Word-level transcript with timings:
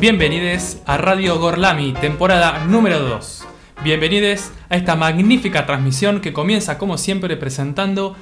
bienvenidos 0.00 0.78
a 0.86 0.96
Radio 0.96 1.38
Gorlami, 1.38 1.92
temporada 1.92 2.64
número 2.64 3.00
2. 3.00 3.46
Bienvenidos 3.84 4.50
a 4.70 4.76
esta 4.76 4.96
magnífica 4.96 5.66
transmisión 5.66 6.22
que 6.22 6.32
comienza 6.32 6.78
como 6.78 6.96
siempre 6.96 7.36
presentando 7.36 8.16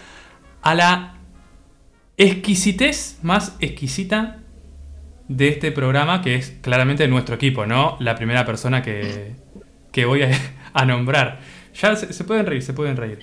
a 0.61 0.75
la 0.75 1.15
exquisitez 2.17 3.21
más 3.23 3.57
exquisita 3.61 4.39
de 5.29 5.51
este 5.51 5.71
programa 5.71 6.21
que 6.21 6.35
es 6.35 6.51
claramente 6.63 7.07
nuestro 7.07 7.37
equipo, 7.37 7.65
¿no? 7.65 7.97
La 8.01 8.17
primera 8.17 8.45
persona 8.45 8.83
que, 8.83 9.37
que 9.93 10.05
voy 10.05 10.23
a, 10.73 10.85
nombrar. 10.85 11.39
Ya 11.81 11.95
se, 11.95 12.25
pueden 12.25 12.45
reír, 12.45 12.63
se 12.63 12.73
pueden 12.73 12.97
reír. 12.97 13.21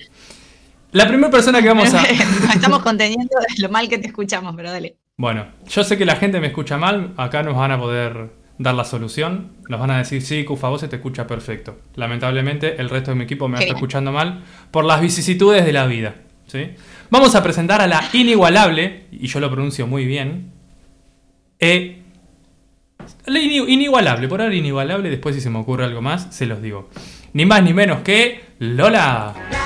La 0.92 1.06
primera 1.06 1.30
persona 1.30 1.60
que 1.60 1.68
vamos 1.68 1.92
a... 1.92 2.02
Estamos 2.54 2.78
conteniendo 2.78 3.36
lo 3.58 3.68
mal 3.68 3.86
que 3.86 3.98
te 3.98 4.06
escuchamos, 4.06 4.56
pero 4.56 4.70
dale. 4.70 4.96
Bueno, 5.18 5.46
yo 5.68 5.84
sé 5.84 5.98
que 5.98 6.06
la 6.06 6.16
gente 6.16 6.40
me 6.40 6.46
escucha 6.46 6.78
mal, 6.78 7.12
acá 7.18 7.42
nos 7.42 7.54
van 7.54 7.72
a 7.72 7.78
poder 7.78 8.45
dar 8.58 8.74
la 8.74 8.84
solución, 8.84 9.52
nos 9.68 9.80
van 9.80 9.90
a 9.90 9.98
decir, 9.98 10.22
sí, 10.22 10.44
Cufa, 10.44 10.68
vos 10.68 10.80
se 10.80 10.88
te 10.88 10.96
escucha 10.96 11.26
perfecto. 11.26 11.78
Lamentablemente, 11.94 12.80
el 12.80 12.88
resto 12.88 13.10
de 13.10 13.16
mi 13.16 13.24
equipo 13.24 13.48
me 13.48 13.58
está 13.58 13.74
escuchando 13.74 14.12
mal 14.12 14.42
por 14.70 14.84
las 14.84 15.00
vicisitudes 15.00 15.64
de 15.64 15.72
la 15.72 15.86
vida. 15.86 16.14
¿sí? 16.46 16.70
Vamos 17.10 17.34
a 17.34 17.42
presentar 17.42 17.80
a 17.80 17.86
la 17.86 18.02
inigualable, 18.12 19.06
y 19.12 19.26
yo 19.26 19.40
lo 19.40 19.50
pronuncio 19.50 19.86
muy 19.86 20.04
bien, 20.04 20.52
e... 21.58 22.02
La 23.26 23.38
inigualable, 23.38 24.26
por 24.26 24.40
ahora 24.40 24.54
inigualable, 24.54 25.10
después 25.10 25.34
si 25.34 25.40
se 25.40 25.50
me 25.50 25.58
ocurre 25.58 25.84
algo 25.84 26.02
más, 26.02 26.34
se 26.34 26.46
los 26.46 26.60
digo. 26.60 26.88
Ni 27.34 27.44
más 27.44 27.62
ni 27.62 27.72
menos 27.72 28.00
que 28.00 28.40
Lola. 28.58 29.65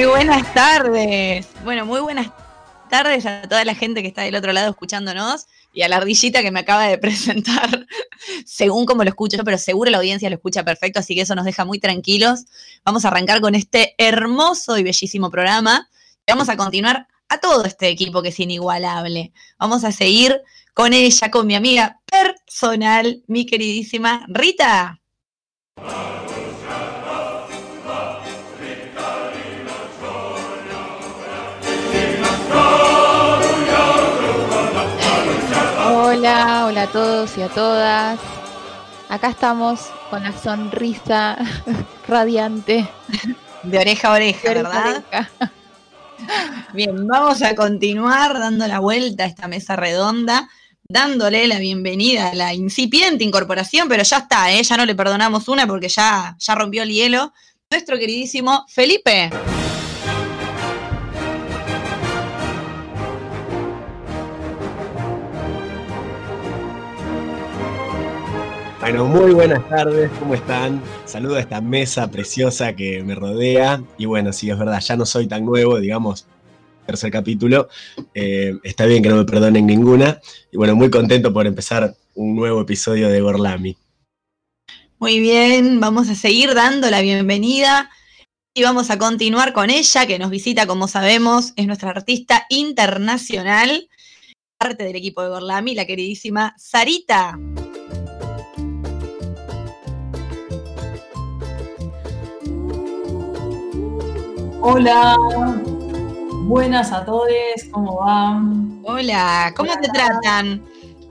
Muy 0.00 0.08
buenas 0.08 0.54
tardes. 0.54 1.46
Bueno, 1.62 1.84
muy 1.84 2.00
buenas 2.00 2.30
tardes 2.88 3.26
a 3.26 3.42
toda 3.42 3.66
la 3.66 3.74
gente 3.74 4.00
que 4.00 4.08
está 4.08 4.22
del 4.22 4.34
otro 4.34 4.50
lado 4.54 4.70
escuchándonos 4.70 5.44
y 5.74 5.82
a 5.82 5.88
la 5.88 5.98
ardillita 5.98 6.40
que 6.40 6.50
me 6.50 6.60
acaba 6.60 6.86
de 6.86 6.96
presentar, 6.98 7.86
según 8.46 8.86
como 8.86 9.04
lo 9.04 9.10
escucho, 9.10 9.44
pero 9.44 9.58
seguro 9.58 9.90
la 9.90 9.98
audiencia 9.98 10.30
lo 10.30 10.36
escucha 10.36 10.64
perfecto, 10.64 11.00
así 11.00 11.14
que 11.14 11.20
eso 11.20 11.34
nos 11.34 11.44
deja 11.44 11.66
muy 11.66 11.78
tranquilos. 11.80 12.46
Vamos 12.82 13.04
a 13.04 13.08
arrancar 13.08 13.42
con 13.42 13.54
este 13.54 13.94
hermoso 13.98 14.78
y 14.78 14.84
bellísimo 14.84 15.30
programa 15.30 15.90
vamos 16.26 16.48
a 16.48 16.56
continuar 16.56 17.06
a 17.28 17.36
todo 17.36 17.66
este 17.66 17.88
equipo 17.88 18.22
que 18.22 18.30
es 18.30 18.40
inigualable. 18.40 19.34
Vamos 19.58 19.84
a 19.84 19.92
seguir 19.92 20.40
con 20.72 20.94
ella, 20.94 21.30
con 21.30 21.46
mi 21.46 21.56
amiga 21.56 22.00
personal, 22.06 23.22
mi 23.26 23.44
queridísima 23.44 24.24
Rita. 24.28 24.98
Hola, 35.92 36.66
hola 36.66 36.82
a 36.82 36.86
todos 36.86 37.36
y 37.36 37.42
a 37.42 37.48
todas. 37.48 38.20
Acá 39.08 39.30
estamos 39.30 39.88
con 40.08 40.22
la 40.22 40.32
sonrisa 40.32 41.36
radiante. 42.06 42.88
De 43.64 43.76
oreja 43.76 44.08
a 44.08 44.12
oreja, 44.12 44.54
¿verdad? 44.54 45.04
Bien, 46.74 47.08
vamos 47.08 47.42
a 47.42 47.56
continuar 47.56 48.38
dando 48.38 48.68
la 48.68 48.78
vuelta 48.78 49.24
a 49.24 49.26
esta 49.26 49.48
mesa 49.48 49.74
redonda, 49.74 50.48
dándole 50.84 51.48
la 51.48 51.58
bienvenida 51.58 52.28
a 52.28 52.34
la 52.36 52.54
incipiente 52.54 53.24
incorporación, 53.24 53.88
pero 53.88 54.04
ya 54.04 54.18
está, 54.18 54.52
¿eh? 54.52 54.62
ya 54.62 54.76
no 54.76 54.86
le 54.86 54.94
perdonamos 54.94 55.48
una 55.48 55.66
porque 55.66 55.88
ya, 55.88 56.36
ya 56.38 56.54
rompió 56.54 56.84
el 56.84 56.90
hielo. 56.90 57.32
Nuestro 57.68 57.98
queridísimo 57.98 58.64
Felipe. 58.68 59.30
Bueno, 68.80 69.04
muy 69.04 69.34
buenas 69.34 69.68
tardes, 69.68 70.10
¿cómo 70.18 70.34
están? 70.34 70.82
Saludo 71.04 71.36
a 71.36 71.40
esta 71.40 71.60
mesa 71.60 72.10
preciosa 72.10 72.74
que 72.74 73.02
me 73.02 73.14
rodea. 73.14 73.82
Y 73.98 74.06
bueno, 74.06 74.32
sí, 74.32 74.48
es 74.48 74.58
verdad, 74.58 74.80
ya 74.80 74.96
no 74.96 75.04
soy 75.04 75.26
tan 75.26 75.44
nuevo, 75.44 75.78
digamos, 75.78 76.26
tercer 76.86 77.10
capítulo. 77.10 77.68
Eh, 78.14 78.54
está 78.64 78.86
bien 78.86 79.02
que 79.02 79.10
no 79.10 79.16
me 79.16 79.26
perdonen 79.26 79.66
ninguna. 79.66 80.18
Y 80.50 80.56
bueno, 80.56 80.74
muy 80.74 80.88
contento 80.88 81.30
por 81.30 81.46
empezar 81.46 81.94
un 82.14 82.34
nuevo 82.34 82.62
episodio 82.62 83.10
de 83.10 83.20
Gorlami. 83.20 83.76
Muy 84.98 85.20
bien, 85.20 85.78
vamos 85.78 86.08
a 86.08 86.14
seguir 86.14 86.54
dando 86.54 86.90
la 86.90 87.02
bienvenida 87.02 87.90
y 88.54 88.62
vamos 88.62 88.88
a 88.88 88.98
continuar 88.98 89.52
con 89.52 89.68
ella, 89.68 90.06
que 90.06 90.18
nos 90.18 90.30
visita, 90.30 90.66
como 90.66 90.88
sabemos, 90.88 91.52
es 91.56 91.66
nuestra 91.66 91.90
artista 91.90 92.46
internacional, 92.48 93.90
parte 94.56 94.84
del 94.84 94.96
equipo 94.96 95.22
de 95.22 95.28
Gorlami, 95.28 95.74
la 95.74 95.84
queridísima 95.84 96.54
Sarita. 96.56 97.38
Hola, 104.62 105.16
buenas 106.42 106.92
a 106.92 107.02
todos, 107.02 107.30
¿cómo 107.70 107.96
van? 107.96 108.82
Hola, 108.84 109.54
¿cómo 109.56 109.72
te 109.80 109.88
tratan 109.88 110.62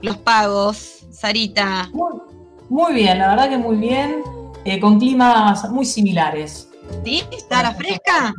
los 0.02 0.18
pagos, 0.18 1.04
Sarita? 1.10 1.90
Muy, 2.68 2.94
bien, 2.94 3.18
la 3.18 3.30
verdad 3.30 3.48
que 3.48 3.58
muy 3.58 3.76
bien, 3.76 4.22
eh, 4.64 4.78
con 4.78 5.00
climas 5.00 5.68
muy 5.68 5.84
similares. 5.84 6.70
¿Sí? 7.04 7.24
¿Está 7.32 7.64
la 7.64 7.74
fresca? 7.74 8.32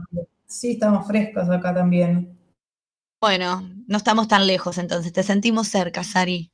Sí, 0.46 0.72
estamos 0.72 1.06
frescos 1.06 1.50
acá 1.50 1.74
también. 1.74 2.40
Bueno, 3.20 3.70
no 3.88 3.98
estamos 3.98 4.30
tan 4.30 4.48
lejos 4.48 4.78
entonces, 4.78 5.12
te 5.12 5.24
sentimos 5.24 5.68
cerca, 5.68 6.06
Sari. 6.06 6.54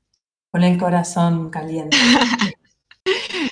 Con 0.50 0.64
el 0.64 0.80
corazón 0.80 1.52
caliente. 1.52 1.96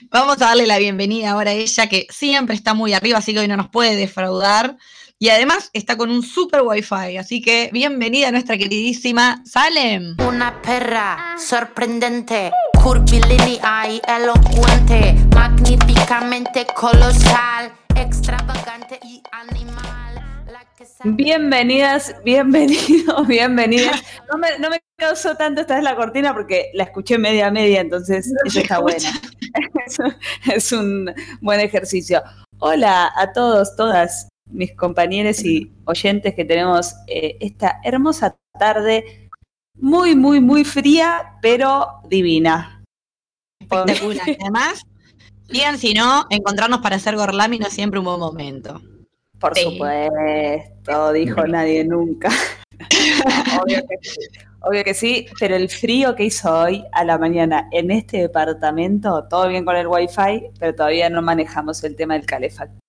Vamos 0.09 0.41
a 0.41 0.45
darle 0.45 0.65
la 0.65 0.77
bienvenida 0.77 1.31
ahora 1.31 1.51
a 1.51 1.53
ella, 1.53 1.87
que 1.87 2.07
siempre 2.09 2.55
está 2.55 2.73
muy 2.73 2.93
arriba, 2.93 3.17
así 3.17 3.33
que 3.33 3.39
hoy 3.39 3.47
no 3.47 3.57
nos 3.57 3.69
puede 3.69 3.95
defraudar. 3.95 4.77
Y 5.17 5.29
además 5.29 5.69
está 5.73 5.95
con 5.95 6.11
un 6.11 6.23
super 6.23 6.61
wifi, 6.61 7.17
así 7.17 7.41
que 7.41 7.69
bienvenida 7.71 8.27
a 8.27 8.31
nuestra 8.31 8.57
queridísima 8.57 9.41
Salem. 9.45 10.15
Una 10.27 10.61
perra 10.61 11.35
sorprendente, 11.37 12.51
curvilínea 12.83 13.89
y 13.89 14.01
elocuente, 14.07 15.15
magníficamente 15.33 16.67
colosal, 16.75 17.71
extravagante 17.95 18.99
y 19.03 19.23
animal. 19.31 20.04
Bienvenidas, 21.03 22.15
bienvenidos, 22.23 23.27
bienvenidas. 23.27 24.01
No 24.31 24.37
me, 24.37 24.57
no 24.59 24.69
me 24.69 24.79
causó 24.97 25.35
tanto 25.35 25.61
esta 25.61 25.75
vez 25.75 25.83
la 25.83 25.95
cortina 25.95 26.33
porque 26.33 26.71
la 26.73 26.85
escuché 26.85 27.17
media 27.17 27.51
media, 27.51 27.81
entonces 27.81 28.31
eso 28.45 28.59
está 28.59 28.79
buena. 28.79 29.09
es 30.53 30.71
un 30.71 31.13
buen 31.41 31.59
ejercicio. 31.59 32.23
Hola 32.59 33.11
a 33.15 33.33
todos, 33.33 33.75
todas 33.75 34.29
mis 34.49 34.73
compañeros 34.75 35.43
y 35.43 35.73
oyentes 35.83 36.33
que 36.33 36.45
tenemos 36.45 36.95
eh, 37.07 37.37
esta 37.41 37.79
hermosa 37.83 38.37
tarde, 38.57 39.29
muy, 39.77 40.15
muy, 40.15 40.39
muy 40.39 40.63
fría, 40.63 41.33
pero 41.41 41.87
divina. 42.07 42.83
Espectacular. 43.59 44.37
Además, 44.39 44.83
digan 45.49 45.77
si 45.77 45.93
no, 45.93 46.25
encontrarnos 46.29 46.79
para 46.79 46.95
hacer 46.95 47.17
Gorlami 47.17 47.59
no 47.59 47.67
es 47.67 47.73
siempre 47.73 47.99
un 47.99 48.05
buen 48.05 48.19
momento. 48.19 48.81
Por 49.45 49.59
supuesto, 49.59 51.13
dijo 51.13 51.45
nadie 51.45 51.83
nunca. 51.83 52.29
obvio, 54.61 54.83
que, 54.83 54.93
sí, 54.95 55.27
pero 55.39 55.55
el 55.55 55.69
frío 55.69 56.15
que 56.15 56.25
hizo 56.25 56.51
hoy 56.51 56.83
a 56.91 57.03
la 57.03 57.19
mañana 57.19 57.69
en 57.71 57.91
este 57.91 58.17
departamento, 58.17 59.27
todo 59.29 59.47
bien 59.47 59.63
con 59.63 59.75
el 59.75 59.85
wifi, 59.85 60.47
pero 60.59 60.73
todavía 60.73 61.11
no 61.11 61.21
manejamos 61.21 61.83
el 61.83 61.95
tema 61.95 62.15
del 62.15 62.25
calefactor. 62.25 62.79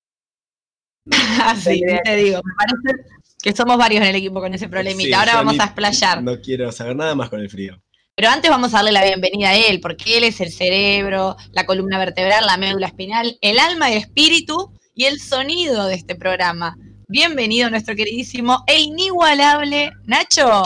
Así 1.44 1.82
te 2.05 2.17
digo, 2.17 2.41
me 2.43 2.53
parece 2.56 3.05
que 3.43 3.52
somos 3.52 3.76
varios 3.76 4.00
en 4.00 4.09
el 4.09 4.17
equipo 4.17 4.41
con 4.41 4.55
ese 4.55 4.69
problemita. 4.69 5.19
Ahora 5.19 5.35
vamos 5.35 5.61
a 5.61 5.64
explayar. 5.64 6.23
No 6.23 6.41
quiero 6.41 6.73
saber 6.73 6.97
nada 6.97 7.14
más 7.14 7.29
con 7.29 7.41
el 7.41 7.50
frío. 7.50 7.79
Pero 8.14 8.31
antes 8.31 8.50
vamos 8.50 8.73
a 8.73 8.79
darle 8.79 8.93
la 8.93 9.05
bienvenida 9.05 9.50
a 9.50 9.56
él, 9.56 9.79
porque 9.79 10.17
él 10.17 10.25
es 10.25 10.41
el 10.41 10.50
cerebro, 10.50 11.37
la 11.52 11.67
columna 11.67 11.99
vertebral, 11.99 12.47
la 12.47 12.56
médula 12.56 12.87
espinal, 12.87 13.37
el 13.43 13.59
alma 13.59 13.91
y 13.91 13.93
el 13.93 13.99
espíritu 13.99 14.73
y 14.99 15.05
el 15.05 15.21
sonido 15.21 15.87
de 15.87 15.95
este 15.95 16.15
programa. 16.15 16.79
Bienvenido 17.07 17.69
nuestro 17.69 17.95
queridísimo 17.95 18.65
e 18.67 18.81
inigualable 18.81 19.93
Nacho. 20.07 20.63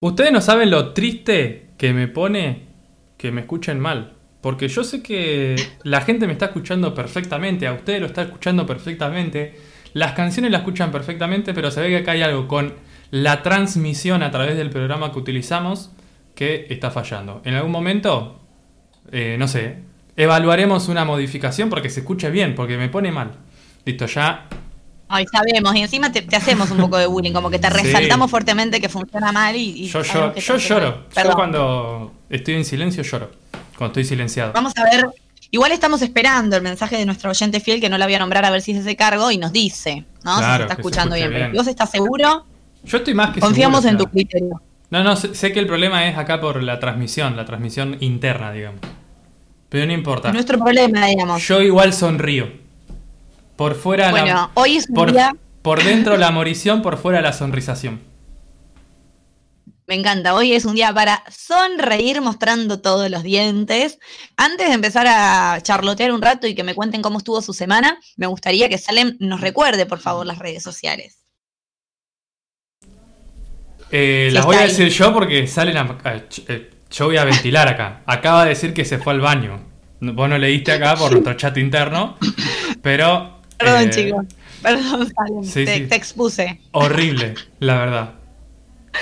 Ustedes 0.00 0.30
no 0.30 0.40
saben 0.42 0.70
lo 0.70 0.92
triste 0.92 1.70
que 1.78 1.94
me 1.94 2.08
pone 2.08 2.68
que 3.16 3.32
me 3.32 3.40
escuchen 3.40 3.80
mal. 3.80 4.18
Porque 4.42 4.68
yo 4.68 4.84
sé 4.84 5.02
que 5.02 5.56
la 5.82 6.02
gente 6.02 6.26
me 6.26 6.34
está 6.34 6.46
escuchando 6.46 6.94
perfectamente, 6.94 7.66
a 7.66 7.72
ustedes 7.72 8.00
lo 8.00 8.06
está 8.06 8.22
escuchando 8.22 8.66
perfectamente. 8.66 9.54
Las 9.98 10.12
canciones 10.12 10.50
la 10.52 10.58
escuchan 10.58 10.90
perfectamente, 10.92 11.52
pero 11.54 11.70
se 11.70 11.80
ve 11.80 11.88
que 11.88 11.96
acá 11.98 12.12
hay 12.12 12.22
algo 12.22 12.46
con 12.46 12.74
la 13.10 13.42
transmisión 13.42 14.22
a 14.22 14.30
través 14.30 14.56
del 14.56 14.70
programa 14.70 15.10
que 15.12 15.18
utilizamos 15.18 15.90
que 16.34 16.66
está 16.70 16.90
fallando. 16.90 17.42
En 17.44 17.54
algún 17.54 17.72
momento, 17.72 18.40
eh, 19.10 19.36
no 19.38 19.48
sé, 19.48 19.78
evaluaremos 20.16 20.88
una 20.88 21.04
modificación 21.04 21.68
porque 21.68 21.90
se 21.90 22.00
escuche 22.00 22.30
bien, 22.30 22.54
porque 22.54 22.76
me 22.76 22.88
pone 22.88 23.10
mal. 23.10 23.32
Listo, 23.84 24.06
ya. 24.06 24.46
Ay, 25.08 25.24
sabemos, 25.32 25.74
y 25.74 25.80
encima 25.80 26.12
te, 26.12 26.22
te 26.22 26.36
hacemos 26.36 26.70
un 26.70 26.78
poco 26.78 26.98
de 26.98 27.06
bullying, 27.06 27.32
como 27.32 27.50
que 27.50 27.58
te 27.58 27.68
Sí. 27.72 27.82
resaltamos 27.82 28.30
fuertemente 28.30 28.80
que 28.80 28.88
funciona 28.88 29.32
mal 29.32 29.56
y. 29.56 29.84
y 29.84 29.88
Yo, 29.88 30.02
lloro. 30.02 30.26
mal. 30.26 30.34
Yo 30.36 31.08
Perdón. 31.14 31.34
cuando 31.34 32.14
estoy 32.30 32.54
en 32.54 32.64
silencio 32.64 33.02
lloro. 33.02 33.30
Cuando 33.76 33.92
estoy 33.92 34.04
silenciado. 34.04 34.52
Vamos 34.52 34.72
a 34.76 34.84
ver. 34.84 35.06
Igual 35.50 35.72
estamos 35.72 36.02
esperando 36.02 36.56
el 36.56 36.62
mensaje 36.62 36.96
de 36.98 37.06
nuestro 37.06 37.30
oyente 37.30 37.60
fiel 37.60 37.80
que 37.80 37.88
no 37.88 37.96
la 37.96 38.04
voy 38.06 38.14
a 38.14 38.18
nombrar 38.18 38.44
a 38.44 38.50
ver 38.50 38.60
si 38.60 38.74
se 38.74 38.80
hace 38.80 38.96
cargo 38.96 39.30
y 39.30 39.38
nos 39.38 39.52
dice, 39.52 40.04
¿no? 40.24 40.36
si 40.36 40.38
Claro, 40.40 40.56
se 40.56 40.62
está 40.62 40.74
se 40.74 40.80
escuchando 40.80 41.14
bien. 41.14 41.28
Pero 41.28 41.44
bien. 41.46 41.52
vos 41.56 41.66
estás 41.66 41.90
seguro, 41.90 42.44
Yo 42.84 42.98
estoy 42.98 43.14
más 43.14 43.30
que 43.34 43.40
confiamos 43.40 43.82
seguro, 43.82 43.88
en 43.90 43.96
o 43.96 43.98
sea, 43.98 44.06
tu 44.06 44.12
criterio. 44.12 44.62
No, 44.90 45.02
no, 45.04 45.16
sé, 45.16 45.34
sé 45.34 45.52
que 45.52 45.60
el 45.60 45.66
problema 45.66 46.06
es 46.06 46.16
acá 46.18 46.40
por 46.40 46.62
la 46.62 46.78
transmisión, 46.80 47.36
la 47.36 47.44
transmisión 47.44 47.96
interna, 48.00 48.52
digamos. 48.52 48.80
Pero 49.68 49.86
no 49.86 49.92
importa. 49.92 50.32
Nuestro 50.32 50.58
problema, 50.58 51.06
digamos. 51.06 51.46
Yo 51.46 51.60
igual 51.62 51.92
sonrío. 51.92 52.48
Por 53.56 53.74
fuera 53.74 54.10
bueno, 54.10 54.26
la. 54.26 54.50
hoy 54.54 54.76
es 54.76 54.88
un 54.88 54.94
Por, 54.94 55.12
día. 55.12 55.34
por 55.62 55.82
dentro 55.82 56.16
la 56.16 56.30
morición, 56.30 56.80
por 56.82 56.96
fuera 56.96 57.20
la 57.20 57.32
sonrisación. 57.32 58.00
Me 59.88 59.94
encanta, 59.94 60.34
hoy 60.34 60.52
es 60.52 60.66
un 60.66 60.74
día 60.74 60.92
para 60.92 61.24
sonreír 61.30 62.20
mostrando 62.20 62.78
todos 62.78 63.10
los 63.10 63.22
dientes. 63.22 63.98
Antes 64.36 64.68
de 64.68 64.74
empezar 64.74 65.06
a 65.08 65.62
charlotear 65.62 66.12
un 66.12 66.20
rato 66.20 66.46
y 66.46 66.54
que 66.54 66.62
me 66.62 66.74
cuenten 66.74 67.00
cómo 67.00 67.16
estuvo 67.16 67.40
su 67.40 67.54
semana, 67.54 67.98
me 68.18 68.26
gustaría 68.26 68.68
que 68.68 68.76
Salem 68.76 69.16
nos 69.18 69.40
recuerde, 69.40 69.86
por 69.86 69.98
favor, 69.98 70.26
las 70.26 70.40
redes 70.40 70.62
sociales. 70.62 71.20
Eh, 73.90 74.28
las 74.30 74.44
voy 74.44 74.56
a 74.56 74.60
decir 74.64 74.90
yo 74.90 75.14
porque 75.14 75.46
salen 75.46 75.78
a, 75.78 75.98
eh, 76.04 76.70
Yo 76.90 77.06
voy 77.06 77.16
a 77.16 77.24
ventilar 77.24 77.66
acá. 77.66 78.02
Acaba 78.04 78.42
de 78.42 78.50
decir 78.50 78.74
que 78.74 78.84
se 78.84 78.98
fue 78.98 79.14
al 79.14 79.20
baño. 79.20 79.58
Vos 80.00 80.28
no 80.28 80.36
leíste 80.36 80.72
acá 80.72 80.96
por 80.96 81.12
nuestro 81.12 81.32
chat 81.32 81.56
interno. 81.56 82.18
Pero. 82.82 83.40
Perdón, 83.56 83.84
eh, 83.84 83.90
chicos. 83.90 84.26
Perdón, 84.60 85.10
Salem. 85.14 85.44
sí, 85.44 85.64
te, 85.64 85.76
sí. 85.76 85.86
te 85.86 85.96
expuse. 85.96 86.60
Horrible, 86.72 87.32
la 87.60 87.78
verdad. 87.78 88.18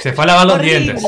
Se 0.03 0.13
fue 0.13 0.25
a 0.25 0.27
lavar 0.29 0.47
los 0.47 0.55
Horrible. 0.57 0.81
dientes. 0.81 1.05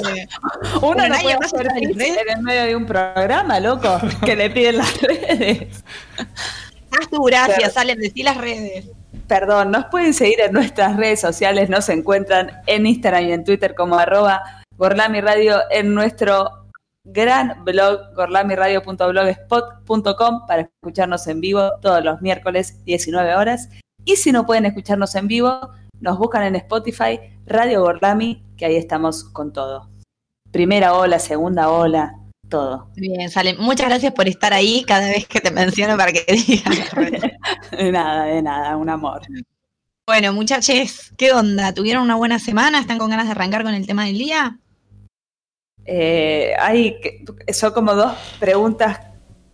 Uno 0.82 0.96
Pero 0.96 1.08
no 1.08 1.18
puede 1.20 1.36
hacer 1.36 1.68
en 1.76 1.96
medio 2.42 2.64
de 2.64 2.76
un 2.76 2.86
programa, 2.86 3.60
loco, 3.60 3.98
que 4.24 4.36
le 4.36 4.50
piden 4.50 4.78
las 4.78 5.00
redes. 5.00 5.84
Haz 6.90 7.08
tu 7.10 7.22
gracia, 7.24 7.70
Salem, 7.70 7.98
decí 7.98 8.22
las 8.22 8.36
redes. 8.36 8.86
Perdón, 9.26 9.70
nos 9.70 9.86
pueden 9.86 10.12
seguir 10.14 10.40
en 10.40 10.52
nuestras 10.52 10.96
redes 10.96 11.20
sociales, 11.20 11.68
nos 11.68 11.88
encuentran 11.88 12.62
en 12.66 12.86
Instagram 12.86 13.24
y 13.24 13.32
en 13.32 13.44
Twitter 13.44 13.74
como 13.74 13.98
arroba 13.98 14.42
Gorlami 14.76 15.20
Radio, 15.20 15.60
en 15.70 15.94
nuestro 15.94 16.66
gran 17.04 17.64
blog 17.64 18.14
gorlamiradio.blogspot.com 18.14 20.46
para 20.46 20.62
escucharnos 20.62 21.26
en 21.26 21.40
vivo 21.40 21.72
todos 21.80 22.04
los 22.04 22.20
miércoles 22.20 22.84
19 22.84 23.34
horas. 23.34 23.68
Y 24.04 24.16
si 24.16 24.30
no 24.32 24.44
pueden 24.46 24.66
escucharnos 24.66 25.14
en 25.14 25.28
vivo, 25.28 25.70
nos 26.00 26.18
buscan 26.18 26.44
en 26.44 26.56
Spotify 26.56 27.18
Radio 27.46 27.82
Gorlami, 27.82 28.42
que 28.56 28.66
ahí 28.66 28.76
estamos 28.76 29.24
con 29.24 29.52
todo. 29.52 29.88
Primera 30.50 30.94
ola, 30.94 31.18
segunda 31.18 31.70
ola, 31.70 32.14
todo. 32.48 32.90
Bien, 32.96 33.30
Salem. 33.30 33.56
Muchas 33.58 33.88
gracias 33.88 34.12
por 34.12 34.28
estar 34.28 34.52
ahí 34.52 34.84
cada 34.86 35.08
vez 35.08 35.26
que 35.26 35.40
te 35.40 35.50
menciono 35.50 35.96
para 35.96 36.12
que 36.12 36.24
digas. 36.32 36.74
De 37.70 37.92
nada, 37.92 38.24
de 38.24 38.42
nada, 38.42 38.76
un 38.76 38.88
amor. 38.88 39.22
Bueno, 40.06 40.32
muchachos, 40.32 41.12
¿qué 41.18 41.32
onda? 41.32 41.74
¿Tuvieron 41.74 42.02
una 42.02 42.16
buena 42.16 42.38
semana? 42.38 42.80
¿Están 42.80 42.98
con 42.98 43.10
ganas 43.10 43.26
de 43.26 43.32
arrancar 43.32 43.62
con 43.62 43.74
el 43.74 43.86
tema 43.86 44.06
del 44.06 44.16
día? 44.16 44.58
Eh, 45.84 46.54
hay 46.58 46.96
son 47.52 47.72
como 47.72 47.94
dos 47.94 48.12
preguntas 48.38 49.00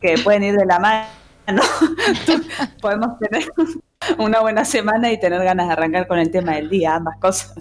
que 0.01 0.17
pueden 0.19 0.45
ir 0.45 0.55
de 0.55 0.67
la 0.67 0.79
mano. 0.79 1.09
Podemos 2.81 3.19
tener 3.19 3.53
una 4.19 4.41
buena 4.41 4.65
semana 4.65 5.11
y 5.11 5.19
tener 5.19 5.43
ganas 5.43 5.69
de 5.69 5.73
arrancar 5.73 6.07
con 6.07 6.19
el 6.19 6.31
tema 6.31 6.55
del 6.55 6.69
día, 6.69 6.97
ambas 6.97 7.19
cosas. 7.19 7.55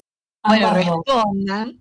Bueno, 0.45 0.73
respondan. 0.73 1.79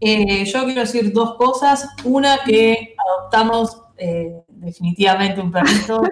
Eh, 0.00 0.44
yo 0.44 0.64
quiero 0.64 0.82
decir 0.82 1.12
dos 1.12 1.36
cosas. 1.36 1.88
Una, 2.04 2.38
que 2.44 2.94
adoptamos 2.98 3.82
eh, 3.96 4.42
definitivamente 4.48 5.40
un 5.40 5.50
perrito. 5.50 6.02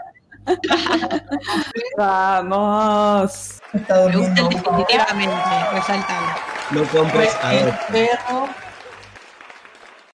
Vamos. 1.99 3.61
Está 3.73 4.07
Me 4.07 4.17
gusta 4.17 4.49
definitivamente, 4.49 5.37
resaltable. 5.73 6.29
No 6.71 6.85
compres 6.85 7.37
a 7.43 7.55
el 7.55 7.65
ver. 7.67 7.75
perro 7.91 8.49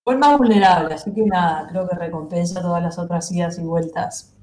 fue 0.05 0.17
más 0.17 0.38
vulnerable, 0.38 0.94
así 0.94 1.12
que 1.12 1.22
nada, 1.22 1.69
creo 1.69 1.88
que 1.88 1.94
recompensa 1.94 2.61
todas 2.61 2.82
las 2.82 2.99
otras 2.99 3.31
idas 3.31 3.58
y 3.58 3.62
vueltas. 3.62 4.34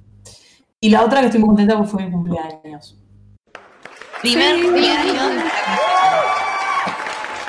Y 0.79 0.89
la 0.89 1.03
otra 1.03 1.21
que 1.21 1.25
estoy 1.27 1.41
muy 1.41 1.49
contenta 1.49 1.75
porque 1.75 1.91
fue 1.91 2.05
mi 2.05 2.11
cumpleaños. 2.11 2.97
Primer 4.21 4.55
Sí. 4.55 4.63
cumpleaños. 4.63 5.31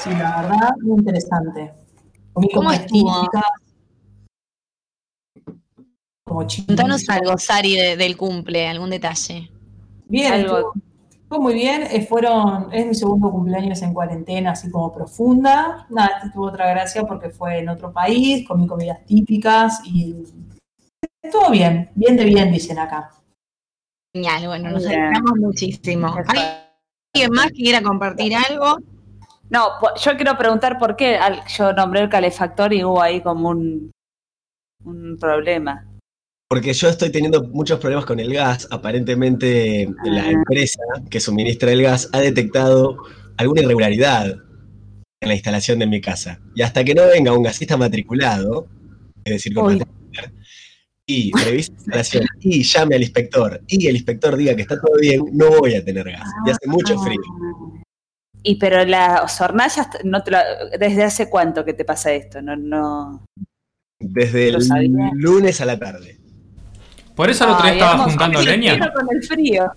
Sí, 0.02 0.10
la 0.10 0.42
verdad, 0.42 0.70
muy 0.82 0.98
interesante. 0.98 1.72
Comí 2.32 2.48
¿Cómo 2.52 2.72
estuvo? 2.72 3.28
Como. 6.24 6.46
Contanos 6.66 7.08
algo, 7.08 7.38
Sari, 7.38 7.74
de- 7.76 7.96
del 7.96 8.16
cumple, 8.16 8.68
algún 8.68 8.90
detalle. 8.90 9.50
Bien, 10.06 10.32
Algo. 10.34 10.72
estuvo 11.10 11.40
muy 11.40 11.54
bien. 11.54 11.82
eh, 11.90 12.06
fueron, 12.06 12.68
es 12.72 12.86
mi 12.86 12.94
segundo 12.94 13.30
cumpleaños 13.30 13.80
en 13.82 13.94
cuarentena, 13.94 14.52
así 14.52 14.70
como 14.70 14.92
profunda. 14.92 15.86
Nada, 15.88 16.10
este 16.18 16.30
tuvo 16.30 16.46
otra 16.48 16.68
gracia 16.68 17.04
porque 17.06 17.30
fue 17.30 17.58
en 17.58 17.70
otro 17.70 17.92
país, 17.92 18.46
comí 18.46 18.66
comidas 18.66 19.04
típicas 19.06 19.80
y 19.84 20.16
estuvo 21.22 21.50
bien, 21.50 21.90
bien 21.94 22.16
de 22.16 22.24
bien, 22.24 22.52
dicen 22.52 22.78
acá. 22.78 23.10
Genial, 24.18 24.46
bueno, 24.48 24.70
nos 24.70 24.84
alegramos 24.84 25.32
muchísimo. 25.38 26.12
¿Hay 26.26 26.40
alguien 27.14 27.30
más 27.32 27.46
que 27.48 27.62
quiera 27.62 27.80
compartir 27.82 28.32
algo? 28.34 28.78
No, 29.48 29.68
po- 29.80 29.94
yo 29.96 30.16
quiero 30.16 30.36
preguntar 30.36 30.76
por 30.78 30.96
qué 30.96 31.16
al- 31.16 31.42
yo 31.56 31.72
nombré 31.72 32.00
el 32.00 32.08
calefactor 32.08 32.72
y 32.72 32.82
hubo 32.82 33.00
ahí 33.00 33.20
como 33.20 33.50
un, 33.50 33.92
un 34.84 35.16
problema. 35.20 35.86
Porque 36.48 36.72
yo 36.72 36.88
estoy 36.88 37.10
teniendo 37.12 37.44
muchos 37.44 37.78
problemas 37.78 38.06
con 38.06 38.18
el 38.18 38.32
gas. 38.34 38.66
Aparentemente 38.72 39.88
la 40.04 40.24
Ah. 40.24 40.30
empresa 40.30 40.80
que 41.08 41.20
suministra 41.20 41.70
el 41.70 41.82
gas 41.82 42.10
ha 42.12 42.18
detectado 42.18 42.96
alguna 43.36 43.62
irregularidad 43.62 44.26
en 45.20 45.28
la 45.28 45.34
instalación 45.34 45.78
de 45.78 45.86
mi 45.86 46.00
casa. 46.00 46.40
Y 46.56 46.62
hasta 46.62 46.82
que 46.82 46.94
no 46.94 47.06
venga 47.06 47.32
un 47.32 47.44
gasista 47.44 47.76
matriculado, 47.76 48.66
es 49.24 49.34
decir, 49.34 49.54
con 49.54 49.66
Uy. 49.76 49.82
Y 51.10 51.32
revise 51.42 51.70
la 51.72 51.76
instalación 51.78 52.24
y 52.40 52.62
llame 52.62 52.96
al 52.96 53.02
inspector 53.02 53.62
y 53.66 53.86
el 53.86 53.96
inspector 53.96 54.36
diga 54.36 54.54
que 54.54 54.60
está 54.62 54.78
todo 54.78 54.94
bien, 55.00 55.22
no 55.32 55.48
voy 55.58 55.74
a 55.74 55.82
tener 55.82 56.04
gas. 56.10 56.28
Y 56.46 56.50
hace 56.50 56.66
mucho 56.66 56.98
frío. 56.98 57.18
Y 58.42 58.56
pero 58.56 58.84
las 58.84 59.40
hornallas, 59.40 59.88
no 60.04 60.22
te 60.22 60.30
lo- 60.32 60.38
¿desde 60.78 61.02
hace 61.02 61.30
cuánto 61.30 61.64
que 61.64 61.72
te 61.72 61.86
pasa 61.86 62.12
esto? 62.12 62.42
No, 62.42 62.56
no. 62.56 63.24
Desde 63.98 64.48
el 64.50 64.62
sabía. 64.62 65.10
lunes 65.14 65.60
a 65.62 65.64
la 65.64 65.78
tarde. 65.78 66.18
Por 67.16 67.30
eso 67.30 67.44
el 67.44 67.50
otro 67.52 67.64
día 67.64 67.72
estaba 67.72 68.04
juntando 68.04 68.42
leña. 68.42 68.92
Con 68.92 69.08
el 69.10 69.22
frío. 69.22 69.72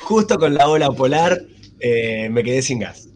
Justo 0.00 0.38
con 0.38 0.52
la 0.54 0.68
ola 0.68 0.90
polar 0.90 1.40
eh, 1.80 2.28
me 2.28 2.44
quedé 2.44 2.60
sin 2.60 2.80
gas. 2.80 3.08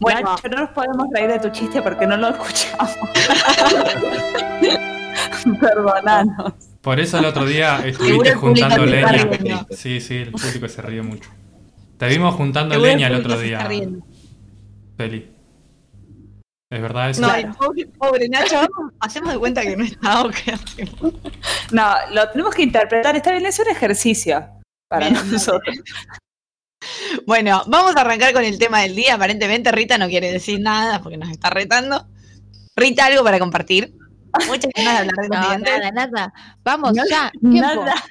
Bueno. 0.00 0.34
No 0.50 0.60
nos 0.62 0.70
podemos 0.70 1.06
reír 1.14 1.28
de 1.30 1.38
tu 1.38 1.48
chiste 1.50 1.80
porque 1.80 2.06
no 2.08 2.16
lo 2.16 2.30
escuchamos. 2.30 2.90
Perdonanos. 5.60 6.54
Por 6.80 7.00
eso 7.00 7.18
el 7.18 7.24
otro 7.24 7.44
día 7.44 7.84
estuviste 7.84 8.34
juntando 8.34 8.86
leña. 8.86 9.66
Sí, 9.70 10.00
sí, 10.00 10.16
el 10.16 10.32
público 10.32 10.68
se 10.68 10.82
ríe 10.82 11.02
mucho. 11.02 11.30
Te 11.98 12.06
vimos 12.08 12.34
juntando 12.34 12.74
Seguro 12.74 12.90
leña 12.90 13.08
el 13.08 13.14
otro 13.16 13.38
día. 13.38 13.68
Feli. 14.96 15.36
¿Es 16.68 16.82
verdad 16.82 17.10
eso? 17.10 17.22
No, 17.22 17.56
pobre, 17.56 17.86
pobre 17.86 18.28
Nacho, 18.28 18.60
hacemos 18.98 19.32
de 19.32 19.38
cuenta 19.38 19.62
que 19.62 19.76
no 19.76 19.84
está 19.84 20.22
o 20.22 20.28
hacemos. 20.28 21.14
No, 21.70 21.94
lo 22.12 22.28
tenemos 22.30 22.54
que 22.54 22.62
interpretar. 22.62 23.14
Está 23.14 23.30
bien, 23.30 23.46
es 23.46 23.58
un 23.58 23.68
ejercicio 23.68 24.44
para 24.88 25.08
Bien, 25.08 25.30
nosotros. 25.32 25.76
Bueno, 27.24 27.62
vamos 27.66 27.96
a 27.96 28.00
arrancar 28.00 28.32
con 28.32 28.44
el 28.44 28.58
tema 28.58 28.82
del 28.82 28.96
día. 28.96 29.14
Aparentemente 29.14 29.72
Rita 29.72 29.96
no 29.96 30.08
quiere 30.08 30.32
decir 30.32 30.60
nada 30.60 31.00
porque 31.02 31.16
nos 31.16 31.30
está 31.30 31.50
retando. 31.50 32.06
Rita, 32.76 33.06
¿algo 33.06 33.24
para 33.24 33.38
compartir? 33.38 33.94
Muchas 34.46 34.70
ganas 34.74 34.92
de 34.92 34.98
hablar 34.98 35.14
de 35.16 35.28
los 35.28 35.40
No, 35.40 35.48
dientes. 35.48 35.78
nada, 35.78 36.06
nada. 36.06 36.32
Vamos, 36.64 36.92
ya. 37.08 37.30
Tiempo. 37.40 37.84
Nada. 37.84 38.04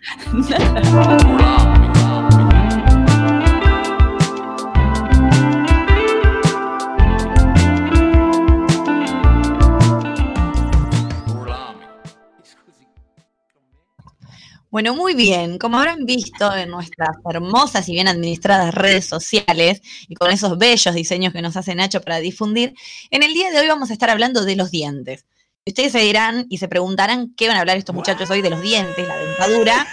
Bueno, 14.76 14.94
muy 14.94 15.14
bien. 15.14 15.58
Como 15.58 15.78
habrán 15.78 16.06
visto 16.06 16.54
en 16.54 16.70
nuestras 16.70 17.16
hermosas 17.30 17.88
y 17.88 17.94
bien 17.94 18.10
administradas 18.10 18.76
redes 18.76 19.06
sociales 19.06 19.82
y 20.10 20.16
con 20.16 20.32
esos 20.32 20.58
bellos 20.58 20.94
diseños 20.94 21.32
que 21.32 21.42
nos 21.42 21.56
hace 21.56 21.76
Nacho 21.76 22.02
para 22.02 22.18
difundir, 22.20 22.74
en 23.10 23.24
el 23.24 23.34
día 23.34 23.52
de 23.52 23.60
hoy 23.62 23.68
vamos 23.70 23.90
a 23.90 23.94
estar 23.94 24.10
hablando 24.10 24.44
de 24.44 24.58
los 24.58 24.72
dientes. 24.72 25.26
Ustedes 25.68 25.94
se 25.94 26.00
dirán 26.00 26.46
y 26.50 26.60
se 26.60 26.68
preguntarán 26.68 27.34
qué 27.36 27.48
van 27.48 27.58
a 27.58 27.62
hablar 27.62 27.78
estos 27.78 27.96
muchachos 27.96 28.30
hoy 28.30 28.42
de 28.42 28.52
los 28.52 28.62
dientes, 28.62 29.08
la 29.08 29.18
dentadura. 29.18 29.88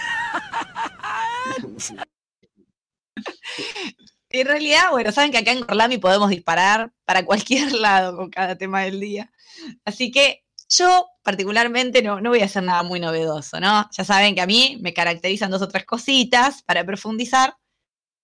En 4.29 4.47
realidad, 4.47 4.89
bueno, 4.91 5.11
saben 5.11 5.31
que 5.31 5.37
acá 5.37 5.51
en 5.51 5.63
Corlami 5.63 5.99
podemos 5.99 6.29
disparar 6.29 6.91
para 7.05 7.23
cualquier 7.23 7.71
lado 7.73 8.17
con 8.17 8.29
cada 8.31 8.55
tema 8.57 8.81
del 8.81 8.99
día. 8.99 9.31
Así 9.85 10.11
que 10.11 10.43
yo 10.69 11.07
particularmente 11.21 12.01
no, 12.01 12.19
no 12.19 12.31
voy 12.31 12.41
a 12.41 12.45
hacer 12.45 12.63
nada 12.63 12.83
muy 12.83 12.99
novedoso, 12.99 13.59
¿no? 13.59 13.87
Ya 13.91 14.03
saben 14.03 14.33
que 14.33 14.41
a 14.41 14.47
mí 14.47 14.79
me 14.81 14.93
caracterizan 14.93 15.51
dos 15.51 15.61
o 15.61 15.67
tres 15.67 15.85
cositas 15.85 16.63
para 16.63 16.83
profundizar. 16.83 17.57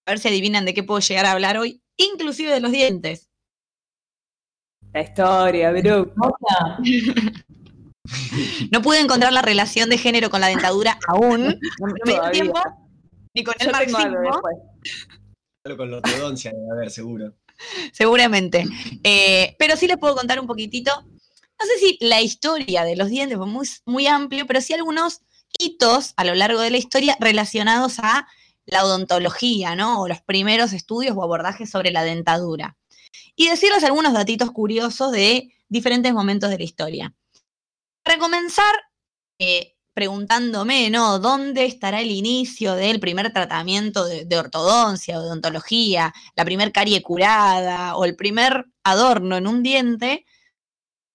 A 0.06 0.10
ver 0.10 0.18
si 0.18 0.28
adivinan 0.28 0.64
de 0.64 0.74
qué 0.74 0.82
puedo 0.82 1.00
llegar 1.00 1.26
a 1.26 1.32
hablar 1.32 1.58
hoy, 1.58 1.80
inclusive 1.96 2.52
de 2.52 2.60
los 2.60 2.72
dientes. 2.72 3.29
La 4.92 5.02
historia, 5.02 5.72
Bru. 5.72 6.12
No 8.70 8.82
pude 8.82 9.00
encontrar 9.00 9.32
la 9.32 9.42
relación 9.42 9.88
de 9.88 9.98
género 9.98 10.30
con 10.30 10.40
la 10.40 10.48
dentadura 10.48 10.98
aún. 11.06 11.58
No 11.78 11.86
me 11.86 12.12
dio 12.12 12.30
tiempo. 12.30 12.60
Ni 13.34 13.44
con 13.44 13.54
el 13.60 13.66
Yo 13.66 13.72
tengo 13.72 13.98
algo 13.98 14.18
marxismo. 14.20 14.40
Solo 15.64 15.76
con 15.76 15.90
la 15.90 15.96
ortodoncia 15.98 16.50
debe 16.52 16.72
haber, 16.72 16.90
seguro. 16.90 17.34
Seguramente. 17.92 18.64
Eh, 19.04 19.54
pero 19.58 19.76
sí 19.76 19.86
les 19.86 19.98
puedo 19.98 20.16
contar 20.16 20.40
un 20.40 20.46
poquitito. 20.46 20.90
No 21.02 21.66
sé 21.66 21.78
si 21.78 21.98
la 22.00 22.20
historia 22.22 22.84
de 22.84 22.96
los 22.96 23.08
dientes 23.08 23.36
fue 23.36 23.46
muy, 23.46 23.68
muy 23.84 24.06
amplio, 24.06 24.46
pero 24.46 24.60
sí 24.60 24.72
algunos 24.72 25.20
hitos 25.58 26.14
a 26.16 26.24
lo 26.24 26.34
largo 26.34 26.60
de 26.60 26.70
la 26.70 26.78
historia 26.78 27.16
relacionados 27.20 27.98
a 27.98 28.26
la 28.64 28.84
odontología, 28.84 29.76
¿no? 29.76 30.00
O 30.00 30.08
los 30.08 30.22
primeros 30.22 30.72
estudios 30.72 31.16
o 31.16 31.22
abordajes 31.22 31.68
sobre 31.70 31.90
la 31.90 32.02
dentadura. 32.02 32.76
Y 33.36 33.48
decirles 33.48 33.84
algunos 33.84 34.12
datitos 34.12 34.50
curiosos 34.50 35.12
de 35.12 35.54
diferentes 35.68 36.12
momentos 36.12 36.50
de 36.50 36.58
la 36.58 36.64
historia. 36.64 37.14
Para 38.02 38.18
comenzar, 38.18 38.74
eh, 39.38 39.76
preguntándome, 39.94 40.88
¿no? 40.90 41.18
¿Dónde 41.18 41.64
estará 41.64 42.00
el 42.00 42.10
inicio 42.10 42.74
del 42.74 43.00
primer 43.00 43.32
tratamiento 43.32 44.04
de, 44.04 44.38
ortodoncia 44.38 45.18
o 45.18 45.20
de 45.20 45.26
odontología, 45.26 46.14
la 46.36 46.44
primer 46.44 46.72
carie 46.72 47.02
curada 47.02 47.96
o 47.96 48.04
el 48.04 48.16
primer 48.16 48.66
adorno 48.84 49.36
en 49.36 49.46
un 49.46 49.62
diente? 49.62 50.24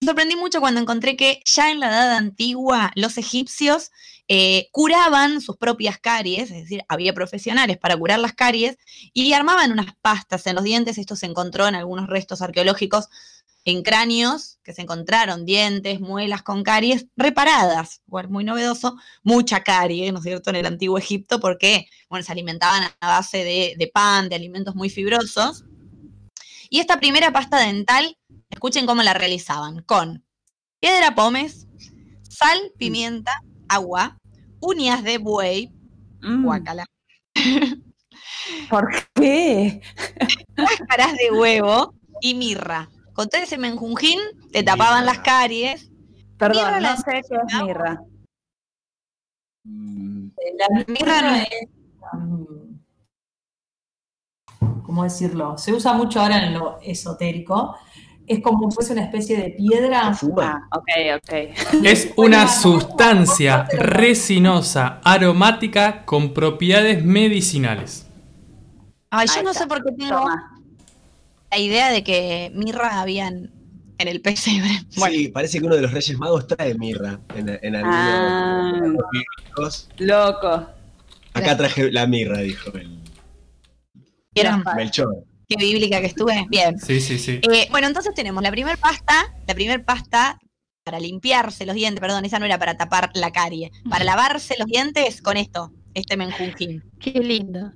Me 0.01 0.07
sorprendí 0.07 0.35
mucho 0.35 0.59
cuando 0.59 0.81
encontré 0.81 1.15
que 1.15 1.41
ya 1.45 1.71
en 1.71 1.79
la 1.79 1.87
edad 1.87 2.15
antigua 2.15 2.91
los 2.95 3.17
egipcios 3.17 3.91
eh, 4.27 4.69
curaban 4.71 5.39
sus 5.39 5.57
propias 5.57 5.99
caries, 5.99 6.49
es 6.49 6.63
decir, 6.63 6.83
había 6.87 7.13
profesionales 7.13 7.77
para 7.77 7.95
curar 7.95 8.19
las 8.19 8.33
caries 8.33 8.77
y 9.13 9.33
armaban 9.33 9.71
unas 9.71 9.95
pastas 10.01 10.47
en 10.47 10.55
los 10.55 10.63
dientes. 10.63 10.97
Esto 10.97 11.15
se 11.15 11.27
encontró 11.27 11.67
en 11.67 11.75
algunos 11.75 12.07
restos 12.07 12.41
arqueológicos 12.41 13.09
en 13.65 13.81
cráneos 13.81 14.59
que 14.63 14.73
se 14.73 14.83
encontraron 14.83 15.45
dientes, 15.45 15.99
muelas 15.99 16.43
con 16.43 16.63
caries 16.63 17.07
reparadas. 17.15 18.01
Muy 18.29 18.43
novedoso, 18.43 18.95
mucha 19.23 19.63
carie, 19.63 20.11
¿no 20.11 20.19
es 20.19 20.23
cierto?, 20.23 20.51
en 20.51 20.57
el 20.57 20.65
antiguo 20.67 20.97
Egipto, 20.97 21.39
porque, 21.39 21.87
bueno, 22.09 22.23
se 22.23 22.31
alimentaban 22.31 22.83
a 22.99 23.07
base 23.07 23.43
de, 23.43 23.75
de 23.77 23.87
pan, 23.87 24.29
de 24.29 24.35
alimentos 24.35 24.75
muy 24.75 24.89
fibrosos. 24.89 25.65
Y 26.69 26.79
esta 26.79 26.99
primera 26.99 27.31
pasta 27.31 27.59
dental, 27.59 28.17
escuchen 28.49 28.85
cómo 28.85 29.01
la 29.01 29.13
realizaban, 29.13 29.81
con 29.81 30.23
piedra 30.79 31.15
pómez, 31.15 31.67
sal, 32.29 32.71
pimienta, 32.77 33.31
agua, 33.69 34.17
uñas 34.59 35.03
de 35.03 35.17
buey, 35.17 35.71
Mm, 36.21 36.43
guacala, 36.43 36.85
¿Por 38.69 38.89
qué? 39.13 39.81
cáscaras 40.55 41.13
de 41.13 41.31
huevo 41.31 41.93
y 42.21 42.33
mirra. 42.33 42.89
Con 43.13 43.29
todo 43.29 43.41
ese 43.41 43.57
menjunjín 43.57 44.19
te 44.51 44.63
tapaban 44.63 45.05
las 45.05 45.19
caries. 45.19 45.91
Perdón, 46.37 46.65
Mirra 46.65 46.79
no 46.81 46.97
sé 46.97 47.03
qué 47.05 47.35
es 47.35 47.63
mirra. 47.63 48.01
Mm, 49.63 50.27
La 50.57 50.83
Mirra 50.87 51.21
no- 51.21 51.35
es, 51.35 51.69
um, 52.13 52.79
¿cómo 54.83 55.03
decirlo? 55.03 55.57
Se 55.57 55.73
usa 55.73 55.93
mucho 55.93 56.21
ahora 56.21 56.43
en 56.45 56.53
lo 56.53 56.79
esotérico. 56.81 57.77
Es 58.27 58.41
como 58.41 58.69
si 58.69 58.75
fuese 58.75 58.93
una 58.93 59.03
especie 59.03 59.37
de 59.37 59.49
piedra. 59.51 60.13
fuma. 60.13 60.67
Ah, 60.71 60.77
ok, 60.77 60.87
ok. 61.17 61.83
Es 61.83 62.11
una 62.15 62.47
sustancia 62.47 63.67
resinosa, 63.71 64.99
aromática 65.03 66.05
con 66.05 66.33
propiedades 66.33 67.03
medicinales. 67.03 68.07
Ay, 69.11 69.27
yo 69.33 69.43
no 69.43 69.53
sé 69.53 69.67
por 69.67 69.83
qué 69.83 69.91
tengo 69.91 70.17
Toma. 70.19 70.59
la 71.51 71.57
idea 71.59 71.91
de 71.91 72.03
que 72.03 72.51
mirra 72.55 72.99
había 73.01 73.27
en, 73.27 73.51
el 73.99 74.21
pesebre. 74.21 74.69
Bueno, 74.97 75.15
Sí, 75.15 75.27
parece 75.29 75.59
que 75.59 75.65
uno 75.65 75.75
de 75.75 75.81
los 75.83 75.91
Reyes 75.91 76.17
Magos 76.17 76.47
trae 76.47 76.73
mirra 76.75 77.19
en, 77.35 77.47
en 77.61 77.75
Ah. 77.77 78.81
Loco. 79.99 80.67
Acá 81.33 81.57
traje 81.57 81.91
la 81.91 82.07
mirra, 82.07 82.39
dijo 82.39 82.71
el 82.73 82.99
¿vieron 84.33 84.63
Melchor. 84.75 85.23
Qué 85.47 85.55
bíblica 85.57 85.99
que 85.99 86.07
estuve? 86.07 86.45
Bien. 86.49 86.79
Sí, 86.79 86.99
sí, 86.99 87.17
sí. 87.17 87.39
Eh, 87.51 87.67
bueno, 87.71 87.87
entonces 87.87 88.13
tenemos 88.13 88.41
la 88.43 88.51
primer 88.51 88.77
pasta, 88.77 89.33
la 89.47 89.53
primer 89.53 89.83
pasta 89.83 90.39
para 90.83 90.99
limpiarse 90.99 91.65
los 91.65 91.75
dientes, 91.75 91.99
perdón, 91.99 92.25
esa 92.25 92.37
no 92.37 92.45
era 92.45 92.59
para 92.59 92.77
tapar 92.77 93.09
la 93.15 93.31
carie, 93.31 93.71
para 93.89 94.05
lavarse 94.05 94.55
los 94.59 94.67
dientes 94.67 95.21
con 95.21 95.35
esto, 95.35 95.71
este 95.95 96.15
menjunjín. 96.15 96.83
Qué 96.99 97.11
lindo. 97.19 97.71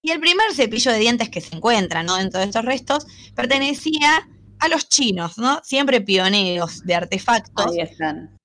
Y 0.00 0.12
el 0.12 0.20
primer 0.20 0.52
cepillo 0.54 0.92
de 0.92 0.98
dientes 0.98 1.28
que 1.28 1.40
se 1.40 1.56
encuentra, 1.56 2.04
¿no? 2.04 2.14
Dentro 2.14 2.38
de 2.38 2.46
estos 2.46 2.64
restos, 2.64 3.06
pertenecía 3.34 4.28
a 4.60 4.68
los 4.68 4.88
chinos, 4.88 5.38
¿no? 5.38 5.60
Siempre 5.64 6.00
pioneros 6.00 6.84
de 6.84 6.94
artefactos. 6.94 7.66
Ahí 7.66 7.80
están. 7.80 8.38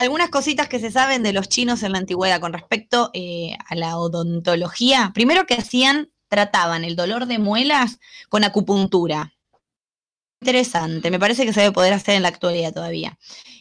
Algunas 0.00 0.30
cositas 0.30 0.68
que 0.68 0.80
se 0.80 0.90
saben 0.90 1.22
de 1.22 1.32
los 1.32 1.48
chinos 1.48 1.84
en 1.84 1.92
la 1.92 1.98
antigüedad 1.98 2.40
con 2.40 2.52
respecto 2.52 3.10
eh, 3.14 3.56
a 3.68 3.74
la 3.76 3.96
odontología. 3.98 5.12
Primero 5.14 5.46
que 5.46 5.54
hacían, 5.54 6.10
trataban 6.28 6.84
el 6.84 6.96
dolor 6.96 7.26
de 7.26 7.38
muelas 7.38 7.98
con 8.28 8.44
acupuntura. 8.44 9.34
Interesante, 10.40 11.10
me 11.10 11.18
parece 11.18 11.44
que 11.44 11.52
se 11.52 11.60
debe 11.60 11.72
poder 11.72 11.92
hacer 11.92 12.14
en 12.14 12.22
la 12.22 12.28
actualidad 12.28 12.72
todavía. 12.72 13.18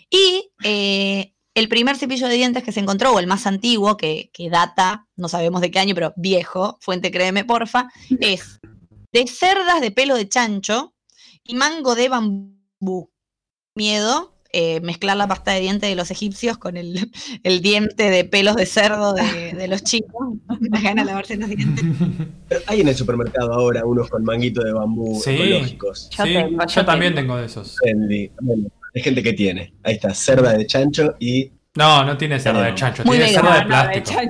Y 0.09 0.51
eh, 0.63 1.33
el 1.55 1.69
primer 1.69 1.97
cepillo 1.97 2.27
de 2.27 2.35
dientes 2.35 2.63
que 2.63 2.71
se 2.71 2.79
encontró, 2.79 3.13
o 3.13 3.19
el 3.19 3.25
más 3.25 3.47
antiguo, 3.47 3.97
que, 3.97 4.29
que 4.31 4.49
data, 4.49 5.07
no 5.15 5.27
sabemos 5.27 5.61
de 5.61 5.71
qué 5.71 5.79
año, 5.79 5.95
pero 5.95 6.13
viejo, 6.15 6.77
fuente 6.81 7.09
créeme, 7.09 7.45
porfa, 7.45 7.89
es 8.21 8.59
de 9.11 9.27
cerdas 9.27 9.81
de 9.81 9.91
pelo 9.91 10.15
de 10.15 10.29
chancho 10.29 10.93
y 11.43 11.55
mango 11.55 11.95
de 11.95 12.09
bambú. 12.09 13.11
Miedo, 13.75 14.36
eh, 14.53 14.79
mezclar 14.81 15.17
la 15.17 15.27
pasta 15.27 15.51
de 15.51 15.59
dientes 15.61 15.89
de 15.89 15.95
los 15.95 16.09
egipcios 16.11 16.57
con 16.57 16.77
el, 16.77 17.11
el 17.43 17.61
diente 17.61 18.09
de 18.09 18.23
pelos 18.25 18.55
de 18.55 18.65
cerdo 18.65 19.13
de, 19.13 19.53
de 19.53 19.67
los 19.67 19.83
chinos. 19.83 20.09
Me 20.59 20.81
gana 20.83 21.03
lavarse 21.03 21.35
los 21.37 21.49
dientes. 21.49 21.85
Hay 22.67 22.81
en 22.81 22.87
el 22.87 22.95
supermercado 22.95 23.53
ahora 23.53 23.85
unos 23.85 24.09
con 24.09 24.23
manguito 24.23 24.63
de 24.63 24.73
bambú 24.73 25.19
Sí. 25.21 25.31
ecológicos. 25.31 26.09
Yo 26.11 26.23
Sí, 26.25 26.33
tengo, 26.33 26.49
yo 26.61 26.65
yo 26.67 26.85
también 26.85 27.13
tengo. 27.15 27.35
tengo 27.35 27.37
de 27.41 27.45
esos. 27.47 27.75
Bueno, 28.41 28.69
hay 28.95 29.01
gente 29.01 29.21
que 29.23 29.33
tiene. 29.33 29.73
Ahí 29.83 29.95
está, 29.95 30.13
cerda 30.13 30.53
de 30.53 30.65
chancho 30.65 31.15
y 31.19 31.51
No, 31.75 32.03
no 32.03 32.17
tiene 32.17 32.39
cerda 32.39 32.63
de 32.63 32.73
chancho, 32.75 33.03
Muy 33.05 33.17
tiene 33.17 33.31
cerda 33.33 33.53
de 33.53 33.59
de 33.59 33.65
plástico. 33.65 34.21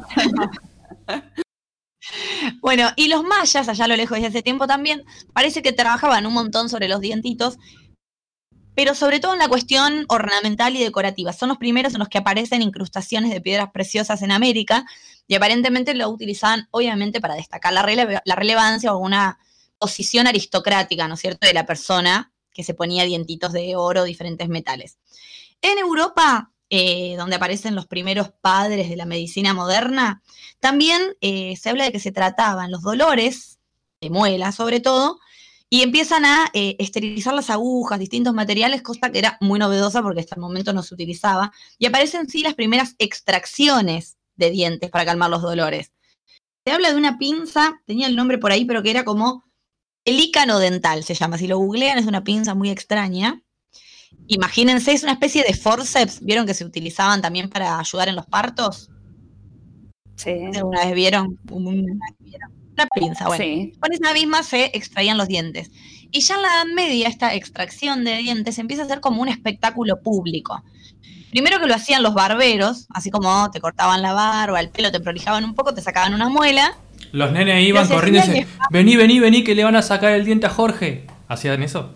Bueno, 2.61 2.89
y 2.95 3.07
los 3.09 3.23
mayas, 3.23 3.67
allá 3.67 3.85
a 3.85 3.87
lo 3.87 3.95
lejos 3.95 4.15
desde 4.17 4.27
hace 4.27 4.41
tiempo 4.41 4.67
también, 4.67 5.03
parece 5.33 5.61
que 5.61 5.73
trabajaban 5.73 6.25
un 6.25 6.33
montón 6.33 6.69
sobre 6.69 6.87
los 6.87 7.01
dientitos, 7.01 7.57
pero 8.77 8.93
sobre 8.93 9.19
todo 9.19 9.33
en 9.33 9.39
la 9.39 9.47
cuestión 9.47 10.05
ornamental 10.07 10.75
y 10.75 10.83
decorativa. 10.83 11.33
Son 11.33 11.49
los 11.49 11.57
primeros 11.57 11.93
en 11.93 11.99
los 11.99 12.09
que 12.09 12.19
aparecen 12.19 12.61
incrustaciones 12.61 13.31
de 13.31 13.41
piedras 13.41 13.71
preciosas 13.71 14.21
en 14.21 14.31
América 14.31 14.85
y 15.27 15.33
aparentemente 15.33 15.95
lo 15.95 16.07
utilizaban 16.09 16.67
obviamente 16.69 17.19
para 17.19 17.33
destacar 17.33 17.73
la, 17.73 17.81
rele- 17.81 18.21
la 18.23 18.35
relevancia 18.35 18.91
o 18.91 18.93
alguna 18.93 19.39
posición 19.79 20.27
aristocrática, 20.27 21.07
¿no 21.07 21.15
es 21.15 21.21
cierto?, 21.21 21.47
de 21.47 21.55
la 21.55 21.65
persona 21.65 22.31
que 22.53 22.63
se 22.63 22.75
ponía 22.75 23.03
dientitos 23.03 23.51
de 23.51 23.75
oro, 23.75 24.03
diferentes 24.03 24.47
metales. 24.47 24.99
En 25.63 25.79
Europa, 25.79 26.51
eh, 26.69 27.15
donde 27.17 27.37
aparecen 27.37 27.73
los 27.73 27.87
primeros 27.87 28.29
padres 28.29 28.89
de 28.89 28.95
la 28.95 29.05
medicina 29.05 29.55
moderna, 29.55 30.21
también 30.59 31.01
eh, 31.21 31.55
se 31.59 31.71
habla 31.71 31.85
de 31.85 31.91
que 31.91 31.99
se 31.99 32.11
trataban 32.11 32.69
los 32.69 32.83
dolores, 32.83 33.57
de 34.01 34.11
muela 34.11 34.51
sobre 34.51 34.81
todo, 34.81 35.17
y 35.69 35.81
empiezan 35.81 36.25
a 36.25 36.49
eh, 36.53 36.75
esterilizar 36.79 37.33
las 37.33 37.49
agujas, 37.49 37.99
distintos 37.99 38.33
materiales, 38.33 38.81
cosa 38.81 39.11
que 39.11 39.19
era 39.19 39.37
muy 39.41 39.59
novedosa 39.59 40.01
porque 40.01 40.21
hasta 40.21 40.35
el 40.35 40.41
momento 40.41 40.71
no 40.73 40.81
se 40.81 40.93
utilizaba. 40.93 41.51
Y 41.77 41.85
aparecen 41.85 42.29
sí 42.29 42.41
las 42.41 42.55
primeras 42.55 42.95
extracciones 42.99 44.17
de 44.35 44.49
dientes 44.49 44.89
para 44.89 45.05
calmar 45.05 45.29
los 45.29 45.41
dolores. 45.41 45.91
Se 46.65 46.71
habla 46.71 46.91
de 46.91 46.97
una 46.97 47.17
pinza, 47.17 47.81
tenía 47.85 48.07
el 48.07 48.15
nombre 48.15 48.37
por 48.37 48.51
ahí, 48.51 48.65
pero 48.65 48.81
que 48.81 48.91
era 48.91 49.03
como 49.03 49.43
el 50.05 50.19
ícano 50.19 50.59
dental, 50.59 51.03
se 51.03 51.15
llama. 51.15 51.37
Si 51.37 51.47
lo 51.47 51.57
googlean, 51.57 51.97
es 51.97 52.05
una 52.05 52.23
pinza 52.23 52.55
muy 52.55 52.69
extraña. 52.69 53.41
Imagínense, 54.27 54.93
es 54.93 55.03
una 55.03 55.13
especie 55.13 55.43
de 55.43 55.53
forceps, 55.53 56.21
¿vieron 56.21 56.45
que 56.45 56.53
se 56.53 56.63
utilizaban 56.63 57.21
también 57.21 57.49
para 57.49 57.77
ayudar 57.79 58.07
en 58.07 58.15
los 58.15 58.25
partos? 58.25 58.89
Sí. 60.15 60.31
¿Alguna 60.55 60.85
vez 60.85 60.95
vieron? 60.95 61.39
Una, 61.51 61.83
una 62.77 62.87
pinza, 62.87 63.27
bueno. 63.27 63.43
Sí. 63.43 63.73
Con 63.79 63.91
esa 63.91 64.13
misma 64.13 64.43
se 64.43 64.65
extraían 64.73 65.17
los 65.17 65.27
dientes. 65.27 65.71
Y 66.11 66.21
ya 66.21 66.35
en 66.35 66.41
la 66.41 66.47
Edad 66.47 66.65
Media, 66.73 67.07
esta 67.07 67.33
extracción 67.33 68.03
de 68.03 68.17
dientes 68.17 68.59
empieza 68.59 68.83
a 68.83 68.87
ser 68.87 69.01
como 69.01 69.21
un 69.21 69.29
espectáculo 69.29 70.01
público. 70.01 70.63
Primero 71.31 71.59
que 71.59 71.67
lo 71.67 71.75
hacían 71.75 72.03
los 72.03 72.13
barberos, 72.13 72.87
así 72.89 73.11
como 73.11 73.51
te 73.51 73.59
cortaban 73.59 74.01
la 74.01 74.13
barba, 74.13 74.59
el 74.59 74.69
pelo, 74.69 74.91
te 74.91 74.99
prolijaban 74.99 75.43
un 75.43 75.53
poco, 75.53 75.73
te 75.73 75.81
sacaban 75.81 76.13
una 76.13 76.29
muela. 76.29 76.77
Los 77.11 77.31
nenes 77.31 77.67
iban 77.67 77.87
corriendo 77.87 78.19
y 78.19 78.27
decían, 78.27 78.47
vení, 78.71 78.95
vení, 78.95 79.19
vení, 79.19 79.43
que 79.43 79.55
le 79.55 79.63
van 79.63 79.75
a 79.75 79.81
sacar 79.81 80.13
el 80.13 80.25
diente 80.25 80.45
a 80.45 80.49
Jorge. 80.49 81.05
¿Hacían 81.27 81.61
eso? 81.63 81.93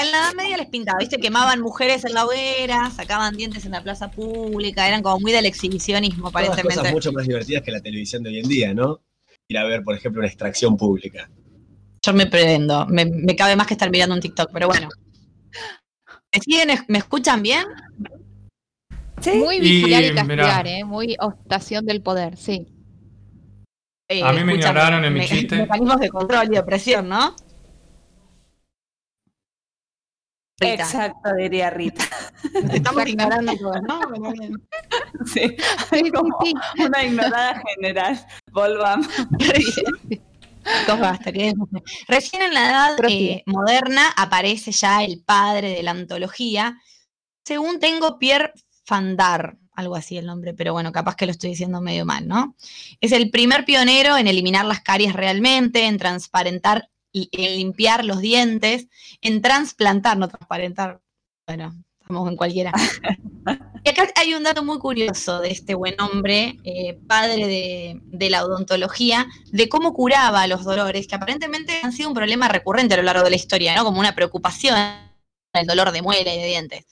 En 0.00 0.10
la 0.10 0.18
Edad 0.18 0.34
Media 0.34 0.56
les 0.56 0.66
pintaba, 0.66 0.98
¿viste? 0.98 1.18
Quemaban 1.18 1.60
mujeres 1.60 2.04
en 2.04 2.14
la 2.14 2.24
hoguera, 2.24 2.90
sacaban 2.90 3.36
dientes 3.36 3.64
en 3.64 3.72
la 3.72 3.82
plaza 3.82 4.10
pública, 4.10 4.86
eran 4.88 5.02
como 5.02 5.20
muy 5.20 5.32
del 5.32 5.46
exhibicionismo, 5.46 6.30
Todas 6.30 6.48
aparentemente. 6.48 6.76
cosas 6.76 6.92
mucho 6.92 7.12
más 7.12 7.26
divertidas 7.26 7.62
que 7.62 7.70
la 7.70 7.80
televisión 7.80 8.22
de 8.22 8.30
hoy 8.30 8.38
en 8.38 8.48
día, 8.48 8.74
¿no? 8.74 9.00
Ir 9.50 9.58
a 9.58 9.64
ver, 9.64 9.82
por 9.82 9.96
ejemplo, 9.96 10.20
una 10.20 10.28
extracción 10.28 10.76
pública. 10.76 11.28
Yo 12.06 12.12
me 12.14 12.26
prendo, 12.26 12.86
me, 12.86 13.04
me 13.04 13.34
cabe 13.34 13.56
más 13.56 13.66
que 13.66 13.74
estar 13.74 13.90
mirando 13.90 14.14
un 14.14 14.20
TikTok, 14.20 14.50
pero 14.52 14.68
bueno. 14.68 14.88
¿Me 16.32 16.40
siguen, 16.40 16.78
me 16.86 16.98
escuchan 16.98 17.42
bien? 17.42 17.64
Sí. 19.20 19.32
Muy 19.32 19.56
Y, 19.56 19.60
vigilar 19.60 20.02
y 20.04 20.10
mirá. 20.12 20.14
castigar, 20.14 20.66
¿eh? 20.68 20.84
Muy 20.84 21.16
ostentación 21.18 21.84
del 21.84 22.00
poder, 22.00 22.36
sí. 22.36 22.68
Eh, 24.08 24.22
A 24.22 24.32
mí 24.32 24.44
me 24.44 24.54
ignoraron 24.54 25.04
en 25.04 25.12
mi 25.14 25.18
me- 25.20 25.26
chiste. 25.26 25.56
Mecanismos 25.62 25.98
de 25.98 26.08
control 26.10 26.46
y 26.46 26.50
de 26.50 26.58
opresión, 26.60 27.08
¿no? 27.08 27.34
Rita, 30.60 30.82
Exacto, 30.82 31.34
diría 31.36 31.70
Rita. 31.70 32.04
estamos 32.72 33.06
ignorando 33.06 33.56
todos, 33.56 33.82
¿no? 33.82 34.00
Sí. 35.26 35.56
Como 36.12 36.38
una 36.78 37.04
ignorada 37.04 37.62
general. 37.74 38.26
Volvamos. 38.52 39.08
Recién 42.08 42.42
en 42.42 42.54
la 42.54 42.68
edad 42.68 42.96
eh, 43.08 43.42
moderna 43.46 44.08
aparece 44.16 44.72
ya 44.72 45.02
el 45.02 45.22
padre 45.22 45.70
de 45.70 45.82
la 45.82 45.92
antología. 45.92 46.78
Según 47.44 47.80
tengo, 47.80 48.18
Pierre 48.18 48.52
Fandar, 48.84 49.56
algo 49.72 49.96
así 49.96 50.18
el 50.18 50.26
nombre, 50.26 50.52
pero 50.52 50.74
bueno, 50.74 50.92
capaz 50.92 51.16
que 51.16 51.24
lo 51.26 51.32
estoy 51.32 51.50
diciendo 51.50 51.80
medio 51.80 52.04
mal, 52.04 52.28
¿no? 52.28 52.54
Es 53.00 53.12
el 53.12 53.30
primer 53.30 53.64
pionero 53.64 54.18
en 54.18 54.26
eliminar 54.26 54.66
las 54.66 54.80
caries 54.80 55.14
realmente, 55.14 55.86
en 55.86 55.96
transparentar 55.96 56.89
en 57.12 57.56
limpiar 57.56 58.04
los 58.04 58.20
dientes, 58.20 58.88
en 59.20 59.42
trasplantar, 59.42 60.18
no 60.18 60.28
transparentar. 60.28 61.00
Bueno, 61.46 61.74
estamos 62.00 62.28
en 62.28 62.36
cualquiera. 62.36 62.72
Y 63.82 63.88
acá 63.88 64.08
hay 64.16 64.34
un 64.34 64.42
dato 64.42 64.62
muy 64.62 64.78
curioso 64.78 65.40
de 65.40 65.50
este 65.50 65.74
buen 65.74 65.98
hombre, 66.02 66.58
eh, 66.64 66.98
padre 67.08 67.46
de, 67.46 67.98
de 68.02 68.28
la 68.28 68.44
odontología, 68.44 69.26
de 69.46 69.70
cómo 69.70 69.94
curaba 69.94 70.46
los 70.46 70.64
dolores, 70.64 71.06
que 71.06 71.14
aparentemente 71.14 71.80
han 71.82 71.92
sido 71.92 72.10
un 72.10 72.14
problema 72.14 72.48
recurrente 72.48 72.92
a 72.92 72.98
lo 72.98 73.04
largo 73.04 73.24
de 73.24 73.30
la 73.30 73.36
historia, 73.36 73.74
¿no? 73.74 73.84
Como 73.84 73.98
una 73.98 74.14
preocupación, 74.14 74.76
el 75.54 75.66
dolor 75.66 75.92
de 75.92 76.02
muela 76.02 76.34
y 76.34 76.38
de 76.38 76.46
dientes. 76.46 76.84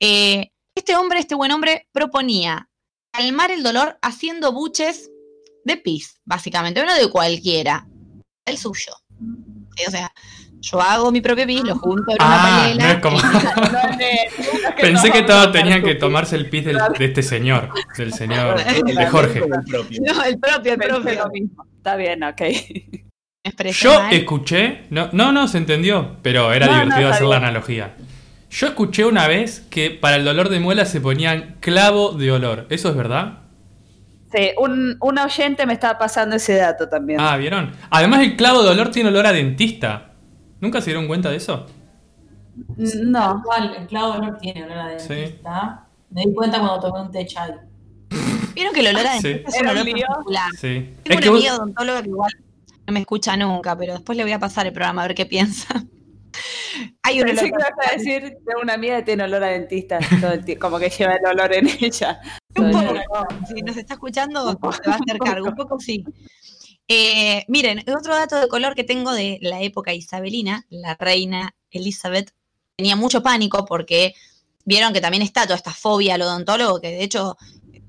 Eh, 0.00 0.50
este 0.74 0.96
hombre, 0.96 1.18
este 1.18 1.34
buen 1.34 1.52
hombre, 1.52 1.88
proponía 1.92 2.70
calmar 3.10 3.50
el 3.50 3.62
dolor 3.62 3.98
haciendo 4.00 4.52
buches 4.52 5.10
de 5.64 5.76
pis, 5.76 6.20
básicamente, 6.24 6.82
no 6.84 6.94
de 6.94 7.10
cualquiera, 7.10 7.86
el 8.46 8.56
suyo. 8.56 8.94
O 9.86 9.90
sea, 9.90 10.12
yo 10.60 10.80
hago 10.80 11.10
mi 11.10 11.20
propio 11.20 11.46
pis, 11.46 11.62
lo 11.64 11.74
junto 11.76 12.10
en 12.12 12.16
una 12.16 12.18
Ah, 12.20 12.68
no 12.72 12.76
palela. 12.78 12.92
es 12.92 12.98
como... 13.00 13.16
No, 13.18 14.76
Pensé 14.80 15.10
que 15.10 15.20
no, 15.22 15.26
todo 15.26 15.46
no, 15.46 15.52
tenían 15.52 15.80
no, 15.80 15.86
que 15.86 15.94
no, 15.94 16.00
tomarse 16.00 16.36
el 16.36 16.48
pis 16.50 16.64
del- 16.66 16.78
de 16.98 17.04
este 17.04 17.22
señor, 17.22 17.70
del 17.96 18.12
señor, 18.12 18.56
El 18.86 18.94
de 18.96 19.06
Jorge. 19.06 19.40
como 19.40 19.54
el 19.54 19.64
propio. 19.64 20.00
No, 20.04 20.22
el 20.24 20.38
propio, 20.38 20.72
el 20.72 20.78
propio. 20.78 21.14
lo 21.24 21.30
mismo. 21.30 21.64
Está 21.76 21.96
bien, 21.96 22.22
ok. 22.22 22.42
Yo 23.72 24.02
escuché, 24.10 24.82
no, 24.90 25.08
no, 25.12 25.32
no 25.32 25.48
se 25.48 25.58
entendió, 25.58 26.16
pero 26.22 26.52
era 26.52 26.66
No, 26.66 26.72
no, 26.76 26.82
divertido 26.84 27.08
hacer 27.10 27.26
la 27.26 27.36
analogía. 27.36 27.94
Yo 28.50 28.66
escuché 28.66 29.04
una 29.04 29.28
vez 29.28 29.60
que 29.70 29.90
para 29.90 30.16
el 30.16 30.24
dolor 30.24 30.48
de 30.50 30.60
muela 30.60 30.84
se 30.84 31.00
ponían 31.00 31.56
clavo 31.60 32.12
de 32.12 32.32
olor. 32.32 32.66
¿Eso 32.68 32.90
es 32.90 32.96
verdad? 32.96 33.38
Sí, 34.32 34.50
un, 34.58 34.96
un 35.00 35.18
oyente 35.18 35.66
me 35.66 35.72
estaba 35.72 35.98
pasando 35.98 36.36
ese 36.36 36.54
dato 36.54 36.88
también. 36.88 37.18
Ah, 37.20 37.36
¿vieron? 37.36 37.72
Además 37.90 38.20
el 38.20 38.36
clavo 38.36 38.62
de 38.62 38.70
olor 38.70 38.90
tiene 38.90 39.08
olor 39.08 39.26
a 39.26 39.32
dentista. 39.32 40.12
¿Nunca 40.60 40.80
se 40.80 40.86
dieron 40.90 41.06
cuenta 41.08 41.30
de 41.30 41.36
eso? 41.36 41.66
no. 42.76 43.40
Igual, 43.42 43.74
el 43.78 43.86
clavo 43.86 44.12
de 44.12 44.18
olor 44.18 44.38
tiene 44.38 44.64
olor 44.64 44.78
a 44.78 44.98
Sí. 44.98 45.08
dentista. 45.14 45.86
Me 46.10 46.22
di 46.26 46.34
cuenta 46.34 46.58
cuando 46.60 46.80
tomé 46.80 47.00
un 47.02 47.10
té 47.10 47.26
chai. 47.26 47.52
Vieron 48.54 48.74
que 48.74 48.80
el 48.80 48.88
olor 48.88 49.06
a 49.06 49.18
Sí. 49.18 49.28
dentista 49.28 49.50
es 49.50 49.62
un 49.62 49.68
un 49.68 49.78
olor 49.78 49.90
particular. 49.90 50.50
Sí. 50.58 50.58
Tengo 50.58 50.94
Es 51.04 51.10
una 51.16 51.20
que 51.20 51.28
vos- 51.30 51.38
amiga 51.38 51.56
odontóloga 51.56 52.02
que 52.02 52.08
igual 52.08 52.32
no 52.86 52.92
me 52.92 53.00
escucha 53.00 53.36
nunca, 53.36 53.76
pero 53.76 53.92
después 53.94 54.16
le 54.16 54.24
voy 54.24 54.32
a 54.32 54.38
pasar 54.38 54.66
el 54.66 54.72
programa 54.72 55.02
a 55.02 55.06
ver 55.08 55.14
qué 55.16 55.26
piensa. 55.26 55.68
Hay 57.02 57.20
un 57.20 57.26
Pensé 57.26 57.46
olor 57.46 57.58
que 57.58 57.64
ibas 57.66 57.88
a 57.88 57.96
decir, 57.96 58.20
tengo 58.46 58.60
una 58.62 58.74
amiga 58.74 58.96
que 58.98 59.02
tiene 59.02 59.24
olor 59.24 59.42
a 59.42 59.48
dentista, 59.48 59.98
todo 60.20 60.32
el 60.32 60.44
tie- 60.44 60.58
como 60.58 60.78
que 60.78 60.88
lleva 60.90 61.14
el 61.14 61.26
olor 61.26 61.52
en 61.54 61.68
ella. 61.80 62.20
Un 62.56 62.72
poco, 62.72 62.94
si 63.46 63.62
nos 63.62 63.76
está 63.76 63.94
escuchando, 63.94 64.50
se 64.50 64.88
va 64.88 64.94
a 64.94 64.98
hacer 64.98 65.18
cargo, 65.18 65.48
un 65.48 65.54
poco 65.54 65.78
sí. 65.80 66.04
Eh, 66.88 67.44
miren, 67.48 67.84
otro 67.96 68.14
dato 68.16 68.40
de 68.40 68.48
color 68.48 68.74
que 68.74 68.84
tengo 68.84 69.12
de 69.12 69.38
la 69.42 69.60
época 69.62 69.94
isabelina, 69.94 70.66
la 70.70 70.94
reina 70.96 71.54
Elizabeth 71.70 72.32
tenía 72.76 72.96
mucho 72.96 73.22
pánico 73.22 73.64
porque 73.64 74.14
vieron 74.64 74.92
que 74.92 75.00
también 75.00 75.22
está 75.22 75.44
toda 75.44 75.56
esta 75.56 75.72
fobia 75.72 76.14
al 76.14 76.22
odontólogo, 76.22 76.80
que 76.80 76.88
de 76.88 77.04
hecho 77.04 77.36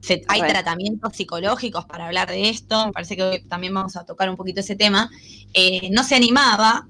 se- 0.02 0.24
hay 0.28 0.42
tratamientos 0.42 1.16
psicológicos 1.16 1.86
para 1.86 2.06
hablar 2.08 2.30
de 2.30 2.50
esto, 2.50 2.86
me 2.88 2.92
parece 2.92 3.16
que 3.16 3.24
hoy 3.24 3.44
también 3.48 3.74
vamos 3.74 3.96
a 3.96 4.06
tocar 4.06 4.30
un 4.30 4.36
poquito 4.38 4.60
ese 4.60 4.76
tema, 4.76 5.10
Eh, 5.54 5.90
no 5.92 6.04
se 6.04 6.16
animaba, 6.16 6.88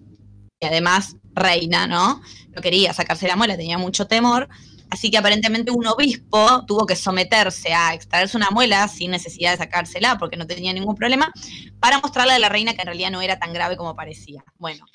y 0.59 0.65
además 0.67 1.15
reina, 1.33 1.87
¿no? 1.87 2.21
No 2.53 2.61
quería 2.61 2.93
sacarse 2.93 3.27
la 3.27 3.35
muela, 3.35 3.57
tenía 3.57 3.77
mucho 3.79 4.05
temor, 4.05 4.49
así 4.91 5.09
que 5.09 5.17
aparentemente 5.17 5.71
un 5.71 5.87
obispo 5.87 6.65
tuvo 6.67 6.85
que 6.85 6.95
someterse 6.95 7.73
a 7.73 7.93
extraerse 7.93 8.37
una 8.37 8.51
muela 8.51 8.87
sin 8.89 9.11
necesidad 9.11 9.51
de 9.51 9.57
sacársela 9.57 10.17
porque 10.17 10.37
no 10.37 10.45
tenía 10.45 10.73
ningún 10.73 10.95
problema, 10.95 11.31
para 11.79 11.99
mostrarle 11.99 12.33
a 12.33 12.39
la 12.39 12.49
reina 12.49 12.73
que 12.73 12.81
en 12.81 12.87
realidad 12.87 13.09
no 13.09 13.21
era 13.21 13.39
tan 13.39 13.53
grave 13.53 13.77
como 13.77 13.95
parecía. 13.95 14.43
Bueno, 14.57 14.85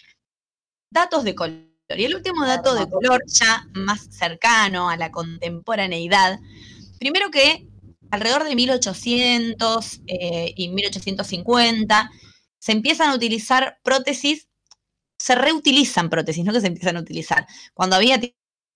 datos 0.91 1.25
de 1.25 1.35
color. 1.35 1.65
Y 1.89 2.05
el 2.05 2.15
último 2.15 2.45
dato 2.45 2.75
de 2.75 2.89
color, 2.89 3.23
ya 3.27 3.67
más 3.73 4.09
cercano 4.11 4.91
a 4.91 4.97
la 4.97 5.11
contemporaneidad, 5.11 6.39
primero 6.99 7.31
que 7.31 7.67
alrededor 8.11 8.45
de 8.45 8.55
1800 8.55 10.01
eh, 10.09 10.53
y 10.57 10.69
1850 10.69 12.11
se 12.59 12.73
empiezan 12.73 13.11
a 13.11 13.15
utilizar 13.15 13.79
prótesis, 13.83 14.49
se 15.17 15.35
reutilizan 15.37 16.11
prótesis, 16.11 16.45
no 16.45 16.53
que 16.53 16.61
se 16.61 16.67
empiezan 16.67 16.97
a 16.97 17.01
utilizar. 17.01 17.47
Cuando 17.73 17.97
había 17.97 18.21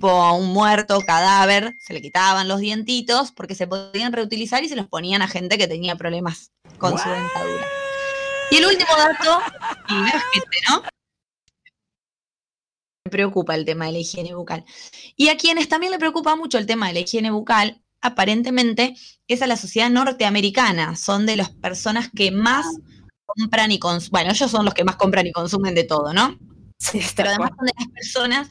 tipo 0.01 0.33
un 0.33 0.55
muerto, 0.55 0.99
cadáver, 1.03 1.77
se 1.79 1.93
le 1.93 2.01
quitaban 2.01 2.49
los 2.49 2.61
dientitos 2.61 3.33
porque 3.33 3.55
se 3.55 3.67
podían 3.67 4.15
reutilizar 4.15 4.65
y 4.65 4.69
se 4.71 4.75
los 4.75 4.89
ponían 4.89 5.21
a 5.21 5.29
gente 5.29 5.59
que 5.59 5.69
tenía 5.69 5.95
problemas 5.95 6.53
con 6.79 6.99
su 6.99 7.07
dentadura. 7.07 7.67
Y 8.51 8.57
el 8.57 8.67
último 8.67 8.89
dato, 8.97 9.41
y 9.91 9.93
no 9.93 10.07
es 10.07 10.13
gente, 10.33 10.59
¿no? 10.71 10.83
Me 13.05 13.11
preocupa 13.11 13.55
el 13.55 13.67
tema 13.67 13.87
de 13.87 13.93
la 13.93 13.99
higiene 13.99 14.35
bucal. 14.35 14.65
Y 15.17 15.29
a 15.29 15.37
quienes 15.37 15.69
también 15.69 15.93
le 15.93 15.99
preocupa 15.99 16.35
mucho 16.35 16.57
el 16.57 16.65
tema 16.65 16.87
de 16.89 16.95
la 16.95 17.01
higiene 17.01 17.31
bucal, 17.31 17.83
aparentemente 18.01 18.97
es 19.29 19.43
a 19.43 19.47
la 19.47 19.59
sociedad 19.59 19.91
norteamericana. 19.91 20.97
Son 20.97 21.27
de 21.27 21.37
las 21.37 21.51
personas 21.51 22.09
que 22.17 22.31
más 22.31 22.65
compran 23.27 23.71
y 23.71 23.79
consumen. 23.79 24.13
Bueno, 24.13 24.31
ellos 24.31 24.51
son 24.51 24.65
los 24.65 24.73
que 24.73 24.85
más 24.85 24.97
compran 24.97 25.27
y 25.27 25.33
consumen 25.33 25.75
de 25.75 25.85
todo, 25.85 26.15
¿no? 26.15 26.39
Sí, 26.79 26.99
está 27.01 27.25
Pero 27.25 27.29
además 27.35 27.51
son 27.55 27.67
de 27.67 27.73
las 27.77 27.89
personas 27.89 28.51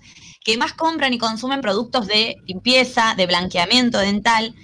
que 0.49 0.57
más 0.57 0.73
compran 0.73 1.13
y 1.13 1.19
consumen 1.19 1.61
productos 1.61 2.07
de 2.07 2.37
limpieza, 2.47 3.13
de 3.15 3.27
blanqueamiento 3.27 3.99
dental. 3.99 4.55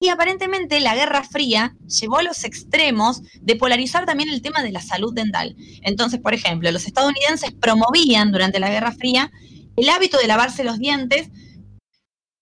Y 0.00 0.08
aparentemente 0.08 0.80
la 0.80 0.94
Guerra 0.94 1.22
Fría 1.22 1.76
llevó 1.86 2.18
a 2.18 2.22
los 2.22 2.44
extremos 2.44 3.20
de 3.42 3.56
polarizar 3.56 4.06
también 4.06 4.30
el 4.30 4.40
tema 4.40 4.62
de 4.62 4.72
la 4.72 4.80
salud 4.80 5.12
dental. 5.12 5.54
Entonces, 5.82 6.20
por 6.20 6.32
ejemplo, 6.32 6.70
los 6.70 6.86
estadounidenses 6.86 7.52
promovían 7.52 8.32
durante 8.32 8.58
la 8.58 8.70
Guerra 8.70 8.92
Fría 8.92 9.30
el 9.76 9.88
hábito 9.90 10.16
de 10.16 10.28
lavarse 10.28 10.64
los 10.64 10.78
dientes 10.78 11.28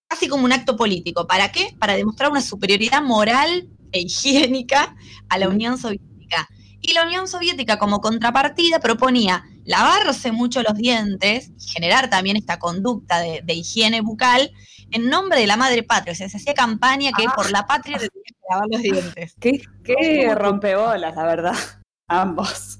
casi 0.06 0.28
como 0.28 0.44
un 0.44 0.52
acto 0.52 0.76
político. 0.76 1.26
¿Para 1.26 1.50
qué? 1.50 1.74
Para 1.80 1.96
demostrar 1.96 2.30
una 2.30 2.40
superioridad 2.40 3.02
moral 3.02 3.68
e 3.90 4.02
higiénica 4.02 4.94
a 5.28 5.38
la 5.38 5.48
Unión 5.48 5.76
Soviética. 5.76 6.48
Y 6.80 6.92
la 6.92 7.04
Unión 7.04 7.26
Soviética 7.26 7.80
como 7.80 8.00
contrapartida 8.00 8.78
proponía 8.78 9.44
lavarse 9.64 10.32
mucho 10.32 10.62
los 10.62 10.74
dientes 10.74 11.50
y 11.58 11.70
generar 11.72 12.10
también 12.10 12.36
esta 12.36 12.58
conducta 12.58 13.20
de, 13.20 13.40
de 13.44 13.54
higiene 13.54 14.00
bucal 14.00 14.50
en 14.90 15.08
nombre 15.08 15.40
de 15.40 15.46
la 15.46 15.56
madre 15.56 15.82
patria. 15.82 16.12
O 16.12 16.16
sea, 16.16 16.28
se 16.28 16.36
hacía 16.36 16.54
campaña 16.54 17.10
que 17.16 17.24
Ah. 17.26 17.32
por 17.34 17.50
la 17.50 17.66
patria 17.66 17.98
te 17.98 18.08
tenías 18.08 18.26
que 18.26 18.34
lavar 18.50 18.66
los 18.70 18.82
dientes. 18.82 19.34
Qué, 19.40 19.62
qué 19.84 20.34
rompebolas, 20.34 21.14
la 21.16 21.24
verdad. 21.24 21.54
Ambos. 22.08 22.78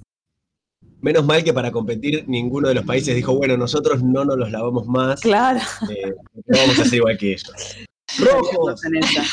Menos 1.00 1.24
mal 1.24 1.42
que 1.42 1.52
para 1.52 1.72
competir 1.72 2.24
ninguno 2.28 2.68
de 2.68 2.74
los 2.74 2.84
países 2.84 3.16
dijo, 3.16 3.34
bueno, 3.34 3.56
nosotros 3.56 4.02
no 4.02 4.24
nos 4.24 4.36
los 4.36 4.50
lavamos 4.52 4.86
más, 4.86 5.20
Claro. 5.20 5.58
eh, 5.90 6.12
no 6.46 6.58
vamos 6.58 6.78
a 6.78 6.82
hacer 6.82 6.94
igual 6.94 7.18
que 7.18 7.32
ellos. 7.32 7.52
Rojos. 8.18 8.84
En 8.84 8.96
esa. 8.96 9.24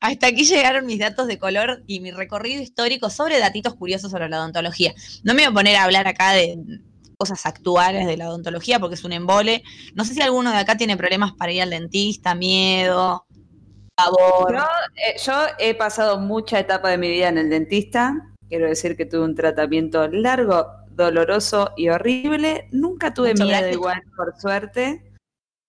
Hasta 0.00 0.28
aquí 0.28 0.44
llegaron 0.44 0.86
mis 0.86 1.00
datos 1.00 1.26
de 1.26 1.38
color 1.38 1.82
y 1.86 2.00
mi 2.00 2.12
recorrido 2.12 2.62
histórico 2.62 3.10
sobre 3.10 3.40
datitos 3.40 3.74
curiosos 3.74 4.10
sobre 4.10 4.28
la 4.28 4.38
odontología. 4.38 4.94
No 5.24 5.34
me 5.34 5.42
voy 5.42 5.50
a 5.50 5.54
poner 5.54 5.76
a 5.76 5.84
hablar 5.84 6.06
acá 6.06 6.32
de 6.32 6.56
cosas 7.16 7.44
actuales 7.46 8.06
de 8.06 8.16
la 8.16 8.28
odontología 8.28 8.78
porque 8.78 8.94
es 8.94 9.04
un 9.04 9.12
embole. 9.12 9.64
No 9.94 10.04
sé 10.04 10.14
si 10.14 10.22
alguno 10.22 10.52
de 10.52 10.58
acá 10.58 10.76
tiene 10.76 10.96
problemas 10.96 11.32
para 11.32 11.52
ir 11.52 11.62
al 11.62 11.70
dentista, 11.70 12.36
miedo, 12.36 13.26
favor. 13.96 14.54
Yo, 14.54 14.64
eh, 14.94 15.16
yo 15.20 15.32
he 15.58 15.74
pasado 15.74 16.20
mucha 16.20 16.60
etapa 16.60 16.90
de 16.90 16.98
mi 16.98 17.10
vida 17.10 17.28
en 17.28 17.38
el 17.38 17.50
dentista. 17.50 18.14
Quiero 18.48 18.68
decir 18.68 18.96
que 18.96 19.04
tuve 19.04 19.24
un 19.24 19.34
tratamiento 19.34 20.06
largo, 20.06 20.68
doloroso 20.90 21.72
y 21.76 21.88
horrible. 21.88 22.68
Nunca 22.70 23.12
tuve 23.12 23.32
Mucho 23.32 23.44
miedo 23.44 23.68
igual, 23.68 24.00
por 24.16 24.32
suerte. 24.40 25.12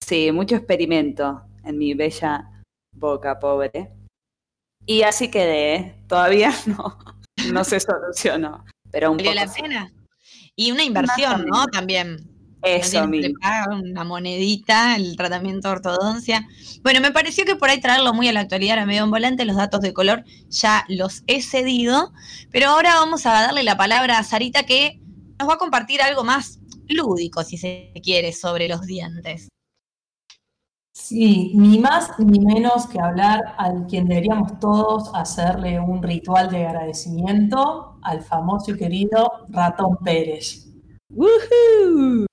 Sí, 0.06 0.32
mucho 0.32 0.56
experimento 0.56 1.42
en 1.64 1.78
mi 1.80 1.96
bella 1.96 2.64
boca 2.96 3.40
pobre. 3.40 3.99
Y 4.90 5.04
así 5.04 5.30
quedé. 5.30 5.76
¿eh? 5.76 5.96
Todavía 6.08 6.52
no, 6.66 6.98
no 7.54 7.64
se 7.64 7.80
solucionó. 7.80 8.66
Pero 8.90 9.12
un 9.12 9.18
¿Valió 9.18 9.34
poco 9.34 9.46
la 9.46 9.48
sí. 9.48 9.62
pena? 9.62 9.94
Y 10.56 10.72
una 10.72 10.84
inversión, 10.84 11.46
¿no? 11.46 11.68
También. 11.68 12.26
Eso 12.62 13.08
mismo. 13.08 13.36
una 13.72 14.04
monedita 14.04 14.98
el 14.98 15.16
tratamiento 15.16 15.70
de 15.70 15.76
ortodoncia. 15.76 16.46
Bueno, 16.82 17.00
me 17.02 17.12
pareció 17.12 17.46
que 17.46 17.56
por 17.56 17.70
ahí 17.70 17.80
traerlo 17.80 18.14
muy 18.14 18.28
a 18.28 18.34
la 18.34 18.42
actualidad 18.42 18.74
era 18.74 18.86
medio 18.86 19.04
en 19.04 19.12
volante, 19.12 19.46
los 19.46 19.56
datos 19.56 19.80
de 19.80 19.94
color 19.94 20.26
ya 20.50 20.84
los 20.90 21.24
he 21.28 21.42
cedido, 21.42 22.12
pero 22.52 22.68
ahora 22.68 22.96
vamos 22.96 23.26
a 23.26 23.32
darle 23.32 23.64
la 23.64 23.78
palabra 23.78 24.18
a 24.18 24.24
Sarita 24.24 24.64
que 24.64 25.00
nos 25.40 25.48
va 25.48 25.54
a 25.54 25.58
compartir 25.58 26.02
algo 26.02 26.26
más 26.26 26.60
lúdico, 26.90 27.44
si 27.44 27.58
se 27.58 27.94
quiere, 28.04 28.34
sobre 28.34 28.68
los 28.68 28.82
dientes. 28.82 29.48
Sí, 31.10 31.54
ni 31.56 31.80
más 31.80 32.20
ni 32.20 32.40
menos 32.40 32.86
que 32.86 33.02
hablar 33.02 33.56
al 33.58 33.88
quien 33.88 34.08
deberíamos 34.08 34.60
todos 34.60 35.10
hacerle 35.16 35.80
un 35.80 36.04
ritual 36.04 36.52
de 36.52 36.68
agradecimiento, 36.68 37.98
al 38.04 38.22
famoso 38.22 38.70
y 38.70 38.78
querido 38.78 39.28
Ratón 39.50 39.98
Pérez. 40.04 40.68
¡Woohoo! 41.10 42.28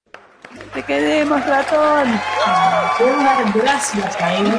¡Te 0.75 0.83
quedemos, 0.83 1.47
ratón! 1.47 2.21
Quiero 2.99 3.17
dar 3.17 3.51
gracias 3.55 4.21
a 4.21 4.35
él 4.35 4.53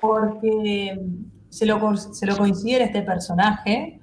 porque 0.00 1.00
se 1.48 1.66
lo, 1.66 1.96
se 1.96 2.26
lo 2.26 2.36
considera 2.36 2.84
este 2.84 3.02
personaje 3.02 4.00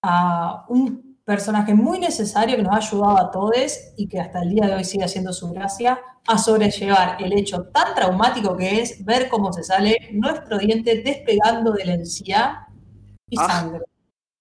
a 0.00 0.64
un 0.68 1.13
personaje 1.24 1.74
muy 1.74 1.98
necesario 1.98 2.56
que 2.56 2.62
nos 2.62 2.72
ha 2.74 2.76
ayudado 2.76 3.18
a 3.18 3.30
todos 3.30 3.54
y 3.96 4.08
que 4.08 4.20
hasta 4.20 4.42
el 4.42 4.50
día 4.50 4.66
de 4.66 4.74
hoy 4.74 4.84
sigue 4.84 5.04
haciendo 5.04 5.32
su 5.32 5.50
gracia 5.50 5.98
a 6.26 6.38
sobrellevar 6.38 7.16
el 7.22 7.32
hecho 7.32 7.64
tan 7.72 7.94
traumático 7.94 8.56
que 8.56 8.80
es 8.80 9.04
ver 9.04 9.28
cómo 9.28 9.52
se 9.52 9.62
sale 9.62 9.96
nuestro 10.12 10.58
diente 10.58 11.02
despegando 11.02 11.72
de 11.72 11.84
la 11.86 11.94
encía 11.94 12.66
y 13.28 13.36
Ah. 13.38 13.46
sangre. 13.48 13.80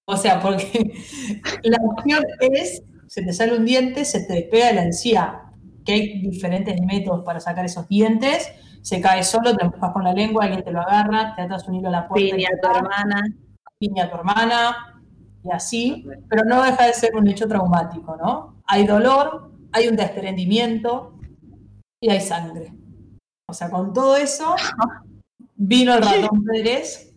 O 0.05 0.17
sea, 0.17 0.41
porque 0.41 0.93
la 1.63 1.77
opción 1.85 2.23
es, 2.39 2.83
se 3.07 3.21
te 3.21 3.31
sale 3.31 3.57
un 3.57 3.65
diente, 3.65 4.03
se 4.03 4.25
te 4.25 4.33
despega 4.33 4.67
de 4.67 4.73
la 4.73 4.83
encía, 4.83 5.39
que 5.85 5.93
hay 5.93 6.21
diferentes 6.21 6.75
métodos 6.81 7.23
para 7.23 7.39
sacar 7.39 7.63
esos 7.65 7.87
dientes, 7.87 8.49
se 8.81 8.99
cae 8.99 9.23
solo, 9.23 9.55
te 9.55 9.63
empujas 9.63 9.91
con 9.93 10.03
la 10.03 10.11
lengua, 10.13 10.43
alguien 10.43 10.63
te 10.63 10.71
lo 10.71 10.81
agarra, 10.81 11.33
te 11.35 11.41
atas 11.43 11.65
un 11.69 11.75
hilo 11.75 11.87
a 11.87 11.91
la 11.91 12.07
puerta, 12.07 12.27
y 12.27 12.31
Piña, 12.31 12.49
tu 12.61 12.67
hermana. 12.69 13.21
piña 13.77 14.03
a 14.05 14.09
tu 14.09 14.15
hermana, 14.17 14.92
y 15.43 15.51
así, 15.51 16.05
pero 16.29 16.43
no 16.45 16.63
deja 16.63 16.85
de 16.87 16.93
ser 16.93 17.15
un 17.15 17.27
hecho 17.27 17.47
traumático, 17.47 18.15
¿no? 18.15 18.61
Hay 18.65 18.85
dolor, 18.85 19.51
hay 19.71 19.87
un 19.87 19.95
desprendimiento 19.95 21.17
y 22.01 22.09
hay 22.09 22.21
sangre. 22.21 22.73
O 23.49 23.53
sea, 23.53 23.69
con 23.69 23.93
todo 23.93 24.15
eso, 24.15 24.55
vino 25.55 25.93
el 25.95 26.01
ratón 26.01 26.43
Pérez 26.51 27.13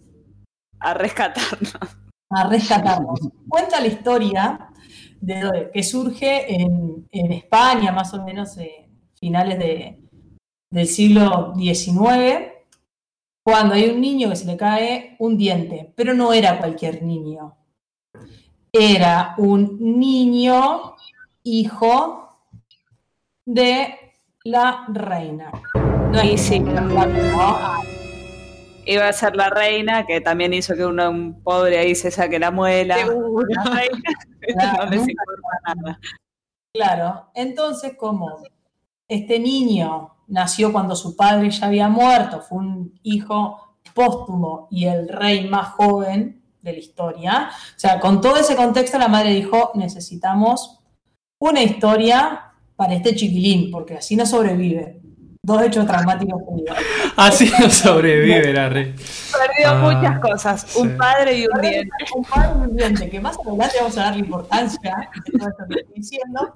A 0.80 0.94
rescatarnos. 0.94 1.74
a 2.30 2.48
rescatarnos. 2.48 3.20
Cuenta 3.48 3.80
la 3.80 3.86
historia 3.86 4.68
de 5.20 5.70
que 5.72 5.82
surge 5.82 6.52
en, 6.60 7.06
en 7.10 7.32
España, 7.32 7.92
más 7.92 8.12
o 8.12 8.22
menos 8.24 8.56
eh, 8.58 8.88
finales 9.18 9.58
de- 9.58 10.02
del 10.70 10.86
siglo 10.88 11.54
XIX, 11.56 12.52
cuando 13.44 13.74
hay 13.74 13.88
un 13.90 14.00
niño 14.00 14.28
que 14.28 14.36
se 14.36 14.46
le 14.46 14.56
cae 14.56 15.14
un 15.20 15.38
diente, 15.38 15.92
pero 15.96 16.12
no 16.12 16.32
era 16.32 16.58
cualquier 16.58 17.02
niño. 17.04 17.56
Era 18.78 19.34
un 19.38 19.78
niño 19.80 20.96
hijo 21.42 22.40
de 23.44 23.94
la 24.44 24.84
reina. 24.88 25.50
No 26.10 26.22
Y 26.22 26.36
sí. 26.36 26.60
¿no? 26.60 26.84
Iba 28.84 29.08
a 29.08 29.12
ser 29.12 29.34
la 29.34 29.48
reina, 29.50 30.04
que 30.06 30.20
también 30.20 30.52
hizo 30.52 30.74
que 30.74 30.84
uno, 30.84 31.10
un 31.10 31.42
pobre 31.42 31.78
ahí 31.78 31.94
se 31.94 32.10
saque 32.10 32.38
la 32.38 32.50
muela. 32.50 32.96
La 32.96 33.64
reina 33.64 34.02
Claro, 34.46 34.90
no 34.90 35.06
nada. 35.74 36.00
Claro, 36.72 37.30
entonces 37.34 37.94
como 37.96 38.42
este 39.08 39.38
niño 39.38 40.16
nació 40.28 40.72
cuando 40.72 40.94
su 40.94 41.16
padre 41.16 41.50
ya 41.50 41.66
había 41.66 41.88
muerto, 41.88 42.40
fue 42.40 42.58
un 42.58 43.00
hijo 43.02 43.78
póstumo 43.94 44.68
y 44.70 44.86
el 44.86 45.08
rey 45.08 45.48
más 45.48 45.68
joven 45.68 46.45
de 46.66 46.72
la 46.74 46.78
historia, 46.80 47.48
o 47.50 47.78
sea, 47.78 47.98
con 48.00 48.20
todo 48.20 48.36
ese 48.36 48.54
contexto 48.56 48.98
la 48.98 49.08
madre 49.08 49.30
dijo, 49.30 49.70
necesitamos 49.74 50.80
una 51.38 51.62
historia 51.62 52.52
para 52.76 52.92
este 52.94 53.14
chiquilín, 53.14 53.70
porque 53.70 53.94
así 53.94 54.16
no 54.16 54.26
sobrevive. 54.26 55.00
Dos 55.42 55.62
hechos 55.62 55.86
traumáticos. 55.86 56.42
Así 57.16 57.50
no 57.60 57.70
sobrevive 57.70 58.52
la 58.52 58.68
red. 58.68 58.96
Perdió 58.96 59.68
Ah, 59.68 59.78
muchas 59.94 60.18
cosas. 60.18 60.62
sí. 60.66 60.80
Un 60.80 60.96
padre 60.96 61.38
y 61.38 61.46
un 61.46 61.60
diente. 61.60 61.88
un 62.16 62.24
padre 62.24 62.50
y 62.58 62.62
un 62.68 62.76
diente, 62.76 63.08
que 63.08 63.20
más 63.20 63.38
adelante 63.38 63.76
vamos 63.78 63.96
a 63.96 64.00
darle 64.02 64.18
importancia 64.20 65.08
de 65.24 65.32
todo 65.38 65.48
esto 65.48 65.64
que 65.68 65.74
estoy 65.82 65.94
diciendo. 65.94 66.52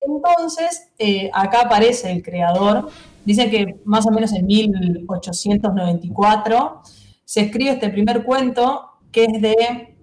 Entonces, 0.00 0.88
eh, 0.98 1.30
acá 1.34 1.60
aparece 1.66 2.10
el 2.10 2.22
creador. 2.22 2.88
Dicen 3.26 3.50
que 3.50 3.76
más 3.84 4.06
o 4.06 4.10
menos 4.10 4.32
en 4.32 4.46
1894 4.46 6.80
se 7.24 7.40
escribe 7.42 7.72
este 7.72 7.90
primer 7.90 8.24
cuento 8.24 8.91
que 9.12 9.24
es 9.24 9.42
de 9.42 9.96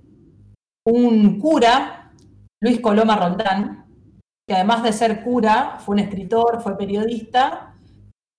un 0.85 1.39
cura, 1.39 2.13
Luis 2.61 2.79
Coloma 2.79 3.15
Roldán, 3.15 3.85
que 4.47 4.55
además 4.55 4.83
de 4.83 4.93
ser 4.93 5.23
cura, 5.23 5.77
fue 5.79 5.93
un 5.93 5.99
escritor, 5.99 6.61
fue 6.61 6.77
periodista 6.77 7.75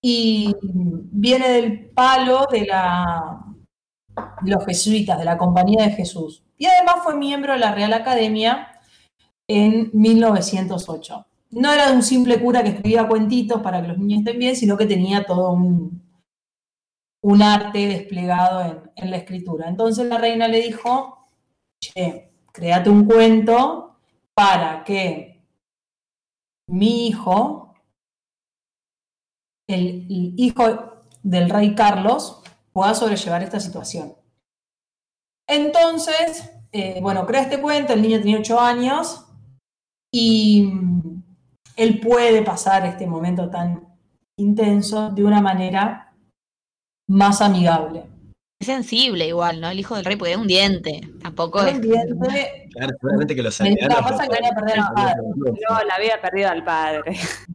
y 0.03 0.55
viene 0.63 1.49
del 1.49 1.89
palo 1.89 2.47
de 2.51 2.65
la 2.65 3.45
los 4.43 4.65
jesuitas, 4.65 5.17
de 5.19 5.25
la 5.25 5.37
Compañía 5.37 5.85
de 5.85 5.91
Jesús. 5.91 6.43
Y 6.57 6.65
además 6.65 6.95
fue 7.03 7.15
miembro 7.15 7.53
de 7.53 7.59
la 7.59 7.73
Real 7.73 7.93
Academia 7.93 8.79
en 9.47 9.89
1908. 9.93 11.25
No 11.51 11.71
era 11.71 11.91
un 11.91 12.03
simple 12.03 12.41
cura 12.41 12.63
que 12.63 12.69
escribía 12.69 13.07
cuentitos 13.07 13.61
para 13.61 13.81
que 13.81 13.89
los 13.89 13.97
niños 13.97 14.19
estén 14.19 14.39
bien, 14.39 14.55
sino 14.55 14.77
que 14.77 14.85
tenía 14.85 15.25
todo 15.25 15.51
un, 15.51 16.00
un 17.23 17.41
arte 17.41 17.87
desplegado 17.87 18.91
en, 18.95 19.11
la 19.11 19.17
escritura. 19.17 19.67
Entonces 19.67 20.05
la 20.07 20.17
reina 20.17 20.47
le 20.47 20.61
dijo, 20.61 21.27
créate 22.51 22.89
un 22.89 23.05
cuento 23.05 23.99
para 24.33 24.83
que 24.83 25.43
mi 26.67 27.07
hijo, 27.07 27.75
el, 29.67 30.07
el 30.09 30.33
hijo 30.37 31.03
del 31.21 31.49
rey 31.49 31.75
Carlos, 31.75 32.41
pueda 32.73 32.93
sobrellevar 32.93 33.43
esta 33.43 33.59
situación. 33.59 34.15
Entonces, 35.47 36.51
eh, 36.71 36.99
bueno, 37.01 37.25
crea 37.25 37.41
este 37.41 37.59
cuento, 37.59 37.93
el 37.93 38.01
niño 38.01 38.19
tenía 38.19 38.39
8 38.39 38.59
años 38.59 39.25
y 40.11 40.63
mm, 40.63 41.23
él 41.75 41.99
puede 41.99 42.41
pasar 42.41 42.85
este 42.85 43.05
momento 43.05 43.49
tan 43.49 43.97
intenso 44.37 45.09
de 45.09 45.23
una 45.23 45.41
manera 45.41 46.10
más 47.11 47.41
amigable. 47.41 48.03
Es 48.59 48.67
sensible 48.67 49.27
igual, 49.27 49.59
¿no? 49.59 49.69
El 49.69 49.79
hijo 49.79 49.95
del 49.95 50.05
rey 50.05 50.15
porque 50.15 50.33
es 50.33 50.37
un 50.37 50.47
diente. 50.47 51.01
Tampoco 51.21 51.61
es. 51.65 51.75
Un 51.75 51.81
diente, 51.81 52.69
Claro, 52.71 52.93
seguramente 52.99 53.35
que 53.35 53.43
los 53.43 53.59
Me 53.61 53.69
dice, 53.71 53.83
aldeanos. 53.85 54.11
pasa 54.11 54.27
que 54.27 54.39
van 54.41 54.45
a 54.51 54.55
perder 54.55 54.79
al 54.79 54.93
padre. 54.93 55.15
No, 55.35 55.83
la 55.87 55.95
había 55.95 56.21
perdido 56.21 56.49
al 56.49 56.63
padre. 56.63 57.01
Es 57.11 57.47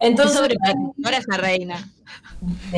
entonces, 0.00 0.36
sobreprotectora 0.36 1.16
esa 1.16 1.36
reina. 1.36 1.88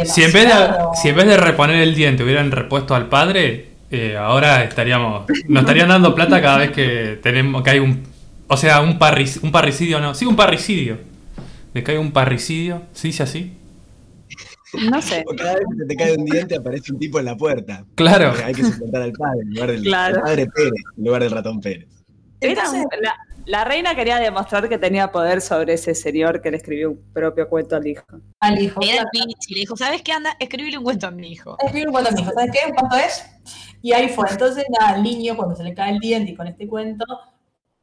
Si 0.05 0.23
en, 0.23 0.33
vez 0.33 0.47
de, 0.47 0.75
si 1.01 1.09
en 1.09 1.17
vez 1.17 1.27
de 1.27 1.37
reponer 1.39 1.77
el 1.77 1.95
diente 1.95 2.23
hubieran 2.23 2.51
repuesto 2.51 2.95
al 2.95 3.09
padre, 3.09 3.71
eh, 3.91 4.15
ahora 4.17 4.63
estaríamos. 4.63 5.25
Nos 5.49 5.63
estarían 5.63 5.89
dando 5.89 6.15
plata 6.15 6.43
cada 6.43 6.59
vez 6.59 6.71
que 6.71 7.19
tenemos 7.23 7.63
que 7.63 7.71
hay 7.71 7.79
un. 7.79 8.03
O 8.47 8.59
sea, 8.59 8.83
un, 8.83 8.99
parri- 8.99 9.43
un 9.43 9.51
parricidio, 9.51 10.01
no. 10.01 10.15
Sí, 10.15 10.27
un 10.27 10.37
parricidio. 10.37 10.99
Le 11.73 11.83
cae 11.83 11.99
un 11.99 12.13
parricidio. 12.13 12.83
¿Sí 12.93 13.09
dice 13.09 13.23
así? 13.23 13.57
No 14.91 15.01
sé. 15.03 15.25
O 15.29 15.35
cada 15.37 15.55
vez 15.55 15.65
que 15.71 15.77
se 15.79 15.87
te 15.87 15.97
cae 15.97 16.17
un 16.17 16.25
diente 16.25 16.57
aparece 16.57 16.93
un 16.93 16.99
tipo 16.99 17.19
en 17.19 17.25
la 17.27 17.37
puerta. 17.37 17.85
Claro. 17.95 18.33
Hay 18.45 18.55
que 18.55 18.63
suplantar 18.65 19.03
al 19.03 19.13
padre 19.13 19.41
en 19.43 19.51
lugar 19.55 19.71
del 19.71 19.83
Claro. 19.85 20.17
al 20.17 20.23
padre 20.23 20.47
Pérez, 20.55 20.73
en 20.97 21.05
lugar 21.05 21.23
del 21.23 21.31
ratón 21.33 21.61
Pérez. 21.61 21.89
Entonces- 22.41 22.81
un- 22.85 23.03
la, 23.03 23.15
La 23.47 23.63
reina 23.65 23.95
quería 23.95 24.19
demostrar 24.19 24.69
que 24.71 24.79
tenía 24.79 25.13
poder 25.13 25.43
sobre 25.43 25.75
ese 25.75 25.95
señor 25.95 26.41
que 26.41 26.51
le 26.51 26.57
escribió 26.57 26.93
un 26.93 27.01
propio 27.13 27.47
cuento 27.49 27.77
al 27.77 27.87
hijo. 27.87 28.05
Al 28.41 28.59
hijo. 28.59 28.81
Era 28.83 29.05
le 29.13 29.61
dijo, 29.61 29.77
¿sabes 29.77 30.01
qué? 30.01 30.13
Anda, 30.13 30.35
escribile 30.41 30.79
un 30.79 30.85
cuento 30.85 31.07
a 31.07 31.11
mi 31.11 31.31
hijo. 31.31 31.57
Escribe 31.63 31.87
un 31.89 31.93
cuento 31.93 32.09
a 32.11 32.13
mi 32.15 32.23
hijo, 32.23 32.31
¿sabes 32.33 32.51
qué? 32.53 32.73
¿Cuánto 32.73 32.97
es? 32.97 33.23
Y 33.83 33.93
ahí 33.93 34.09
fue. 34.09 34.27
Entonces, 34.31 34.65
nada, 34.81 34.97
el 34.97 35.03
niño, 35.03 35.37
cuando 35.37 35.55
se 35.57 35.63
le 35.63 35.75
cae 35.75 35.93
el 35.93 35.99
diente 35.99 36.31
y 36.33 36.35
con 36.35 36.47
este 36.47 36.67
cuento, 36.67 37.05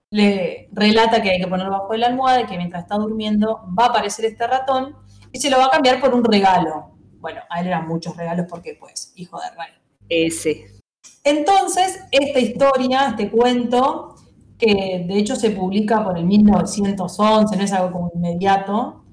le 0.09 0.67
relata 0.73 1.21
que 1.21 1.29
hay 1.29 1.39
que 1.39 1.47
ponerlo 1.47 1.71
bajo 1.71 1.91
de 1.93 1.99
la 1.99 2.07
almohada 2.07 2.41
y 2.41 2.45
que 2.45 2.57
mientras 2.57 2.83
está 2.83 2.95
durmiendo 2.95 3.61
va 3.77 3.85
a 3.85 3.89
aparecer 3.89 4.25
este 4.25 4.45
ratón 4.47 4.95
y 5.31 5.39
se 5.39 5.49
lo 5.49 5.57
va 5.57 5.65
a 5.65 5.71
cambiar 5.71 5.99
por 5.99 6.13
un 6.13 6.23
regalo. 6.23 6.91
Bueno, 7.19 7.41
a 7.49 7.61
él 7.61 7.67
eran 7.67 7.87
muchos 7.87 8.15
regalos 8.17 8.47
porque, 8.49 8.77
pues, 8.79 9.13
hijo 9.15 9.39
de 9.39 9.49
rey. 9.51 9.73
Ese. 10.09 10.81
Entonces, 11.23 12.03
esta 12.11 12.39
historia, 12.39 13.09
este 13.09 13.29
cuento, 13.29 14.15
que 14.57 15.05
de 15.07 15.17
hecho 15.17 15.35
se 15.35 15.51
publica 15.51 16.03
por 16.03 16.17
el 16.17 16.25
1911, 16.25 17.55
no 17.55 17.63
es 17.63 17.73
algo 17.73 17.91
como 17.91 18.11
inmediato, 18.13 19.03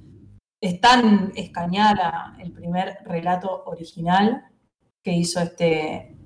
es 0.60 0.80
tan 0.80 1.32
escañada 1.36 2.36
el 2.40 2.52
primer 2.52 2.98
relato 3.04 3.62
original 3.66 4.44
que 5.02 5.12
hizo 5.12 5.40
este, 5.40 6.16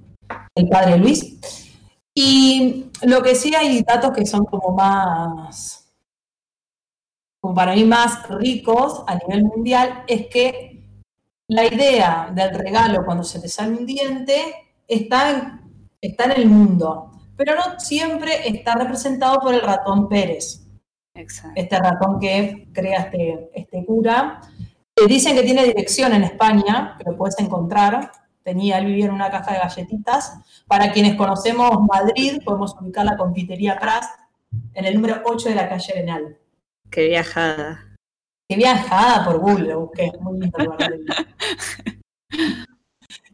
el 0.55 0.69
padre 0.69 0.99
Luis. 0.99 1.69
Y 2.15 2.87
lo 3.03 3.23
que 3.23 3.35
sí 3.35 3.55
hay 3.55 3.83
datos 3.83 4.13
que 4.13 4.27
son 4.27 4.45
como 4.45 4.75
más, 4.75 5.82
como 7.43 7.57
para 7.57 7.75
mí 7.75 7.83
más 7.85 8.29
ricos 8.29 9.03
a 9.09 9.17
nivel 9.17 9.43
mundial, 9.43 10.05
es 10.07 10.29
que 10.29 10.81
la 11.49 11.67
idea 11.67 12.31
del 12.33 12.55
regalo 12.55 13.05
cuando 13.05 13.25
se 13.25 13.41
te 13.41 13.49
sale 13.49 13.77
un 13.77 13.85
diente 13.85 14.55
está 14.87 15.31
en, 15.31 15.61
está 16.01 16.27
en 16.27 16.41
el 16.41 16.47
mundo, 16.47 17.11
pero 17.37 17.57
no 17.57 17.81
siempre 17.81 18.49
está 18.49 18.77
representado 18.77 19.41
por 19.41 19.55
el 19.55 19.61
ratón 19.61 20.09
Pérez, 20.09 20.65
Exacto. 21.15 21.61
este 21.61 21.79
ratón 21.81 22.21
que 22.21 22.69
crea 22.73 23.01
este, 23.01 23.51
este 23.55 23.85
cura. 23.85 24.41
Eh, 24.95 25.09
dicen 25.09 25.35
que 25.35 25.43
tiene 25.43 25.65
dirección 25.65 26.13
en 26.13 26.23
España, 26.23 26.95
que 26.97 27.11
lo 27.11 27.17
puedes 27.17 27.37
encontrar. 27.41 28.13
Tenía, 28.45 28.79
él 28.79 28.87
vivía 28.87 29.07
en 29.07 29.13
una 29.15 29.33
caja 29.33 29.55
de 29.55 29.59
galletitas. 29.59 30.39
Para 30.69 30.93
quienes 30.93 31.17
conocemos 31.17 31.73
Madrid, 31.93 32.41
podemos 32.45 32.77
ubicar 32.81 33.05
la 33.05 33.17
confitería 33.17 33.81
Pras 33.81 34.09
en 34.75 34.85
el 34.85 34.95
número 34.95 35.23
8 35.25 35.49
de 35.49 35.55
la 35.57 35.69
calle 35.69 35.93
Arenal. 35.93 36.39
Qué 36.93 37.09
viajada. 37.09 37.97
Qué 38.47 38.57
viajada 38.57 39.25
por 39.25 39.39
Google, 39.39 39.69
lo 39.71 39.81
busqué. 39.81 40.13
Muy 40.21 40.41
lindo 40.41 40.59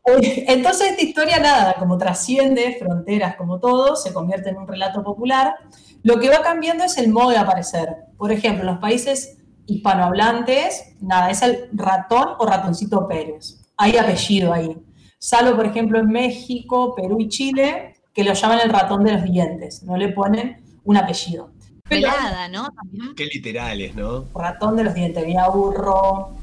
Eh, 0.06 0.44
Entonces 0.48 0.92
esta 0.92 1.02
historia, 1.02 1.38
nada, 1.38 1.74
como 1.74 1.98
trasciende 1.98 2.76
fronteras 2.78 3.36
como 3.36 3.60
todo, 3.60 3.94
se 3.94 4.14
convierte 4.14 4.48
en 4.48 4.56
un 4.56 4.66
relato 4.66 5.02
popular. 5.02 5.56
Lo 6.02 6.18
que 6.18 6.30
va 6.30 6.40
cambiando 6.40 6.84
es 6.84 6.96
el 6.96 7.10
modo 7.10 7.30
de 7.30 7.36
aparecer. 7.36 7.94
Por 8.16 8.32
ejemplo, 8.32 8.62
en 8.62 8.68
los 8.68 8.78
países 8.78 9.36
hispanohablantes, 9.66 10.94
nada, 11.00 11.30
es 11.30 11.42
el 11.42 11.68
ratón 11.72 12.28
o 12.38 12.46
ratoncito 12.46 13.06
Pérez. 13.06 13.70
Hay 13.76 13.98
apellido 13.98 14.54
ahí. 14.54 14.78
Salvo, 15.18 15.56
por 15.56 15.66
ejemplo, 15.66 15.98
en 15.98 16.06
México, 16.06 16.94
Perú 16.94 17.16
y 17.20 17.28
Chile, 17.28 17.96
que 18.14 18.24
lo 18.24 18.32
llaman 18.32 18.60
el 18.62 18.70
ratón 18.70 19.04
de 19.04 19.12
los 19.12 19.24
dientes. 19.24 19.82
No 19.82 19.96
le 19.98 20.08
ponen 20.10 20.80
un 20.84 20.96
apellido. 20.96 21.50
Pelada, 21.88 22.48
¿no? 22.48 22.68
También. 22.70 23.14
Qué 23.14 23.26
literales, 23.26 23.94
¿no? 23.94 24.26
ratón 24.34 24.76
de 24.76 24.84
los 24.84 24.94
dientes, 24.94 25.24
vía 25.24 25.48
burro, 25.48 26.36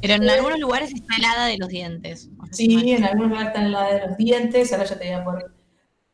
Pero 0.00 0.14
en 0.14 0.28
algunos 0.28 0.58
lugares 0.58 0.92
está 0.94 1.16
helada 1.16 1.46
de 1.46 1.58
los 1.58 1.68
dientes. 1.68 2.28
Sí, 2.52 2.92
en 2.92 3.04
algunos 3.04 3.28
lugares 3.30 3.48
está 3.48 3.62
la 3.68 3.84
de 3.92 4.06
los 4.06 4.16
dientes, 4.16 4.72
ahora 4.72 4.84
ya 4.84 4.98
te 4.98 5.04
voy 5.06 5.14
a, 5.14 5.24
poner- 5.24 5.46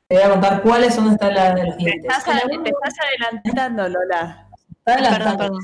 te 0.08 0.14
voy 0.16 0.24
a 0.24 0.30
contar 0.30 0.62
cuáles 0.62 0.94
son 0.94 1.12
está 1.12 1.30
la 1.30 1.54
de 1.54 1.66
los 1.66 1.76
Te 1.76 1.84
dientes. 1.84 2.04
estás, 2.10 2.24
te 2.24 2.32
estás 2.70 2.94
adelantando, 3.04 3.88
Lola. 3.88 4.48
está 4.50 4.84
Perdón, 4.84 5.04
adelantando. 5.06 5.38
perdón. 5.38 5.60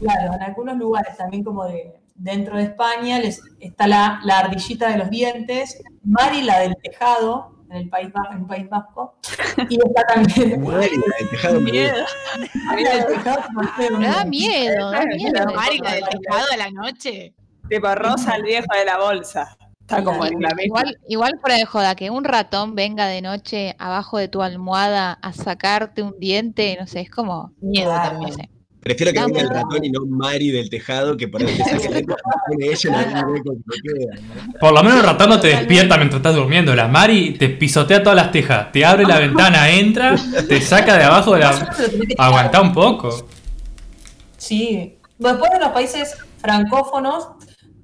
Claro, 0.00 0.34
en 0.34 0.42
algunos 0.42 0.76
lugares 0.76 1.16
también 1.16 1.42
como 1.44 1.64
de 1.66 1.94
dentro 2.14 2.56
de 2.56 2.64
España 2.64 3.18
les, 3.18 3.40
está 3.58 3.86
la, 3.88 4.20
la 4.24 4.38
ardillita 4.40 4.88
de 4.88 4.98
los 4.98 5.10
dientes, 5.10 5.82
Mari 6.04 6.42
la 6.42 6.60
del 6.60 6.76
tejado, 6.82 7.61
en 7.72 7.78
el 7.78 7.88
País, 7.88 8.08
en 8.30 8.38
el 8.38 8.46
país 8.46 8.68
Vasco, 8.68 9.14
y 9.68 9.76
está 9.76 10.02
también 10.14 10.64
del 10.64 11.30
tejado 11.30 11.60
la 11.60 11.70
del 12.94 13.06
tejado, 13.06 13.42
da 14.00 14.24
miedo, 14.24 14.90
da 14.90 15.06
miedo. 15.06 15.54
Mari, 15.54 15.78
la 15.78 15.94
del 15.94 16.04
tejado 16.04 16.46
a 16.52 16.56
la 16.56 16.70
noche. 16.70 17.34
Tipo 17.68 17.94
Rosa, 17.94 18.36
el 18.36 18.42
viejo 18.42 18.66
de 18.76 18.84
la 18.84 18.98
bolsa. 18.98 19.56
Está 19.80 20.04
como 20.04 20.24
en 20.26 20.40
la. 20.40 20.50
Igual, 20.62 20.98
igual 21.08 21.38
fuera 21.40 21.56
de 21.56 21.64
joda, 21.64 21.94
que 21.94 22.10
un 22.10 22.24
ratón 22.24 22.74
venga 22.74 23.06
de 23.06 23.22
noche 23.22 23.74
abajo 23.78 24.18
de 24.18 24.28
tu 24.28 24.42
almohada 24.42 25.12
a 25.22 25.32
sacarte 25.32 26.02
un 26.02 26.18
diente, 26.18 26.76
no 26.78 26.86
sé, 26.86 27.00
es 27.00 27.10
como 27.10 27.52
Miedo 27.60 27.90
Claro. 27.90 28.18
también. 28.20 28.50
Prefiero 28.82 29.12
que 29.12 29.20
venga 29.20 29.40
el 29.42 29.48
ratón 29.48 29.84
y 29.84 29.90
no 29.90 30.04
Mari 30.04 30.50
del 30.50 30.68
tejado, 30.68 31.16
que 31.16 31.28
por 31.28 31.40
ahí 31.40 31.56
te 31.56 31.62
saque 31.62 31.86
el 31.98 32.62
ella 32.62 33.24
que. 33.82 34.58
Por 34.58 34.72
lo 34.72 34.82
menos 34.82 34.98
el 34.98 35.04
ratón 35.06 35.28
no 35.30 35.38
te 35.38 35.48
despierta 35.48 35.96
mientras 35.96 36.18
estás 36.18 36.34
durmiendo. 36.34 36.74
La 36.74 36.88
Mari 36.88 37.34
te 37.34 37.48
pisotea 37.48 38.02
todas 38.02 38.16
las 38.16 38.32
tejas, 38.32 38.72
te 38.72 38.84
abre 38.84 39.04
la 39.04 39.20
ventana, 39.20 39.70
entra, 39.70 40.16
te 40.48 40.60
saca 40.60 40.98
de 40.98 41.04
abajo 41.04 41.34
de 41.34 41.40
la. 41.40 41.72
Aguantá 42.18 42.60
un 42.60 42.72
poco. 42.72 43.28
Sí. 44.36 44.98
Después 45.16 45.52
de 45.52 45.60
los 45.60 45.68
países 45.68 46.16
francófonos 46.38 47.28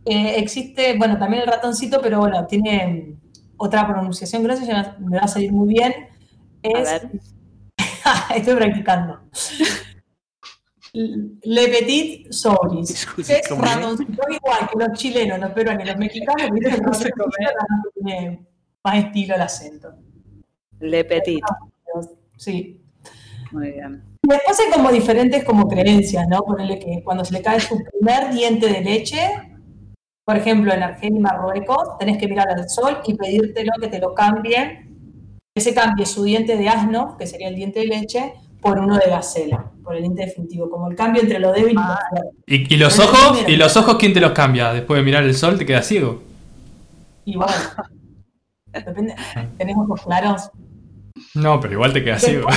eh, 0.04 0.34
existe, 0.38 0.98
bueno, 0.98 1.16
también 1.16 1.42
el 1.42 1.48
ratoncito, 1.48 2.00
pero 2.02 2.18
bueno, 2.18 2.44
tiene 2.46 2.86
mm, 2.86 3.52
otra 3.58 3.86
pronunciación 3.86 4.42
que 4.42 4.48
no 4.48 4.56
sé 4.56 4.66
si 4.66 4.72
me 5.04 5.16
va 5.16 5.22
a 5.22 5.28
salir 5.28 5.52
muy 5.52 5.68
bien. 5.68 5.92
A 6.64 6.80
Es, 6.80 6.90
ver. 6.90 7.10
estoy 8.34 8.56
practicando. 8.56 9.20
Le 10.92 11.68
Petit 11.68 12.32
Souris. 12.32 13.06
que 13.16 13.22
es 13.22 13.50
ratoncito 13.50 14.22
igual 14.30 14.68
que 14.70 14.78
los 14.78 14.98
chilenos, 14.98 15.38
los 15.38 15.50
peruanos 15.52 15.84
y 15.84 15.88
los 15.88 15.96
mexicanos, 15.96 16.50
¿viste? 16.52 16.70
El 16.70 16.78
ratoncito 16.78 17.24
tiene 17.94 18.46
más 18.84 19.04
estilo 19.04 19.34
el 19.34 19.42
acento. 19.42 19.92
Le 20.80 21.04
Petit. 21.04 21.44
Sí. 22.36 22.80
Muy 23.50 23.72
bien. 23.72 24.04
Y 24.22 24.28
Después 24.28 24.60
hay 24.60 24.70
como 24.72 24.90
diferentes 24.90 25.44
como 25.44 25.68
creencias, 25.68 26.26
¿no? 26.28 26.42
Ponerle 26.42 26.78
que 26.78 27.02
cuando 27.02 27.24
se 27.24 27.32
le 27.32 27.42
cae 27.42 27.60
su 27.60 27.78
primer 27.82 28.32
diente 28.32 28.66
de 28.66 28.80
leche, 28.80 29.18
por 30.24 30.36
ejemplo, 30.36 30.74
en 30.74 30.82
Argelia 30.82 31.16
y 31.16 31.20
Marruecos, 31.20 31.96
tenés 31.98 32.18
que 32.18 32.28
mirar 32.28 32.48
al 32.50 32.68
sol 32.68 32.98
y 33.06 33.14
pedírtelo 33.14 33.72
que 33.80 33.88
te 33.88 33.98
lo 33.98 34.14
cambien, 34.14 35.18
que 35.54 35.62
se 35.62 35.72
cambie 35.72 36.04
su 36.04 36.22
diente 36.24 36.56
de 36.56 36.68
asno, 36.68 37.16
que 37.16 37.26
sería 37.26 37.48
el 37.48 37.54
diente 37.54 37.80
de 37.80 37.86
leche, 37.86 38.34
por 38.60 38.78
uno 38.78 38.96
de 38.96 39.08
gacela, 39.08 39.70
por 39.82 39.94
el 39.94 40.02
diente 40.02 40.26
definitivo, 40.26 40.68
como 40.68 40.90
el 40.90 40.96
cambio 40.96 41.22
entre 41.22 41.38
lo 41.38 41.52
débil 41.52 41.72
y 41.72 41.74
lo 41.74 41.82
fuerte. 41.82 42.28
¿Y, 42.46 42.74
y 42.74 42.76
los 42.76 42.98
ojos? 42.98 43.44
¿Y 43.46 43.56
los 43.56 43.76
ojos 43.76 43.96
quién 43.98 44.12
te 44.12 44.20
los 44.20 44.32
cambia? 44.32 44.72
Después 44.72 44.98
de 44.98 45.04
mirar 45.04 45.24
el 45.24 45.34
sol 45.34 45.58
te 45.58 45.64
quedas 45.66 45.86
ciego. 45.86 46.22
Bueno, 47.26 47.52
depende, 48.72 49.14
tenés 49.58 49.76
ojos 49.76 50.02
claros. 50.02 50.50
No, 51.34 51.60
pero 51.60 51.74
igual 51.74 51.92
te 51.92 52.02
quedas 52.02 52.22
ciego. 52.22 52.48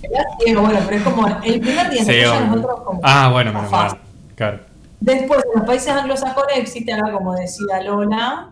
Quedás 0.00 0.26
ciego, 0.40 0.60
bueno, 0.62 0.78
pero 0.84 0.96
es 0.96 1.02
como 1.02 1.26
el 1.26 1.60
primer 1.60 1.90
diente, 1.90 2.12
Sí, 2.24 2.46
nosotros 2.46 2.80
como 2.84 3.00
Ah, 3.02 3.30
bueno, 3.32 3.52
menos 3.52 3.70
mal. 3.70 3.98
Claro. 4.36 4.60
Después, 5.00 5.44
en 5.44 5.60
los 5.60 5.66
países 5.66 5.88
anglosajones 5.88 6.58
existe 6.58 6.92
ahora, 6.92 7.12
como 7.12 7.34
decía 7.34 7.82
Lola, 7.84 8.50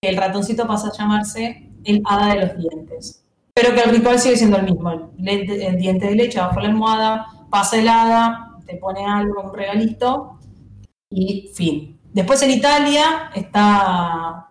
que 0.00 0.08
el 0.08 0.16
ratoncito 0.16 0.66
pasa 0.66 0.88
a 0.88 0.92
llamarse 0.92 1.68
el 1.84 2.02
hada 2.04 2.34
de 2.34 2.46
los 2.46 2.56
dientes. 2.56 3.21
Pero 3.54 3.74
que 3.74 3.80
el 3.80 3.90
ritual 3.90 4.18
sigue 4.18 4.36
siendo 4.36 4.56
el 4.56 4.64
mismo. 4.64 4.90
El, 4.90 5.76
diente 5.76 6.06
de 6.06 6.14
leche 6.14 6.40
bajo 6.40 6.60
la 6.60 6.68
almohada, 6.68 7.26
pasa 7.50 7.78
el 7.78 7.88
hada, 7.88 8.58
te 8.66 8.76
pone 8.76 9.04
algo, 9.04 9.42
un 9.42 9.54
regalito, 9.54 10.38
y 11.10 11.50
fin. 11.54 12.00
Después 12.12 12.42
en 12.42 12.50
Italia 12.50 13.30
está 13.34 14.50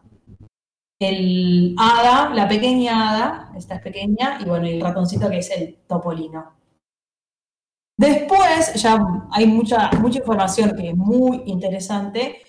el 1.00 1.76
hada, 1.78 2.30
la 2.30 2.48
pequeña 2.48 3.10
hada, 3.10 3.52
esta 3.58 3.76
es 3.76 3.82
pequeña, 3.82 4.40
y 4.40 4.46
bueno, 4.46 4.68
el 4.68 4.82
ratoncito 4.82 5.30
que 5.30 5.40
es 5.40 5.50
el 5.50 5.78
topolino. 5.88 6.54
Después, 7.98 8.74
ya 8.76 9.00
hay 9.32 9.46
mucha, 9.46 9.92
mucha 10.00 10.20
información 10.20 10.76
que 10.76 10.90
es 10.90 10.96
muy 10.96 11.44
interesante. 11.46 12.42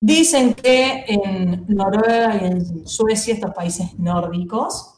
Dicen 0.00 0.54
que 0.54 1.04
en 1.08 1.66
Noruega 1.68 2.36
y 2.36 2.46
en 2.46 2.86
Suecia, 2.86 3.34
estos 3.34 3.54
países 3.54 3.98
nórdicos, 3.98 4.97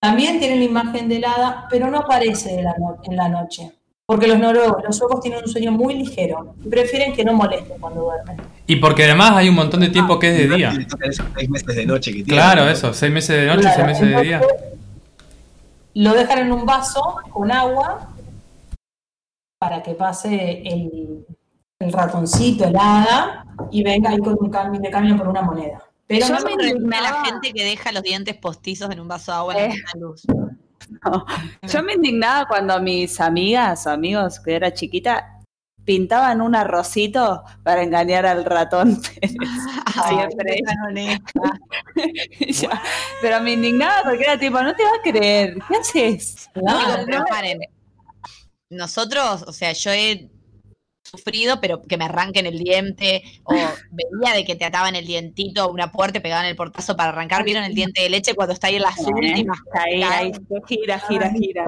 también 0.00 0.38
tienen 0.38 0.58
la 0.60 0.64
imagen 0.64 1.08
del 1.08 1.24
hada, 1.24 1.66
pero 1.70 1.90
no 1.90 1.98
aparece 1.98 2.56
de 2.56 2.62
la 2.62 2.74
no- 2.78 2.98
en 3.04 3.16
la 3.16 3.28
noche. 3.28 3.72
Porque 4.06 4.26
los 4.26 4.38
noruegos, 4.38 4.82
los 4.84 4.96
suecos 4.96 5.20
tienen 5.20 5.40
un 5.44 5.48
sueño 5.50 5.70
muy 5.70 5.94
ligero 5.94 6.54
y 6.64 6.68
prefieren 6.68 7.12
que 7.12 7.24
no 7.24 7.34
moleste 7.34 7.74
cuando 7.78 8.00
duermen. 8.02 8.38
Y 8.66 8.76
porque 8.76 9.04
además 9.04 9.32
hay 9.32 9.50
un 9.50 9.54
montón 9.54 9.80
de 9.80 9.88
tiempo 9.90 10.18
que 10.18 10.30
es 10.30 10.48
de 10.48 10.56
día. 10.56 10.72
Seis 11.36 11.50
meses 11.50 11.76
de 11.76 11.84
noche 11.84 12.10
que 12.12 12.22
tiene. 12.24 12.32
Claro, 12.40 12.64
¿no? 12.64 12.70
eso, 12.70 12.94
seis 12.94 13.12
meses 13.12 13.36
de 13.38 13.46
noche, 13.46 13.60
Claro, 13.60 13.74
seis 13.76 13.86
meses 13.86 14.16
de 14.16 14.22
día. 14.22 14.40
Lo 15.94 16.14
dejan 16.14 16.38
en 16.38 16.52
un 16.52 16.64
vaso 16.64 17.16
con 17.30 17.50
agua 17.52 18.08
para 19.58 19.82
que 19.82 19.92
pase 19.94 20.62
el, 20.64 21.26
el 21.80 21.92
ratoncito, 21.92 22.64
el 22.64 22.76
hada, 22.76 23.44
y 23.70 23.82
venga 23.82 24.10
ahí 24.10 24.18
con 24.18 24.36
un 24.40 24.48
cambio, 24.50 24.80
le 24.80 24.90
cambian 24.90 25.18
por 25.18 25.28
una 25.28 25.42
moneda. 25.42 25.82
Pero 26.08 26.26
Yo 26.26 26.34
no 26.34 26.40
me 26.40 26.56
Me 26.56 26.62
recuerda 26.62 26.98
a 26.98 27.00
la 27.02 27.08
indignaba. 27.10 27.24
gente 27.26 27.52
que 27.52 27.64
deja 27.64 27.92
los 27.92 28.02
dientes 28.02 28.36
postizos 28.36 28.90
en 28.90 29.00
un 29.00 29.08
vaso 29.08 29.30
de 29.30 29.38
agua 29.38 29.54
en 29.56 29.70
Eh. 29.72 29.76
la 29.94 30.00
luz. 30.00 30.22
Yo 31.62 31.82
me 31.82 31.92
indignaba 31.94 32.46
cuando 32.48 32.80
mis 32.80 33.20
amigas 33.20 33.86
o 33.86 33.90
amigos, 33.90 34.40
que 34.40 34.54
era 34.54 34.72
chiquita, 34.72 35.34
pintaban 35.84 36.40
un 36.40 36.54
arrocito 36.54 37.42
para 37.62 37.82
engañar 37.82 38.24
al 38.26 38.44
ratón. 38.44 38.98
Siempre. 40.08 40.62
Pero 43.20 43.40
me 43.42 43.52
indignaba 43.52 44.02
porque 44.04 44.22
era 44.24 44.38
tipo, 44.38 44.60
no 44.62 44.74
te 44.74 44.82
va 44.84 44.90
a 44.98 45.02
creer, 45.02 45.58
¿qué 45.68 45.76
haces? 45.76 46.48
Chicos, 46.54 46.98
pero 47.06 47.24
paren. 47.28 47.58
Nosotros, 48.70 49.44
o 49.46 49.52
sea, 49.52 49.72
yo 49.72 49.90
he 49.92 50.30
sufrido, 51.10 51.60
pero 51.60 51.82
que 51.82 51.96
me 51.96 52.04
arranquen 52.04 52.46
el 52.46 52.58
diente, 52.58 53.22
o 53.44 53.52
veía 53.90 54.34
de 54.34 54.44
que 54.44 54.56
te 54.56 54.64
ataban 54.64 54.96
el 54.96 55.06
dientito 55.06 55.62
a 55.62 55.66
una 55.66 55.92
puerta 55.92 56.18
y 56.18 56.20
pegaban 56.20 56.46
el 56.46 56.56
portazo 56.56 56.96
para 56.96 57.10
arrancar. 57.10 57.44
¿Vieron 57.44 57.64
el 57.64 57.74
diente 57.74 58.02
de 58.02 58.10
leche 58.10 58.34
cuando 58.34 58.54
está 58.54 58.68
ahí 58.68 58.76
en 58.76 58.82
las 58.82 58.98
últimas? 58.98 59.58
Ahí, 59.72 60.02
ahí, 60.02 60.32
gira, 60.66 60.98
gira, 61.00 61.30
gira. 61.30 61.66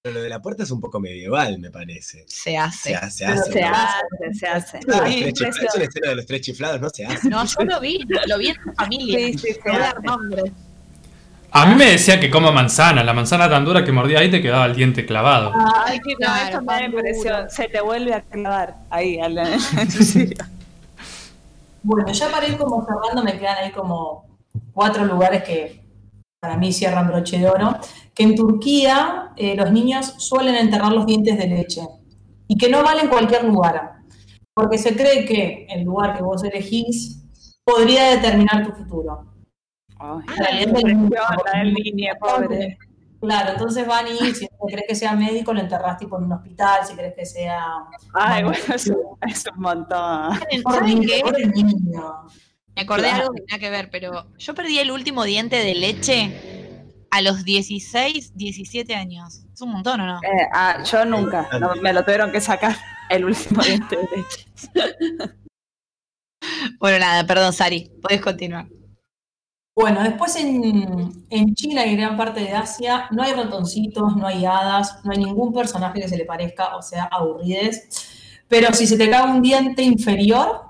Pero 0.00 0.14
lo 0.14 0.22
de 0.22 0.28
la 0.28 0.40
puerta 0.40 0.62
es 0.62 0.70
un 0.70 0.80
poco 0.80 1.00
medieval, 1.00 1.58
me 1.58 1.70
parece. 1.70 2.24
Se 2.28 2.56
hace. 2.56 2.90
Se 2.90 2.94
hace, 2.94 3.26
se 3.52 3.64
hace. 3.64 4.02
se 4.32 4.46
hace. 4.46 4.78
Es 4.78 5.74
una 5.74 5.84
escena 5.84 6.08
de 6.10 6.14
los 6.14 6.26
tres 6.26 6.40
chiflados, 6.42 6.80
no 6.80 6.88
se 6.88 7.04
hace. 7.04 7.28
No, 7.28 7.44
yo 7.44 7.64
lo 7.64 7.80
vi, 7.80 7.98
lo 8.26 8.38
vi 8.38 8.48
en 8.48 8.56
mi 8.64 8.74
familia. 8.76 9.18
Sí, 9.18 9.38
sí, 9.38 9.54
se 9.54 9.70
a. 11.52 11.62
A 11.62 11.66
mí 11.66 11.74
me 11.74 11.86
decía 11.86 12.18
que 12.20 12.30
coma 12.30 12.50
manzana, 12.52 13.02
la 13.04 13.12
manzana 13.12 13.48
tan 13.48 13.64
dura 13.64 13.84
que 13.84 13.92
mordía 13.92 14.20
ahí 14.20 14.30
te 14.30 14.40
quedaba 14.42 14.66
el 14.66 14.74
diente 14.76 15.04
clavado. 15.06 15.52
Ay, 15.86 15.98
que 16.00 16.12
no, 16.12 16.16
Claro, 16.18 16.48
eso 16.48 16.62
me 16.62 16.84
impresión. 16.84 17.50
Se 17.50 17.68
te 17.68 17.80
vuelve 17.80 18.14
a 18.14 18.20
clavar 18.22 18.76
ahí. 18.90 19.18
al- 19.20 19.38
Sí. 19.90 20.30
Bueno, 21.82 22.12
ya 22.12 22.28
para 22.30 22.46
ir 22.46 22.56
como 22.56 22.84
cerrando, 22.84 23.22
me 23.22 23.38
quedan 23.38 23.56
ahí 23.64 23.70
como 23.70 24.26
cuatro 24.72 25.04
lugares 25.04 25.42
que 25.44 25.82
para 26.40 26.56
mí 26.56 26.72
cierran 26.72 27.06
broche 27.08 27.38
de 27.38 27.48
oro. 27.48 27.78
Que 28.14 28.24
en 28.24 28.34
Turquía 28.34 29.30
eh, 29.36 29.54
los 29.56 29.70
niños 29.70 30.14
suelen 30.18 30.54
enterrar 30.56 30.92
los 30.92 31.06
dientes 31.06 31.38
de 31.38 31.46
leche 31.46 31.82
y 32.48 32.56
que 32.58 32.68
no 32.68 32.82
vale 32.82 33.02
en 33.02 33.08
cualquier 33.08 33.44
lugar, 33.44 33.92
porque 34.54 34.76
se 34.78 34.96
cree 34.96 35.24
que 35.24 35.66
el 35.70 35.84
lugar 35.84 36.16
que 36.16 36.22
vos 36.22 36.42
elegís 36.42 37.22
podría 37.64 38.10
determinar 38.10 38.66
tu 38.66 38.72
futuro. 38.72 39.24
Ay, 39.98 40.20
La 40.38 40.46
qué 40.46 40.54
lente 40.54 40.78
del 40.80 40.90
impresión, 40.90 41.00
niño, 41.00 41.44
la 41.52 41.58
del 41.58 41.74
niño, 41.74 42.12
pobre. 42.20 42.78
Claro, 43.20 43.50
entonces 43.52 43.84
van 43.86 44.06
y 44.06 44.16
si 44.32 44.46
querés 44.68 44.84
que 44.86 44.94
sea 44.94 45.14
médico, 45.14 45.52
lo 45.52 45.60
enterrás 45.60 45.98
tipo 45.98 46.16
en 46.18 46.24
un 46.24 46.32
hospital, 46.34 46.86
si 46.86 46.94
querés 46.94 47.14
que 47.14 47.26
sea. 47.26 47.64
Ay, 48.14 48.44
bueno, 48.44 48.58
es 48.74 48.86
un, 48.86 48.96
es 49.28 49.44
un 49.52 49.60
montón. 49.60 50.38
Me 52.76 52.82
acordé 52.82 53.02
de 53.02 53.08
Claro. 53.10 53.22
algo 53.22 53.34
que 53.34 53.42
nada 53.48 53.58
que 53.58 53.70
ver, 53.70 53.90
pero 53.90 54.26
yo 54.38 54.54
perdí 54.54 54.78
el 54.78 54.92
último 54.92 55.24
diente 55.24 55.56
de 55.56 55.74
leche 55.74 56.68
a 57.10 57.22
los 57.22 57.42
16, 57.44 58.36
17 58.36 58.94
años. 58.94 59.44
Es 59.52 59.60
un 59.62 59.72
montón, 59.72 60.00
¿o 60.02 60.06
no? 60.06 60.20
Eh, 60.22 60.48
ah, 60.52 60.84
yo 60.84 61.04
nunca, 61.04 61.48
no, 61.58 61.74
me 61.82 61.92
lo 61.92 62.04
tuvieron 62.04 62.30
que 62.30 62.40
sacar 62.40 62.76
el 63.10 63.24
último 63.24 63.62
diente 63.62 63.96
de 63.96 64.08
leche. 64.16 65.34
Bueno, 66.78 67.00
nada, 67.00 67.26
perdón, 67.26 67.52
Sari, 67.52 67.90
podés 68.00 68.20
continuar. 68.20 68.68
Bueno, 69.80 70.02
después 70.02 70.34
en, 70.34 71.24
en 71.30 71.54
China 71.54 71.86
y 71.86 71.94
gran 71.94 72.16
parte 72.16 72.40
de 72.40 72.50
Asia 72.50 73.06
no 73.12 73.22
hay 73.22 73.32
ratoncitos, 73.32 74.16
no 74.16 74.26
hay 74.26 74.44
hadas, 74.44 74.98
no 75.04 75.12
hay 75.12 75.18
ningún 75.18 75.52
personaje 75.52 76.00
que 76.00 76.08
se 76.08 76.16
le 76.16 76.24
parezca, 76.24 76.74
o 76.74 76.82
sea, 76.82 77.04
aburrides. 77.04 78.42
Pero 78.48 78.72
si 78.74 78.88
se 78.88 78.98
te 78.98 79.08
cae 79.08 79.30
un 79.30 79.40
diente 79.40 79.84
inferior, 79.84 80.62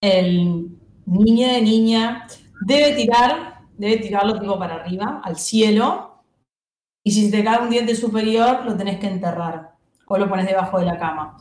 el 0.00 0.78
niño 1.04 1.48
de 1.48 1.60
niña 1.60 2.26
debe 2.62 2.94
tirar, 2.94 3.66
debe 3.76 3.98
tirarlo 3.98 4.40
tipo 4.40 4.58
para 4.58 4.76
arriba, 4.76 5.20
al 5.22 5.36
cielo. 5.36 6.22
Y 7.04 7.10
si 7.10 7.26
se 7.26 7.36
te 7.36 7.44
cae 7.44 7.60
un 7.60 7.68
diente 7.68 7.94
superior, 7.94 8.64
lo 8.64 8.78
tenés 8.78 8.98
que 8.98 9.08
enterrar 9.08 9.74
o 10.06 10.16
lo 10.16 10.26
pones 10.26 10.46
debajo 10.46 10.78
de 10.78 10.86
la 10.86 10.98
cama. 10.98 11.36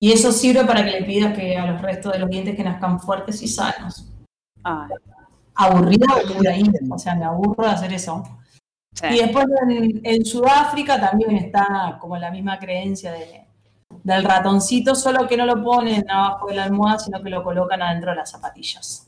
Y 0.00 0.10
eso 0.10 0.32
sirve 0.32 0.64
para 0.64 0.84
que 0.84 0.90
le 0.90 1.04
pidas 1.04 1.32
que 1.38 1.56
a 1.56 1.70
los 1.70 1.80
restos 1.80 2.12
de 2.12 2.18
los 2.18 2.28
dientes 2.28 2.56
que 2.56 2.64
nazcan 2.64 2.98
fuertes 2.98 3.40
y 3.40 3.46
sanos 3.46 4.08
aburrida 5.54 6.06
por 6.36 6.46
ahí, 6.48 6.62
o 6.90 6.98
sea, 6.98 7.14
me 7.14 7.24
aburro 7.24 7.64
de 7.64 7.70
hacer 7.70 7.92
eso. 7.92 8.22
sí. 8.94 9.06
Y 9.10 9.18
después 9.18 9.46
en, 9.68 10.00
en 10.04 10.24
Sudáfrica 10.24 11.00
también 11.00 11.36
está 11.36 11.96
como 12.00 12.16
la 12.16 12.30
misma 12.30 12.58
creencia 12.58 13.12
de- 13.12 13.42
del 14.04 14.24
ratoncito, 14.24 14.94
solo 14.94 15.28
que 15.28 15.36
no 15.36 15.44
lo 15.46 15.62
ponen 15.62 16.10
abajo 16.10 16.48
de 16.48 16.54
la 16.54 16.64
almohada, 16.64 16.98
sino 16.98 17.22
que 17.22 17.28
lo 17.30 17.42
colocan 17.44 17.82
adentro 17.82 18.10
de 18.10 18.16
las 18.16 18.30
zapatillas. 18.30 19.06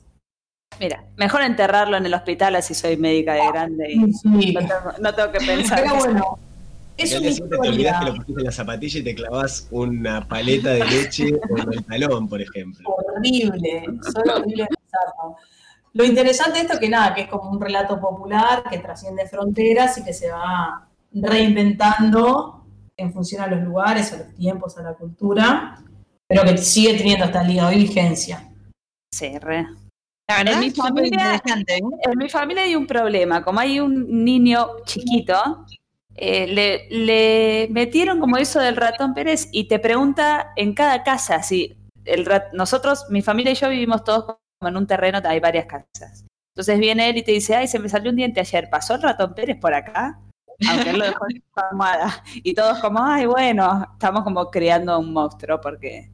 Mira, 0.78 1.04
mejor 1.16 1.42
enterrarlo 1.42 1.96
en 1.96 2.04
el 2.04 2.12
hospital 2.14 2.56
así 2.56 2.74
soy 2.74 2.96
médica 2.96 3.32
de 3.34 3.46
grande 3.46 3.92
y 3.92 4.12
Sí. 4.12 4.52
no 4.52 4.60
tengo, 4.60 4.92
no 5.00 5.14
tengo 5.14 5.32
que 5.32 5.38
pensar. 5.46 5.80
Pero 5.82 5.96
bueno, 5.96 6.38
es 6.96 7.14
una 7.40 7.48
te 7.62 7.68
olvidás 7.68 8.00
que 8.00 8.06
lo 8.10 8.14
pusiste 8.16 8.40
en 8.40 8.44
la 8.46 8.52
zapatilla 8.52 9.00
y 9.00 9.02
te 9.04 9.14
clavas 9.14 9.68
una 9.70 10.28
paleta 10.28 10.70
de 10.70 10.84
leche 10.84 11.28
en 11.28 11.72
el 11.72 11.84
talón, 11.84 12.28
por 12.28 12.40
ejemplo. 12.42 12.88
horrible, 12.88 13.84
solo 14.12 14.36
horrible 14.36 14.66
pensarlo. 14.66 15.36
Lo 15.94 16.04
interesante 16.04 16.58
de 16.58 16.64
esto 16.66 16.78
que 16.78 16.88
nada, 16.88 17.14
que 17.14 17.22
es 17.22 17.28
como 17.28 17.50
un 17.50 17.60
relato 17.60 18.00
popular 18.00 18.64
que 18.68 18.78
trasciende 18.78 19.26
fronteras 19.26 19.96
y 19.98 20.04
que 20.04 20.12
se 20.12 20.30
va 20.30 20.88
reinventando 21.12 22.64
en 22.96 23.12
función 23.12 23.42
a 23.42 23.46
los 23.46 23.60
lugares, 23.62 24.12
a 24.12 24.18
los 24.18 24.34
tiempos, 24.34 24.76
a 24.78 24.82
la 24.82 24.94
cultura, 24.94 25.78
pero 26.26 26.42
que 26.44 26.56
sigue 26.58 26.94
teniendo 26.96 27.24
hasta 27.24 27.42
el 27.42 27.48
día 27.48 27.62
de 27.62 27.68
hoy 27.76 27.82
vigencia. 27.82 28.50
Sí, 29.12 29.38
re. 29.38 29.66
La 30.28 30.38
verdad, 30.38 30.54
En 30.54 30.60
mi 30.60 30.66
es 30.68 30.74
familia- 30.76 31.34
interesante. 31.34 31.76
¿eh? 31.76 31.80
En 32.10 32.18
mi 32.18 32.28
familia 32.28 32.62
hay 32.64 32.74
un 32.76 32.86
problema. 32.86 33.44
Como 33.44 33.60
hay 33.60 33.78
un 33.78 34.24
niño 34.24 34.68
chiquito, 34.84 35.64
eh, 36.16 36.46
le, 36.46 36.88
le 36.88 37.68
metieron 37.70 38.18
como 38.20 38.36
eso 38.36 38.58
del 38.60 38.76
ratón 38.76 39.14
Pérez 39.14 39.48
y 39.52 39.68
te 39.68 39.78
pregunta 39.78 40.52
en 40.56 40.74
cada 40.74 41.02
casa 41.02 41.42
si 41.42 41.76
el 42.04 42.24
rat- 42.26 42.52
nosotros, 42.52 43.04
mi 43.10 43.22
familia 43.22 43.52
y 43.52 43.56
yo 43.56 43.68
vivimos 43.68 44.02
todos 44.02 44.36
como 44.58 44.68
en 44.70 44.76
un 44.76 44.86
terreno, 44.86 45.20
hay 45.24 45.40
varias 45.40 45.66
casas. 45.66 46.24
Entonces 46.54 46.78
viene 46.78 47.08
él 47.10 47.16
y 47.18 47.22
te 47.22 47.32
dice, 47.32 47.56
ay, 47.56 47.66
se 47.68 47.78
me 47.78 47.88
salió 47.88 48.10
un 48.10 48.16
diente 48.16 48.40
ayer, 48.40 48.68
¿pasó 48.70 48.94
el 48.94 49.02
ratón 49.02 49.34
Pérez 49.34 49.58
por 49.60 49.74
acá? 49.74 50.20
Aunque 50.70 50.90
él 50.90 50.98
lo 50.98 51.04
dejó 51.06 51.24
en 51.28 51.36
su 51.42 51.60
almohada. 51.70 52.22
Y 52.36 52.54
todos 52.54 52.78
como, 52.78 53.04
ay, 53.04 53.26
bueno, 53.26 53.86
estamos 53.92 54.22
como 54.22 54.50
creando 54.50 54.98
un 54.98 55.12
monstruo 55.12 55.60
porque 55.60 56.12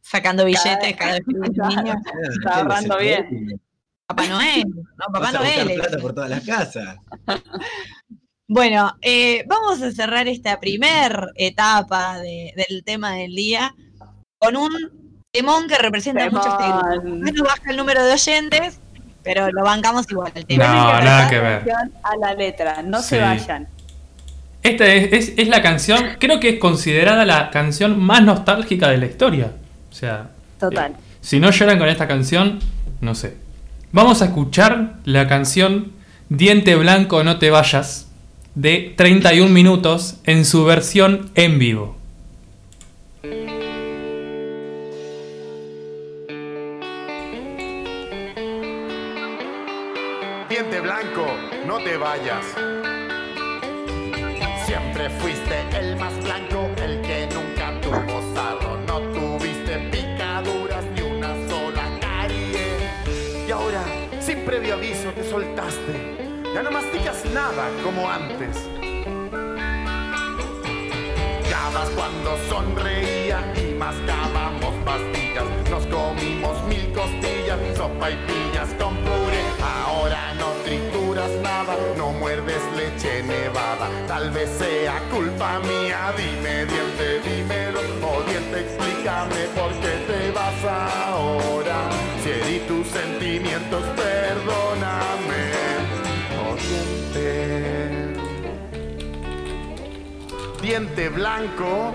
Sacando 0.00 0.44
billetes 0.44 0.96
Cada- 0.96 0.96
cada 0.96 1.12
vez 1.12 1.22
que. 1.26 2.30
Está 2.40 2.58
ahorrando 2.60 2.98
bien. 2.98 3.60
Papá 4.06 4.26
Noel. 4.26 4.64
No, 4.68 5.06
Papá 5.12 5.20
Vas 5.20 5.34
a 5.34 5.38
buscar 5.40 5.64
Noel. 5.64 5.78
plata 5.80 5.98
por 5.98 6.14
todas 6.14 6.30
las 6.30 6.44
casas. 6.46 6.96
Bueno, 8.46 8.92
eh, 9.00 9.44
vamos 9.48 9.80
a 9.82 9.90
cerrar 9.92 10.28
esta 10.28 10.60
primer 10.60 11.28
etapa 11.36 12.18
de- 12.20 12.52
del 12.56 12.84
tema 12.84 13.12
del 13.16 13.34
día 13.34 13.74
con 14.38 14.56
un 14.56 15.03
temón 15.34 15.66
que 15.68 15.76
representa. 15.76 16.24
Temón. 16.28 17.20
No 17.20 17.32
nos 17.32 17.42
baja 17.42 17.70
el 17.70 17.76
número 17.76 18.02
de 18.04 18.12
oyentes, 18.14 18.78
pero 19.22 19.50
lo 19.50 19.62
bancamos 19.64 20.06
igual 20.10 20.32
el 20.34 20.46
tema. 20.46 20.64
No, 20.66 20.98
que 20.98 21.04
nada 21.04 21.28
que 21.28 21.38
ver. 21.40 21.62
A 22.02 22.16
la 22.16 22.34
letra, 22.34 22.82
no 22.82 23.02
Sí. 23.02 23.08
se 23.10 23.20
vayan. 23.20 23.68
Esta 24.62 24.86
es, 24.86 25.12
es- 25.12 25.32
es 25.36 25.48
la 25.48 25.60
canción, 25.60 26.16
creo 26.18 26.40
que 26.40 26.48
es 26.50 26.58
considerada 26.58 27.26
la 27.26 27.50
canción 27.50 28.00
más 28.02 28.22
nostálgica 28.22 28.88
de 28.88 28.96
la 28.96 29.06
historia. 29.06 29.52
O 29.90 29.94
sea, 29.94 30.30
Total. 30.58 30.92
eh, 30.92 30.96
si 31.20 31.38
no 31.40 31.50
lloran 31.50 31.78
con 31.78 31.88
esta 31.88 32.08
canción, 32.08 32.60
no 33.02 33.14
sé. 33.14 33.36
Vamos 33.92 34.22
a 34.22 34.26
escuchar 34.26 34.94
la 35.04 35.28
canción 35.28 35.92
Diente 36.30 36.74
Blanco 36.76 37.22
No 37.24 37.38
Te 37.38 37.50
Vayas 37.50 38.08
de 38.54 38.94
31 38.96 39.52
minutos 39.52 40.16
en 40.24 40.44
su 40.46 40.64
versión 40.64 41.30
en 41.34 41.58
vivo. 41.58 41.96
Vayas. 52.04 52.44
Siempre 54.66 55.08
fuiste 55.20 55.56
el 55.78 55.96
más 55.96 56.14
blanco, 56.22 56.68
el 56.76 57.00
que 57.00 57.26
nunca 57.32 57.80
tuvo 57.80 58.16
sarro. 58.34 58.76
No 58.86 59.00
tuviste 59.16 59.78
picaduras 59.90 60.84
ni 60.94 61.00
una 61.00 61.32
sola 61.48 61.84
carie. 62.02 62.90
Y 63.48 63.50
ahora, 63.50 63.82
sin 64.20 64.44
previo 64.44 64.74
aviso, 64.74 65.10
te 65.12 65.24
soltaste. 65.24 65.94
Ya 66.54 66.62
no 66.62 66.70
masticas 66.70 67.24
nada 67.32 67.70
como 67.82 68.10
antes. 68.10 68.54
Llamas 71.50 71.88
cuando 71.96 72.36
sonreía 72.50 73.38
y 73.56 73.74
mascábamos 73.78 74.74
pastillas. 74.84 75.46
Nos 75.70 75.86
comimos 75.86 76.62
mil 76.64 76.92
costillas, 76.92 77.58
sopa 77.76 78.10
y 78.10 78.16
piñas 78.26 78.74
con 78.78 78.93
no 81.96 82.12
muerdes 82.12 82.62
leche 82.76 83.22
nevada. 83.22 83.88
Tal 84.06 84.30
vez 84.30 84.50
sea 84.58 85.00
culpa 85.10 85.58
mía, 85.60 86.12
dime 86.16 86.66
diente, 86.66 87.20
dímelo, 87.24 87.80
o 88.02 88.22
diente, 88.28 88.60
explícame 88.60 89.44
por 89.54 89.72
qué 89.80 89.94
te 90.08 90.30
vas 90.32 90.64
ahora. 90.64 91.88
Si 92.22 92.30
herí 92.30 92.58
tus 92.66 92.86
sentimientos, 92.88 93.84
perdóname, 93.96 95.44
o 96.42 96.56
diente. 96.56 98.14
Diente 100.60 101.08
blanco. 101.08 101.92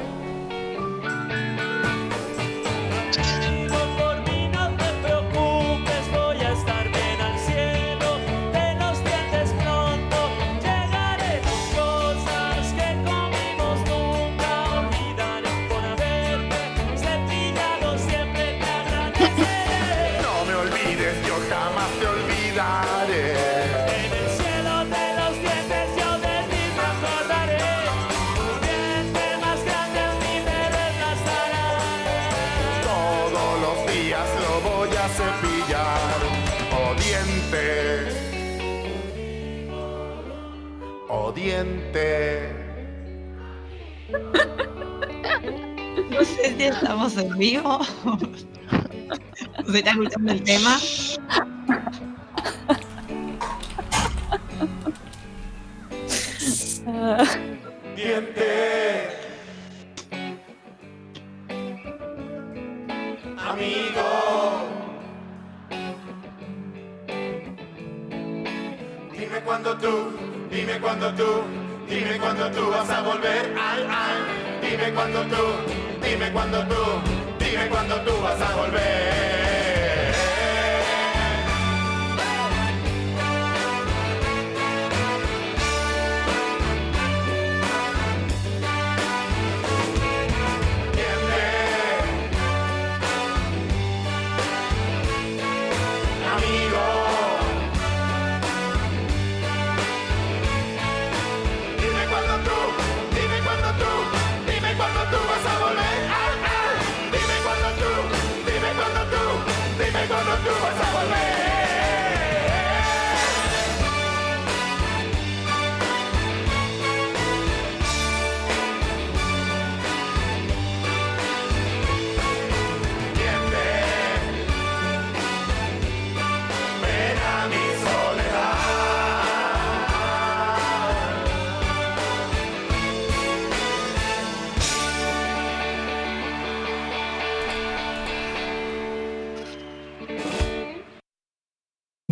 No 46.09 46.25
sé 46.25 46.55
si 46.57 46.63
estamos 46.63 47.15
en 47.17 47.37
vivo. 47.37 47.79
¿Se 49.71 49.77
está 49.77 49.91
escuchando 49.91 50.33
el 50.33 50.43
tema? 50.43 50.77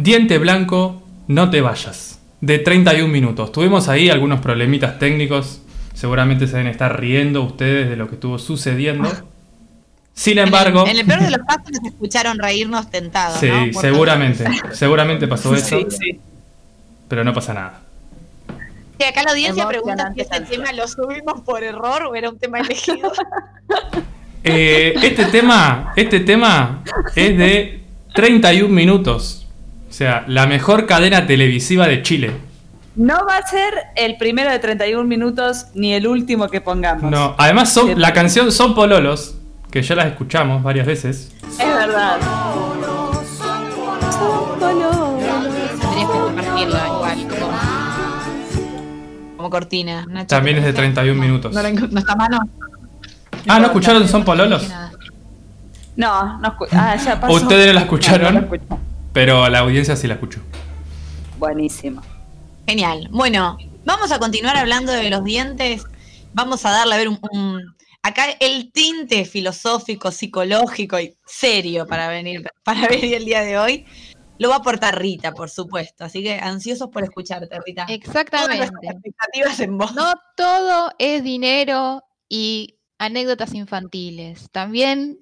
Diente 0.08 0.38
blanco, 0.38 1.04
no 1.28 1.50
te 1.50 1.60
vayas. 1.60 2.22
De 2.40 2.60
31 2.60 3.10
minutos. 3.12 3.52
Tuvimos 3.52 3.90
ahí 3.90 4.10
algunos 4.10 4.40
problemitas 4.40 5.00
técnicos. 5.00 5.60
Seguramente 5.94 6.48
se 6.48 6.54
deben 6.56 6.72
estar 6.72 6.98
riendo 6.98 7.42
ustedes 7.42 7.90
de 7.90 7.98
lo 7.98 8.08
que 8.08 8.14
estuvo 8.16 8.40
sucediendo. 8.40 9.12
Sin 10.14 10.38
embargo, 10.38 10.88
En 10.88 10.96
el 10.96 11.06
peor 11.06 11.20
de 11.24 11.32
los 11.32 11.46
casos 11.46 11.72
nos 11.74 11.92
escucharon 11.92 12.40
reírnos 12.40 12.90
tentados. 12.90 13.38
sí, 13.38 13.50
seguramente, 13.82 14.46
seguramente 14.72 15.28
pasó 15.28 15.54
eso, 15.54 15.78
Sí, 15.78 15.88
sí. 15.90 16.20
pero 17.10 17.26
no 17.26 17.34
pasa 17.34 17.54
nada. 17.54 17.82
Sí, 18.98 19.04
acá 19.04 19.24
la 19.24 19.32
audiencia 19.32 19.68
pregunta 19.68 20.14
si 20.16 20.22
este 20.22 20.40
tema 20.40 20.72
lo 20.72 20.88
subimos 20.88 21.42
por 21.42 21.66
error 21.66 22.04
o 22.04 22.16
era 22.16 22.30
un 22.30 22.40
tema 22.40 22.62
elegido. 22.62 23.12
Eh, 24.50 24.94
este 25.04 25.26
tema, 25.26 25.92
este 25.98 26.22
tema 26.22 26.82
es 27.18 27.38
de 27.38 27.84
31 28.16 28.74
minutos. 28.74 29.47
O 29.98 30.00
sea, 30.00 30.24
la 30.28 30.46
mejor 30.46 30.86
cadena 30.86 31.26
televisiva 31.26 31.88
de 31.88 32.04
Chile. 32.04 32.32
No 32.96 33.26
va 33.28 33.38
a 33.38 33.48
ser 33.48 33.74
el 33.96 34.16
primero 34.18 34.52
de 34.52 34.60
31 34.60 35.06
minutos 35.06 35.70
ni 35.74 35.96
el 35.96 36.06
último 36.06 36.50
que 36.50 36.62
pongamos. 36.62 37.10
No, 37.10 37.34
además 37.36 37.74
son, 37.74 38.00
la 38.00 38.14
canción 38.14 38.52
Son 38.52 38.76
Pololos, 38.76 39.40
que 39.72 39.82
ya 39.82 39.96
las 39.96 40.06
escuchamos 40.06 40.62
varias 40.62 40.86
veces. 40.86 41.32
Es 41.50 41.58
verdad. 41.58 42.18
Tendrías 44.60 46.12
que 46.12 46.20
compartirla 46.20 46.88
igual. 46.90 47.28
Como, 47.28 47.52
como 49.38 49.50
cortina. 49.50 50.06
También 50.28 50.58
es 50.58 50.64
de 50.66 50.74
31 50.74 51.20
minutos. 51.20 51.56
No, 51.56 51.64
no 51.64 52.00
está 52.00 52.16
mano. 52.16 52.40
Ah, 53.48 53.58
¿no 53.58 53.66
escucharon 53.66 54.08
Son 54.08 54.24
Pololos? 54.24 54.70
No, 55.96 56.38
no 56.40 56.56
escu- 56.56 56.68
ah, 56.72 56.96
ya 57.04 57.20
pasó. 57.20 57.34
Ustedes 57.34 57.66
no 57.66 57.74
la 57.74 57.82
escucharon. 57.82 58.22
No, 58.36 58.42
no 58.42 58.48
la 58.48 58.56
escuché. 58.56 58.87
Pero 59.18 59.50
la 59.50 59.60
audiencia 59.62 59.96
sí 59.96 60.06
la 60.06 60.14
escuchó. 60.14 60.40
Buenísimo. 61.40 62.04
Genial. 62.68 63.08
Bueno, 63.10 63.58
vamos 63.84 64.12
a 64.12 64.20
continuar 64.20 64.56
hablando 64.56 64.92
de 64.92 65.10
los 65.10 65.24
dientes. 65.24 65.86
Vamos 66.34 66.64
a 66.68 66.70
darle 66.70 66.94
a 66.94 66.98
ver 67.00 67.10
un, 67.10 67.20
un- 67.32 67.76
acá 68.04 68.26
el 68.40 68.72
tinte 68.72 69.26
filosófico, 69.26 70.12
psicológico 70.12 71.00
y 71.00 71.18
serio 71.26 71.88
para 71.88 72.10
venir 72.10 72.48
para 72.64 72.88
venir 72.88 73.16
el 73.16 73.26
día 73.26 73.42
de 73.42 73.58
hoy. 73.58 73.86
Lo 74.38 74.50
va 74.50 74.58
a 74.58 74.60
aportar 74.60 75.02
Rita, 75.02 75.32
por 75.32 75.50
supuesto. 75.50 76.06
Así 76.06 76.22
que 76.22 76.36
ansiosos 76.36 76.90
por 76.90 77.04
escucharte, 77.04 77.58
Rita. 77.66 77.88
Todas 77.88 77.98
Exactamente. 77.98 78.88
expectativas 78.88 79.60
en 79.62 79.80
vos. 79.80 79.96
No 79.96 80.14
todo 80.36 80.92
es 81.00 81.24
dinero 81.24 82.04
y 82.30 82.78
anécdotas 83.00 83.56
infantiles. 83.56 84.52
También 84.52 85.18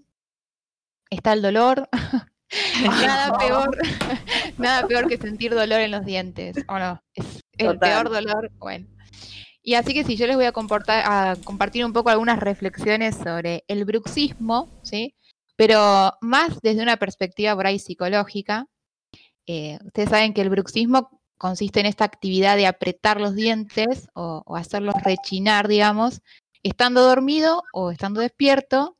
está 1.09 1.31
el 1.31 1.41
dolor. 1.41 1.87
nada 2.83 3.37
peor, 3.39 3.77
nada 4.57 4.87
peor 4.87 5.07
que 5.07 5.17
sentir 5.17 5.53
dolor 5.53 5.81
en 5.81 5.91
los 5.91 6.05
dientes. 6.05 6.57
¿O 6.67 6.79
no? 6.79 7.01
Es 7.13 7.41
el 7.57 7.73
Total. 7.73 7.79
peor 7.79 8.09
dolor. 8.09 8.51
Bueno. 8.57 8.87
Y 9.61 9.73
así 9.73 9.93
que 9.93 10.03
sí, 10.03 10.15
yo 10.15 10.27
les 10.27 10.35
voy 10.35 10.45
a, 10.45 10.51
a 10.51 11.35
compartir 11.43 11.85
un 11.85 11.93
poco 11.93 12.09
algunas 12.09 12.39
reflexiones 12.39 13.15
sobre 13.15 13.63
el 13.67 13.83
bruxismo, 13.85 14.69
¿sí? 14.83 15.15
Pero 15.55 16.13
más 16.21 16.61
desde 16.61 16.83
una 16.83 16.97
perspectiva 16.97 17.55
por 17.55 17.65
ahí 17.65 17.79
psicológica. 17.79 18.67
Eh, 19.47 19.77
ustedes 19.83 20.09
saben 20.09 20.33
que 20.33 20.41
el 20.41 20.49
bruxismo 20.49 21.21
consiste 21.37 21.79
en 21.79 21.85
esta 21.85 22.05
actividad 22.05 22.57
de 22.57 22.67
apretar 22.67 23.19
los 23.19 23.35
dientes 23.35 24.07
o, 24.13 24.43
o 24.45 24.55
hacerlos 24.55 24.95
rechinar, 25.03 25.67
digamos, 25.67 26.21
estando 26.63 27.01
dormido 27.01 27.63
o 27.73 27.91
estando 27.91 28.21
despierto, 28.21 28.97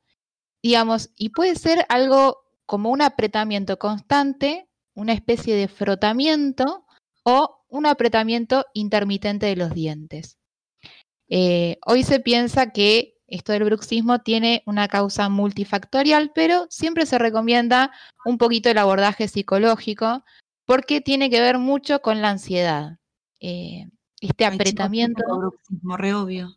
digamos, 0.62 1.12
y 1.16 1.30
puede 1.30 1.56
ser 1.56 1.86
algo 1.90 2.45
como 2.66 2.90
un 2.90 3.02
apretamiento 3.02 3.78
constante, 3.78 4.68
una 4.94 5.14
especie 5.14 5.56
de 5.56 5.68
frotamiento 5.68 6.86
o 7.24 7.66
un 7.70 7.86
apretamiento 7.86 8.66
intermitente 8.74 9.46
de 9.48 9.56
los 9.56 9.74
dientes. 9.74 10.38
Eh, 11.28 11.78
hoy 11.86 12.04
se 12.04 12.20
piensa 12.20 12.72
que 12.72 13.16
esto 13.28 13.52
del 13.54 13.64
bruxismo 13.64 14.20
tiene 14.20 14.62
una 14.66 14.88
causa 14.88 15.30
multifactorial, 15.30 16.32
pero 16.34 16.68
siempre 16.70 17.06
se 17.06 17.18
recomienda 17.18 17.92
un 18.24 18.38
poquito 18.38 18.70
el 18.70 18.78
abordaje 18.78 19.28
psicológico 19.28 20.24
porque 20.66 21.02
tiene 21.02 21.30
que 21.30 21.42
ver 21.42 21.58
mucho 21.58 22.02
con 22.02 22.22
la 22.22 22.30
ansiedad. 22.30 23.00
Eh, 23.40 23.88
este 24.22 24.46
Ay, 24.46 24.54
apretamiento 24.54 25.24
bruxismo, 25.38 25.98
re 25.98 26.14
obvio. 26.14 26.56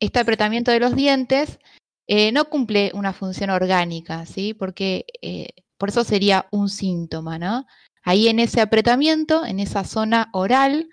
este 0.00 0.18
apretamiento 0.18 0.70
de 0.70 0.80
los 0.80 0.96
dientes 0.96 1.58
eh, 2.06 2.32
no 2.32 2.46
cumple 2.46 2.90
una 2.94 3.12
función 3.12 3.50
orgánica, 3.50 4.26
¿sí? 4.26 4.54
Porque 4.54 5.06
eh, 5.22 5.48
por 5.78 5.88
eso 5.88 6.04
sería 6.04 6.46
un 6.50 6.68
síntoma, 6.68 7.38
¿no? 7.38 7.66
Ahí 8.02 8.28
en 8.28 8.38
ese 8.38 8.60
apretamiento, 8.60 9.46
en 9.46 9.60
esa 9.60 9.84
zona 9.84 10.28
oral, 10.32 10.88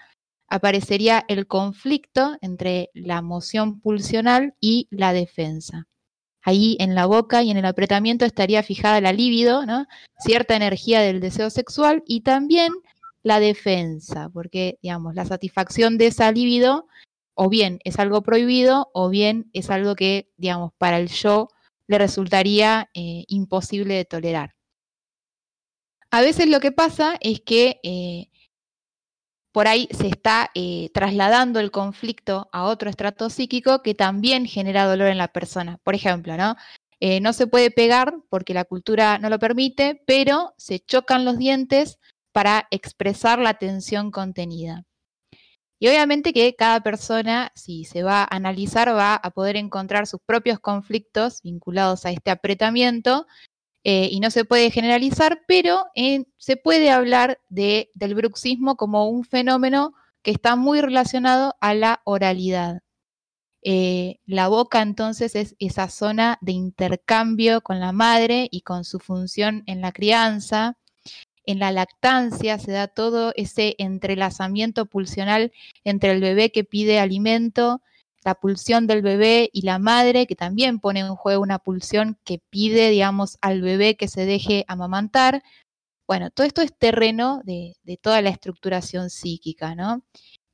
aparecería 0.48 1.24
el 1.28 1.48
conflicto 1.48 2.38
entre 2.42 2.90
la 2.94 3.22
moción 3.22 3.80
pulsional 3.82 4.56
y 4.60 4.88
la 4.92 5.14
defensa. 5.14 5.88
Ahí 6.44 6.76
en 6.80 6.96
la 6.96 7.06
boca 7.06 7.44
y 7.44 7.52
en 7.52 7.58
el 7.58 7.66
apretamiento 7.66 8.26
estaría 8.26 8.64
fijada 8.64 9.00
la 9.02 9.14
libido, 9.14 9.66
¿no? 9.66 9.86
cierta 10.20 10.56
energía 10.56 11.02
del 11.02 11.20
deseo 11.20 11.50
sexual 11.50 12.04
y 12.06 12.22
también 12.22 12.72
la 13.24 13.40
defensa, 13.40 14.30
porque 14.34 14.80
digamos, 14.82 15.14
la 15.16 15.26
satisfacción 15.26 15.98
de 15.98 16.08
esa 16.08 16.32
libido 16.32 16.88
o 17.44 17.50
bien 17.50 17.80
es 17.86 17.98
algo 17.98 18.22
prohibido 18.22 18.92
o 18.94 19.10
bien 19.10 19.50
es 19.52 19.72
algo 19.72 19.96
que, 19.96 20.32
digamos, 20.38 20.74
para 20.78 21.00
el 21.00 21.08
yo 21.08 21.48
le 21.88 21.98
resultaría 21.98 22.92
eh, 22.94 23.26
imposible 23.30 23.96
de 23.96 24.06
tolerar. 24.06 24.54
A 26.12 26.22
veces 26.22 26.48
lo 26.48 26.60
que 26.60 26.72
pasa 26.72 27.18
es 27.20 27.42
que 27.42 27.80
eh, 27.82 28.30
por 29.52 29.68
ahí 29.68 29.88
se 29.90 30.06
está 30.06 30.52
eh, 30.54 30.92
trasladando 30.94 31.60
el 31.60 31.72
conflicto 31.72 32.48
a 32.52 32.66
otro 32.66 32.92
estrato 32.92 33.32
psíquico 33.32 33.82
que 33.82 33.96
también 33.96 34.46
genera 34.46 34.86
dolor 34.86 35.08
en 35.08 35.18
la 35.18 35.34
persona. 35.34 35.80
Por 35.84 35.96
ejemplo, 35.96 36.38
¿no? 36.38 36.56
No 37.22 37.34
se 37.34 37.48
puede 37.48 37.72
pegar 37.72 38.14
porque 38.30 38.54
la 38.54 38.66
cultura 38.66 39.18
no 39.18 39.32
lo 39.32 39.40
permite, 39.40 40.04
pero 40.06 40.54
se 40.58 40.80
chocan 40.80 41.26
los 41.26 41.40
dientes 41.40 41.98
para 42.32 42.68
expresar 42.70 43.40
la 43.40 43.56
tensión 43.56 44.12
contenida. 44.12 44.86
Y 45.82 45.88
obviamente 45.88 46.32
que 46.32 46.56
cada 46.56 46.82
persona, 46.82 47.52
si 47.56 47.86
se 47.86 48.04
va 48.04 48.22
a 48.22 48.36
analizar, 48.36 48.96
va 48.96 49.16
a 49.16 49.32
poder 49.32 49.56
encontrar 49.56 50.06
sus 50.06 50.20
propios 50.24 50.60
conflictos 50.60 51.42
vinculados 51.42 52.06
a 52.06 52.12
este 52.12 52.30
apretamiento 52.30 53.26
eh, 53.84 54.08
y 54.12 54.20
no 54.20 54.30
se 54.30 54.46
puede 54.46 54.70
generalizar, 54.70 55.42
pero 55.48 55.86
eh, 55.96 56.26
se 56.38 56.56
puede 56.56 56.92
hablar 56.92 57.40
de, 57.50 57.90
del 57.96 58.14
bruxismo 58.14 58.76
como 58.78 59.10
un 59.10 59.24
fenómeno 59.24 59.96
que 60.22 60.30
está 60.30 60.56
muy 60.56 60.82
relacionado 60.82 61.56
a 61.62 61.74
la 61.74 62.02
oralidad. 62.04 62.82
Eh, 63.64 64.20
la 64.28 64.50
boca 64.50 64.84
entonces 64.84 65.34
es 65.34 65.56
esa 65.58 65.90
zona 65.90 66.38
de 66.42 66.52
intercambio 66.52 67.62
con 67.62 67.80
la 67.80 67.92
madre 67.92 68.48
y 68.52 68.62
con 68.62 68.86
su 68.86 69.00
función 69.00 69.64
en 69.66 69.82
la 69.82 69.92
crianza. 69.92 70.78
En 71.46 71.60
la 71.60 71.72
lactancia 71.72 72.60
se 72.60 72.72
da 72.72 72.88
todo 72.88 73.34
ese 73.36 73.76
entrelazamiento 73.78 74.86
pulsional 74.86 75.52
entre 75.84 76.12
el 76.12 76.22
bebé 76.22 76.52
que 76.52 76.64
pide 76.64 77.00
alimento 77.00 77.82
la 78.24 78.36
pulsión 78.36 78.88
del 78.88 79.02
bebé 79.02 79.50
y 79.52 79.64
la 79.64 79.80
madre, 79.80 80.28
que 80.28 80.36
también 80.36 80.80
pone 80.80 81.00
en 81.02 81.16
juego 81.16 81.42
una 81.42 81.60
pulsión 81.60 82.18
que 82.24 82.40
pide, 82.50 82.90
digamos, 82.90 83.38
al 83.42 83.62
bebé 83.62 83.96
que 83.96 84.08
se 84.08 84.26
deje 84.26 84.64
amamantar. 84.68 85.44
Bueno, 86.08 86.30
todo 86.30 86.46
esto 86.46 86.62
es 86.62 86.78
terreno 86.78 87.42
de, 87.46 87.74
toda 88.02 88.22
la 88.22 88.30
estructuración 88.30 89.10
psíquica, 89.10 89.76
¿no? 89.76 90.04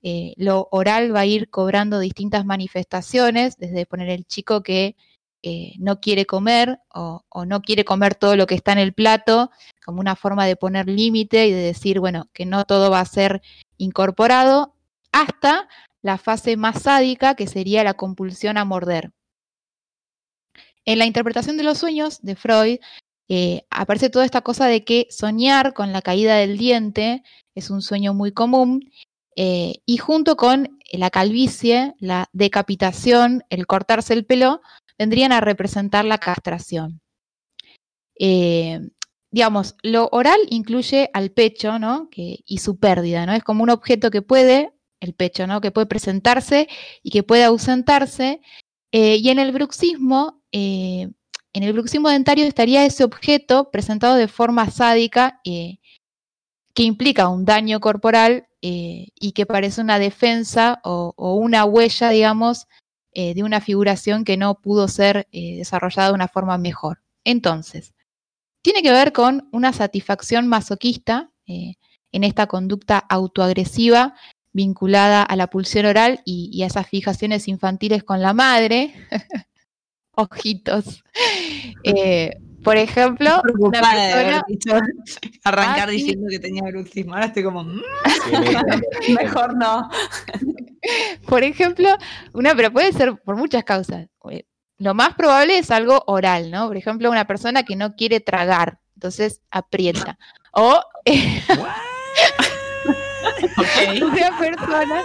Eh, 0.01 0.33
lo 0.37 0.69
oral 0.71 1.13
va 1.15 1.21
a 1.21 1.25
ir 1.25 1.49
cobrando 1.49 1.99
distintas 1.99 2.45
manifestaciones, 2.45 3.57
desde 3.57 3.85
poner 3.85 4.09
el 4.09 4.25
chico 4.25 4.63
que 4.63 4.95
eh, 5.43 5.73
no 5.77 5.99
quiere 5.99 6.25
comer 6.25 6.79
o, 6.93 7.23
no 7.45 7.61
quiere 7.61 7.85
comer 7.85 8.15
todo 8.15 8.35
lo 8.35 8.47
que 8.47 8.55
está 8.55 8.71
en 8.71 8.79
el 8.79 8.93
plato, 8.93 9.51
como 9.85 9.99
una 9.99 10.15
forma 10.15 10.45
de 10.45 10.55
poner 10.55 10.87
límite 10.87 11.47
y 11.47 11.51
de 11.51 11.61
decir, 11.61 11.99
bueno, 11.99 12.29
que 12.33 12.45
no 12.45 12.65
todo 12.65 12.89
va 12.89 12.99
a 12.99 13.05
ser 13.05 13.41
incorporado, 13.77 14.73
hasta 15.11 15.67
la 16.01 16.17
fase 16.17 16.57
más 16.57 16.83
sádica, 16.83 17.35
que 17.35 17.47
sería 17.47 17.83
la 17.83 17.93
compulsión 17.93 18.57
a 18.57 18.65
morder. 18.65 19.11
En 20.85 20.99
la 20.99 21.05
interpretación 21.05 21.57
de 21.57 21.63
los 21.63 21.77
sueños 21.77 22.21
de 22.21 22.35
Freud, 22.35 22.79
eh, 23.29 23.65
aparece 23.69 24.09
toda 24.09 24.25
esta 24.25 24.41
cosa 24.41 24.67
de 24.67 24.83
que 24.83 25.07
soñar 25.09 25.73
con 25.73 25.91
la 25.91 26.01
caída 26.01 26.35
del 26.35 26.57
diente 26.57 27.23
es 27.55 27.69
un 27.69 27.81
sueño 27.81 28.13
muy 28.13 28.31
común, 28.31 28.89
eh, 29.39 29.81
y 29.85 29.97
junto 29.97 30.35
con 30.35 30.79
la 30.91 31.11
calvicie, 31.11 31.93
la 31.99 32.27
decapitación, 32.33 33.43
el 33.49 33.67
cortarse 33.67 34.13
el 34.13 34.25
pelo, 34.25 34.61
vendrían 34.97 35.31
a 35.31 35.41
representar 35.41 36.05
la 36.05 36.17
castración. 36.17 37.01
Eh, 38.19 38.79
digamos, 39.31 39.75
lo 39.83 40.09
oral 40.11 40.39
incluye 40.49 41.09
al 41.13 41.31
pecho, 41.31 41.79
¿no? 41.79 42.09
Y 42.15 42.57
su 42.57 42.79
pérdida, 42.79 43.25
¿no? 43.25 43.33
Es 43.33 43.43
como 43.43 43.63
un 43.63 43.69
objeto 43.69 44.09
que 44.09 44.21
puede 44.21 44.71
el 44.99 45.13
pecho, 45.13 45.45
¿no? 45.45 45.61
Que 45.61 45.71
puede 45.71 45.85
presentarse 45.85 46.67
y 47.03 47.11
que 47.11 47.23
puede 47.23 47.43
ausentarse. 47.43 48.41
Eh, 48.91 49.17
y 49.17 49.29
en 49.29 49.39
el 49.39 49.51
bruxismo, 49.51 50.41
eh, 50.51 51.09
en 51.53 51.63
el 51.63 51.73
bruxismo 51.73 52.09
dentario 52.09 52.45
estaría 52.45 52.85
ese 52.85 53.03
objeto 53.03 53.69
presentado 53.69 54.15
de 54.15 54.27
forma 54.27 54.71
sádica 54.71 55.41
que 55.43 56.83
implica 56.83 57.27
un 57.27 57.45
daño 57.45 57.79
corporal 57.79 58.47
y 58.61 59.31
que 59.33 59.45
parece 59.45 59.81
una 59.81 59.97
defensa 59.97 60.79
o 60.83 61.35
una 61.35 61.65
huella, 61.65 62.09
digamos, 62.09 62.67
de 63.13 63.41
una 63.43 63.61
figuración 63.61 64.23
que 64.23 64.37
no 64.37 64.61
pudo 64.61 64.87
ser 64.87 65.27
desarrollada 65.31 66.09
de 66.09 66.13
una 66.13 66.27
forma 66.27 66.57
mejor. 66.57 67.01
Entonces, 67.23 67.95
tiene 68.61 68.83
que 68.83 68.91
ver 68.91 69.11
con 69.11 69.49
una 69.51 69.73
satisfacción 69.73 70.47
masoquista 70.47 71.31
en 71.45 72.23
esta 72.23 72.47
conducta 72.47 72.99
autoagresiva 72.99 74.13
vinculada 74.53 75.23
a 75.23 75.35
la 75.35 75.47
pulsión 75.47 75.85
oral 75.85 76.21
y, 76.25 76.49
y 76.51 76.63
a 76.63 76.67
esas 76.67 76.87
fijaciones 76.87 77.47
infantiles 77.47 78.03
con 78.03 78.21
la 78.21 78.33
madre. 78.33 78.93
Ojitos. 80.19 81.03
Eh, 81.83 82.31
por 82.63 82.75
ejemplo, 82.75 83.39
una 83.59 83.81
persona... 83.81 84.43
arrancar 85.43 85.89
ah, 85.89 85.91
diciendo 85.91 86.25
que 86.27 86.39
tenía 86.39 86.63
bruxismo. 86.63 87.13
Ahora 87.13 87.27
estoy 87.27 87.43
como. 87.43 87.63
Mm". 87.63 87.81
Mejor 89.15 89.55
no. 89.55 89.87
Por 91.27 91.43
ejemplo, 91.43 91.89
una, 92.33 92.55
pero 92.55 92.71
puede 92.71 92.91
ser 92.93 93.15
por 93.17 93.35
muchas 93.35 93.63
causas. 93.63 94.07
Eh, 94.29 94.45
lo 94.77 94.93
más 94.93 95.15
probable 95.15 95.57
es 95.57 95.71
algo 95.71 96.03
oral, 96.07 96.51
¿no? 96.51 96.67
Por 96.67 96.77
ejemplo, 96.77 97.09
una 97.09 97.25
persona 97.25 97.63
que 97.63 97.75
no 97.75 97.95
quiere 97.95 98.19
tragar, 98.19 98.79
entonces 98.95 99.41
aprieta. 99.51 100.17
O. 100.51 100.79
Okay. 103.57 104.01
Una 104.03 104.37
persona. 104.37 105.03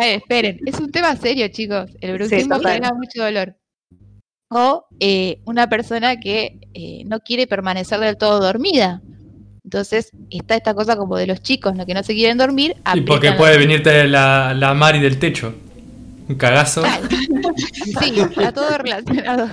esperen, 0.00 0.60
es 0.66 0.78
un 0.78 0.90
tema 0.90 1.16
serio, 1.16 1.48
chicos. 1.48 1.90
El 2.00 2.14
bruxismo 2.14 2.56
sí, 2.56 2.64
genera 2.64 2.92
mucho 2.94 3.22
dolor. 3.22 3.56
O 4.50 4.86
eh, 5.00 5.40
una 5.44 5.68
persona 5.68 6.18
que 6.18 6.58
eh, 6.74 7.02
no 7.06 7.20
quiere 7.20 7.46
permanecer 7.46 8.00
del 8.00 8.16
todo 8.16 8.40
dormida. 8.40 9.02
Entonces 9.68 10.12
está 10.30 10.56
esta 10.56 10.72
cosa 10.72 10.96
como 10.96 11.18
de 11.18 11.26
los 11.26 11.42
chicos, 11.42 11.74
¿no? 11.74 11.84
que 11.84 11.92
no 11.92 12.02
se 12.02 12.14
quieren 12.14 12.38
dormir. 12.38 12.74
Y 12.94 13.02
porque 13.02 13.32
puede 13.32 13.58
venirte 13.58 14.08
la, 14.08 14.54
la 14.54 14.72
Mari 14.72 14.98
del 14.98 15.18
techo. 15.18 15.54
Un 16.26 16.36
cagazo. 16.36 16.82
Sí, 18.00 18.20
está 18.20 18.52
todo 18.52 18.78
relacionado. 18.78 19.48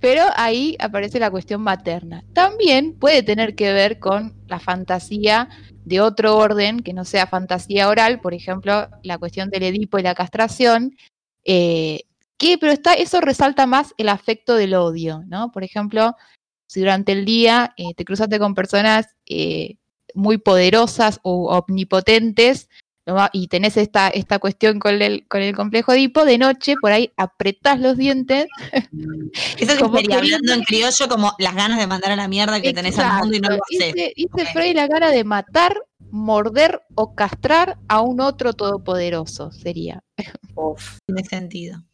Pero 0.00 0.22
ahí 0.36 0.76
aparece 0.78 1.18
la 1.18 1.30
cuestión 1.30 1.60
materna. 1.60 2.22
También 2.32 2.94
puede 2.98 3.22
tener 3.22 3.54
que 3.56 3.72
ver 3.72 3.98
con 3.98 4.34
la 4.46 4.58
fantasía 4.58 5.48
de 5.84 6.00
otro 6.00 6.36
orden 6.36 6.80
que 6.80 6.92
no 6.94 7.04
sea 7.04 7.26
fantasía 7.26 7.88
oral, 7.88 8.20
por 8.20 8.32
ejemplo, 8.32 8.88
la 9.02 9.18
cuestión 9.18 9.50
del 9.50 9.64
Edipo 9.64 9.98
y 9.98 10.02
la 10.02 10.14
castración, 10.14 10.96
eh, 11.44 12.04
que, 12.38 12.58
pero 12.58 12.72
está, 12.72 12.94
eso 12.94 13.20
resalta 13.20 13.66
más 13.66 13.92
el 13.98 14.08
afecto 14.08 14.54
del 14.54 14.74
odio, 14.74 15.24
¿no? 15.26 15.50
Por 15.50 15.64
ejemplo, 15.64 16.14
si 16.72 16.80
durante 16.80 17.12
el 17.12 17.26
día 17.26 17.74
eh, 17.76 17.92
te 17.94 18.06
cruzaste 18.06 18.38
con 18.38 18.54
personas 18.54 19.08
eh, 19.26 19.76
muy 20.14 20.38
poderosas 20.38 21.20
o 21.22 21.54
omnipotentes, 21.54 22.70
y 23.32 23.48
tenés 23.48 23.76
esta, 23.76 24.08
esta 24.08 24.38
cuestión 24.38 24.78
con 24.78 25.02
el, 25.02 25.26
con 25.28 25.42
el 25.42 25.54
complejo 25.54 25.92
Edipo, 25.92 26.24
de 26.24 26.38
noche 26.38 26.76
por 26.80 26.92
ahí 26.92 27.12
apretás 27.18 27.78
los 27.78 27.98
dientes. 27.98 28.46
Eso 29.58 29.78
como 29.78 29.98
sería 29.98 30.16
hablando 30.16 30.54
en 30.54 30.62
criollo 30.62 31.08
como 31.08 31.34
las 31.38 31.54
ganas 31.54 31.78
de 31.78 31.86
mandar 31.86 32.12
a 32.12 32.16
la 32.16 32.28
mierda 32.28 32.62
que 32.62 32.72
tenés 32.72 32.98
al 32.98 33.20
mundo 33.20 33.36
y 33.36 33.40
no 33.40 33.50
lo 33.50 33.56
haces. 33.56 33.92
Dice, 33.92 34.12
dice 34.16 34.46
Freud 34.52 34.74
la 34.74 34.86
gana 34.86 35.10
de 35.10 35.24
matar, 35.24 35.76
morder 36.10 36.80
o 36.94 37.14
castrar 37.14 37.76
a 37.88 38.00
un 38.00 38.20
otro 38.20 38.54
todopoderoso, 38.54 39.52
sería. 39.52 40.02
Uf, 40.54 40.98
tiene 41.04 41.24
sentido. 41.24 41.84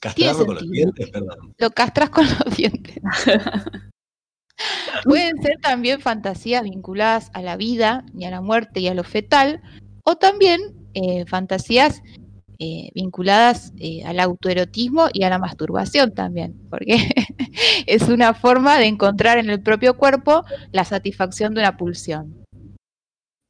Castrarlo 0.00 0.46
con 0.46 0.54
los 0.56 0.70
dientes, 0.70 1.10
perdón. 1.10 1.54
Lo 1.56 1.70
castras 1.70 2.10
con 2.10 2.26
los 2.26 2.56
dientes. 2.56 2.96
Pueden 5.04 5.42
ser 5.42 5.58
también 5.60 6.00
fantasías 6.00 6.62
vinculadas 6.62 7.30
a 7.34 7.42
la 7.42 7.56
vida 7.56 8.04
y 8.16 8.24
a 8.24 8.30
la 8.30 8.40
muerte 8.40 8.80
y 8.80 8.88
a 8.88 8.94
lo 8.94 9.04
fetal, 9.04 9.60
o 10.04 10.16
también 10.16 10.60
eh, 10.94 11.24
fantasías 11.26 12.02
eh, 12.58 12.90
vinculadas 12.94 13.72
eh, 13.78 14.04
al 14.04 14.20
autoerotismo 14.20 15.08
y 15.12 15.24
a 15.24 15.30
la 15.30 15.38
masturbación 15.38 16.14
también, 16.14 16.54
porque 16.70 16.96
es 17.86 18.08
una 18.08 18.34
forma 18.34 18.78
de 18.78 18.86
encontrar 18.86 19.38
en 19.38 19.50
el 19.50 19.60
propio 19.60 19.96
cuerpo 19.96 20.44
la 20.70 20.84
satisfacción 20.84 21.54
de 21.54 21.60
una 21.60 21.76
pulsión. 21.76 22.44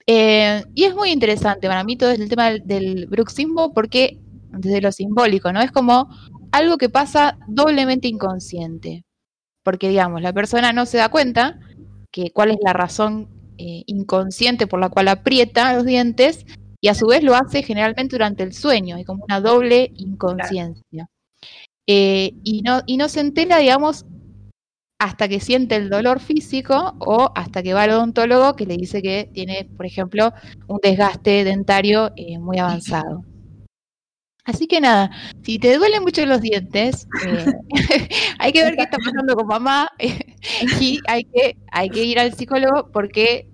y 0.06 0.84
es 0.84 0.94
muy 0.94 1.10
interesante 1.10 1.68
para 1.68 1.84
mí 1.84 1.96
todo 1.96 2.10
el 2.10 2.28
tema 2.28 2.50
del, 2.50 2.62
del, 2.66 3.06
bruxismo 3.06 3.72
porque 3.72 4.18
desde 4.50 4.80
lo 4.80 4.92
simbólico, 4.92 5.52
¿no? 5.52 5.60
Es 5.60 5.72
como 5.72 6.08
algo 6.52 6.78
que 6.78 6.88
pasa 6.88 7.38
doblemente 7.48 8.08
inconsciente, 8.08 9.04
porque 9.64 9.88
digamos, 9.88 10.22
la 10.22 10.32
persona 10.32 10.72
no 10.72 10.86
se 10.86 10.98
da 10.98 11.08
cuenta 11.08 11.58
que 12.12 12.30
cuál 12.30 12.52
es 12.52 12.58
la 12.62 12.72
razón 12.72 13.28
eh, 13.58 13.82
inconsciente 13.86 14.68
por 14.68 14.78
la 14.78 14.90
cual 14.90 15.08
aprieta 15.08 15.74
los 15.74 15.84
dientes 15.84 16.46
y 16.80 16.88
a 16.88 16.94
su 16.94 17.06
vez 17.06 17.24
lo 17.24 17.34
hace 17.34 17.62
generalmente 17.62 18.14
durante 18.14 18.42
el 18.44 18.52
sueño, 18.52 18.96
hay 18.96 19.04
como 19.04 19.24
una 19.24 19.40
doble 19.40 19.90
inconsciencia. 19.96 21.08
Eh, 21.86 22.32
y, 22.44 22.62
no, 22.62 22.82
y 22.86 22.96
no 22.96 23.08
se 23.08 23.20
entera, 23.20 23.58
digamos, 23.58 24.06
hasta 24.98 25.28
que 25.28 25.40
siente 25.40 25.76
el 25.76 25.90
dolor 25.90 26.20
físico 26.20 26.94
o 26.98 27.32
hasta 27.34 27.62
que 27.62 27.74
va 27.74 27.82
al 27.82 27.90
odontólogo 27.90 28.54
que 28.54 28.66
le 28.66 28.76
dice 28.76 29.02
que 29.02 29.28
tiene, 29.32 29.68
por 29.76 29.86
ejemplo, 29.86 30.32
un 30.66 30.78
desgaste 30.82 31.44
dentario 31.44 32.12
eh, 32.16 32.38
muy 32.38 32.58
avanzado. 32.58 33.24
Así 34.44 34.66
que 34.66 34.80
nada, 34.80 35.10
si 35.42 35.58
te 35.58 35.76
duelen 35.76 36.02
mucho 36.02 36.24
los 36.26 36.42
dientes, 36.42 37.08
eh, 37.26 37.46
hay 38.38 38.52
que 38.52 38.62
ver 38.62 38.76
qué 38.76 38.82
está 38.82 38.98
pasando 38.98 39.34
con 39.34 39.46
mamá 39.46 39.90
y 40.80 41.00
hay 41.06 41.24
que, 41.24 41.56
hay 41.72 41.88
que 41.88 42.04
ir 42.04 42.18
al 42.18 42.34
psicólogo 42.34 42.90
porque 42.92 43.48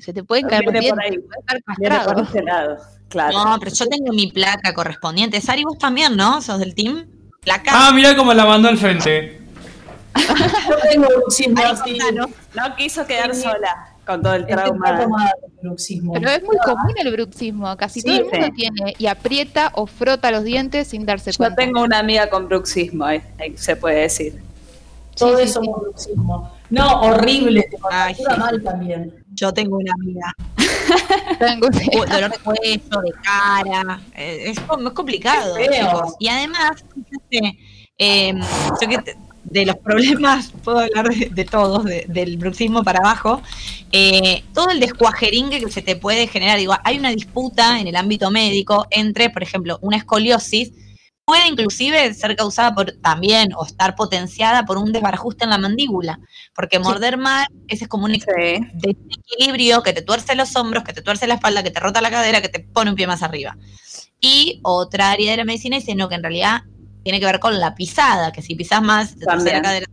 se 0.00 0.12
te 0.12 0.24
pueden 0.24 0.46
caer 0.46 0.64
los 0.64 0.72
dientes, 0.72 1.04
ahí. 1.04 1.18
puedes 1.18 1.40
estar 1.40 1.76
Viene 1.78 1.96
por 1.96 2.04
castrado. 2.04 2.22
ese 2.22 2.42
lado, 2.42 2.78
claro. 3.08 3.44
No, 3.44 3.58
pero 3.58 3.72
yo 3.74 3.86
tengo 3.86 4.12
mi 4.12 4.30
placa 4.30 4.72
correspondiente. 4.74 5.40
Sari, 5.40 5.64
vos 5.64 5.78
también, 5.78 6.16
¿no? 6.16 6.40
¿Sos 6.40 6.58
del 6.58 6.74
team? 6.74 7.06
Placa. 7.40 7.70
Ah, 7.74 7.92
mirá 7.92 8.16
cómo 8.16 8.32
la 8.32 8.46
mandó 8.46 8.68
al 8.68 8.78
frente. 8.78 9.40
Yo 10.68 10.76
tengo 10.90 11.08
así. 11.26 11.44
contanos. 11.98 12.30
No 12.54 12.76
quiso 12.76 13.04
quedar 13.06 13.34
sola 13.34 13.93
con 14.06 14.22
todo 14.22 14.34
el 14.34 14.46
trauma. 14.46 14.98
de 15.00 15.06
bruxismo. 15.62 16.12
Pero 16.12 16.30
es 16.30 16.42
muy 16.42 16.56
común 16.64 16.92
el 16.96 17.10
bruxismo, 17.12 17.76
casi 17.76 18.00
Sí, 18.00 18.06
todo 18.06 18.16
el 18.16 18.24
mundo 18.24 18.46
sí. 18.46 18.52
tiene 18.52 18.94
y 18.98 19.06
aprieta 19.06 19.70
o 19.74 19.86
frota 19.86 20.30
los 20.30 20.44
dientes 20.44 20.88
sin 20.88 21.06
darse 21.06 21.32
Yo 21.32 21.38
cuenta. 21.38 21.56
tengo 21.56 21.82
una 21.82 21.98
amiga 21.98 22.28
con 22.28 22.46
bruxismo, 22.48 23.08
eh, 23.08 23.22
eh, 23.38 23.54
se 23.56 23.76
puede 23.76 24.00
decir. 24.02 24.42
Sí, 25.16 25.24
somos 25.46 25.76
sí. 25.76 25.80
bruxismo. 25.82 26.52
No, 26.70 27.00
horrible, 27.02 27.62
te 27.70 27.76
Ay, 27.90 28.16
mal 28.36 28.62
también. 28.62 29.14
Yo 29.32 29.52
tengo 29.54 29.76
una 29.78 29.92
amiga. 29.94 30.32
Tengo- 31.38 31.68
Cu- 31.68 32.04
Dolor 32.06 32.30
de 32.30 32.38
cuello, 32.38 33.00
de 33.00 33.12
cara. 33.22 34.00
eh, 34.16 34.44
Es, 34.50 34.58
es 34.58 34.92
complicado. 34.92 35.54
Y 36.18 36.28
además, 36.28 36.84
fíjate, 36.94 37.58
eh, 37.98 38.34
yo 38.80 38.88
que 38.88 39.16
de 39.44 39.66
los 39.66 39.76
problemas, 39.76 40.52
puedo 40.62 40.78
hablar 40.80 41.08
de, 41.08 41.30
de 41.30 41.44
todos, 41.44 41.84
de- 41.84 42.06
del 42.08 42.36
bruxismo 42.38 42.82
para 42.82 42.98
abajo, 43.00 43.42
eh, 43.92 44.42
todo 44.52 44.70
el 44.70 44.80
descuajeringue 44.80 45.60
que 45.60 45.70
se 45.70 45.82
te 45.82 45.96
puede 45.96 46.26
generar. 46.26 46.58
Digo, 46.58 46.74
hay 46.82 46.98
una 46.98 47.10
disputa 47.10 47.78
en 47.80 47.86
el 47.86 47.96
ámbito 47.96 48.30
médico 48.30 48.86
entre, 48.90 49.30
por 49.30 49.42
ejemplo, 49.42 49.78
una 49.82 49.96
escoliosis 49.98 50.72
puede 51.26 51.48
inclusive 51.48 52.12
ser 52.12 52.36
causada 52.36 52.74
por 52.74 52.92
también 53.00 53.54
o 53.56 53.64
estar 53.64 53.94
potenciada 53.96 54.66
por 54.66 54.76
un 54.76 54.92
desbarajuste 54.92 55.44
en 55.44 55.50
la 55.50 55.58
mandíbula, 55.58 56.18
porque 56.54 56.78
morder 56.78 57.16
mal 57.16 57.46
ese 57.66 57.84
es 57.84 57.88
como 57.88 58.04
un 58.04 58.12
desequilibrio 58.12 59.82
que 59.82 59.94
te 59.94 60.02
tuerce 60.02 60.34
los 60.34 60.54
hombros, 60.56 60.84
que 60.84 60.92
te 60.92 61.00
tuerce 61.00 61.26
la 61.26 61.34
espalda, 61.34 61.62
que 61.62 61.70
te 61.70 61.80
rota 61.80 62.02
la 62.02 62.10
cadera, 62.10 62.42
que 62.42 62.50
te 62.50 62.60
pone 62.60 62.90
un 62.90 62.96
pie 62.96 63.06
más 63.06 63.22
arriba. 63.22 63.56
Y 64.20 64.60
otra 64.62 65.12
área 65.12 65.30
de 65.30 65.38
la 65.38 65.44
medicina 65.44 65.76
dice 65.76 65.94
no, 65.94 66.10
que 66.10 66.14
en 66.16 66.22
realidad 66.22 66.62
tiene 67.04 67.20
que 67.20 67.26
ver 67.26 67.38
con 67.38 67.60
la 67.60 67.74
pisada, 67.74 68.32
que 68.32 68.42
si 68.42 68.56
pisas 68.56 68.82
más, 68.82 69.14
te 69.16 69.24
la 69.26 69.62
cadera, 69.62 69.86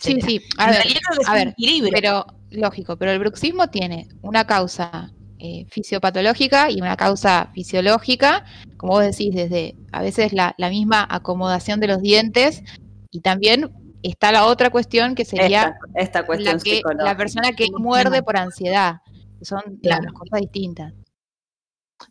Sí, 0.00 0.12
etc. 0.12 0.24
sí, 0.24 0.40
a 0.56 0.64
En 0.64 0.70
ver, 0.70 0.76
realidad 0.78 1.00
es 1.20 1.28
a 1.28 1.34
ver, 1.34 1.48
equilibrio. 1.48 1.92
pero 1.92 2.26
lógico, 2.50 2.96
pero 2.96 3.10
el 3.12 3.18
bruxismo 3.18 3.68
tiene 3.68 4.08
una 4.22 4.46
causa 4.46 5.10
eh, 5.38 5.66
fisiopatológica 5.70 6.70
y 6.70 6.80
una 6.80 6.96
causa 6.96 7.50
fisiológica, 7.52 8.44
como 8.78 8.94
vos 8.94 9.02
decís, 9.04 9.34
desde 9.34 9.76
a 9.92 10.00
veces 10.00 10.32
la, 10.32 10.54
la 10.56 10.70
misma 10.70 11.06
acomodación 11.10 11.80
de 11.80 11.88
los 11.88 12.00
dientes 12.00 12.62
y 13.10 13.20
también 13.20 13.70
está 14.02 14.32
la 14.32 14.46
otra 14.46 14.70
cuestión 14.70 15.14
que 15.14 15.24
sería 15.26 15.76
Esta, 15.94 16.00
esta 16.00 16.26
cuestión 16.26 16.56
la, 16.56 16.62
que, 16.62 16.76
psicológica. 16.76 17.04
la 17.04 17.16
persona 17.16 17.52
que 17.52 17.66
muerde 17.78 18.22
por 18.22 18.38
ansiedad, 18.38 19.02
que 19.38 19.44
son 19.44 19.60
Claro. 19.82 20.02
digamos, 20.02 20.12
cosas 20.20 20.40
distintas. 20.40 20.92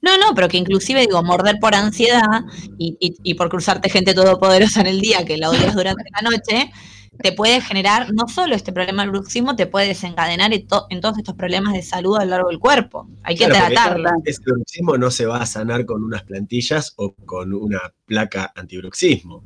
No, 0.02 0.18
no, 0.18 0.34
pero 0.36 0.48
que 0.48 0.58
inclusive 0.58 1.02
digo, 1.02 1.22
morder 1.24 1.58
por 1.60 1.76
ansiedad 1.76 2.44
y, 2.78 2.98
y- 3.00 3.16
y 3.24 3.34
por 3.36 3.50
cruzarte 3.50 3.90
gente 3.90 4.14
todopoderosa 4.14 4.82
en 4.82 4.88
el 4.88 5.00
día 5.02 5.24
que 5.26 5.38
la 5.38 5.50
odias 5.50 5.76
durante 5.76 6.04
la 6.12 6.30
noche, 6.30 6.72
te 7.22 7.32
puede 7.32 7.62
generar 7.62 8.08
no 8.12 8.28
solo 8.28 8.56
este 8.56 8.74
problema 8.74 9.04
del 9.04 9.12
bruxismo, 9.12 9.56
te 9.56 9.68
puede 9.68 9.88
desencadenar 9.88 10.52
en, 10.52 10.68
to- 10.68 10.88
en 10.90 11.00
todos 11.00 11.18
estos 11.20 11.36
problemas 11.36 11.74
de 11.74 11.84
salud 11.84 12.18
a 12.18 12.26
lo 12.26 12.32
largo 12.32 12.50
del 12.50 12.60
cuerpo. 12.60 13.08
Hay 13.24 13.36
que 13.36 13.46
Claro, 13.46 13.60
porque 13.62 13.74
tratarlo. 13.76 14.10
Ese 14.26 14.42
bruxismo 14.44 14.98
no 14.98 15.12
se 15.12 15.26
va 15.28 15.38
a 15.42 15.46
sanar 15.46 15.86
con 15.86 16.04
unas 16.04 16.24
plantillas 16.24 16.94
o 16.98 17.14
con 17.14 17.54
una 17.54 17.80
placa 18.06 18.52
antibruxismo. 18.56 19.44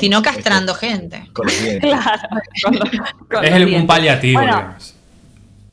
Sino 0.00 0.18
esto- 0.18 0.30
castrando 0.32 0.74
gente. 0.74 1.28
Con 1.34 1.46
los. 1.46 1.54
Claro. 1.80 2.22
con 2.64 2.74
los- 2.74 2.90
con 3.30 3.44
Es 3.44 3.50
los 3.50 3.60
el, 3.60 3.74
un 3.74 3.86
paliativo, 3.86 4.40
Bueno, 4.40 4.56
digamos. 4.56 4.93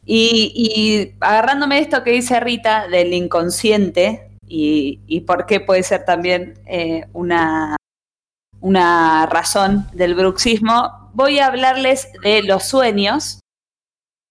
Y, 0.05 0.51
y 0.55 1.15
agarrándome 1.19 1.79
esto 1.79 2.03
que 2.03 2.11
dice 2.11 2.39
Rita 2.39 2.87
del 2.87 3.13
inconsciente 3.13 4.31
y, 4.47 4.99
y 5.07 5.21
por 5.21 5.45
qué 5.45 5.59
puede 5.59 5.83
ser 5.83 6.05
también 6.05 6.55
eh, 6.65 7.05
una, 7.13 7.77
una 8.59 9.25
razón 9.25 9.87
del 9.93 10.15
bruxismo, 10.15 11.09
voy 11.13 11.39
a 11.39 11.47
hablarles 11.47 12.09
de 12.23 12.43
los 12.43 12.63
sueños 12.63 13.39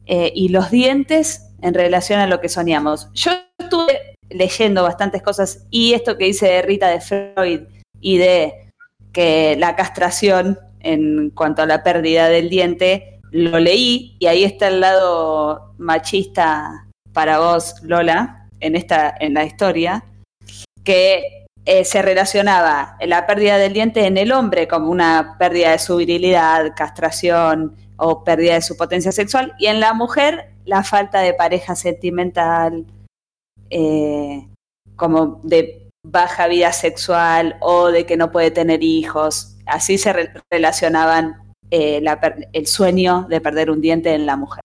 eh, 0.07 0.33
y 0.35 0.49
los 0.49 0.71
dientes 0.71 1.47
en 1.62 1.75
relación 1.75 2.21
a 2.21 2.27
lo 2.27 2.41
que 2.41 2.49
soñamos. 2.49 3.09
Yo 3.12 3.33
estuve 3.59 4.16
leyendo 4.29 4.83
bastantes 4.83 5.23
cosas 5.23 5.66
y 5.71 5.93
esto 5.93 6.16
que 6.16 6.27
dice 6.27 6.62
Rita 6.62 6.89
de 6.89 7.01
Freud 7.01 7.61
y 8.01 8.18
de 8.18 8.73
que 9.12 9.57
la 9.57 9.77
castración 9.77 10.59
en 10.81 11.31
cuanto 11.31 11.62
a 11.62 11.66
la 11.66 11.83
pérdida 11.83 12.29
del 12.29 12.49
diente, 12.49 13.20
lo 13.33 13.59
leí 13.59 14.16
y 14.18 14.26
ahí 14.26 14.45
está 14.45 14.68
el 14.68 14.81
lado 14.81 15.74
machista 15.78 16.87
para 17.12 17.39
vos, 17.39 17.74
Lola, 17.83 18.49
en 18.61 18.76
esta, 18.76 19.14
en 19.18 19.35
la 19.35 19.45
historia, 19.45 20.05
que 20.85 21.47
eh, 21.64 21.85
se 21.85 22.03
relacionaba 22.03 22.97
la 23.01 23.26
pérdida 23.26 23.59
del 23.59 23.72
diente 23.72 24.07
en 24.07 24.16
el 24.16 24.33
hombre 24.33 24.66
como 24.66 24.91
una 24.91 25.37
pérdida 25.39 25.72
de 25.72 25.78
su 25.78 25.97
virilidad, 25.97 26.72
castración 26.74 27.76
o 27.97 28.24
pérdida 28.24 28.55
de 28.55 28.62
su 28.62 28.76
potencia 28.76 29.12
sexual, 29.12 29.55
y 29.59 29.66
en 29.66 29.81
la 29.81 29.93
mujer 29.93 30.51
la 30.64 30.83
falta 30.83 31.20
de 31.20 31.35
pareja 31.35 31.76
sentimental, 31.76 32.87
eh, 33.70 34.47
como 34.97 35.41
de 35.43 35.89
baja 36.03 36.47
vida 36.47 36.72
sexual 36.72 37.57
o 37.61 37.89
de 37.89 38.07
que 38.07 38.16
no 38.16 38.31
puede 38.31 38.51
tener 38.51 38.83
hijos. 38.83 39.57
Así 39.66 39.99
se 39.99 40.12
re- 40.12 40.33
relacionaban 40.51 41.49
eh, 41.71 42.01
la 42.01 42.18
el 42.53 42.66
sueño 42.66 43.27
de 43.29 43.41
perder 43.41 43.71
un 43.71 43.81
diente 43.81 44.14
en 44.14 44.27
la 44.27 44.37
mujer. 44.37 44.61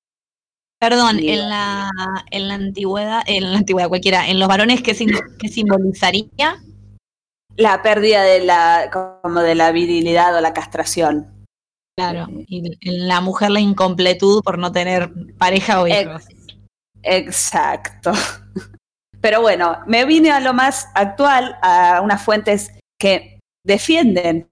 Perdón, 0.80 1.20
en 1.20 1.50
la, 1.50 1.90
en 2.32 2.48
la 2.48 2.54
antigüedad, 2.56 3.24
en 3.26 3.52
la 3.52 3.58
antigüedad 3.60 3.88
cualquiera, 3.88 4.28
en 4.28 4.40
los 4.40 4.48
varones, 4.48 4.82
¿qué, 4.82 4.94
sim- 4.94 5.18
qué 5.40 5.48
simbolizaría? 5.48 6.62
La 7.56 7.82
pérdida 7.82 8.24
de 8.24 8.44
la, 8.44 8.90
como 9.24 9.40
de 9.40 9.56
la 9.56 9.72
virilidad 9.72 10.36
o 10.36 10.42
la 10.42 10.54
castración. 10.54 11.32
Claro, 11.98 12.28
y 12.48 12.78
en 12.82 13.08
la 13.08 13.22
mujer 13.22 13.52
la 13.52 13.62
incompletud 13.62 14.44
por 14.44 14.58
no 14.58 14.74
tener 14.74 15.12
pareja 15.38 15.82
o 15.82 15.88
hijos. 15.88 16.24
Exacto. 17.02 18.12
Pero 19.22 19.42
bueno, 19.42 19.78
me 19.88 20.06
vine 20.06 20.30
a 20.32 20.42
lo 20.42 20.54
más 20.54 20.90
actual, 20.94 21.58
a 21.62 22.02
unas 22.04 22.22
fuentes 22.22 22.72
que 23.00 23.40
defienden 23.66 24.50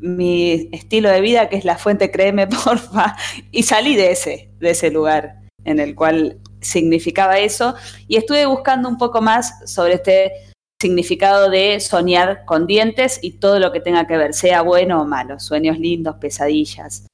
mi 0.00 0.68
estilo 0.72 1.08
de 1.10 1.20
vida, 1.20 1.48
que 1.48 1.56
es 1.56 1.64
la 1.64 1.78
fuente 1.78 2.10
Créeme 2.10 2.46
Porfa, 2.64 3.16
y 3.50 3.62
salí 3.62 3.96
de 3.96 4.12
ese, 4.12 4.50
de 4.60 4.70
ese 4.70 4.90
lugar 4.90 5.42
en 5.64 5.80
el 5.80 5.94
cual 5.94 6.38
significaba 6.60 7.38
eso, 7.38 7.74
y 8.06 8.16
estuve 8.16 8.46
buscando 8.46 8.88
un 8.88 8.98
poco 8.98 9.20
más 9.20 9.70
sobre 9.70 9.94
este 9.94 10.32
significado 10.80 11.50
de 11.50 11.80
soñar 11.80 12.44
con 12.44 12.66
dientes 12.66 13.18
y 13.20 13.32
todo 13.32 13.58
lo 13.58 13.72
que 13.72 13.80
tenga 13.80 14.06
que 14.06 14.16
ver, 14.16 14.32
sea 14.32 14.62
bueno 14.62 15.02
o 15.02 15.04
malo, 15.04 15.40
sueños 15.40 15.78
lindos, 15.78 16.16
pesadillas. 16.16 17.06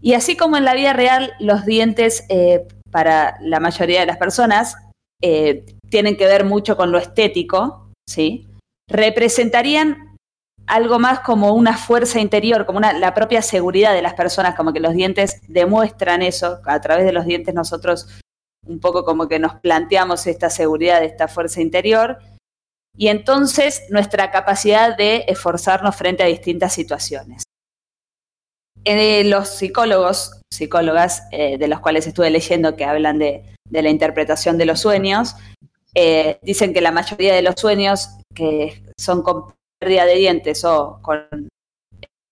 Y 0.00 0.14
así 0.14 0.36
como 0.36 0.56
en 0.56 0.64
la 0.64 0.74
vida 0.74 0.92
real, 0.92 1.32
los 1.40 1.64
dientes 1.64 2.24
eh, 2.28 2.66
para 2.90 3.36
la 3.40 3.58
mayoría 3.58 4.00
de 4.00 4.06
las 4.06 4.18
personas 4.18 4.76
eh, 5.22 5.64
tienen 5.88 6.16
que 6.16 6.26
ver 6.26 6.44
mucho 6.44 6.76
con 6.76 6.92
lo 6.92 6.98
estético, 6.98 7.90
¿sí? 8.08 8.46
Representarían 8.88 10.13
algo 10.66 10.98
más 10.98 11.20
como 11.20 11.52
una 11.52 11.76
fuerza 11.76 12.20
interior, 12.20 12.66
como 12.66 12.80
la 12.80 13.14
propia 13.14 13.42
seguridad 13.42 13.92
de 13.92 14.02
las 14.02 14.14
personas, 14.14 14.54
como 14.54 14.72
que 14.72 14.80
los 14.80 14.94
dientes 14.94 15.40
demuestran 15.48 16.22
eso, 16.22 16.60
a 16.64 16.80
través 16.80 17.04
de 17.04 17.12
los 17.12 17.26
dientes 17.26 17.54
nosotros 17.54 18.08
un 18.66 18.80
poco 18.80 19.04
como 19.04 19.28
que 19.28 19.38
nos 19.38 19.56
planteamos 19.56 20.26
esta 20.26 20.48
seguridad, 20.48 21.04
esta 21.04 21.28
fuerza 21.28 21.60
interior, 21.60 22.18
y 22.96 23.08
entonces 23.08 23.82
nuestra 23.90 24.30
capacidad 24.30 24.96
de 24.96 25.24
esforzarnos 25.28 25.96
frente 25.96 26.22
a 26.22 26.26
distintas 26.26 26.72
situaciones. 26.72 27.42
Eh, 28.84 29.24
los 29.24 29.48
psicólogos, 29.48 30.40
psicólogas 30.52 31.24
eh, 31.32 31.58
de 31.58 31.68
los 31.68 31.80
cuales 31.80 32.06
estuve 32.06 32.30
leyendo 32.30 32.76
que 32.76 32.84
hablan 32.84 33.18
de, 33.18 33.44
la 33.70 33.88
interpretación 33.88 34.58
de 34.58 34.66
los 34.66 34.80
sueños, 34.80 35.34
eh, 35.94 36.38
dicen 36.42 36.72
que 36.72 36.80
la 36.80 36.92
mayoría 36.92 37.34
de 37.34 37.42
los 37.42 37.54
sueños 37.56 38.10
que 38.34 38.82
son 38.98 39.22
pérdida 39.84 40.06
de 40.06 40.14
dientes 40.14 40.64
o 40.64 40.98
con 41.02 41.48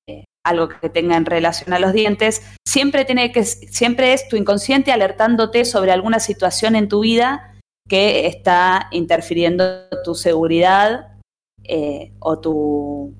eh, 0.08 0.24
algo 0.44 0.70
que 0.70 0.88
tenga 0.88 1.16
en 1.16 1.26
relación 1.26 1.74
a 1.74 1.78
los 1.78 1.92
dientes, 1.92 2.42
siempre 2.66 3.04
tiene 3.04 3.30
que 3.30 3.44
siempre 3.44 4.14
es 4.14 4.26
tu 4.28 4.36
inconsciente 4.36 4.90
alertándote 4.90 5.66
sobre 5.66 5.92
alguna 5.92 6.18
situación 6.18 6.76
en 6.76 6.88
tu 6.88 7.00
vida 7.00 7.54
que 7.88 8.26
está 8.26 8.88
interfiriendo 8.90 9.86
tu 10.02 10.14
seguridad 10.14 11.18
eh, 11.64 12.12
o 12.20 12.38
tu, 12.40 13.14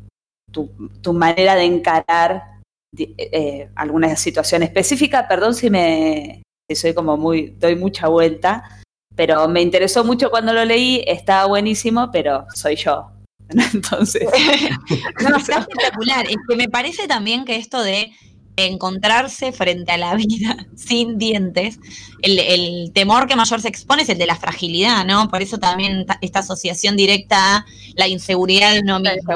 tu, 0.51 1.13
manera 1.13 1.55
de 1.55 1.65
encarar 1.65 2.61
eh, 2.97 3.69
alguna 3.75 4.17
situación 4.17 4.63
específica. 4.63 5.29
Perdón 5.29 5.55
si 5.55 5.69
me 5.69 6.43
soy 6.75 6.95
como 6.95 7.19
muy, 7.19 7.51
doy 7.59 7.77
mucha 7.77 8.09
vuelta, 8.09 8.81
pero 9.15 9.47
me 9.47 9.61
interesó 9.61 10.05
mucho 10.05 10.31
cuando 10.31 10.55
lo 10.55 10.65
leí, 10.65 11.05
estaba 11.07 11.45
buenísimo, 11.47 12.11
pero 12.11 12.47
soy 12.55 12.77
yo. 12.77 13.13
Entonces, 13.75 14.23
No, 15.29 15.37
está 15.37 15.59
espectacular. 15.61 16.27
Es 16.27 16.37
que 16.49 16.57
me 16.57 16.69
parece 16.69 17.07
también 17.09 17.45
que 17.45 17.57
esto 17.57 17.83
de 17.83 18.13
encontrarse 18.57 19.51
frente 19.53 19.93
a 19.93 19.97
la 19.99 20.15
vida 20.15 20.67
sin 20.77 21.17
dientes, 21.17 21.79
el, 22.21 22.39
el 22.39 22.93
temor 22.93 23.27
que 23.27 23.35
mayor 23.35 23.61
se 23.63 23.69
expone 23.69 24.03
es 24.03 24.09
el 24.11 24.19
de 24.19 24.27
la 24.27 24.37
fragilidad, 24.37 25.07
¿no? 25.07 25.29
Por 25.29 25.41
eso 25.41 25.59
también 25.59 26.05
ta- 26.05 26.19
esta 26.21 26.41
asociación 26.41 26.95
directa 26.97 27.57
a 27.57 27.67
la 27.97 28.09
inseguridad 28.09 28.73
de 28.75 28.81
uno 28.81 28.99
La 28.99 29.15
mismo. 29.15 29.35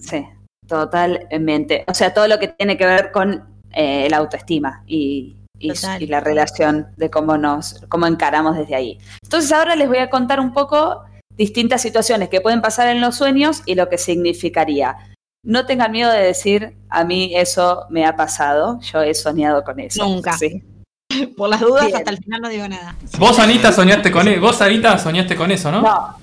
sí, 0.00 0.24
totalmente. 0.66 1.84
O 1.86 1.94
sea, 1.94 2.12
todo 2.12 2.26
lo 2.28 2.38
que 2.38 2.48
tiene 2.48 2.76
que 2.76 2.86
ver 2.86 3.12
con 3.12 3.44
eh, 3.72 4.08
la 4.10 4.16
autoestima 4.18 4.82
y, 4.86 5.36
y 5.58 6.06
la 6.06 6.20
relación 6.20 6.88
de 6.96 7.08
cómo 7.10 7.38
nos, 7.38 7.80
cómo 7.88 8.06
encaramos 8.06 8.56
desde 8.56 8.74
ahí. 8.74 8.98
Entonces 9.22 9.52
ahora 9.52 9.76
les 9.76 9.88
voy 9.88 9.98
a 9.98 10.10
contar 10.10 10.40
un 10.40 10.52
poco 10.52 11.02
distintas 11.36 11.82
situaciones 11.82 12.28
que 12.28 12.40
pueden 12.40 12.62
pasar 12.62 12.88
en 12.88 13.00
los 13.00 13.16
sueños 13.16 13.62
y 13.66 13.74
lo 13.74 13.88
que 13.88 13.98
significaría. 13.98 14.96
No 15.44 15.66
tengan 15.66 15.92
miedo 15.92 16.10
de 16.10 16.22
decir, 16.22 16.76
a 16.88 17.04
mí 17.04 17.32
eso 17.36 17.84
me 17.90 18.04
ha 18.04 18.16
pasado, 18.16 18.80
yo 18.80 19.02
he 19.02 19.14
soñado 19.14 19.62
con 19.64 19.78
eso. 19.78 20.04
Nunca. 20.04 20.36
Sí. 20.36 20.62
Por 21.36 21.48
las 21.48 21.60
dudas, 21.60 21.86
Bien. 21.86 21.98
hasta 21.98 22.10
el 22.10 22.18
final 22.18 22.42
no 22.42 22.48
digo 22.48 22.66
nada. 22.66 22.96
Vos, 23.18 23.38
Anita, 23.38 23.72
soñaste 23.72 24.10
con 24.10 24.26
eso. 24.26 24.40
Vos, 24.40 24.60
Anita, 24.60 24.98
soñaste 24.98 25.36
con 25.36 25.50
eso, 25.50 25.70
¿no? 25.70 25.82
No. 25.82 26.16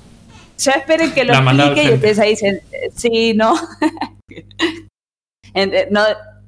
Ya 0.57 0.74
esperen 0.74 1.14
que 1.14 1.24
lo 1.24 1.34
explique 1.34 1.84
y 1.84 1.93
ustedes 1.93 2.20
ahí 2.20 2.30
dicen, 2.32 2.61
sí, 2.95 3.34
no. 3.34 3.55
No. 5.91 6.01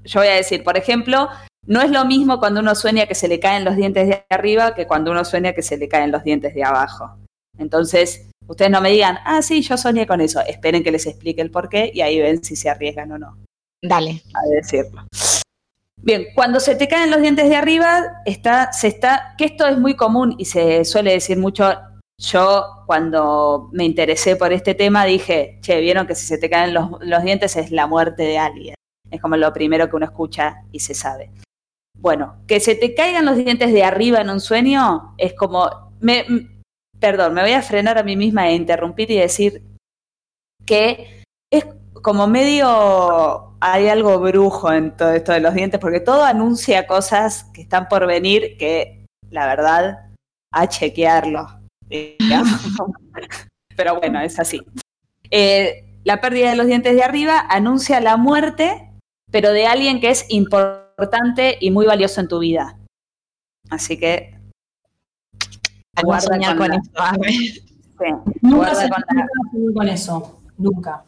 Yo 0.03 0.19
voy 0.19 0.29
a 0.29 0.33
decir, 0.33 0.63
por 0.63 0.77
ejemplo, 0.77 1.29
no 1.67 1.81
es 1.81 1.91
lo 1.91 2.05
mismo 2.05 2.39
cuando 2.39 2.59
uno 2.59 2.73
sueña 2.75 3.05
que 3.05 3.15
se 3.15 3.27
le 3.27 3.39
caen 3.39 3.63
los 3.63 3.75
dientes 3.75 4.07
de 4.07 4.25
arriba 4.29 4.73
que 4.73 4.87
cuando 4.87 5.11
uno 5.11 5.23
sueña 5.25 5.53
que 5.53 5.61
se 5.61 5.77
le 5.77 5.87
caen 5.87 6.11
los 6.11 6.23
dientes 6.23 6.53
de 6.55 6.63
abajo. 6.63 7.15
Entonces, 7.57 8.27
ustedes 8.47 8.71
no 8.71 8.81
me 8.81 8.91
digan, 8.91 9.17
ah, 9.25 9.41
sí, 9.41 9.61
yo 9.61 9.77
soñé 9.77 10.07
con 10.07 10.21
eso. 10.21 10.41
Esperen 10.41 10.83
que 10.83 10.91
les 10.91 11.05
explique 11.05 11.41
el 11.41 11.51
por 11.51 11.69
qué 11.69 11.91
y 11.93 12.01
ahí 12.01 12.19
ven 12.19 12.43
si 12.43 12.55
se 12.55 12.69
arriesgan 12.69 13.11
o 13.11 13.17
no 13.17 13.37
Dale. 13.81 14.21
a 14.33 14.55
decirlo. 14.55 15.05
Bien, 15.97 16.27
cuando 16.35 16.59
se 16.59 16.75
te 16.75 16.87
caen 16.87 17.09
los 17.09 17.21
dientes 17.21 17.49
de 17.49 17.55
arriba, 17.55 18.21
está, 18.25 18.71
se 18.71 18.87
está, 18.87 19.33
que 19.37 19.45
esto 19.45 19.65
es 19.65 19.77
muy 19.77 19.95
común 19.95 20.35
y 20.37 20.45
se 20.45 20.85
suele 20.85 21.11
decir 21.13 21.37
mucho. 21.37 21.73
Yo, 22.17 22.83
cuando 22.85 23.69
me 23.73 23.83
interesé 23.83 24.35
por 24.35 24.53
este 24.53 24.73
tema, 24.73 25.05
dije, 25.05 25.57
che, 25.61 25.81
vieron 25.81 26.07
que 26.07 26.15
si 26.15 26.25
se 26.25 26.37
te 26.37 26.49
caen 26.49 26.73
los, 26.73 26.91
los 27.01 27.23
dientes 27.23 27.55
es 27.55 27.71
la 27.71 27.87
muerte 27.87 28.23
de 28.23 28.37
alguien. 28.37 28.75
Es 29.09 29.19
como 29.21 29.35
lo 29.35 29.51
primero 29.51 29.89
que 29.89 29.95
uno 29.95 30.05
escucha 30.05 30.63
y 30.71 30.79
se 30.79 30.93
sabe. 30.93 31.31
Bueno, 31.97 32.37
que 32.47 32.59
se 32.59 32.75
te 32.75 32.93
caigan 32.93 33.25
los 33.25 33.37
dientes 33.37 33.73
de 33.73 33.83
arriba 33.83 34.21
en 34.21 34.29
un 34.29 34.39
sueño 34.39 35.15
es 35.17 35.33
como. 35.33 35.91
Me, 35.99 36.25
perdón, 36.99 37.33
me 37.33 37.41
voy 37.41 37.51
a 37.51 37.61
frenar 37.61 37.97
a 37.97 38.03
mí 38.03 38.15
misma 38.15 38.47
e 38.49 38.55
interrumpir 38.55 39.11
y 39.11 39.17
decir 39.17 39.63
que 40.65 41.23
es 41.51 41.65
como 42.01 42.27
medio 42.27 43.55
hay 43.59 43.87
algo 43.87 44.19
brujo 44.19 44.71
en 44.71 44.95
todo 44.95 45.11
esto 45.11 45.31
de 45.31 45.39
los 45.39 45.53
dientes, 45.53 45.79
porque 45.79 45.99
todo 45.99 46.23
anuncia 46.23 46.85
cosas 46.85 47.45
que 47.45 47.61
están 47.61 47.87
por 47.87 48.05
venir 48.05 48.57
que, 48.57 49.05
la 49.31 49.47
verdad, 49.47 50.11
a 50.51 50.69
chequearlo. 50.69 51.47
Pero 53.75 53.99
bueno, 53.99 54.21
es 54.21 54.39
así. 54.39 54.61
Eh, 55.31 55.83
la 56.03 56.21
pérdida 56.21 56.51
de 56.51 56.55
los 56.55 56.67
dientes 56.67 56.95
de 56.95 57.03
arriba 57.03 57.45
anuncia 57.49 57.99
la 57.99 58.15
muerte, 58.15 58.91
pero 59.31 59.51
de 59.51 59.65
alguien 59.65 59.99
que 59.99 60.11
es 60.11 60.25
importante 60.29 61.57
y 61.59 61.71
muy 61.71 61.87
valioso 61.87 62.21
en 62.21 62.27
tu 62.27 62.39
vida. 62.39 62.77
Así 63.71 63.97
que 63.97 64.34
no 66.03 66.21
soñar 66.21 66.57
con 66.57 66.69
la- 66.69 66.81
sí, 67.27 67.63
Nunca 68.41 68.75
se 68.75 68.89
con 68.89 69.03
la- 69.15 69.27
con 69.73 69.87
eso. 69.87 70.39
Nunca. 70.57 71.03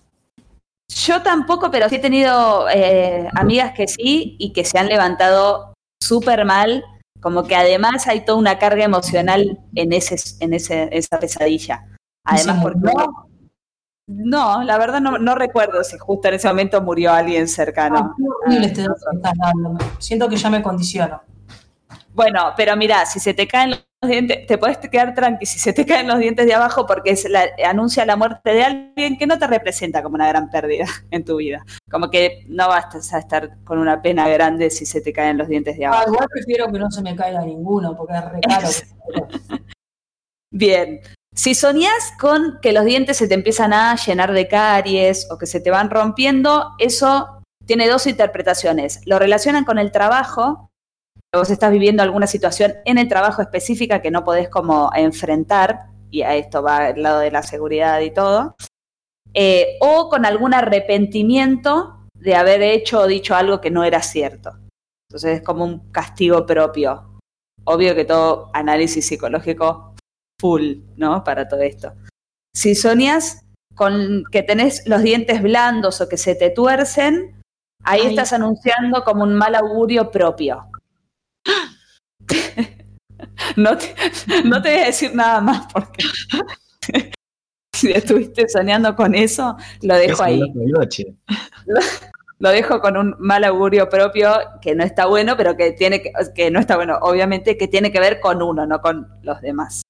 Yo 0.89 1.21
tampoco, 1.21 1.69
pero 1.71 1.89
sí 1.89 1.95
he 1.95 1.99
tenido 1.99 2.67
eh, 2.69 3.29
amigas 3.35 3.73
que 3.73 3.88
sí 3.88 4.35
y 4.39 4.53
que 4.53 4.63
se 4.65 4.77
han 4.79 4.88
levantado 4.88 5.73
súper 6.01 6.45
mal, 6.45 6.83
como 7.21 7.43
que 7.43 7.55
además 7.55 8.07
hay 8.07 8.21
toda 8.25 8.38
una 8.38 8.57
carga 8.57 8.83
emocional 8.85 9.59
en 9.75 9.93
ese, 9.93 10.15
en 10.39 10.53
ese, 10.53 10.89
esa 10.91 11.19
pesadilla. 11.19 11.85
¿Y 12.31 12.38
se 12.38 12.49
Además, 12.49 12.63
porque 12.63 12.79
uno- 12.93 13.27
no, 14.09 14.63
la 14.63 14.77
verdad 14.77 15.01
no, 15.01 15.17
no 15.17 15.35
recuerdo 15.35 15.83
si 15.83 15.97
justo 15.97 16.29
en 16.29 16.35
ese 16.35 16.47
momento 16.47 16.81
murió 16.81 17.11
alguien 17.11 17.43
Ah, 17.43 17.47
cercano. 17.47 18.15
horrible 18.45 18.67
este. 18.67 18.85
Siento 19.99 20.29
que 20.29 20.38
ya 20.38 20.49
me 20.49 20.61
condiciono. 20.63 21.21
Bueno, 22.13 22.53
pero 22.55 22.75
mira, 22.77 23.05
si 23.05 23.19
se 23.19 23.33
te 23.33 23.47
caen 23.47 23.71
los 24.02 24.12
dientes, 24.12 24.45
te 24.45 24.58
puedes 24.60 24.78
quedar 24.78 25.16
tranqui 25.16 25.45
si 25.45 25.58
se 25.58 25.74
te 25.74 25.86
caen 25.86 26.08
los 26.08 26.20
dientes 26.20 26.45
de 26.45 26.54
abajo 26.54 26.86
porque 26.86 27.12
es 27.12 27.28
la- 27.30 27.48
anuncia 27.66 28.06
la 28.06 28.16
muerte 28.16 28.52
de 28.54 28.64
alguien 28.64 29.18
que 29.18 29.26
no 29.26 29.39
te 29.39 29.48
representa 29.48 30.04
como 30.04 30.16
una 30.16 30.28
gran 30.28 30.50
pérdida 30.52 30.86
en 31.12 31.26
tu 31.26 31.38
vida. 31.38 31.66
Como 31.89 32.10
que 32.12 32.45
no 32.48 32.68
vas 32.68 33.14
a 33.14 33.18
estar 33.20 33.64
con 33.64 33.80
una 33.80 34.02
pena 34.02 34.28
grande 34.30 34.70
si 34.70 34.86
se 34.86 35.02
te 35.02 35.12
caen 35.12 35.38
los 35.38 35.48
dientes 35.48 35.78
de 35.78 35.86
Ah, 35.86 35.89
abajo. 35.89 36.12
igual 36.14 36.28
prefiero 36.32 36.72
que 36.72 36.78
no 36.80 36.91
se 36.91 37.02
me 37.02 37.16
caiga 37.16 37.41
ninguno 37.41 37.95
porque 37.98 38.14
es 38.14 38.26
re 38.32 38.39
caro. 38.41 38.68
Bien. 40.52 41.02
Si 41.34 41.54
soñás 41.54 42.14
con 42.20 42.60
que 42.62 42.72
los 42.74 42.86
dientes 42.86 43.18
se 43.18 43.28
te 43.28 43.34
empiezan 43.36 43.74
a 43.74 43.95
llenar 43.95 44.32
de 44.34 44.48
caries 44.48 45.28
o 45.32 45.38
que 45.38 45.45
se 45.45 45.60
te 45.60 45.70
van 45.70 45.89
rompiendo, 45.89 46.72
eso 46.80 47.41
tiene 47.66 47.88
dos 47.88 48.08
interpretaciones. 48.08 49.02
Lo 49.06 49.20
relacionan 49.20 49.64
con 49.66 49.78
el 49.78 49.91
trabajo, 49.91 50.66
vos 51.36 51.49
estás 51.49 51.71
viviendo 51.71 52.03
alguna 52.03 52.28
situación 52.28 52.75
en 52.86 52.97
el 52.97 53.07
trabajo 53.07 53.41
específica 53.41 54.01
que 54.01 54.11
no 54.11 54.23
podés 54.23 54.49
como 54.49 54.89
enfrentar, 54.95 55.88
y 56.09 56.21
a 56.21 56.36
esto 56.36 56.63
va 56.63 56.89
el 56.89 57.03
lado 57.03 57.19
de 57.19 57.32
la 57.32 57.43
seguridad 57.43 57.99
y 57.99 58.11
todo, 58.11 58.55
eh, 59.34 59.78
o 59.82 60.09
con 60.09 60.25
algún 60.25 60.53
arrepentimiento 60.53 62.07
de 62.13 62.36
haber 62.36 62.61
hecho 62.61 63.01
o 63.01 63.07
dicho 63.07 63.36
algo 63.36 63.61
que 63.61 63.69
no 63.69 63.84
era 63.84 64.01
cierto. 64.01 64.57
Entonces 65.09 65.39
es 65.39 65.41
como 65.43 65.63
un 65.63 65.91
castigo 65.91 66.45
propio. 66.45 67.19
Obvio 67.65 67.95
que 67.95 68.05
todo 68.05 68.49
análisis 68.53 69.07
psicológico 69.07 69.95
full, 70.39 70.78
¿no? 70.95 71.23
Para 71.23 71.47
todo 71.47 71.61
esto. 71.61 71.93
Si 72.55 72.75
soñas 72.75 73.45
con 73.75 74.23
que 74.32 74.43
tenés 74.43 74.88
los 74.88 75.03
dientes 75.03 75.41
blandos 75.41 76.01
o 76.01 76.09
que 76.09 76.17
se 76.17 76.36
te 76.36 76.49
tuercen, 76.49 77.41
ahí 77.84 78.01
Ay. 78.01 78.07
estás 78.07 78.34
anunciando 78.34 79.03
como 79.03 79.23
un 79.23 79.34
mal 79.34 79.55
augurio 79.55 80.09
propio. 80.09 80.69
no, 83.56 83.78
te, 83.78 83.95
no 84.43 84.62
te 84.62 84.72
voy 84.72 84.80
a 84.80 84.86
decir 84.86 85.14
nada 85.16 85.41
más 85.41 85.72
porque 85.72 86.04
si 87.74 87.91
estuviste 87.91 88.48
soñando 88.50 88.95
con 88.95 89.16
eso, 89.16 89.56
lo 89.82 89.95
dejo 89.95 90.24
ahí. 90.24 90.41
noche. 90.54 91.16
Lo 92.39 92.50
dejo 92.50 92.82
con 92.82 92.98
un 92.98 93.16
mal 93.20 93.43
augurio 93.43 93.89
propio 93.89 94.32
que 94.62 94.76
no 94.76 94.84
está 94.84 95.08
bueno, 95.08 95.36
pero 95.38 95.58
que 95.58 95.72
tiene 95.72 96.02
que, 96.02 96.12
que 96.36 96.52
no 96.52 96.60
está 96.60 96.76
bueno, 96.76 97.00
obviamente 97.02 97.58
que 97.58 97.68
tiene 97.68 97.91
que 97.91 98.00
ver 98.00 98.20
con 98.20 98.41
uno, 98.41 98.68
no 98.68 98.80
con 98.80 99.08
los 99.24 99.41
demás. 99.41 99.82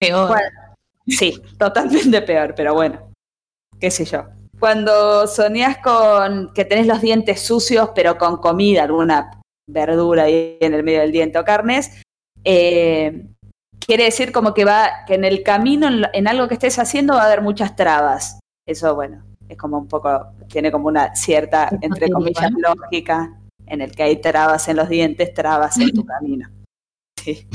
Peor. 0.00 0.28
Bueno, 0.28 0.48
sí, 1.06 1.40
totalmente 1.58 2.22
peor, 2.22 2.54
pero 2.56 2.74
bueno, 2.74 3.12
qué 3.80 3.90
sé 3.90 4.04
yo. 4.04 4.26
Cuando 4.58 5.28
soñás 5.28 5.78
con 5.78 6.52
que 6.52 6.64
tenés 6.64 6.88
los 6.88 7.00
dientes 7.00 7.42
sucios, 7.42 7.90
pero 7.94 8.18
con 8.18 8.38
comida, 8.38 8.82
alguna 8.82 9.40
verdura 9.68 10.24
ahí 10.24 10.56
en 10.60 10.74
el 10.74 10.82
medio 10.82 11.00
del 11.00 11.12
diente 11.12 11.38
o 11.38 11.44
carnes, 11.44 12.02
eh, 12.44 13.26
quiere 13.78 14.04
decir 14.04 14.32
como 14.32 14.54
que 14.54 14.64
va, 14.64 15.04
que 15.06 15.14
en 15.14 15.24
el 15.24 15.42
camino, 15.42 15.88
en, 16.12 16.26
algo 16.28 16.48
que 16.48 16.54
estés 16.54 16.78
haciendo, 16.78 17.14
va 17.14 17.22
a 17.22 17.26
haber 17.26 17.42
muchas 17.42 17.76
trabas. 17.76 18.40
Eso, 18.66 18.94
bueno, 18.94 19.22
es 19.48 19.56
como 19.56 19.78
un 19.78 19.88
poco, 19.88 20.26
tiene 20.48 20.72
como 20.72 20.88
una 20.88 21.14
cierta, 21.14 21.70
entre 21.82 22.10
comillas, 22.10 22.50
lógica, 22.52 23.38
en 23.66 23.82
el 23.82 23.92
que 23.92 24.02
hay 24.02 24.16
trabas 24.20 24.66
en 24.68 24.76
los 24.76 24.88
dientes, 24.88 25.32
trabas 25.34 25.78
en 25.78 25.92
tu 25.92 26.04
camino. 26.06 26.48
Sí. 27.22 27.46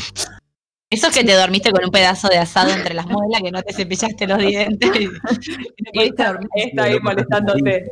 Eso 0.91 1.07
es 1.07 1.18
que 1.18 1.24
te 1.24 1.34
dormiste 1.34 1.72
con 1.72 1.84
un 1.84 1.89
pedazo 1.89 2.28
de 2.28 2.38
asado 2.38 2.72
entre 2.72 2.93
las 2.93 3.07
muelas, 3.07 3.41
que 3.41 3.49
no 3.51 3.64
te 3.64 3.74
cepillaste 3.74 4.28
los 4.28 4.38
dientes. 4.38 4.89
y- 4.99 5.03
y 5.05 5.07
no 5.07 5.11
Y 5.76 5.91
pudiste 5.91 6.09
está, 6.09 6.28
dormir. 6.34 6.49
está 6.55 6.84
ahí 6.84 6.99
molestándote. 6.99 7.91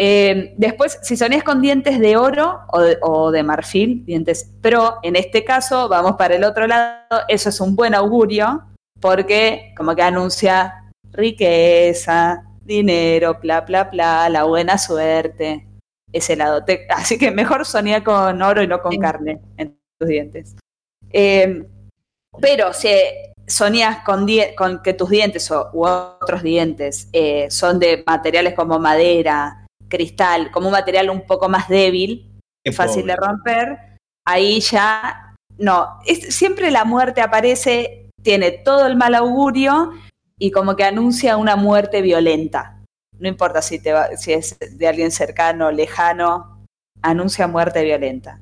Eh, 0.00 0.54
después, 0.56 0.96
si 1.02 1.16
soñás 1.16 1.42
con 1.42 1.60
dientes 1.60 1.98
de 1.98 2.16
oro 2.16 2.60
o 2.68 2.80
de, 2.80 2.98
o 3.02 3.32
de 3.32 3.42
marfil, 3.42 4.04
dientes 4.04 4.48
pro, 4.60 4.98
en 5.02 5.16
este 5.16 5.42
caso, 5.44 5.88
vamos 5.88 6.12
para 6.16 6.36
el 6.36 6.44
otro 6.44 6.68
lado, 6.68 7.22
eso 7.26 7.48
es 7.48 7.60
un 7.60 7.74
buen 7.74 7.96
augurio, 7.96 8.62
porque 9.00 9.74
como 9.76 9.96
que 9.96 10.02
anuncia 10.02 10.84
riqueza, 11.10 12.44
dinero, 12.64 13.38
bla, 13.42 13.62
bla, 13.62 13.84
bla, 13.84 14.28
la 14.28 14.44
buena 14.44 14.78
suerte, 14.78 15.66
ese 16.12 16.36
lado. 16.36 16.64
Te- 16.64 16.86
así 16.90 17.18
que 17.18 17.32
mejor 17.32 17.66
soñar 17.66 18.04
con 18.04 18.40
oro 18.40 18.62
y 18.62 18.68
no 18.68 18.80
con 18.80 18.92
Sí. 18.92 18.98
carne 19.00 19.40
en 19.56 19.76
tus 19.98 20.08
dientes. 20.08 20.54
Eh, 21.10 21.64
Pero 22.40 22.72
si 22.72 22.88
soñás 23.48 24.04
con 24.04 24.26
que 24.84 24.92
tus 24.92 25.10
dientes 25.10 25.50
o, 25.50 25.70
u 25.72 25.84
otros 25.86 26.42
dientes 26.42 27.08
eh, 27.12 27.50
son 27.50 27.80
de 27.80 28.04
materiales 28.06 28.54
como 28.54 28.78
madera, 28.78 29.64
cristal, 29.88 30.50
como 30.50 30.66
un 30.68 30.72
material 30.72 31.10
un 31.10 31.26
poco 31.26 31.48
más 31.48 31.68
débil, 31.68 32.38
Qué 32.64 32.72
fácil 32.72 33.02
pobre. 33.02 33.12
de 33.12 33.16
romper, 33.16 33.78
ahí 34.26 34.60
ya 34.60 35.34
no. 35.58 35.98
Es, 36.06 36.34
siempre 36.34 36.70
la 36.70 36.84
muerte 36.84 37.20
aparece, 37.20 38.10
tiene 38.22 38.50
todo 38.50 38.86
el 38.86 38.96
mal 38.96 39.14
augurio 39.14 39.92
y 40.38 40.50
como 40.50 40.76
que 40.76 40.84
anuncia 40.84 41.36
una 41.36 41.56
muerte 41.56 42.02
violenta. 42.02 42.82
No 43.18 43.28
importa 43.28 43.62
si, 43.62 43.80
te 43.80 43.92
va- 43.92 44.16
si 44.16 44.32
es 44.32 44.56
de 44.58 44.86
alguien 44.86 45.10
cercano, 45.10 45.70
lejano, 45.72 46.64
anuncia 47.02 47.46
muerte 47.48 47.82
violenta. 47.84 48.40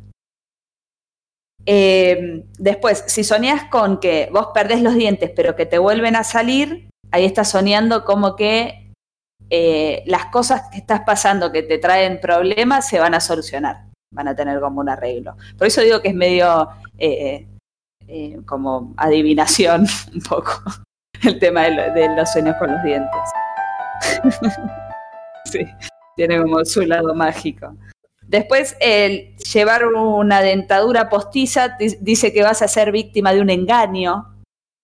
Eh, 1.64 2.44
después, 2.58 3.04
si 3.06 3.24
soñás 3.24 3.64
con 3.70 3.98
que 3.98 4.28
vos 4.32 4.48
perdés 4.54 4.82
los 4.82 4.94
dientes 4.94 5.32
pero 5.34 5.56
que 5.56 5.66
te 5.66 5.78
vuelven 5.78 6.14
a 6.14 6.22
salir, 6.24 6.88
ahí 7.10 7.24
estás 7.24 7.50
soñando 7.50 8.04
como 8.04 8.36
que 8.36 8.85
eh, 9.50 10.02
las 10.06 10.26
cosas 10.26 10.62
que 10.72 10.78
estás 10.78 11.00
pasando 11.06 11.52
que 11.52 11.62
te 11.62 11.78
traen 11.78 12.20
problemas 12.20 12.88
se 12.88 12.98
van 12.98 13.14
a 13.14 13.20
solucionar, 13.20 13.84
van 14.12 14.28
a 14.28 14.34
tener 14.36 14.60
como 14.60 14.80
un 14.80 14.88
arreglo. 14.88 15.36
Por 15.58 15.66
eso 15.66 15.80
digo 15.82 16.00
que 16.02 16.08
es 16.08 16.14
medio 16.14 16.68
eh, 16.98 17.46
eh, 18.08 18.38
como 18.46 18.94
adivinación 18.96 19.86
un 20.14 20.20
poco 20.22 20.62
el 21.22 21.38
tema 21.38 21.62
de, 21.62 21.70
lo- 21.72 21.92
de 21.94 22.16
los 22.16 22.30
sueños 22.32 22.56
con 22.58 22.70
los 22.72 22.82
dientes. 22.82 23.20
sí, 25.44 25.66
tiene 26.16 26.40
como 26.40 26.64
su 26.64 26.82
lado 26.82 27.14
mágico. 27.14 27.74
Después, 28.22 28.76
el 28.80 29.36
llevar 29.36 29.86
una 29.86 30.40
dentadura 30.40 31.08
postiza 31.08 31.76
di- 31.78 31.96
dice 32.00 32.32
que 32.32 32.42
vas 32.42 32.60
a 32.62 32.68
ser 32.68 32.90
víctima 32.90 33.32
de 33.32 33.40
un 33.40 33.50
engaño, 33.50 34.34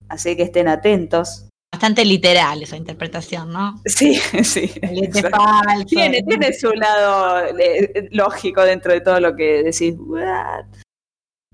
así 0.09 0.37
que 0.37 0.45
estén 0.45 0.69
atentos. 0.69 1.49
Bastante 1.83 2.05
literal 2.05 2.63
esa 2.63 2.77
interpretación, 2.77 3.51
¿no? 3.51 3.83
Sí, 3.87 4.15
sí. 4.45 4.69
Falso. 4.69 5.87
Tiene, 5.89 6.23
tiene 6.23 6.53
su 6.53 6.71
lado 6.71 7.45
eh, 7.59 8.09
lógico 8.13 8.63
dentro 8.63 8.93
de 8.93 9.01
todo 9.01 9.19
lo 9.19 9.35
que 9.35 9.65
decís. 9.65 9.97
"What?". 9.99 10.67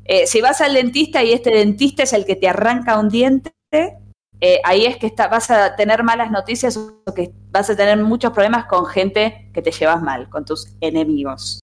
Eh, 0.05 0.27
si 0.27 0.43
vas 0.43 0.61
al 0.61 0.75
dentista 0.75 1.25
y 1.25 1.33
este 1.33 1.49
dentista 1.49 2.03
es 2.03 2.13
el 2.13 2.27
que 2.27 2.37
te 2.37 2.47
arranca 2.47 2.99
un 2.99 3.09
diente, 3.09 3.55
eh, 3.73 4.61
ahí 4.65 4.85
es 4.85 4.99
que 4.99 5.07
está, 5.07 5.29
vas 5.29 5.51
a 5.51 5.77
tener 5.77 6.03
malas 6.03 6.31
noticias 6.31 6.77
o 6.77 7.15
que 7.15 7.33
vas 7.51 7.71
a 7.71 7.77
tener 7.77 7.97
muchos 7.97 8.31
problemas 8.35 8.67
con 8.67 8.85
gente 8.85 9.51
que 9.55 9.63
te 9.63 9.73
llevas 9.73 10.03
mal, 10.03 10.29
con 10.29 10.45
tus 10.45 10.77
enemigos. 10.83 11.61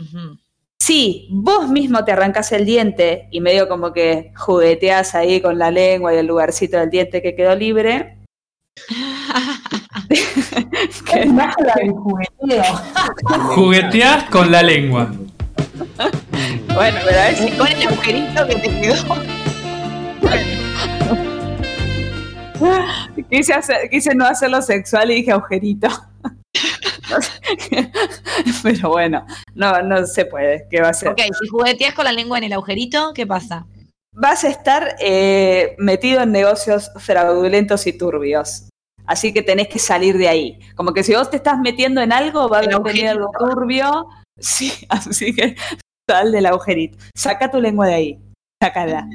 Ujú. 0.00 0.38
Si 0.86 1.26
vos 1.30 1.68
mismo 1.68 2.04
te 2.04 2.12
arrancas 2.12 2.52
el 2.52 2.64
diente 2.64 3.26
y 3.32 3.40
medio 3.40 3.66
como 3.68 3.92
que 3.92 4.30
jugueteas 4.36 5.16
ahí 5.16 5.40
con 5.40 5.58
la 5.58 5.72
lengua 5.72 6.14
y 6.14 6.18
el 6.18 6.26
lugarcito 6.26 6.78
del 6.78 6.90
diente 6.90 7.20
que 7.20 7.34
quedó 7.34 7.56
libre, 7.56 8.18
¿Qué 11.10 11.26
mezcla 11.26 11.74
de 11.74 11.88
jugueteo? 11.88 12.62
Jugueteás 13.56 14.24
con 14.30 14.52
la 14.52 14.62
lengua. 14.62 15.10
bueno, 16.72 16.98
pero 17.04 17.18
a 17.20 17.24
ver 17.24 17.34
si 17.36 17.50
con 17.56 17.66
el 17.66 17.82
agujerito 17.88 18.46
que 18.46 18.54
te 18.54 18.80
quedó. 18.80 18.94
Quise, 23.28 23.54
hacer- 23.54 23.90
quise 23.90 24.14
no 24.14 24.24
hacerlo 24.24 24.62
sexual 24.62 25.10
y 25.10 25.14
dije 25.16 25.32
agujerito. 25.32 25.88
Pero 28.62 28.90
bueno, 28.90 29.26
no, 29.54 29.82
no 29.82 30.06
se 30.06 30.26
puede. 30.26 30.66
¿Qué 30.70 30.80
va 30.80 30.90
a 30.90 30.94
ser? 30.94 31.10
Ok, 31.10 31.20
si 31.40 31.48
jugueteas 31.48 31.94
con 31.94 32.04
la 32.04 32.12
lengua 32.12 32.38
en 32.38 32.44
el 32.44 32.52
agujerito, 32.52 33.12
¿qué 33.14 33.26
pasa? 33.26 33.66
Vas 34.12 34.44
a 34.44 34.48
estar 34.48 34.96
eh, 35.00 35.76
metido 35.78 36.22
en 36.22 36.32
negocios 36.32 36.90
fraudulentos 36.96 37.86
y 37.86 37.92
turbios. 37.92 38.68
Así 39.06 39.32
que 39.32 39.42
tenés 39.42 39.68
que 39.68 39.78
salir 39.78 40.18
de 40.18 40.28
ahí. 40.28 40.58
Como 40.74 40.92
que 40.92 41.04
si 41.04 41.14
vos 41.14 41.30
te 41.30 41.36
estás 41.36 41.58
metiendo 41.58 42.00
en 42.00 42.12
algo, 42.12 42.48
va 42.48 42.58
a 42.58 42.78
venir 42.80 43.08
algo 43.08 43.30
turbio. 43.38 44.08
Sí, 44.38 44.70
así 44.90 45.34
que 45.34 45.56
sal 46.06 46.30
del 46.30 46.44
agujerito. 46.44 46.98
Saca 47.14 47.50
tu 47.50 47.58
lengua 47.58 47.86
de 47.86 47.94
ahí. 47.94 48.20
Sácala. 48.62 49.08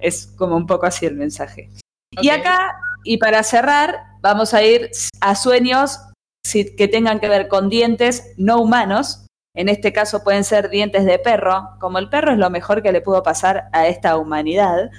Es 0.00 0.28
como 0.28 0.56
un 0.56 0.66
poco 0.66 0.86
así 0.86 1.04
el 1.04 1.14
mensaje. 1.14 1.68
Y 2.12 2.30
acá, 2.30 2.74
y 3.04 3.18
para 3.18 3.42
cerrar, 3.42 4.02
vamos 4.22 4.54
a 4.54 4.62
ir 4.62 4.90
a 5.20 5.34
sueños 5.34 5.98
que 6.42 6.88
tengan 6.88 7.20
que 7.20 7.28
ver 7.28 7.48
con 7.48 7.68
dientes 7.68 8.34
no 8.36 8.60
humanos. 8.60 9.26
En 9.54 9.68
este 9.68 9.92
caso 9.92 10.24
pueden 10.24 10.44
ser 10.44 10.70
dientes 10.70 11.04
de 11.04 11.18
perro. 11.18 11.70
Como 11.78 11.98
el 11.98 12.08
perro 12.08 12.32
es 12.32 12.38
lo 12.38 12.50
mejor 12.50 12.82
que 12.82 12.92
le 12.92 13.00
pudo 13.00 13.22
pasar 13.22 13.68
a 13.72 13.86
esta 13.86 14.16
humanidad. 14.16 14.90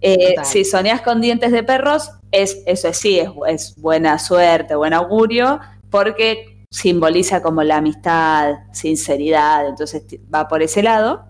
Eh, 0.00 0.34
si 0.42 0.64
soñás 0.64 1.00
con 1.00 1.20
dientes 1.20 1.52
de 1.52 1.62
perros, 1.62 2.10
es, 2.30 2.62
eso 2.66 2.92
sí, 2.92 3.18
es, 3.18 3.30
es 3.46 3.74
buena 3.76 4.18
suerte, 4.18 4.74
buen 4.74 4.92
augurio, 4.92 5.60
porque 5.90 6.54
simboliza 6.70 7.40
como 7.40 7.62
la 7.62 7.76
amistad, 7.76 8.54
sinceridad, 8.72 9.68
entonces 9.68 10.04
va 10.34 10.48
por 10.48 10.62
ese 10.62 10.82
lado. 10.82 11.26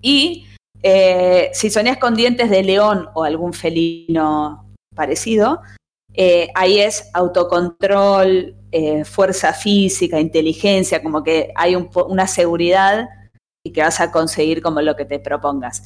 Y 0.00 0.46
eh, 0.82 1.50
si 1.54 1.70
soñás 1.70 1.98
con 1.98 2.14
dientes 2.14 2.50
de 2.50 2.64
león 2.64 3.08
o 3.14 3.22
algún 3.22 3.52
felino 3.52 4.66
parecido, 4.94 5.62
eh, 6.14 6.48
ahí 6.54 6.80
es 6.80 7.10
autocontrol, 7.14 8.54
eh, 8.70 9.04
fuerza 9.04 9.52
física, 9.52 10.20
inteligencia, 10.20 11.02
como 11.02 11.22
que 11.22 11.52
hay 11.54 11.74
un 11.74 11.90
una 12.08 12.26
seguridad 12.26 13.08
y 13.64 13.72
que 13.72 13.82
vas 13.82 14.00
a 14.00 14.10
conseguir 14.10 14.62
como 14.62 14.80
lo 14.82 14.96
que 14.96 15.04
te 15.04 15.18
propongas. 15.18 15.82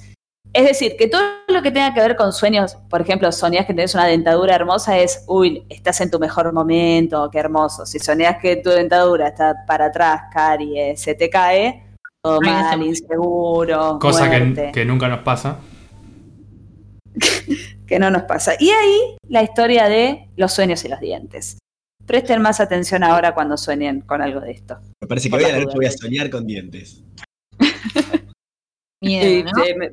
Es 0.53 0.65
decir, 0.65 0.97
que 0.97 1.09
todo 1.09 1.21
lo 1.49 1.63
que 1.63 1.71
tenga 1.71 1.93
que 1.93 2.01
ver 2.01 2.17
con 2.17 2.33
sueños, 2.33 2.77
por 2.89 3.03
ejemplo, 3.03 3.31
soñás 3.31 3.67
que 3.67 3.75
tenés 3.75 3.95
una 3.95 4.07
dentadura 4.07 4.55
hermosa, 4.55 4.99
es, 4.99 5.25
uy, 5.27 5.67
estás 5.69 6.01
en 6.01 6.11
tu 6.11 6.19
mejor 6.19 6.53
momento, 6.53 7.29
qué 7.31 7.39
hermoso. 7.39 7.85
Si 7.85 7.99
soñás 7.99 8.39
que 8.41 8.57
tu 8.57 8.71
dentadura 8.71 9.29
está 9.29 9.55
para 9.67 9.87
atrás, 9.87 10.23
caries, 10.33 11.01
se 11.01 11.15
te 11.15 11.29
cae, 11.29 11.85
todo 12.23 12.41
Ay, 12.43 12.51
mal, 12.51 12.83
inseguro, 12.83 13.99
Cosa 14.01 14.31
que, 14.31 14.71
que 14.73 14.85
nunca 14.85 15.09
nos 15.09 15.21
pasa. 15.21 15.59
que 17.87 17.99
no 17.99 18.11
nos 18.11 18.23
pasa. 18.25 18.55
Y 18.59 18.71
ahí 18.71 19.17
la 19.29 19.43
historia 19.43 19.89
de 19.89 20.29
los 20.37 20.53
sueños 20.53 20.85
y 20.85 20.89
los 20.89 21.01
dientes. 21.01 21.59
Presten 22.05 22.41
más 22.41 22.61
atención 22.61 23.03
ahora 23.03 23.35
cuando 23.35 23.57
sueñen 23.57 24.01
con 24.01 24.23
algo 24.23 24.41
de 24.41 24.53
esto. 24.53 24.79
Me 25.03 25.09
parece 25.09 25.29
que 25.29 25.31
Por 25.31 25.41
hoy 25.41 25.45
a 25.47 25.49
las 25.49 25.59
la 25.59 25.65
noche 25.65 25.77
voy 25.77 25.87
a 25.87 25.91
soñar 25.91 26.31
con 26.31 26.47
dientes. 26.47 27.03
Miedo, 29.03 29.29
Y, 29.29 29.43
¿no? 29.43 29.51
me- 29.79 29.91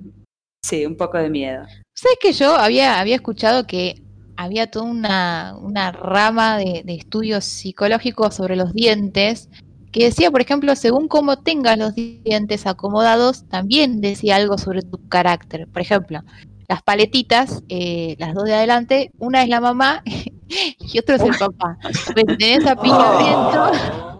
sí, 0.64 0.86
un 0.86 0.96
poco 0.96 1.18
de 1.18 1.30
miedo. 1.30 1.66
¿Sabes 1.96 2.18
que 2.22 2.34
yo 2.34 2.56
había, 2.56 3.00
había 3.00 3.16
escuchado 3.16 3.68
que 3.68 4.02
había 4.38 4.70
toda 4.72 4.86
una, 4.86 5.56
una 5.62 5.91
rama 5.91 6.58
de, 6.58 6.82
de 6.86 6.96
estudios 6.96 7.46
psicológicos 7.46 8.36
sobre 8.36 8.56
los 8.56 8.74
dientes 8.74 9.50
que 9.91 10.06
decía, 10.06 10.32
por 10.32 10.41
ejemplo, 10.41 10.76
según 10.76 11.08
cómo 11.08 11.38
tengas 11.38 11.78
los 11.78 11.94
dientes 11.94 12.66
acomodados, 12.66 13.48
también 13.48 14.02
decía 14.02 14.38
algo 14.38 14.58
sobre 14.58 14.82
tu 14.82 15.08
carácter. 15.08 15.68
Por 15.68 15.82
ejemplo, 15.84 16.22
las 16.68 16.82
paletitas, 16.84 17.64
eh, 17.70 18.16
las 18.20 18.34
dos 18.34 18.45
de 18.45 18.53
adelante, 18.55 19.11
una 19.20 19.43
es 19.43 19.49
la 19.49 19.59
mamá 19.61 20.01
y 20.80 20.99
otro 20.99 21.16
es 21.16 21.22
el 21.22 21.36
papá. 21.38 21.78
Pues, 21.82 21.97
si 21.99 22.38
tenés 22.38 22.66
a 22.66 22.76
piña 22.76 22.95
adentro, 23.09 24.20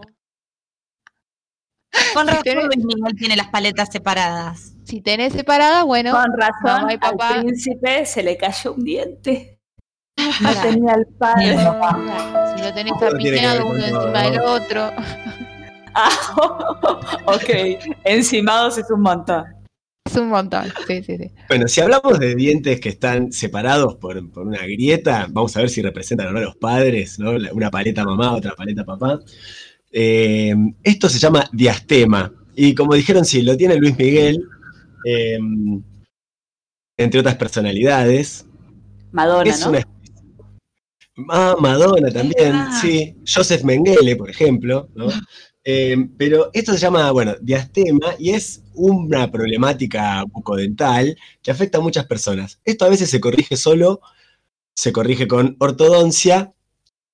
Con 2.12 2.26
razón 2.26 2.56
Luis 2.66 2.84
Miguel 2.84 3.14
tiene 3.16 3.36
las 3.36 3.48
paletas 3.48 3.88
separadas. 3.90 4.72
si 4.84 5.00
tenés 5.00 5.32
separadas, 5.32 5.84
bueno, 5.84 6.12
Con 6.12 6.36
razón, 6.36 6.82
mamá 6.82 6.92
y 6.94 6.98
papá. 6.98 7.28
al 7.34 7.40
príncipe 7.44 8.04
se 8.06 8.22
le 8.22 8.36
cayó 8.36 8.74
un 8.74 8.84
diente. 8.84 9.60
No 10.16 10.30
Claro. 10.52 10.60
tenía 10.70 10.92
el 10.94 11.06
padre. 11.18 11.56
si 12.56 12.62
lo 12.62 12.74
tenés 12.74 12.92
apiñado 13.02 13.66
uno 13.66 13.84
todo, 13.88 14.00
encima 14.02 14.22
del 14.22 14.36
¿no? 14.36 14.44
otro. 14.52 14.90
Ah, 15.96 16.10
ok, 17.26 17.50
encimados 18.04 18.78
es 18.78 18.90
un 18.90 19.00
montón. 19.00 19.44
Es 20.14 20.20
un 20.20 20.28
montón. 20.28 20.64
Sí, 20.86 21.02
sí, 21.02 21.16
sí. 21.16 21.30
Bueno, 21.48 21.66
si 21.66 21.80
hablamos 21.80 22.18
de 22.18 22.34
dientes 22.34 22.80
que 22.80 22.90
están 22.90 23.32
separados 23.32 23.96
por, 23.96 24.30
por 24.30 24.46
una 24.46 24.62
grieta, 24.62 25.26
vamos 25.30 25.56
a 25.56 25.60
ver 25.60 25.70
si 25.70 25.82
representan 25.82 26.28
o 26.28 26.32
no 26.32 26.38
a 26.38 26.42
los 26.42 26.56
padres, 26.56 27.18
¿no? 27.18 27.32
Una 27.52 27.70
paleta 27.70 28.04
mamá, 28.04 28.32
otra 28.32 28.54
paleta 28.54 28.84
papá. 28.84 29.20
Eh, 29.90 30.54
esto 30.82 31.08
se 31.08 31.18
llama 31.18 31.48
diastema. 31.52 32.32
Y 32.54 32.74
como 32.74 32.94
dijeron, 32.94 33.24
sí, 33.24 33.42
lo 33.42 33.56
tiene 33.56 33.76
Luis 33.76 33.96
Miguel, 33.98 34.40
eh, 35.04 35.38
entre 36.96 37.20
otras 37.20 37.36
personalidades. 37.36 38.46
Madonna, 39.10 39.50
es 39.50 39.60
¿no? 39.60 39.70
una 39.70 39.84
Ah, 41.28 41.54
Madonna 41.60 42.10
también, 42.10 42.72
sí. 42.80 43.16
Joseph 43.26 43.62
Mengele, 43.62 44.16
por 44.16 44.30
ejemplo, 44.30 44.88
¿no? 44.94 45.08
Eh, 45.64 45.96
pero 46.18 46.50
esto 46.52 46.72
se 46.72 46.78
llama, 46.78 47.10
bueno, 47.10 47.34
diastema 47.40 48.14
y 48.18 48.30
es 48.30 48.62
una 48.74 49.30
problemática 49.30 50.22
bucodental 50.24 51.16
que 51.42 51.50
afecta 51.50 51.78
a 51.78 51.80
muchas 51.80 52.06
personas. 52.06 52.60
Esto 52.64 52.84
a 52.84 52.90
veces 52.90 53.08
se 53.08 53.20
corrige 53.20 53.56
solo, 53.56 54.00
se 54.74 54.92
corrige 54.92 55.26
con 55.26 55.56
ortodoncia 55.58 56.52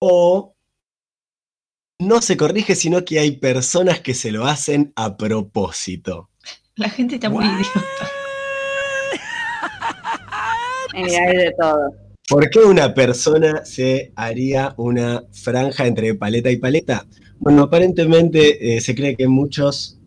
o 0.00 0.56
no 2.00 2.22
se 2.22 2.36
corrige, 2.36 2.74
sino 2.74 3.04
que 3.04 3.20
hay 3.20 3.32
personas 3.32 4.00
que 4.00 4.14
se 4.14 4.32
lo 4.32 4.46
hacen 4.46 4.92
a 4.96 5.16
propósito. 5.16 6.30
La 6.74 6.88
gente 6.88 7.16
está 7.16 7.30
muy 7.30 7.44
idiota. 7.44 7.70
Y 10.92 11.14
hay 11.14 11.36
de 11.36 11.52
todo. 11.56 11.94
¿Por 12.28 12.50
qué 12.50 12.58
una 12.60 12.92
persona 12.94 13.64
se 13.64 14.12
haría 14.16 14.74
una 14.76 15.22
franja 15.32 15.86
entre 15.86 16.14
paleta 16.14 16.50
y 16.50 16.56
paleta? 16.56 17.06
Bueno, 17.40 17.62
aparentemente 17.62 18.76
eh, 18.76 18.82
se 18.82 18.94
cree 18.94 19.16
que 19.16 19.26
muchos 19.26 19.98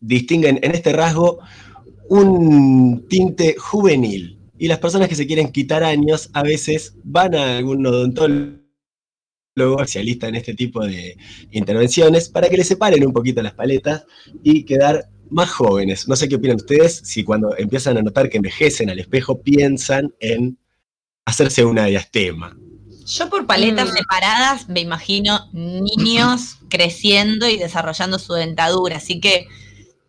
distinguen 0.00 0.60
en 0.62 0.70
este 0.76 0.92
rasgo 0.92 1.40
un 2.08 3.04
tinte 3.08 3.56
juvenil. 3.58 4.38
Y 4.56 4.68
las 4.68 4.78
personas 4.78 5.08
que 5.08 5.16
se 5.16 5.26
quieren 5.26 5.50
quitar 5.50 5.82
años 5.82 6.30
a 6.32 6.44
veces 6.44 6.94
van 7.02 7.34
a 7.34 7.58
algún 7.58 7.84
odontólogo 7.84 8.60
especialista 9.56 10.28
en 10.28 10.36
este 10.36 10.54
tipo 10.54 10.86
de 10.86 11.16
intervenciones 11.50 12.28
para 12.28 12.48
que 12.48 12.58
le 12.58 12.64
separen 12.64 13.04
un 13.04 13.12
poquito 13.12 13.42
las 13.42 13.54
paletas 13.54 14.04
y 14.44 14.62
quedar 14.62 15.08
más 15.30 15.50
jóvenes. 15.50 16.06
No 16.06 16.14
sé 16.14 16.28
qué 16.28 16.36
opinan 16.36 16.58
ustedes, 16.58 17.00
si 17.04 17.24
cuando 17.24 17.56
empiezan 17.56 17.96
a 17.96 18.02
notar 18.02 18.30
que 18.30 18.36
envejecen 18.36 18.88
al 18.88 19.00
espejo 19.00 19.40
piensan 19.42 20.14
en 20.20 20.58
hacerse 21.24 21.64
una 21.64 21.86
diastema. 21.86 22.56
Yo 23.10 23.28
por 23.28 23.46
paletas 23.46 23.90
Mm. 23.90 23.92
separadas 23.92 24.68
me 24.68 24.80
imagino 24.80 25.48
niños 25.52 26.58
creciendo 26.68 27.48
y 27.48 27.56
desarrollando 27.58 28.18
su 28.18 28.34
dentadura. 28.34 28.96
Así 28.98 29.20
que 29.20 29.46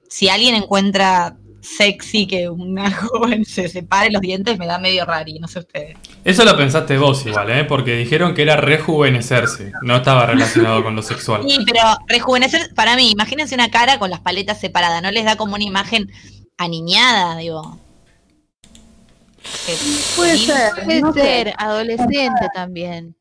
si 0.07 0.29
alguien 0.29 0.55
encuentra 0.55 1.35
sexy 1.61 2.25
que 2.27 2.49
una 2.49 2.91
joven 2.91 3.45
se 3.45 3.69
separe 3.69 4.11
los 4.11 4.21
dientes, 4.21 4.57
me 4.57 4.65
da 4.65 4.77
medio 4.79 5.05
rari, 5.05 5.39
no 5.39 5.47
sé 5.47 5.59
ustedes. 5.59 5.95
Eso 6.23 6.43
lo 6.43 6.55
pensaste 6.57 6.97
vos 6.97 7.25
igual, 7.25 7.49
¿eh? 7.51 7.63
Porque 7.65 7.95
dijeron 7.95 8.33
que 8.33 8.41
era 8.41 8.55
rejuvenecerse, 8.57 9.71
no 9.83 9.97
estaba 9.97 10.25
relacionado 10.25 10.83
con 10.83 10.95
lo 10.95 11.01
sexual. 11.01 11.43
Sí, 11.47 11.59
pero 11.65 11.81
rejuvenecer, 12.07 12.73
para 12.75 12.95
mí, 12.95 13.11
imagínense 13.11 13.53
una 13.55 13.69
cara 13.71 13.99
con 13.99 14.09
las 14.09 14.19
paletas 14.21 14.59
separadas, 14.59 15.01
¿no 15.03 15.11
les 15.11 15.25
da 15.25 15.35
como 15.35 15.55
una 15.55 15.63
imagen 15.63 16.11
aniñada, 16.57 17.37
digo? 17.37 17.79
Puede 20.15 20.37
sí, 20.37 20.45
ser. 20.45 20.71
Puede 20.85 21.01
no 21.01 21.13
sé. 21.13 21.21
ser 21.21 21.53
adolescente 21.57 22.47
también. 22.53 23.15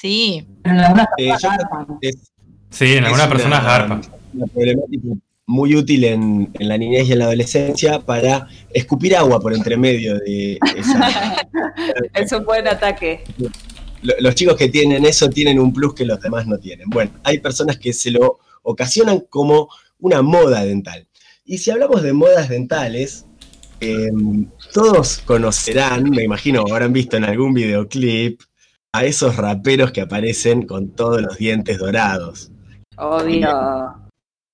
Sí, 0.00 0.46
Pero 0.62 0.74
en 0.76 0.80
algunas 0.80 1.06
Eh, 1.16 1.28
personas 1.30 1.58
yo- 1.58 1.68
garpan. 1.70 1.98
Es- 2.00 2.30
Sí, 2.70 2.96
en 2.96 3.04
algunas 3.04 3.26
es 3.26 3.32
personas 3.32 3.60
una- 3.60 3.68
garpa. 3.70 4.00
Una 4.34 4.46
problemática 4.48 5.08
muy 5.46 5.76
útil 5.76 6.04
en, 6.04 6.50
en 6.58 6.68
la 6.68 6.76
niñez 6.76 7.08
y 7.08 7.12
en 7.12 7.18
la 7.20 7.26
adolescencia 7.26 8.00
para 8.00 8.48
escupir 8.72 9.14
agua 9.16 9.38
por 9.40 9.54
entre 9.54 9.76
medio 9.76 10.18
de 10.18 10.58
esa... 10.76 11.36
Es 12.14 12.32
un 12.32 12.44
buen 12.44 12.66
ataque. 12.66 13.22
Lo- 14.02 14.14
Los 14.18 14.34
chicos 14.34 14.56
que 14.56 14.68
tienen 14.68 15.04
eso 15.04 15.28
tienen 15.30 15.58
un 15.60 15.72
plus 15.72 15.94
que 15.94 16.04
los 16.04 16.20
demás 16.20 16.46
no 16.46 16.58
tienen. 16.58 16.88
Bueno, 16.90 17.12
hay 17.22 17.38
personas 17.38 17.78
que 17.78 17.92
se 17.92 18.10
lo 18.10 18.40
ocasionan 18.62 19.20
como 19.30 19.68
una 20.00 20.20
moda 20.22 20.64
dental. 20.64 21.06
Y 21.44 21.58
si 21.58 21.70
hablamos 21.70 22.02
de 22.02 22.12
modas 22.12 22.48
dentales, 22.48 23.26
eh, 23.80 24.10
todos 24.72 25.18
conocerán, 25.24 26.10
me 26.10 26.24
imagino, 26.24 26.64
habrán 26.70 26.92
visto 26.92 27.16
en 27.16 27.24
algún 27.24 27.54
videoclip, 27.54 28.40
a 28.92 29.04
esos 29.04 29.36
raperos 29.36 29.90
que 29.90 30.00
aparecen 30.00 30.66
con 30.66 30.90
todos 30.90 31.20
los 31.20 31.36
dientes 31.36 31.78
dorados. 31.78 32.50
Obvio. 32.96 33.48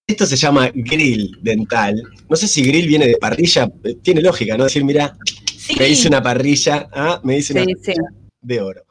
Esto 0.06 0.26
se 0.26 0.36
llama 0.36 0.70
grill 0.74 1.38
dental. 1.42 2.02
No 2.28 2.36
sé 2.36 2.48
si 2.48 2.64
grill 2.64 2.88
viene 2.88 3.06
de 3.06 3.16
parrilla, 3.16 3.70
eh, 3.84 3.96
tiene 4.02 4.22
lógica, 4.22 4.56
¿no? 4.56 4.64
Decir, 4.64 4.84
mira, 4.84 5.16
sí. 5.56 5.76
me 5.78 5.88
hice 5.88 6.08
una 6.08 6.22
parrilla, 6.22 6.88
ah, 6.92 7.20
me 7.22 7.38
hice 7.38 7.52
una 7.52 7.64
sí. 7.64 7.92
de 8.40 8.60
oro. 8.60 8.82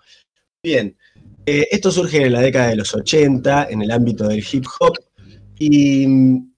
Bien, 0.63 0.95
eh, 1.45 1.67
esto 1.71 1.91
surge 1.91 2.25
en 2.25 2.34
la 2.34 2.41
década 2.41 2.67
de 2.67 2.75
los 2.75 2.93
80 2.93 3.69
en 3.71 3.82
el 3.82 3.89
ámbito 3.89 4.27
del 4.27 4.45
hip 4.51 4.65
hop 4.80 4.93
y 5.57 6.05
mm, 6.05 6.48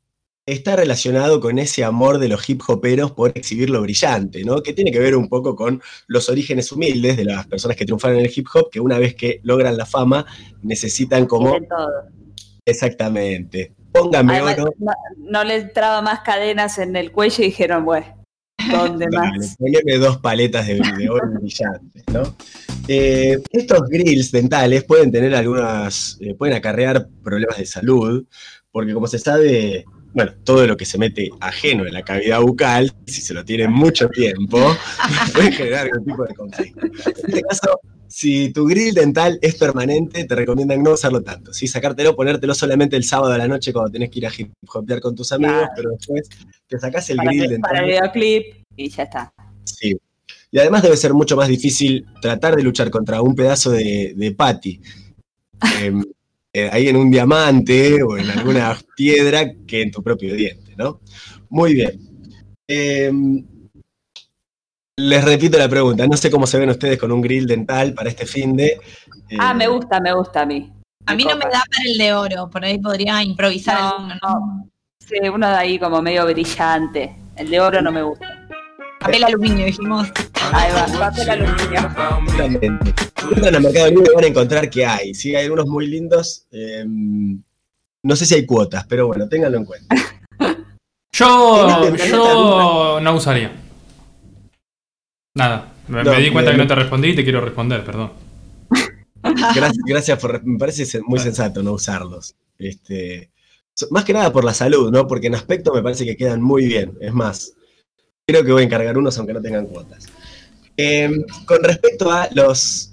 está 0.54 0.76
relacionado 0.76 1.40
con 1.40 1.60
ese 1.60 1.84
amor 1.84 2.18
de 2.20 2.28
los 2.28 2.48
hip 2.50 2.62
hoperos 2.68 3.12
por 3.12 3.32
exhibir 3.36 3.70
lo 3.70 3.82
brillante, 3.82 4.44
¿no? 4.44 4.62
Que 4.62 4.74
tiene 4.74 4.92
que 4.92 5.00
ver 5.00 5.16
un 5.16 5.28
poco 5.30 5.56
con 5.56 5.82
los 6.08 6.30
orígenes 6.30 6.72
humildes 6.72 7.18
de 7.18 7.26
las 7.26 7.48
personas 7.48 7.78
que 7.78 7.86
triunfaron 7.86 8.20
en 8.20 8.26
el 8.26 8.32
hip 8.36 8.48
hop, 8.54 8.70
que 8.70 8.80
una 8.80 8.98
vez 9.00 9.16
que 9.16 9.40
logran 9.44 9.78
la 9.78 9.86
fama 9.86 10.26
necesitan 10.62 11.26
como 11.26 11.52
todo. 11.52 11.90
exactamente. 12.66 13.74
Póngame 13.92 14.36
Además, 14.38 14.60
oro, 14.60 14.74
no, 14.80 14.92
no 15.18 15.44
le 15.44 15.56
entraba 15.58 16.02
más 16.02 16.22
cadenas 16.22 16.78
en 16.78 16.96
el 16.96 17.12
cuello 17.12 17.44
y 17.44 17.48
dijeron, 17.48 17.84
bueno, 17.84 18.06
¿dónde 18.72 19.08
Dale, 19.12 19.38
más? 19.38 19.58
poneme 19.58 19.98
dos 19.98 20.18
paletas 20.20 20.68
de, 20.68 20.76
de 20.98 21.10
oro 21.10 21.28
brillantes, 21.40 22.04
¿no? 22.14 22.36
Eh, 22.88 23.38
estos 23.52 23.82
grills 23.90 24.32
dentales 24.32 24.84
pueden 24.86 25.12
tener 25.12 25.36
algunas, 25.36 26.18
eh, 26.22 26.34
pueden 26.36 26.56
acarrear 26.56 27.08
problemas 27.24 27.58
de 27.58 27.66
salud, 27.66 28.26
porque 28.72 28.94
como 28.94 29.08
se 29.08 29.20
sabe, 29.20 29.86
bueno, 30.14 30.34
todo 30.44 30.68
lo 30.68 30.76
que 30.78 30.86
se 30.86 30.98
mete 30.98 31.30
ajeno 31.40 31.86
en 31.88 31.94
la 31.94 32.04
cavidad 32.04 32.42
bucal, 32.42 32.94
si 33.08 33.22
se 33.22 33.34
lo 33.34 33.44
tiene 33.46 33.68
mucho 33.68 34.10
tiempo, 34.10 34.60
puede 35.34 35.52
generar 35.52 35.86
algún 35.88 36.06
tipo 36.06 36.24
de 36.26 36.34
conflicto. 36.34 36.86
En 36.86 36.92
este 37.28 37.42
caso, 37.44 37.80
si 38.08 38.52
tu 38.52 38.66
grill 38.66 38.94
dental 38.94 39.40
es 39.42 39.56
permanente, 39.56 40.26
te 40.26 40.36
recomiendan 40.36 40.84
no 40.84 40.92
usarlo 40.92 41.22
tanto, 41.22 41.54
¿sí? 41.54 41.68
Sacártelo, 41.68 42.16
ponértelo 42.16 42.54
solamente 42.54 42.98
el 42.98 43.06
sábado 43.06 43.32
a 43.34 43.38
la 43.38 43.48
noche 43.48 43.72
cuando 43.72 43.90
tenés 43.92 44.10
que 44.10 44.20
ir 44.20 44.28
a 44.28 44.32
hip 44.38 44.52
hopear 44.74 45.00
con 45.00 45.16
tus 45.16 45.32
amigos, 45.32 45.56
Claro. 45.56 45.72
pero 45.76 45.90
después 45.92 46.30
te 46.68 46.78
sacás 46.80 47.10
el 47.10 47.18
Para, 47.18 47.30
grill 47.30 47.42
que- 47.44 47.48
dental. 47.50 47.70
para 47.72 47.80
el 47.84 47.90
videoclip 47.92 48.46
y 48.76 48.90
ya 48.90 49.04
está. 49.04 49.34
Sí. 49.64 49.96
Y 50.54 50.60
además 50.60 50.84
debe 50.84 50.98
ser 50.98 51.14
mucho 51.14 51.38
más 51.38 51.48
difícil 51.48 52.06
tratar 52.22 52.58
de 52.58 52.64
luchar 52.64 52.90
contra 52.90 53.22
un 53.22 53.34
pedazo 53.34 53.72
de, 53.72 54.14
de 54.18 54.32
patty 54.34 54.82
em, 55.82 56.02
eh, 56.02 56.06
ahí 56.54 56.88
en 56.90 56.98
un 56.98 57.10
diamante 57.10 58.04
o 58.04 58.18
en 58.18 58.30
alguna 58.30 58.78
piedra 58.96 59.52
que 59.68 59.84
en 59.84 59.92
tu 59.92 60.04
propio 60.04 60.34
diente, 60.36 60.74
¿no? 60.78 61.00
Muy 61.50 61.74
bien. 61.74 62.00
Em, 62.68 63.46
les 64.98 65.24
repito 65.24 65.58
la 65.58 65.70
pregunta, 65.70 66.06
no 66.08 66.16
sé 66.18 66.30
cómo 66.30 66.46
se 66.46 66.60
ven 66.60 66.70
ustedes 66.70 66.98
con 66.98 67.12
un 67.12 67.22
grill 67.22 67.48
dental 67.48 67.94
para 67.94 68.10
este 68.10 68.26
fin 68.26 68.56
de... 68.56 68.68
eh, 68.68 69.38
Ah, 69.40 69.54
me 69.54 69.68
gusta, 69.68 70.00
me 70.00 70.14
gusta 70.14 70.42
a 70.42 70.46
mí. 70.46 70.72
A 71.06 71.16
mí 71.16 71.24
no 71.24 71.36
me 71.36 71.46
da 71.46 71.64
para 71.70 71.90
el 71.92 71.98
de 71.98 72.14
oro, 72.14 72.50
por 72.50 72.64
ahí 72.64 72.78
podría 72.78 73.24
improvisar 73.24 73.80
No, 73.80 73.90
alguno, 73.90 74.16
no. 74.22 74.70
Sí, 75.00 75.18
uno 75.34 75.50
de 75.50 75.56
ahí 75.56 75.80
como 75.80 76.02
medio 76.02 76.26
brillante. 76.26 77.16
El 77.36 77.50
de 77.50 77.60
oro 77.60 77.82
no 77.82 77.92
me 77.92 78.04
gusta. 78.04 78.48
Papel 79.00 79.24
aluminio, 79.24 79.66
dijimos. 79.66 80.10
Ahí 80.54 80.72
va, 80.74 81.10
papel 81.10 81.30
aluminio. 81.32 83.10
Entran 83.36 83.56
a 83.56 83.60
Mercado 83.60 83.90
Libre 83.90 84.12
van 84.16 84.24
a 84.24 84.28
encontrar 84.28 84.70
que 84.70 84.86
hay. 84.86 85.14
Sí, 85.14 85.36
hay 85.36 85.48
unos 85.50 85.68
muy 85.68 85.88
lindos. 85.88 86.48
em, 86.52 87.42
no 88.04 88.16
sé 88.16 88.26
si 88.26 88.34
hay 88.36 88.46
cuotas, 88.46 88.86
pero 88.88 89.08
bueno, 89.08 89.28
ténganlo 89.30 89.58
en 89.58 89.66
cuenta. 89.66 89.96
Yo, 91.14 91.94
yo 91.98 93.00
no 93.02 93.16
usaría. 93.16 93.52
Nada, 95.36 95.74
me, 95.88 96.04
No, 96.04 96.12
me 96.14 96.20
di 96.22 96.32
cuenta 96.32 96.52
me- 96.52 96.58
que 96.58 96.64
no 96.64 96.68
te 96.68 96.76
respondí 96.76 97.10
y 97.10 97.16
te 97.16 97.24
quiero 97.24 97.42
responder, 97.42 97.84
perdón. 97.84 98.14
Gracias, 99.24 99.84
gracias 99.86 100.20
por. 100.20 100.44
Me 100.44 100.58
parece 100.58 101.00
muy 101.06 101.20
sensato 101.20 101.62
no 101.62 101.74
usarlos. 101.74 102.34
Este, 102.58 103.30
más 103.92 104.04
que 104.04 104.14
nada 104.14 104.32
por 104.32 104.44
la 104.44 104.54
salud, 104.54 104.90
¿no? 104.92 105.06
Porque 105.06 105.28
en 105.28 105.36
aspecto 105.36 105.74
me 105.74 105.84
parece 105.84 106.06
que 106.06 106.18
quedan 106.18 106.42
muy 106.42 106.66
bien. 106.66 106.98
Es 107.02 107.14
más, 107.14 107.54
creo 108.26 108.44
que 108.44 108.52
voy 108.52 108.64
a 108.64 108.66
encargar 108.66 108.98
unos 108.98 109.16
aunque 109.20 109.34
no 109.34 109.42
tengan 109.42 109.68
cuotas. 109.68 110.08
Em, 110.78 111.24
con 111.46 111.62
respecto 111.64 112.10
a 112.12 112.30
los. 112.34 112.91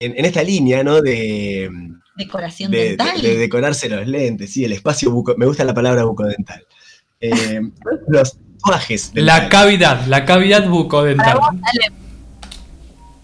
En, 0.00 0.16
en 0.18 0.24
esta 0.24 0.42
línea, 0.42 0.82
¿no? 0.82 1.00
De, 1.02 1.70
Decoración 2.16 2.70
de, 2.70 2.78
de- 2.78 2.88
dental. 2.88 3.20
de 3.22 3.36
decorarse 3.36 3.88
los 3.88 4.06
lentes, 4.06 4.52
sí, 4.52 4.64
el 4.64 4.72
espacio 4.72 5.10
buco. 5.10 5.34
Me 5.36 5.46
gusta 5.46 5.62
la 5.64 5.74
palabra 5.74 6.04
bucodental. 6.04 6.66
Em, 7.20 7.72
los 8.08 8.38
tatuajes. 8.58 9.12
La 9.14 9.48
cavidad, 9.48 10.06
la 10.06 10.24
cavidad 10.24 10.66
bucodental. 10.68 11.38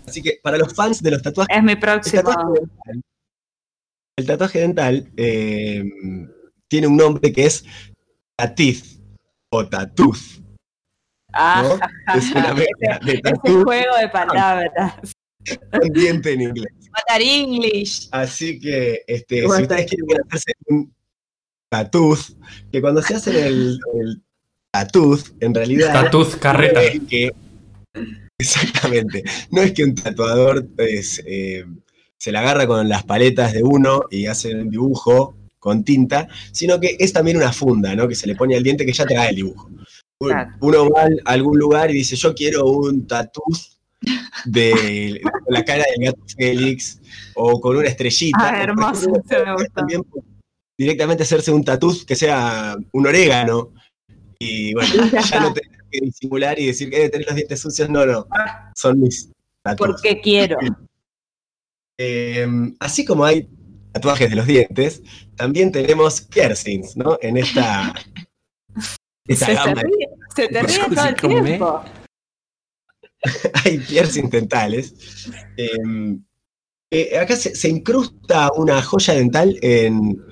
Así 0.06 0.22
que 0.22 0.38
para 0.42 0.56
los 0.58 0.72
fans 0.74 1.02
de 1.02 1.10
los 1.10 1.22
tatuajes. 1.22 1.56
Es 1.56 1.62
mi 1.62 1.72
El 1.72 1.78
próximo. 1.78 2.22
tatuaje 2.22 2.60
dental, 2.60 3.02
el 4.18 4.26
tatuaje 4.26 4.58
dental, 4.60 5.10
eh, 5.16 5.84
tiene 6.68 6.86
un 6.86 6.96
nombre 6.96 7.32
que 7.32 7.46
es 7.46 7.64
tatith 8.36 8.84
o 9.50 9.66
tatuz. 9.66 10.40
Ah, 11.32 11.78
Es 12.14 12.30
una 12.30 12.54
mezcla 12.54 12.98
de 13.04 13.12
Ese 13.12 13.20
tatú 13.22 13.64
juego 13.64 13.96
de 13.98 14.08
palabras. 14.08 14.94
Con 15.70 15.88
diente 15.90 16.32
en 16.32 16.42
inglés. 16.42 16.72
Matar 16.92 17.22
English. 17.22 18.08
Así 18.10 18.58
que 18.58 19.02
este, 19.06 19.40
si 19.40 19.46
ustedes 19.46 19.86
quieren 19.86 20.06
hacerse 20.30 20.54
un 20.68 20.94
tatuz, 21.68 22.36
que 22.72 22.80
cuando 22.80 23.02
se 23.02 23.14
hacen 23.14 23.36
el, 23.36 23.78
el 23.94 24.22
tatuz, 24.70 25.34
en 25.40 25.54
realidad 25.54 25.92
Tatuz 25.92 26.36
carreta. 26.36 26.80
no 26.80 26.86
es 26.86 27.00
que 27.08 27.30
exactamente, 28.38 29.24
no 29.50 29.62
es 29.62 29.72
que 29.72 29.84
un 29.84 29.94
tatuador 29.94 30.66
pues, 30.74 31.22
eh, 31.26 31.64
se 32.18 32.32
la 32.32 32.40
agarra 32.40 32.66
con 32.66 32.88
las 32.88 33.04
paletas 33.04 33.52
de 33.52 33.62
uno 33.62 34.04
y 34.10 34.26
hace 34.26 34.54
un 34.54 34.70
dibujo 34.70 35.36
con 35.58 35.84
tinta, 35.84 36.28
sino 36.52 36.78
que 36.78 36.96
es 36.98 37.12
también 37.12 37.36
una 37.36 37.52
funda, 37.52 37.94
¿no? 37.94 38.06
Que 38.06 38.14
se 38.14 38.26
le 38.26 38.36
pone 38.36 38.56
al 38.56 38.62
diente 38.62 38.86
que 38.86 38.92
ya 38.92 39.04
trae 39.04 39.30
el 39.30 39.36
dibujo. 39.36 39.70
Uno 40.60 40.90
va 40.90 41.02
a 41.02 41.32
algún 41.32 41.58
lugar 41.58 41.90
y 41.90 41.94
dice, 41.94 42.16
yo 42.16 42.34
quiero 42.34 42.64
un 42.66 43.06
tatuz 43.06 43.75
de 44.44 45.20
la 45.48 45.64
cara 45.64 45.84
del 45.96 46.06
gato 46.06 46.22
Félix 46.36 47.00
o 47.34 47.60
con 47.60 47.76
una 47.76 47.88
estrellita. 47.88 48.38
Ah, 48.40 48.62
hermoso, 48.62 49.00
ejemplo, 49.10 49.22
se 49.58 49.62
me 49.62 49.68
también 49.70 50.02
directamente 50.78 51.22
hacerse 51.22 51.50
un 51.50 51.64
tatuz 51.64 52.04
que 52.04 52.14
sea 52.14 52.76
un 52.92 53.06
orégano 53.06 53.72
y 54.38 54.74
bueno, 54.74 54.90
Ya 55.12 55.20
ya 55.22 55.40
no 55.40 55.52
tener 55.54 55.70
que 55.90 56.00
disimular 56.00 56.58
y 56.58 56.66
decir 56.66 56.90
que 56.90 56.96
debe 56.96 57.08
tener 57.10 57.26
los 57.26 57.36
dientes 57.36 57.60
sucios. 57.60 57.88
No, 57.88 58.04
no. 58.04 58.26
Son 58.74 59.00
mis 59.00 59.30
tatuajes. 59.62 59.94
Porque 60.02 60.20
quiero. 60.20 60.58
Eh, 61.98 62.46
así 62.80 63.04
como 63.04 63.24
hay 63.24 63.48
tatuajes 63.92 64.28
de 64.28 64.36
los 64.36 64.46
dientes, 64.46 65.02
también 65.36 65.72
tenemos 65.72 66.20
piercings, 66.20 66.96
¿no? 66.96 67.16
En 67.22 67.38
esta, 67.38 67.94
esta 69.26 69.46
Se, 69.46 69.52
te 69.52 69.54
gama. 69.54 69.82
de- 69.82 70.08
se 70.34 70.48
te 70.48 70.62
ríe 70.62 70.78
todo 70.94 71.04
el 71.08 71.16
¿Cómo, 71.16 71.38
eh? 71.38 71.42
tiempo. 71.42 71.84
hay 73.64 73.78
piercings 73.78 74.30
dentales. 74.30 74.94
Eh, 75.56 76.18
eh, 76.90 77.18
acá 77.18 77.36
se, 77.36 77.54
se 77.54 77.68
incrusta 77.68 78.50
una 78.56 78.80
joya 78.82 79.14
dental 79.14 79.56
en, 79.60 80.22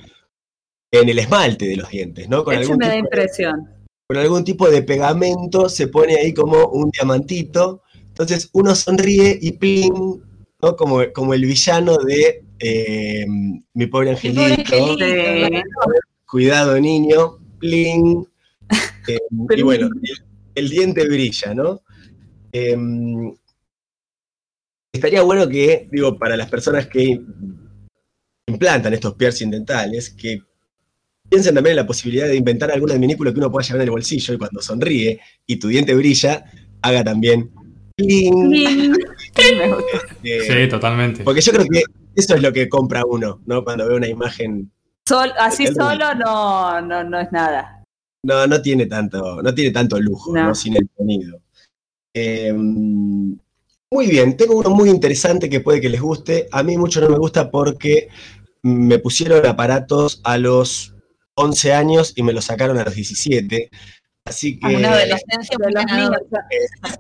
en 0.91 1.09
el 1.09 1.19
esmalte 1.19 1.67
de 1.67 1.77
los 1.77 1.91
dientes, 1.91 2.29
¿no? 2.29 2.45
Con 2.45 2.55
Eso 2.55 2.63
algún, 2.63 2.79
me 2.79 2.87
da 2.89 2.97
impresión. 2.97 3.69
con 4.07 4.17
algún 4.17 4.45
tipo 4.45 4.71
de 4.71 4.83
pegamento 4.83 5.69
se 5.69 5.89
pone 5.89 6.15
ahí 6.17 6.33
como 6.33 6.67
un 6.69 6.91
diamantito. 6.91 7.83
Entonces 8.07 8.49
uno 8.53 8.75
sonríe 8.77 9.37
y 9.41 9.53
pling, 9.53 10.23
¿no? 10.63 10.77
Como, 10.77 11.01
como 11.13 11.35
el 11.35 11.45
villano 11.45 11.97
de 11.99 12.45
eh, 12.61 13.27
Mi 13.75 13.87
pobre 13.87 14.11
angelito. 14.11 14.43
Cuidado, 16.27 16.81
niño. 16.81 17.39
Pling. 17.59 18.27
Eh, 19.07 19.19
y 19.55 19.61
bueno, 19.61 19.91
el, 20.03 20.25
el 20.55 20.71
diente 20.71 21.07
brilla, 21.07 21.53
¿no? 21.53 21.83
Eh, 22.55 22.77
estaría 24.93 25.23
bueno 25.23 25.49
que, 25.49 25.89
digo, 25.91 26.17
para 26.17 26.37
las 26.37 26.49
personas 26.49 26.87
que 26.87 27.21
implantan 28.47 28.95
estos 28.95 29.15
piercing 29.15 29.51
dentales, 29.51 30.11
que 30.11 30.41
piensen 31.29 31.55
también 31.55 31.73
en 31.73 31.79
la 31.83 31.87
posibilidad 31.87 32.29
de 32.29 32.37
inventar 32.37 32.71
algún 32.71 32.93
adminículo 32.93 33.33
que 33.33 33.41
uno 33.41 33.51
pueda 33.51 33.65
llevar 33.67 33.81
en 33.81 33.89
el 33.89 33.91
bolsillo 33.91 34.35
y 34.35 34.39
cuando 34.39 34.63
sonríe 34.63 35.21
y 35.47 35.57
tu 35.57 35.67
diente 35.69 35.95
brilla, 35.95 36.45
haga 36.83 37.03
también. 37.05 37.51
Eh, 40.23 40.41
Sí, 40.41 40.69
totalmente. 40.69 41.23
Porque 41.25 41.41
yo 41.41 41.53
creo 41.53 41.67
que 41.71 41.83
eso 42.15 42.35
es 42.35 42.43
lo 42.43 42.53
que 42.53 42.69
compra 42.69 43.03
uno, 43.07 43.41
¿no? 43.47 43.63
Cuando 43.65 43.87
ve 43.89 43.95
una 43.97 44.07
imagen 44.09 44.71
Sol- 45.07 45.33
así 45.39 45.67
solo 45.67 46.15
no, 46.15 46.81
no, 46.81 47.05
no 47.05 47.21
es 47.21 47.31
nada. 47.33 47.83
No, 48.25 48.47
no 48.47 48.63
tiene 48.63 48.87
tanto, 48.87 49.43
no 49.43 49.55
tiene 49.55 49.71
tanto 49.71 50.01
lujo, 50.01 50.33
No. 50.35 50.45
¿no? 50.49 50.55
Sin 50.55 50.77
el 50.77 50.89
sonido. 50.97 51.41
Eh, 52.15 52.53
muy 52.53 54.07
bien, 54.09 54.37
tengo 54.37 54.57
uno 54.57 54.71
muy 54.71 54.89
interesante 54.91 55.49
que 55.51 55.61
puede 55.61 55.81
que 55.81 55.89
les 55.89 56.01
guste. 56.01 56.49
A 56.53 56.63
mí 56.63 56.77
mucho 56.77 57.01
no 57.01 57.09
me 57.11 57.19
gusta 57.19 57.51
porque 57.51 58.09
me 58.63 58.99
pusieron 58.99 59.45
aparatos 59.47 60.21
a 60.25 60.39
los 60.39 60.95
11 61.35 61.73
años 61.75 62.13
y 62.17 62.23
me 62.23 62.33
los 62.33 62.47
sacaron 62.47 62.79
a 62.79 62.85
los 62.85 62.95
17. 62.95 63.71
Así 64.27 64.59
que. 64.59 64.75
Una 64.77 64.93
adolescencia 64.93 65.57
De 65.59 65.71
los 65.71 65.85
niños. 65.85 66.11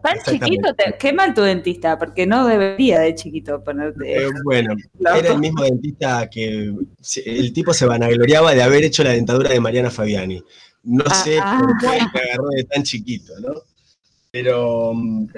Tan 0.02 0.18
chiquito, 0.24 0.74
te- 0.74 0.94
qué 0.98 1.12
mal 1.12 1.32
tu 1.32 1.40
dentista, 1.40 1.98
porque 1.98 2.26
no 2.26 2.46
debería 2.46 3.00
de 3.00 3.14
chiquito 3.14 3.64
ponerte. 3.64 4.24
eh, 4.26 4.28
bueno, 4.44 4.74
era 5.00 5.32
el 5.32 5.38
mismo 5.38 5.62
dentista 5.62 6.28
que 6.28 6.70
el 7.24 7.52
tipo 7.54 7.72
se 7.72 7.86
vanagloriaba 7.86 8.54
de 8.54 8.62
haber 8.62 8.84
hecho 8.84 9.02
la 9.04 9.10
dentadura 9.12 9.50
de 9.50 9.60
Mariana 9.60 9.90
Fabiani. 9.90 10.42
No 10.82 11.04
sé 11.24 11.38
Ah. 11.42 11.60
por 11.62 11.78
qué 11.80 11.86
me 12.12 12.20
agarró 12.20 12.48
de 12.50 12.64
tan 12.64 12.82
chiquito, 12.82 13.32
¿no? 13.40 13.54
Pero 14.34 14.92
mm, 14.92 15.28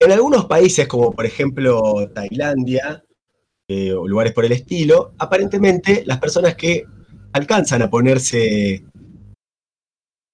en 0.00 0.10
algunos 0.10 0.46
países, 0.46 0.88
como 0.88 1.12
por 1.12 1.24
ejemplo 1.26 2.10
Tailandia, 2.12 3.04
eh, 3.68 3.92
o 3.92 4.08
lugares 4.08 4.32
por 4.32 4.44
el 4.44 4.50
estilo, 4.50 5.14
aparentemente 5.16 6.02
las 6.04 6.18
personas 6.18 6.56
que 6.56 6.84
alcanzan 7.32 7.82
a 7.82 7.90
ponerse 7.90 8.84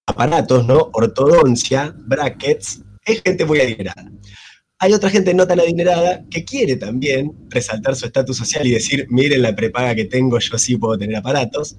aparatos, 0.07 0.67
¿no? 0.67 0.89
Ortodoncia, 0.95 1.95
brackets, 1.99 2.81
es 3.05 3.21
gente 3.21 3.45
muy 3.45 3.61
adinerada. 3.61 4.11
Hay 4.79 4.95
otra 4.95 5.11
gente 5.11 5.35
no 5.35 5.47
tan 5.47 5.61
adinerada 5.61 6.25
que 6.31 6.47
quiere 6.47 6.77
también 6.77 7.47
resaltar 7.51 7.95
su 7.95 8.07
estatus 8.07 8.39
social 8.39 8.67
y 8.67 8.71
decir, 8.71 9.07
miren 9.11 9.43
la 9.43 9.55
prepaga 9.55 9.95
que 9.95 10.07
tengo, 10.07 10.39
yo 10.39 10.57
sí 10.57 10.79
puedo 10.79 10.97
tener 10.97 11.17
aparatos, 11.17 11.77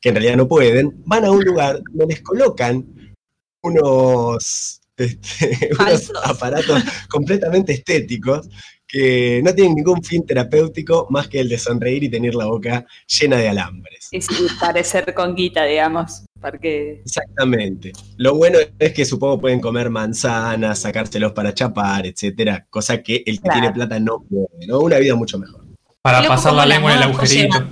que 0.00 0.10
en 0.10 0.14
realidad 0.14 0.36
no 0.36 0.46
pueden, 0.46 1.02
van 1.04 1.24
a 1.24 1.32
un 1.32 1.44
lugar 1.44 1.80
donde 1.90 2.14
les 2.14 2.22
colocan 2.22 3.16
unos, 3.64 4.80
este, 4.96 5.70
unos 5.80 6.12
aparatos 6.24 6.82
completamente 7.08 7.72
estéticos 7.72 8.48
que 8.88 9.40
no 9.44 9.52
tienen 9.52 9.74
ningún 9.74 10.02
fin 10.02 10.24
terapéutico 10.24 11.06
más 11.10 11.28
que 11.28 11.40
el 11.40 11.48
de 11.48 11.58
sonreír 11.58 12.04
y 12.04 12.08
tener 12.08 12.34
la 12.34 12.46
boca 12.46 12.86
llena 13.06 13.36
de 13.36 13.48
alambres. 13.48 14.08
Y 14.12 14.20
parecer 14.60 15.12
con 15.12 15.34
guita, 15.34 15.64
digamos. 15.64 16.22
Porque 16.40 17.02
Exactamente. 17.04 17.92
Lo 18.16 18.36
bueno 18.36 18.58
es 18.78 18.92
que 18.92 19.04
supongo 19.04 19.40
pueden 19.40 19.60
comer 19.60 19.90
manzanas, 19.90 20.78
sacárselos 20.78 21.32
para 21.32 21.52
chapar, 21.52 22.06
etcétera, 22.06 22.66
cosa 22.70 23.02
que 23.02 23.24
el 23.26 23.38
que 23.38 23.42
Claro. 23.42 23.60
tiene 23.60 23.74
plata 23.74 23.98
no 23.98 24.22
puede, 24.22 24.66
¿no? 24.68 24.78
Una 24.78 24.98
vida 24.98 25.16
mucho 25.16 25.38
mejor. 25.38 25.64
Para 26.02 26.26
pasar 26.28 26.52
la 26.52 26.64
lengua 26.64 26.92
en 26.92 26.98
el 26.98 27.02
agujerito. 27.02 27.66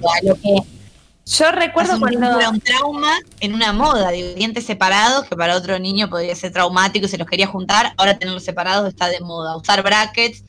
Yo 1.26 1.50
recuerdo 1.52 1.94
un 1.94 2.00
cuando. 2.00 2.38
era 2.38 2.50
un 2.50 2.60
trauma 2.60 3.18
en 3.40 3.54
una 3.54 3.72
moda, 3.72 4.10
digo, 4.10 4.34
dientes 4.34 4.64
separados, 4.64 5.26
que 5.26 5.36
para 5.36 5.56
otro 5.56 5.78
niño 5.78 6.08
podría 6.08 6.34
ser 6.34 6.52
traumático 6.52 7.06
y 7.06 7.08
se 7.08 7.18
los 7.18 7.26
quería 7.26 7.46
juntar, 7.46 7.94
ahora 7.96 8.18
tenerlos 8.18 8.44
separados 8.44 8.88
está 8.88 9.08
de 9.08 9.20
moda. 9.20 9.56
Usar 9.56 9.82
brackets, 9.82 10.44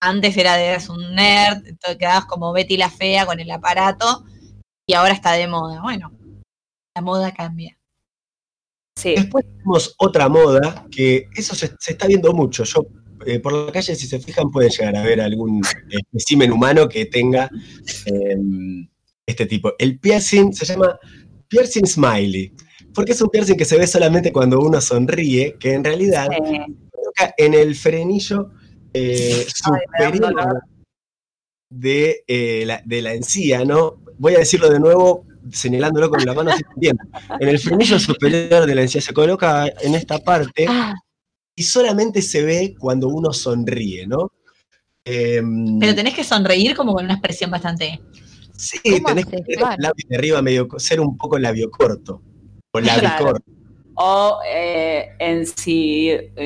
antes 0.00 0.36
era 0.36 0.56
de 0.56 0.66
eras 0.66 0.88
un 0.88 1.14
nerd, 1.14 1.66
entonces 1.66 1.98
quedabas 1.98 2.26
como 2.26 2.52
Betty 2.52 2.76
la 2.76 2.90
fea 2.90 3.26
con 3.26 3.40
el 3.40 3.50
aparato, 3.50 4.24
y 4.86 4.94
ahora 4.94 5.12
está 5.12 5.32
de 5.32 5.46
moda. 5.46 5.80
Bueno, 5.82 6.12
la 6.94 7.02
moda 7.02 7.32
cambia. 7.32 7.78
Sí, 8.96 9.14
Después 9.14 9.44
tenemos 9.46 9.94
otra 9.98 10.28
moda 10.28 10.84
que 10.90 11.28
eso 11.36 11.54
se, 11.54 11.72
se 11.78 11.92
está 11.92 12.08
viendo 12.08 12.32
mucho. 12.32 12.64
Yo 12.64 12.84
eh, 13.26 13.40
por 13.40 13.52
la 13.52 13.72
calle, 13.72 13.94
si 13.94 14.06
se 14.06 14.18
fijan, 14.20 14.50
pueden 14.50 14.70
llegar 14.70 14.96
a 14.96 15.02
ver 15.02 15.20
algún 15.20 15.62
espécimen 15.90 16.52
humano 16.52 16.88
que 16.88 17.06
tenga 17.06 17.50
eh, 18.06 18.36
este 19.28 19.46
tipo. 19.46 19.74
El 19.78 19.98
piercing 19.98 20.52
se 20.52 20.64
llama 20.64 20.98
piercing 21.48 21.86
smiley, 21.86 22.52
porque 22.94 23.12
es 23.12 23.20
un 23.20 23.28
piercing 23.28 23.56
que 23.56 23.64
se 23.64 23.78
ve 23.78 23.86
solamente 23.86 24.32
cuando 24.32 24.58
uno 24.60 24.80
sonríe, 24.80 25.56
que 25.60 25.74
en 25.74 25.84
realidad 25.84 26.28
sí. 26.32 26.58
coloca 26.90 27.34
en 27.36 27.54
el 27.54 27.76
frenillo 27.76 28.50
eh, 28.94 29.46
superior 29.54 30.34
de, 31.70 32.24
eh, 32.26 32.64
la, 32.66 32.82
de 32.84 33.02
la 33.02 33.12
encía, 33.12 33.64
¿no? 33.64 34.02
Voy 34.18 34.34
a 34.34 34.38
decirlo 34.38 34.70
de 34.70 34.80
nuevo, 34.80 35.26
señalándolo 35.52 36.08
con 36.08 36.24
la 36.24 36.32
mano 36.32 36.50
se 36.56 36.64
entiende. 36.74 37.02
En 37.38 37.48
el 37.48 37.58
frenillo 37.58 37.98
superior 37.98 38.66
de 38.66 38.74
la 38.74 38.82
encía 38.82 39.02
se 39.02 39.12
coloca 39.12 39.66
en 39.82 39.94
esta 39.94 40.18
parte 40.18 40.66
Ah, 40.68 40.94
y 41.54 41.62
solamente 41.64 42.22
se 42.22 42.42
ve 42.42 42.74
cuando 42.78 43.08
uno 43.08 43.32
sonríe, 43.34 44.06
¿no? 44.06 44.32
Em, 45.04 45.78
Pero 45.78 45.94
tenés 45.94 46.14
que 46.14 46.24
sonreír 46.24 46.74
como 46.74 46.94
con 46.94 47.04
una 47.04 47.14
expresión 47.14 47.50
bastante. 47.50 48.00
Sí, 48.58 48.78
¿Cómo 48.84 49.08
tenés 49.08 49.26
que 49.26 49.36
haces? 49.36 49.46
tener 49.46 49.58
Claro. 49.58 49.74
el 49.76 49.82
labio 49.82 50.04
de 50.08 50.16
arriba 50.16 50.42
medio, 50.42 50.68
ser 50.78 51.00
un 51.00 51.16
poco 51.16 51.38
labio 51.38 51.70
corto. 51.70 52.20
O 52.72 52.80
labio 52.80 53.00
Claro. 53.00 53.24
corto. 53.24 53.52
o 54.00 54.38
eh, 54.46 55.08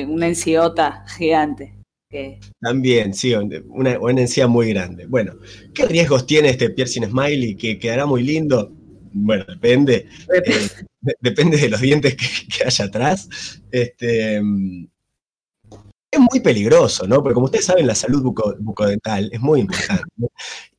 una 0.07 0.27
enciota 0.27 1.03
gigante. 1.17 1.75
Que, 2.09 2.39
También, 2.61 3.13
sí, 3.13 3.33
una, 3.33 3.99
una 3.99 4.21
encía 4.21 4.47
muy 4.47 4.69
grande. 4.69 5.05
Bueno, 5.07 5.33
¿qué 5.73 5.85
riesgos 5.85 6.25
tiene 6.27 6.49
este 6.49 6.69
piercing 6.69 7.03
smiley? 7.05 7.55
¿Que 7.55 7.77
quedará 7.79 8.05
muy 8.05 8.23
lindo? 8.23 8.71
Bueno, 9.11 9.45
depende. 9.47 10.07
eh, 10.33 10.67
de- 11.01 11.15
depende 11.19 11.57
de 11.57 11.69
los 11.69 11.81
dientes 11.81 12.15
que, 12.15 12.25
que 12.57 12.63
haya 12.65 12.85
atrás. 12.85 13.27
Este, 13.71 14.37
es 14.37 16.19
muy 16.19 16.39
peligroso, 16.43 17.07
¿no? 17.07 17.21
Porque 17.21 17.33
como 17.33 17.45
ustedes 17.45 17.65
saben, 17.65 17.87
la 17.87 17.95
salud 17.95 18.21
buco- 18.23 18.55
bucodental 18.59 19.29
es 19.31 19.39
muy 19.41 19.61
importante. 19.61 20.03
¿no? 20.17 20.27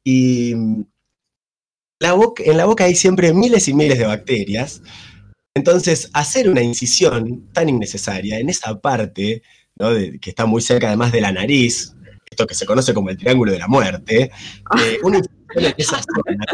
Y 0.05 0.55
la 2.05 2.13
boca- 2.13 2.43
en 2.47 2.57
la 2.57 2.67
boca 2.67 2.85
hay 2.85 2.95
siempre 2.95 3.33
miles 3.35 3.67
y 3.69 3.75
miles 3.75 3.99
de 3.99 4.07
bacterias. 4.07 4.81
Entonces, 5.57 6.11
hacer 6.13 6.49
una 6.49 6.63
incisión 6.63 7.49
tan 7.53 7.69
innecesaria 7.69 8.39
en 8.39 8.49
esa 8.49 8.81
parte, 8.81 9.43
¿no? 9.79 9.93
de- 9.93 10.19
que 10.21 10.31
está 10.31 10.47
muy 10.47 10.61
cerca 10.63 10.89
además 10.89 11.11
de 11.13 11.21
la 11.21 11.33
nariz, 11.33 11.95
esto 12.31 12.47
que 12.47 12.55
se 12.55 12.67
conoce 12.67 12.93
como 12.95 13.11
el 13.11 13.17
triángulo 13.17 13.53
de 13.53 13.59
la 13.59 13.69
muerte, 13.69 14.31
eh, 14.79 14.99
una 15.03 15.19
incisión 15.19 15.65
en 15.67 15.75
esa 15.77 16.01
zona, 16.03 16.45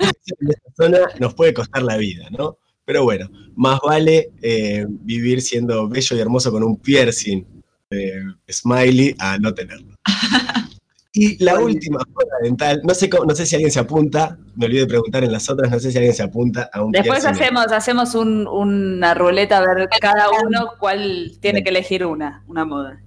en 0.00 0.48
esa 0.50 0.74
zona 0.76 0.98
nos 1.18 1.34
puede 1.34 1.52
costar 1.54 1.82
la 1.82 1.96
vida, 1.96 2.28
¿no? 2.30 2.58
Pero 2.84 3.04
bueno, 3.04 3.30
más 3.56 3.78
vale 3.86 4.30
eh, 4.42 4.84
vivir 4.88 5.40
siendo 5.42 5.88
bello 5.88 6.16
y 6.16 6.20
hermoso 6.20 6.50
con 6.52 6.62
un 6.64 6.76
piercing 6.76 7.44
eh, 7.90 8.22
smiley 8.50 9.14
a 9.18 9.38
no 9.38 9.52
tenerlo. 9.54 9.94
Y 11.12 11.42
la 11.42 11.58
última 11.58 11.98
dental, 12.42 12.80
no 12.84 12.94
sé, 12.94 13.10
cómo- 13.10 13.24
no 13.24 13.34
sé 13.34 13.44
si 13.44 13.56
alguien 13.56 13.72
se 13.72 13.80
apunta, 13.80 14.38
me 14.54 14.66
olvidé 14.66 14.82
de 14.82 14.86
preguntar 14.86 15.24
en 15.24 15.32
las 15.32 15.50
otras, 15.50 15.68
no 15.70 15.80
sé 15.80 15.90
si 15.90 15.98
alguien 15.98 16.14
se 16.14 16.22
apunta 16.22 16.70
a 16.72 16.82
un 16.82 16.92
Después 16.92 17.24
hacemos, 17.26 17.66
hacemos 17.72 18.14
un- 18.14 18.46
una 18.46 19.12
ruleta 19.14 19.58
a 19.58 19.60
ver 19.66 19.88
cada 20.00 20.28
uno 20.30 20.70
cuál 20.78 21.32
tiene 21.40 21.64
que 21.64 21.70
elegir 21.70 22.06
una, 22.06 22.44
una 22.46 22.64
moda. 22.64 23.02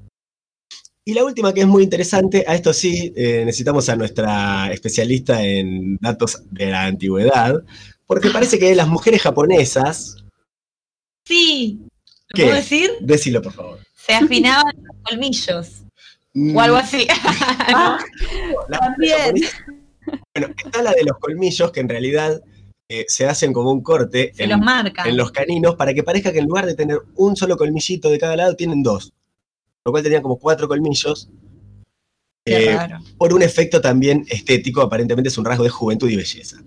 Y 1.05 1.13
la 1.13 1.23
última 1.23 1.53
que 1.53 1.61
es 1.61 1.67
muy 1.67 1.83
interesante, 1.83 2.43
a 2.47 2.55
esto 2.55 2.73
sí 2.73 3.13
eh, 3.15 3.43
necesitamos 3.45 3.87
a 3.89 3.95
nuestra 3.95 4.71
especialista 4.71 5.41
en 5.41 5.97
datos 6.01 6.43
de 6.51 6.67
la 6.71 6.83
antigüedad, 6.85 7.61
porque 8.05 8.29
parece 8.31 8.59
que 8.59 8.75
las 8.75 8.87
mujeres 8.87 9.21
japonesas, 9.21 10.17
Sí, 11.25 11.79
¿Qué? 12.27 12.43
¿Puedo 12.43 12.55
decir? 12.55 12.91
Decilo, 12.99 13.41
por 13.41 13.53
favor. 13.53 13.79
Se 13.95 14.13
afinaban 14.13 14.73
los 14.81 14.95
colmillos. 15.03 15.82
Mm, 16.35 16.55
O 16.57 16.61
algo 16.61 16.77
así. 16.77 17.07
Ah, 17.75 17.97
la- 18.69 18.79
También. 18.79 19.35
Bueno, 20.35 20.53
está 20.63 20.81
la 20.81 20.91
de 20.91 21.03
los 21.05 21.17
colmillos, 21.19 21.71
que 21.71 21.79
en 21.79 21.89
realidad 21.89 22.41
eh, 22.89 23.05
se 23.07 23.25
hacen 23.25 23.53
como 23.53 23.71
un 23.71 23.81
corte 23.81 24.31
Se 24.35 24.43
en, 24.43 24.49
los 24.49 24.59
marcan. 24.59 25.07
en 25.07 25.15
los 25.17 25.31
caninos 25.31 25.75
para 25.75 25.93
que 25.93 26.03
parezca 26.03 26.31
que 26.33 26.39
en 26.39 26.45
lugar 26.47 26.65
de 26.65 26.75
tener 26.75 26.99
un 27.15 27.35
solo 27.35 27.55
colmillito 27.55 28.09
de 28.09 28.19
cada 28.19 28.35
lado, 28.35 28.55
tienen 28.55 28.83
dos. 28.83 29.13
Lo 29.85 29.91
cual 29.91 30.03
tenían 30.03 30.21
como 30.21 30.37
cuatro 30.37 30.67
colmillos. 30.67 31.29
Qué 32.45 32.65
Eh, 32.71 32.75
raro. 32.75 32.99
por 33.17 33.33
un 33.33 33.41
efecto 33.41 33.79
también 33.79 34.25
estético, 34.29 34.81
aparentemente 34.81 35.29
es 35.29 35.37
un 35.37 35.45
rasgo 35.45 35.63
de 35.63 35.69
juventud 35.69 36.09
y 36.09 36.17
belleza. 36.17 36.57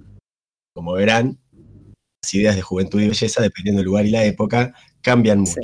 Como 0.74 0.93
verán, 0.93 1.38
las 2.22 2.34
ideas 2.34 2.56
de 2.56 2.62
juventud 2.62 3.01
y 3.01 3.09
belleza, 3.09 3.43
dependiendo 3.43 3.80
del 3.80 3.86
lugar 3.86 4.06
y 4.06 4.10
la 4.10 4.24
época, 4.24 4.72
cambian 5.02 5.47
Sí. 5.47 5.60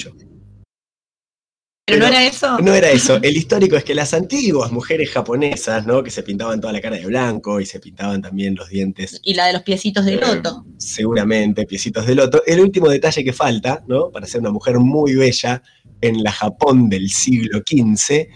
Pero 1.85 1.99
no 1.99 2.07
era 2.07 2.25
eso. 2.25 2.59
No 2.61 2.75
era 2.75 2.91
eso. 2.91 3.19
El 3.23 3.37
histórico 3.37 3.77
es 3.77 3.83
que 3.83 3.95
las 3.95 4.15
antiguas 4.15 4.71
mujeres 4.71 5.11
japonesas, 5.11 5.85
¿no? 5.85 6.05
Que 6.05 6.13
se 6.13 6.23
pintaban 6.23 6.61
toda 6.61 6.73
la 6.73 6.81
cara 6.81 6.97
de 6.97 7.07
blanco 7.07 7.61
y 7.61 7.67
se 7.67 7.81
pintaban 7.81 8.23
también 8.23 8.55
los 8.55 8.69
dientes, 8.69 9.21
Y 9.25 9.35
la 9.35 9.47
de 9.47 9.55
los 9.55 9.63
piecitos 9.63 10.05
de 10.05 10.17
loto. 10.17 10.65
seguramente, 10.79 11.67
piecitos 11.67 12.07
de 12.07 12.15
loto. 12.15 12.43
El 12.47 12.61
último 12.61 12.89
detalle 12.89 13.25
que 13.25 13.33
falta, 13.33 13.83
¿no? 13.89 14.11
Para 14.11 14.27
ser 14.27 14.41
una 14.41 14.51
mujer 14.51 14.79
muy 14.79 15.17
bella 15.17 15.61
en 16.01 16.23
la 16.23 16.31
Japón 16.31 16.89
del 16.89 17.09
siglo 17.09 17.61
XV, 17.69 18.29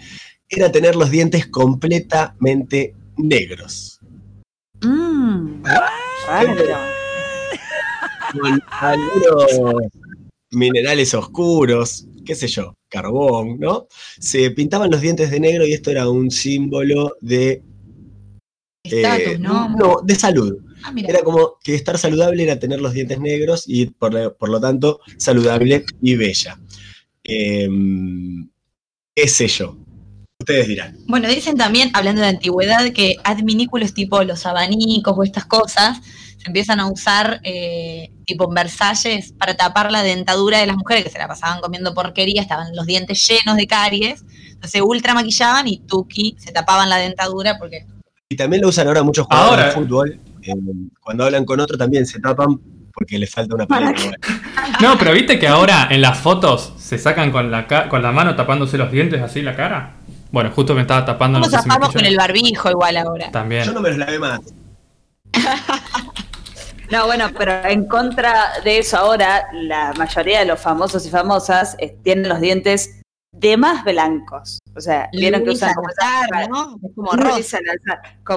era 0.49 0.73
tener 0.73 0.97
los 0.97 1.11
dientes 1.11 1.47
completamente 1.47 2.95
negros. 3.17 4.01
Mm, 4.83 5.63
raro. 6.27 6.57
Con 8.41 8.61
algunos 8.81 9.47
minerales 10.51 11.15
oscuros, 11.15 12.07
qué 12.25 12.35
sé 12.35 12.49
yo, 12.49 12.76
carbón, 12.89 13.59
¿no? 13.59 13.87
Se 14.19 14.51
pintaban 14.51 14.91
los 14.91 15.01
dientes 15.01 15.31
de 15.31 15.41
negro 15.41 15.67
y 15.67 15.73
esto 15.73 15.91
era 15.91 16.09
un 16.09 16.31
símbolo 16.31 17.17
de 17.21 17.63
Estatus, 18.85 19.27
Eh, 19.35 19.39
¿no? 19.39 19.69
No, 19.71 19.97
de 20.05 20.15
salud. 20.15 20.59
Ah. 20.85 20.93
Era 20.97 21.21
como 21.23 21.55
que 21.65 21.75
estar 21.75 21.99
saludable 21.99 22.43
era 22.45 22.59
tener 22.59 22.81
los 22.81 22.93
dientes 22.93 23.19
negros 23.19 23.65
y 23.67 23.87
por, 23.87 24.15
lo- 24.15 24.37
por 24.37 24.49
lo 24.49 24.61
tanto 24.61 25.01
saludable 25.19 25.85
y 26.01 26.15
bella. 26.15 26.61
Eh, 27.25 27.69
¿Qué 29.15 29.29
sé 29.29 29.49
yo? 29.49 29.77
Ustedes 30.39 30.69
dirán. 30.69 30.97
Bueno, 31.07 31.29
dicen 31.29 31.57
también, 31.57 31.91
hablando 31.95 32.21
de 32.21 32.29
antigüedad, 32.29 32.93
que 32.93 33.17
adminículos 33.25 33.95
tipo 33.95 34.23
los 34.23 34.45
abanicos 34.47 35.15
o 35.17 35.25
estas 35.25 35.47
cosas 35.47 35.99
empiezan 36.47 36.81
a 36.81 36.87
usar 36.91 37.41
eh, 37.43 38.11
tipo 38.25 38.49
en 38.49 38.55
Versalles 38.55 39.33
para 39.39 39.55
tapar 39.57 39.91
la 39.93 40.03
dentadura 40.03 40.59
de 40.59 40.67
las 40.67 40.77
mujeres 40.77 41.05
que 41.05 41.11
se 41.11 41.19
la 41.19 41.29
pasaban 41.29 41.61
comiendo 41.61 41.95
porquería, 41.95 42.43
estaban 42.43 42.75
los 42.75 42.87
dientes 42.87 43.27
llenos 43.27 43.57
de 43.57 43.67
caries, 43.67 44.25
entonces 44.49 44.71
se 44.73 44.83
ultra 44.83 45.15
maquillaban 45.15 45.69
y 45.69 45.79
tuki, 45.79 46.37
se 46.39 46.53
tapaban 46.53 46.89
la 46.89 46.97
dentadura 46.97 47.59
porque 47.59 47.87
Y 48.29 48.37
también 48.37 48.63
lo 48.63 48.69
usan 48.69 48.87
ahora 48.89 49.03
muchos 49.03 49.27
jugadores 49.27 49.53
Ahora. 49.53 49.67
de 49.69 49.73
fútbol. 49.75 50.21
eh, 50.43 50.55
cuando 51.01 51.25
hablan 51.25 51.45
con 51.45 51.61
otro 51.61 51.77
también 51.77 52.07
se 52.07 52.19
tapan 52.21 52.59
porque 52.93 53.19
les 53.19 53.31
falta 53.31 53.55
una 53.55 53.67
pared. 53.67 53.95
No, 54.81 54.99
pero 54.99 55.13
viste 55.13 55.39
que 55.39 55.47
ahora 55.47 55.87
en 55.91 56.01
las 56.03 56.19
fotos 56.19 56.73
se 56.77 56.99
sacan 56.99 57.31
con 57.31 57.51
la, 57.51 57.67
ca- 57.67 57.89
con 57.89 58.03
la 58.03 58.11
mano 58.13 58.35
tapándose 58.35 58.77
los 58.77 58.91
dientes 58.91 59.23
así 59.23 59.41
la 59.43 59.55
cara. 59.55 59.95
Bueno, 60.33 60.51
justo 60.51 60.75
me 60.75 60.81
estaba 60.83 61.05
tapando 61.05 61.39
nos 61.39 61.51
no 61.51 61.57
sé 61.57 61.63
si 61.63 61.69
me 61.69 61.75
zafamos 61.75 61.95
con 61.95 62.05
el 62.05 62.17
barbijo 62.17 62.69
igual 62.71 62.97
ahora. 62.97 63.31
También. 63.31 63.65
Yo 63.65 63.73
no 63.73 63.81
me 63.81 63.91
los 63.91 63.99
lavé 63.99 64.19
más. 64.19 64.41
No, 66.91 67.07
bueno, 67.07 67.29
pero 67.37 67.53
en 67.65 67.87
contra 67.87 68.61
de 68.65 68.79
eso 68.79 68.97
ahora, 68.99 69.49
la 69.53 69.93
mayoría 69.99 70.41
de 70.41 70.47
los 70.47 70.61
famosos 70.61 71.05
y 71.07 71.11
famosas 71.11 71.77
eh, 71.79 71.97
tienen 72.03 72.29
los 72.29 72.41
dientes 72.41 73.01
de 73.33 73.57
más 73.57 73.85
blancos. 73.85 74.59
O 74.75 74.81
sea, 74.81 75.09
vieron 75.13 75.43
que 75.45 75.51
usan 75.51 75.75
como, 75.75 75.89
esa- 75.91 76.47
¿no? 76.49 76.79
Como 76.95 77.13
rosa. 77.13 77.59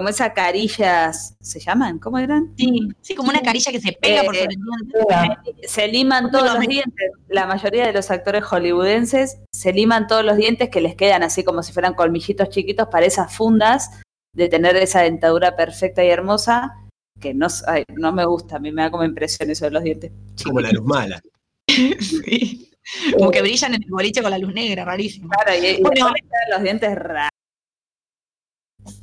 Esas 0.10 0.34
carillas, 0.34 1.36
¿se 1.42 1.60
llaman? 1.60 2.00
¿Cómo 2.00 2.18
eran? 2.18 2.54
Sí, 2.58 2.90
sí, 3.02 3.16
como 3.16 3.30
una 3.30 3.42
carilla 3.42 3.72
que 3.72 3.80
se 3.80 3.94
pega 3.94 4.24
por 4.24 4.36
Eh, 4.36 4.40
sobre 4.40 4.56
el 4.56 5.18
diente. 5.44 5.68
Se 5.68 5.88
liman 5.88 6.32
todos 6.32 6.54
los 6.54 6.60
dientes. 6.60 7.12
La 7.30 7.46
mayoría 7.46 7.86
de 7.86 7.94
los 7.94 8.10
actores 8.12 8.44
hollywoodenses 8.44 9.38
se 9.54 9.72
liman 9.74 10.08
todos 10.08 10.26
los 10.26 10.36
dientes 10.38 10.70
que 10.70 10.82
les 10.82 10.96
quedan 10.96 11.24
así 11.24 11.44
como 11.44 11.64
si 11.64 11.72
fueran 11.72 11.94
colmillitos 11.94 12.50
chiquitos 12.50 12.88
para 12.90 13.06
esas 13.06 13.34
fundas 13.34 14.02
de 14.36 14.50
tener 14.50 14.76
esa 14.76 15.02
dentadura 15.02 15.56
perfecta 15.56 16.04
y 16.04 16.10
hermosa 16.10 16.76
que 17.20 17.34
no, 17.34 17.48
ay, 17.68 17.84
no 17.96 18.12
me 18.12 18.26
gusta, 18.26 18.58
a 18.58 18.60
mí 18.60 18.72
me 18.72 18.84
da 18.84 18.92
como 18.92 19.04
impresión 19.04 19.50
eso 19.50 19.66
de 19.66 19.72
los 19.72 19.84
dientes. 19.84 20.12
Como 20.44 20.60
la 20.60 20.72
luz 20.72 20.86
mala. 20.86 21.22
Sí. 22.00 22.72
Como 23.16 23.30
que 23.30 23.42
brillan 23.42 23.76
en 23.76 23.84
el 23.84 23.90
boliche 23.90 24.22
con 24.24 24.32
la 24.32 24.40
luz 24.40 24.52
negra, 24.52 24.84
rarísimo. 24.84 25.30
Claro, 25.30 25.64
y, 25.64 25.82
Bueno. 25.82 26.12
los 26.52 26.64
dientes 26.64 26.96
raros. 26.96 27.30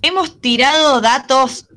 Hemos 0.02 0.40
tirado 0.40 1.00
datos 1.00 1.68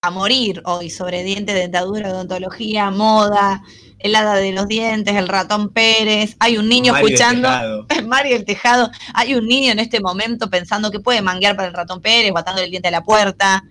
a 0.00 0.10
morir 0.10 0.62
hoy 0.64 0.90
sobre 0.90 1.24
dientes, 1.24 1.54
dentadura, 1.54 2.10
odontología, 2.10 2.90
moda, 2.90 3.62
el 3.98 4.14
hada 4.14 4.36
de 4.36 4.52
los 4.52 4.68
dientes, 4.68 5.14
el 5.16 5.28
ratón 5.28 5.70
Pérez. 5.70 6.36
Hay 6.38 6.56
un 6.56 6.68
niño 6.68 6.92
Mario 6.92 7.08
escuchando, 7.08 7.48
Tejado. 7.48 7.86
Mario 8.06 8.36
el 8.36 8.44
Tejado. 8.44 8.90
Hay 9.12 9.34
un 9.34 9.46
niño 9.46 9.72
en 9.72 9.80
este 9.80 10.00
momento 10.00 10.48
pensando 10.48 10.90
que 10.90 11.00
puede 11.00 11.20
manguear 11.20 11.56
para 11.56 11.68
el 11.68 11.74
ratón 11.74 12.00
Pérez, 12.00 12.30
guatando 12.30 12.62
el 12.62 12.70
diente 12.70 12.88
a 12.88 12.92
la 12.92 13.02
puerta. 13.02 13.64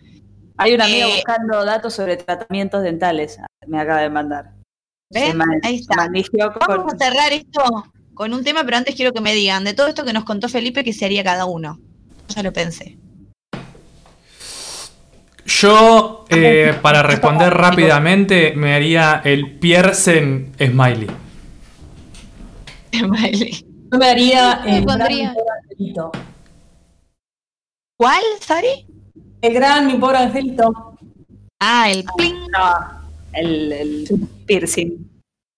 Hay 0.58 0.74
una 0.74 0.86
amiga 0.86 1.08
Eh, 1.08 1.12
buscando 1.16 1.64
datos 1.66 1.94
sobre 1.94 2.18
tratamientos 2.18 2.82
dentales, 2.84 3.38
me 3.68 3.80
acaba 3.80 4.02
de 4.02 4.10
mandar. 4.10 4.52
Man- 5.36 5.50
Ahí 5.64 5.76
está. 5.76 6.10
Vamos 6.68 6.94
a 6.94 6.98
cerrar 6.98 7.32
esto 7.32 7.62
con 8.14 8.34
un 8.34 8.44
tema, 8.44 8.64
pero 8.66 8.78
antes 8.78 8.96
quiero 8.96 9.14
que 9.14 9.22
me 9.22 9.34
digan 9.34 9.64
de 9.64 9.74
todo 9.74 9.88
esto 9.88 10.04
que 10.04 10.12
nos 10.14 10.26
contó 10.26 10.50
Felipe, 10.50 10.84
¿qué 10.84 10.92
se 10.92 11.06
haría 11.06 11.24
cada 11.24 11.46
uno? 11.46 11.80
Ya 12.30 12.44
lo 12.44 12.52
pensé. 12.52 12.98
Yo, 15.46 16.26
eh, 16.30 16.78
para 16.82 17.04
responder 17.04 17.54
rápidamente, 17.54 18.54
me 18.56 18.74
haría 18.74 19.22
el 19.24 19.58
Piercen 19.60 20.52
Smiley. 20.60 21.08
Miley. 22.92 23.66
Yo 23.92 23.98
me 23.98 24.08
haría 24.10 24.62
el. 24.66 24.86
¿Cuál, 27.98 28.22
Sari? 28.42 28.87
El 29.42 29.54
gran 29.54 29.88
mi 29.88 29.98
pobre 29.98 30.18
angelito. 30.18 30.98
Ah, 31.60 31.90
el 31.90 32.04
pling. 32.16 32.36
No, 32.52 33.02
el, 33.34 33.72
el 33.72 34.28
piercing 34.46 35.10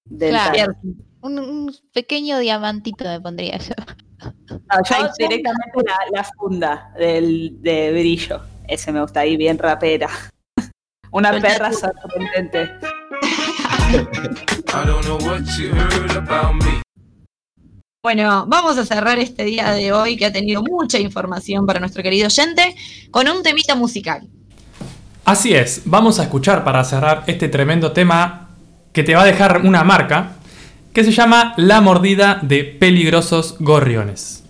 dental. 0.06 0.54
Claro. 0.54 0.74
Un, 1.22 1.40
un 1.40 1.76
pequeño 1.94 2.40
diamantito 2.40 3.06
me 3.06 3.20
pondría 3.20 3.58
yo. 3.58 3.74
No, 4.22 4.60
yo 4.90 4.96
Ay, 4.96 5.10
directamente 5.18 5.78
la, 5.86 5.98
la 6.12 6.24
funda 6.24 6.92
del, 6.98 7.62
de 7.62 7.92
brillo. 7.92 8.42
Ese 8.68 8.92
me 8.92 9.02
gusta 9.02 9.22
ahí, 9.22 9.38
bien 9.38 9.58
rapera. 9.58 10.10
Una 11.12 11.32
Con 11.32 11.42
perra 11.42 11.72
sorprendente. 11.74 12.72
I 13.92 14.86
don't 14.86 15.04
know 15.06 15.18
what 15.18 15.42
you 15.58 15.74
heard 15.74 16.16
about 16.16 16.54
me. 16.64 16.82
Bueno, 18.02 18.46
vamos 18.48 18.78
a 18.78 18.86
cerrar 18.86 19.20
este 19.20 19.44
día 19.44 19.72
de 19.72 19.92
hoy 19.92 20.16
que 20.16 20.26
ha 20.26 20.32
tenido 20.32 20.64
mucha 20.64 20.98
información 20.98 21.66
para 21.66 21.82
nuestro 21.82 22.02
querido 22.02 22.28
oyente 22.28 22.74
con 23.12 23.28
un 23.28 23.44
temita 23.44 23.76
musical. 23.76 24.26
Así 25.26 25.54
es, 25.54 25.82
vamos 25.84 26.18
a 26.18 26.24
escuchar 26.24 26.64
para 26.64 26.82
cerrar 26.86 27.26
este 27.28 27.50
tremendo 27.50 27.92
tema 27.92 28.52
que 28.94 29.04
te 29.04 29.16
va 29.16 29.24
a 29.24 29.26
dejar 29.26 29.66
una 29.66 29.84
marca 29.84 30.38
que 30.94 31.04
se 31.04 31.12
llama 31.12 31.54
La 31.58 31.82
mordida 31.82 32.40
de 32.42 32.64
peligrosos 32.64 33.58
gorriones. 33.60 34.46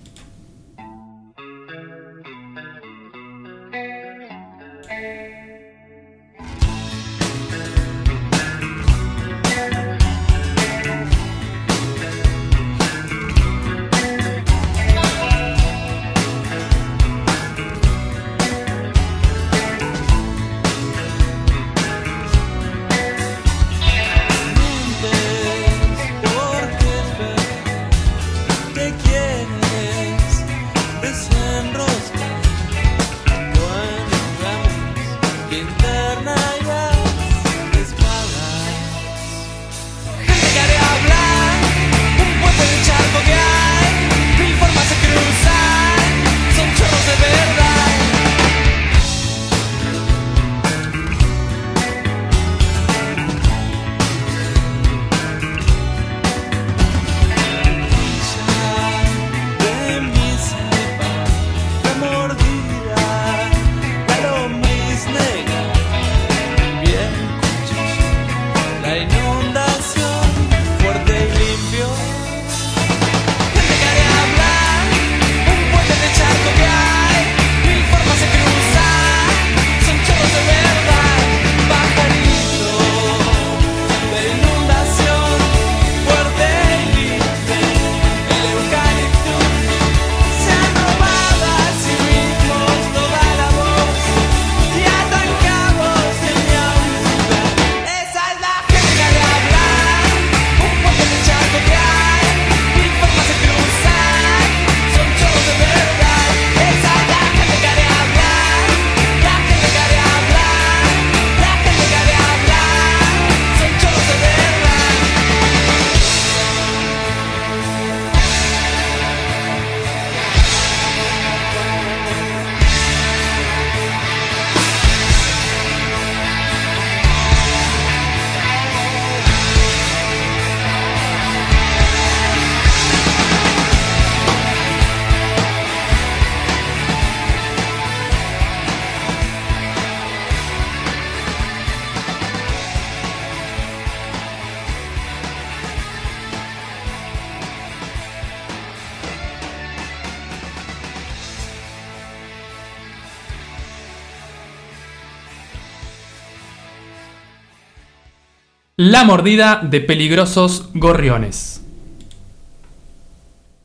La 158.90 159.04
mordida 159.04 159.62
de 159.62 159.82
peligrosos 159.82 160.72
gorriones. 160.74 161.62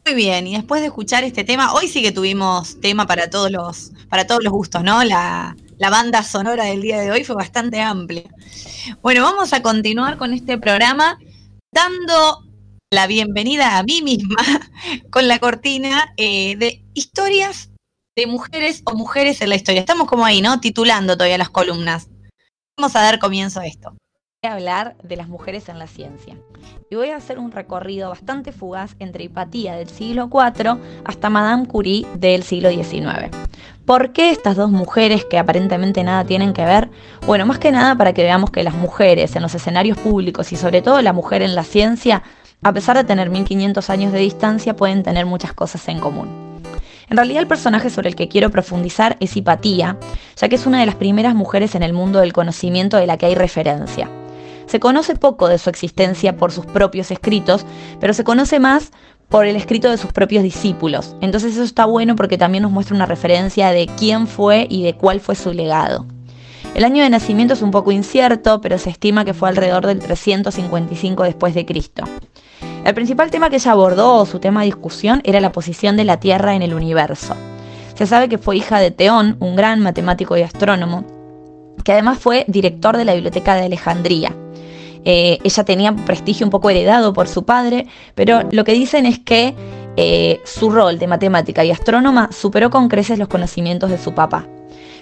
Muy 0.05 0.15
bien, 0.15 0.47
y 0.47 0.55
después 0.55 0.83
de 0.83 0.89
escuchar 0.89 1.25
este 1.25 1.45
tema, 1.45 1.73
hoy 1.73 1.89
sí 1.89 2.03
que 2.03 2.13
tuvimos 2.13 2.79
tema 2.83 3.07
para 3.07 3.31
todos 3.31 3.51
los, 3.51 3.93
para 4.11 4.27
todos 4.27 4.45
los 4.45 4.53
gustos, 4.53 4.85
¿no? 4.85 5.03
La, 5.03 5.57
la 5.79 5.89
banda 5.89 6.23
sonora 6.23 6.65
del 6.65 6.83
día 6.83 7.01
de 7.01 7.11
hoy 7.11 7.25
fue 7.25 7.37
bastante 7.37 7.81
amplia. 7.81 8.25
Bueno, 9.01 9.23
vamos 9.23 9.55
a 9.55 9.63
continuar 9.63 10.19
con 10.19 10.35
este 10.35 10.59
programa 10.59 11.19
dando 11.73 12.45
la 12.93 13.07
bienvenida 13.07 13.79
a 13.79 13.83
mí 13.83 14.03
misma 14.03 14.37
con 15.11 15.27
la 15.27 15.39
cortina 15.39 16.13
eh, 16.19 16.55
de 16.59 16.85
historias 16.93 17.71
de 18.15 18.27
mujeres 18.27 18.83
o 18.85 18.95
mujeres 18.95 19.41
en 19.41 19.49
la 19.49 19.57
historia. 19.57 19.81
Estamos 19.81 20.07
como 20.07 20.27
ahí, 20.27 20.43
¿no? 20.43 20.61
Titulando 20.61 21.15
todavía 21.15 21.39
las 21.39 21.49
columnas. 21.49 22.11
Vamos 22.77 22.95
a 22.95 23.01
dar 23.01 23.19
comienzo 23.19 23.61
a 23.61 23.67
esto. 23.67 23.97
Hablar 24.49 24.97
de 25.03 25.17
las 25.17 25.29
mujeres 25.29 25.69
en 25.69 25.79
la 25.79 25.87
ciencia. 25.87 26.37
Y 26.91 26.97
voy 26.97 27.11
a 27.11 27.17
hacer 27.17 27.39
un 27.39 27.51
recorrido 27.51 28.11
bastante 28.11 28.53
fugaz 28.53 28.95
entre 28.99 29.25
Hipatía 29.25 29.75
del 29.75 29.89
siglo 29.89 30.29
IV 30.33 30.79
hasta 31.05 31.31
Madame 31.31 31.67
Curie 31.67 32.07
del 32.15 32.43
siglo 32.43 32.71
XIX. 32.71 33.31
¿Por 33.87 34.13
qué 34.13 34.31
estas 34.31 34.57
dos 34.57 34.71
mujeres 34.71 35.25
que 35.25 35.39
aparentemente 35.39 36.03
nada 36.05 36.25
tienen 36.25 36.53
que 36.53 36.65
ver? 36.65 36.91
Bueno, 37.27 37.47
más 37.47 37.59
que 37.59 37.71
nada 37.73 37.97
para 37.97 38.13
que 38.13 38.23
veamos 38.23 38.51
que 38.51 38.63
las 38.63 38.75
mujeres 38.75 39.35
en 39.37 39.43
los 39.43 39.55
escenarios 39.55 39.99
públicos 39.99 40.53
y 40.53 40.57
sobre 40.57 40.83
todo 40.83 41.01
la 41.03 41.13
mujer 41.13 41.43
en 41.43 41.55
la 41.55 41.65
ciencia, 41.65 42.23
a 42.63 42.73
pesar 42.73 42.97
de 42.97 43.05
tener 43.05 43.31
1500 43.31 43.91
años 43.91 44.13
de 44.13 44.21
distancia, 44.21 44.77
pueden 44.77 45.03
tener 45.03 45.27
muchas 45.27 45.53
cosas 45.53 45.87
en 45.89 46.01
común. 46.01 46.63
En 47.11 47.17
realidad 47.17 47.43
el 47.43 47.49
personaje 47.49 47.91
sobre 47.91 48.09
el 48.09 48.17
que 48.17 48.29
quiero 48.29 48.51
profundizar 48.51 49.17
es 49.21 49.37
Hipatía, 49.37 49.99
ya 50.37 50.49
que 50.49 50.55
es 50.55 50.67
una 50.67 50.81
de 50.81 50.87
las 50.87 50.95
primeras 50.95 51.35
mujeres 51.35 51.75
en 51.75 51.83
el 51.83 51.93
mundo 51.93 52.21
del 52.21 52.33
conocimiento 52.33 52.97
de 52.97 53.07
la 53.07 53.19
que 53.19 53.27
hay 53.27 53.35
referencia. 53.35 54.09
Se 54.67 54.81
conoce 54.81 55.17
poco 55.17 55.49
de 55.49 55.59
su 55.59 55.71
existencia 55.71 56.37
por 56.37 56.53
sus 56.53 56.67
propios 56.67 57.11
escritos, 57.11 57.65
pero 58.01 58.15
se 58.15 58.25
conoce 58.25 58.61
más 58.61 58.91
por 59.29 59.47
el 59.47 59.57
escrito 59.57 59.91
de 59.91 59.99
sus 59.99 60.13
propios 60.13 60.43
discípulos. 60.43 61.17
Entonces 61.21 61.55
eso 61.55 61.63
está 61.63 61.87
bueno 61.87 62.17
porque 62.17 62.39
también 62.39 62.63
nos 62.63 62.73
muestra 62.73 62.95
una 62.95 63.07
referencia 63.07 63.71
de 63.71 63.89
quién 63.99 64.27
fue 64.27 64.67
y 64.69 64.83
de 64.83 64.95
cuál 64.95 65.21
fue 65.21 65.35
su 65.35 65.53
legado. 65.53 66.07
El 66.75 66.85
año 66.85 67.03
de 67.03 67.11
nacimiento 67.11 67.55
es 67.55 67.63
un 67.63 67.71
poco 67.71 67.93
incierto, 67.93 68.61
pero 68.61 68.79
se 68.79 68.91
estima 68.91 69.25
que 69.25 69.35
fue 69.35 69.49
alrededor 69.49 69.87
del 69.87 70.01
355 70.01 71.23
después 71.23 71.55
de 71.55 71.65
Cristo. 71.65 72.05
El 72.85 72.95
principal 72.95 73.31
tema 73.31 73.49
que 73.49 73.57
ella 73.57 73.73
abordó 73.73 74.17
o 74.17 74.27
su 74.27 74.41
tema 74.41 74.61
de 74.61 74.67
discusión 74.67 75.21
era 75.25 75.41
la 75.41 75.53
posición 75.53 75.97
de 75.97 76.05
la 76.05 76.19
Tierra 76.19 76.55
en 76.55 76.63
el 76.63 76.75
universo. 76.75 77.35
Se 77.95 78.07
sabe 78.07 78.29
que 78.29 78.39
fue 78.39 78.57
hija 78.57 78.81
de 78.81 78.91
Teón, 78.91 79.37
un 79.39 79.55
gran 79.55 79.81
matemático 79.81 80.37
y 80.37 80.43
astrónomo, 80.43 81.05
que 81.85 81.93
además 81.93 82.19
fue 82.19 82.45
director 82.49 82.97
de 82.97 83.05
la 83.05 83.15
Biblioteca 83.15 83.55
de 83.55 83.67
Alejandría. 83.67 84.35
Eh, 85.05 85.39
ella 85.45 85.65
tenía 85.65 85.95
prestigio 85.95 86.47
un 86.47 86.51
poco 86.51 86.71
heredado 86.71 87.13
por 87.13 87.29
su 87.29 87.45
padre, 87.45 87.87
pero 88.15 88.41
lo 88.51 88.65
que 88.65 88.73
dicen 88.73 89.07
es 89.07 89.19
que 89.19 89.55
eh, 89.97 90.41
su 90.45 90.71
rol 90.71 90.99
de 90.99 91.07
matemática 91.07 91.65
y 91.65 91.71
astrónoma 91.71 92.31
superó 92.33 92.71
con 92.71 92.89
creces 92.89 93.19
los 93.19 93.29
conocimientos 93.29 93.91
de 93.91 93.99
su 93.99 94.13
papá. 94.15 94.47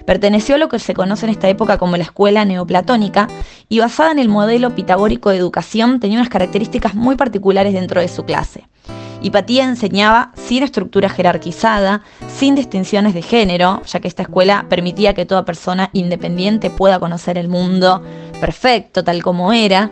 Perteneció 0.04 0.56
a 0.56 0.58
lo 0.58 0.68
que 0.68 0.78
se 0.78 0.94
conoce 0.94 1.26
en 1.26 1.30
esta 1.30 1.48
época 1.48 1.78
como 1.78 1.96
la 1.96 2.02
escuela 2.02 2.44
neoplatónica 2.44 3.28
y 3.68 3.78
basada 3.78 4.10
en 4.10 4.18
el 4.18 4.28
modelo 4.28 4.74
pitagórico 4.74 5.30
de 5.30 5.36
educación 5.36 6.00
tenía 6.00 6.18
unas 6.18 6.28
características 6.28 6.94
muy 6.94 7.16
particulares 7.16 7.72
dentro 7.72 8.00
de 8.00 8.08
su 8.08 8.24
clase. 8.24 8.64
Hipatía 9.22 9.64
enseñaba 9.64 10.32
sin 10.34 10.62
estructura 10.64 11.08
jerarquizada, 11.08 12.02
sin 12.28 12.54
distinciones 12.54 13.14
de 13.14 13.22
género, 13.22 13.82
ya 13.86 14.00
que 14.00 14.08
esta 14.08 14.22
escuela 14.22 14.66
permitía 14.68 15.14
que 15.14 15.26
toda 15.26 15.44
persona 15.44 15.90
independiente 15.92 16.70
pueda 16.70 16.98
conocer 16.98 17.38
el 17.38 17.48
mundo 17.48 18.02
perfecto, 18.40 19.04
tal 19.04 19.22
como 19.22 19.52
era. 19.52 19.90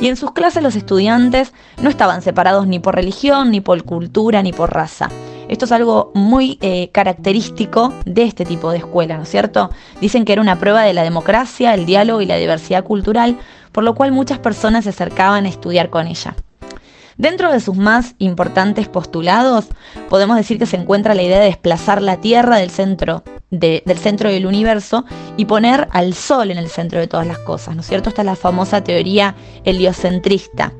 Y 0.00 0.08
en 0.08 0.16
sus 0.16 0.32
clases 0.32 0.64
los 0.64 0.74
estudiantes 0.74 1.52
no 1.80 1.88
estaban 1.88 2.22
separados 2.22 2.66
ni 2.66 2.80
por 2.80 2.96
religión, 2.96 3.52
ni 3.52 3.60
por 3.60 3.84
cultura, 3.84 4.42
ni 4.42 4.52
por 4.52 4.74
raza. 4.74 5.08
Esto 5.48 5.66
es 5.66 5.72
algo 5.72 6.10
muy 6.14 6.58
eh, 6.60 6.88
característico 6.90 7.92
de 8.04 8.24
este 8.24 8.44
tipo 8.44 8.72
de 8.72 8.78
escuela, 8.78 9.16
¿no 9.16 9.24
es 9.24 9.28
cierto? 9.28 9.70
Dicen 10.00 10.24
que 10.24 10.32
era 10.32 10.42
una 10.42 10.58
prueba 10.58 10.82
de 10.82 10.94
la 10.94 11.04
democracia, 11.04 11.74
el 11.74 11.86
diálogo 11.86 12.20
y 12.20 12.26
la 12.26 12.36
diversidad 12.36 12.82
cultural, 12.82 13.38
por 13.70 13.84
lo 13.84 13.94
cual 13.94 14.10
muchas 14.10 14.38
personas 14.38 14.84
se 14.84 14.90
acercaban 14.90 15.44
a 15.44 15.48
estudiar 15.48 15.90
con 15.90 16.08
ella. 16.08 16.34
Dentro 17.16 17.52
de 17.52 17.60
sus 17.60 17.76
más 17.76 18.14
importantes 18.18 18.88
postulados, 18.88 19.66
podemos 20.08 20.36
decir 20.36 20.58
que 20.58 20.66
se 20.66 20.76
encuentra 20.76 21.14
la 21.14 21.22
idea 21.22 21.40
de 21.40 21.46
desplazar 21.46 22.00
la 22.00 22.16
Tierra 22.18 22.56
del 22.56 22.70
centro, 22.70 23.22
del 23.50 23.98
centro 23.98 24.30
del 24.30 24.46
universo 24.46 25.04
y 25.36 25.44
poner 25.44 25.88
al 25.92 26.14
Sol 26.14 26.50
en 26.50 26.58
el 26.58 26.68
centro 26.68 27.00
de 27.00 27.06
todas 27.06 27.26
las 27.26 27.38
cosas, 27.38 27.74
¿no 27.74 27.82
es 27.82 27.86
cierto? 27.86 28.08
Esta 28.08 28.22
es 28.22 28.26
la 28.26 28.36
famosa 28.36 28.82
teoría 28.82 29.34
heliocentrista. 29.64 30.72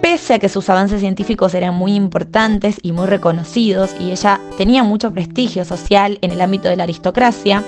Pese 0.00 0.34
a 0.34 0.38
que 0.38 0.48
sus 0.48 0.68
avances 0.70 1.00
científicos 1.00 1.54
eran 1.54 1.74
muy 1.74 1.94
importantes 1.94 2.78
y 2.82 2.92
muy 2.92 3.06
reconocidos, 3.06 3.94
y 4.00 4.10
ella 4.10 4.40
tenía 4.56 4.82
mucho 4.82 5.12
prestigio 5.12 5.64
social 5.64 6.18
en 6.22 6.30
el 6.30 6.40
ámbito 6.40 6.68
de 6.68 6.76
la 6.76 6.84
aristocracia, 6.84 7.62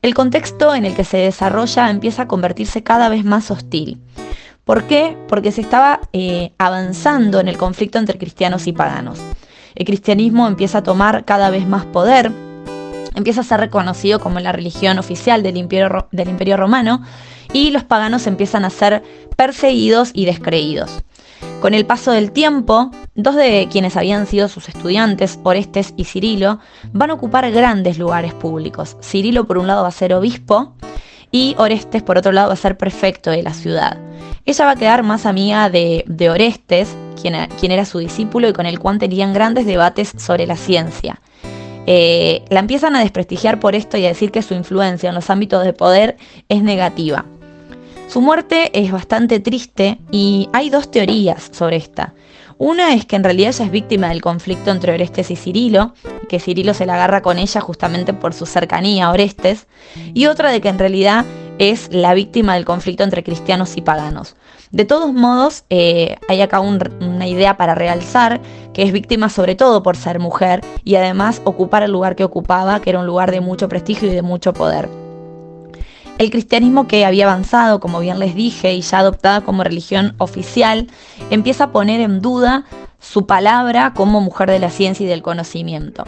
el 0.00 0.14
contexto 0.14 0.74
en 0.74 0.84
el 0.84 0.94
que 0.94 1.04
se 1.04 1.18
desarrolla 1.18 1.90
empieza 1.90 2.22
a 2.22 2.28
convertirse 2.28 2.82
cada 2.82 3.08
vez 3.08 3.24
más 3.24 3.50
hostil. 3.50 4.00
¿Por 4.64 4.84
qué? 4.84 5.16
Porque 5.28 5.52
se 5.52 5.60
estaba 5.60 6.00
eh, 6.12 6.52
avanzando 6.58 7.38
en 7.38 7.48
el 7.48 7.58
conflicto 7.58 7.98
entre 7.98 8.18
cristianos 8.18 8.66
y 8.66 8.72
paganos. 8.72 9.20
El 9.74 9.84
cristianismo 9.84 10.46
empieza 10.46 10.78
a 10.78 10.82
tomar 10.82 11.24
cada 11.24 11.50
vez 11.50 11.66
más 11.66 11.84
poder, 11.84 12.32
empieza 13.14 13.42
a 13.42 13.44
ser 13.44 13.60
reconocido 13.60 14.20
como 14.20 14.40
la 14.40 14.52
religión 14.52 14.98
oficial 14.98 15.42
del 15.42 15.56
imperio, 15.56 16.08
del 16.12 16.28
imperio 16.28 16.56
romano 16.56 17.02
y 17.52 17.70
los 17.70 17.84
paganos 17.84 18.26
empiezan 18.26 18.64
a 18.64 18.70
ser 18.70 19.02
perseguidos 19.36 20.10
y 20.14 20.24
descreídos. 20.24 21.04
Con 21.60 21.74
el 21.74 21.84
paso 21.84 22.12
del 22.12 22.32
tiempo, 22.32 22.90
dos 23.14 23.36
de 23.36 23.68
quienes 23.70 23.96
habían 23.96 24.26
sido 24.26 24.48
sus 24.48 24.68
estudiantes, 24.68 25.38
Orestes 25.42 25.92
y 25.96 26.04
Cirilo, 26.04 26.58
van 26.92 27.10
a 27.10 27.14
ocupar 27.14 27.50
grandes 27.50 27.98
lugares 27.98 28.32
públicos. 28.32 28.96
Cirilo 29.02 29.46
por 29.46 29.58
un 29.58 29.66
lado 29.66 29.82
va 29.82 29.88
a 29.88 29.92
ser 29.92 30.14
obispo 30.14 30.74
y 31.30 31.54
Orestes 31.58 32.02
por 32.02 32.16
otro 32.16 32.32
lado 32.32 32.48
va 32.48 32.54
a 32.54 32.56
ser 32.56 32.78
prefecto 32.78 33.30
de 33.30 33.42
la 33.42 33.52
ciudad. 33.52 33.98
Ella 34.46 34.66
va 34.66 34.72
a 34.72 34.76
quedar 34.76 35.02
más 35.02 35.24
amiga 35.24 35.70
de, 35.70 36.28
Orestes, 36.30 36.94
quien, 37.20 37.34
quien, 37.58 37.72
era 37.72 37.84
su 37.84 37.98
discípulo 37.98 38.48
y 38.48 38.52
con 38.52 38.66
el 38.66 38.78
cual 38.78 38.98
tenían 38.98 39.32
grandes 39.32 39.64
debates 39.64 40.12
sobre 40.18 40.46
la 40.46 40.56
ciencia. 40.56 41.20
Eh, 41.86 42.42
la 42.50 42.60
empiezan 42.60 42.96
a 42.96 43.00
desprestigiar 43.00 43.60
por 43.60 43.74
esto 43.74 43.96
y 43.96 44.04
a 44.04 44.08
decir 44.08 44.30
que 44.30 44.42
su 44.42 44.54
influencia 44.54 45.08
en 45.08 45.14
los 45.14 45.30
ámbitos 45.30 45.64
de 45.64 45.72
poder 45.72 46.16
es 46.48 46.62
negativa. 46.62 47.24
Su 48.08 48.20
muerte 48.20 48.70
es 48.78 48.92
bastante 48.92 49.40
triste 49.40 49.98
y 50.10 50.48
hay 50.52 50.70
dos 50.70 50.90
teorías 50.90 51.50
sobre 51.52 51.76
esta. 51.76 52.14
Una 52.58 52.94
es 52.94 53.04
que 53.04 53.16
en 53.16 53.24
realidad 53.24 53.52
ella 53.54 53.64
es 53.64 53.70
víctima 53.70 54.08
del 54.08 54.22
conflicto 54.22 54.70
entre 54.70 54.92
Orestes 54.92 55.30
y 55.30 55.36
Cirilo, 55.36 55.94
que 56.28 56.38
Cirilo 56.38 56.72
se 56.74 56.86
la 56.86 56.94
agarra 56.94 57.22
con 57.22 57.38
ella 57.38 57.60
justamente 57.60 58.12
por 58.12 58.32
su 58.32 58.46
cercanía 58.46 59.06
a 59.06 59.10
Orestes, 59.10 59.66
y 60.12 60.26
otra 60.26 60.50
de 60.50 60.60
que 60.60 60.68
en 60.68 60.78
realidad 60.78 61.24
es 61.58 61.92
la 61.92 62.14
víctima 62.14 62.54
del 62.54 62.64
conflicto 62.64 63.04
entre 63.04 63.22
cristianos 63.22 63.76
y 63.76 63.82
paganos. 63.82 64.36
De 64.70 64.84
todos 64.84 65.12
modos, 65.12 65.64
eh, 65.70 66.16
hay 66.28 66.40
acá 66.40 66.60
una 66.60 67.28
idea 67.28 67.56
para 67.56 67.74
realzar 67.74 68.40
que 68.72 68.82
es 68.82 68.92
víctima 68.92 69.28
sobre 69.28 69.54
todo 69.54 69.82
por 69.82 69.96
ser 69.96 70.18
mujer 70.18 70.62
y 70.82 70.96
además 70.96 71.40
ocupar 71.44 71.82
el 71.82 71.92
lugar 71.92 72.16
que 72.16 72.24
ocupaba, 72.24 72.80
que 72.80 72.90
era 72.90 72.98
un 72.98 73.06
lugar 73.06 73.30
de 73.30 73.40
mucho 73.40 73.68
prestigio 73.68 74.10
y 74.10 74.14
de 74.14 74.22
mucho 74.22 74.52
poder. 74.52 74.88
El 76.18 76.30
cristianismo 76.30 76.86
que 76.86 77.04
había 77.04 77.24
avanzado, 77.24 77.80
como 77.80 77.98
bien 77.98 78.20
les 78.20 78.34
dije, 78.34 78.72
y 78.72 78.82
ya 78.82 78.98
adoptada 78.98 79.40
como 79.40 79.64
religión 79.64 80.14
oficial, 80.18 80.86
empieza 81.30 81.64
a 81.64 81.72
poner 81.72 82.00
en 82.00 82.20
duda 82.20 82.64
su 83.00 83.26
palabra 83.26 83.94
como 83.94 84.20
mujer 84.20 84.50
de 84.50 84.60
la 84.60 84.70
ciencia 84.70 85.04
y 85.04 85.08
del 85.08 85.22
conocimiento. 85.22 86.04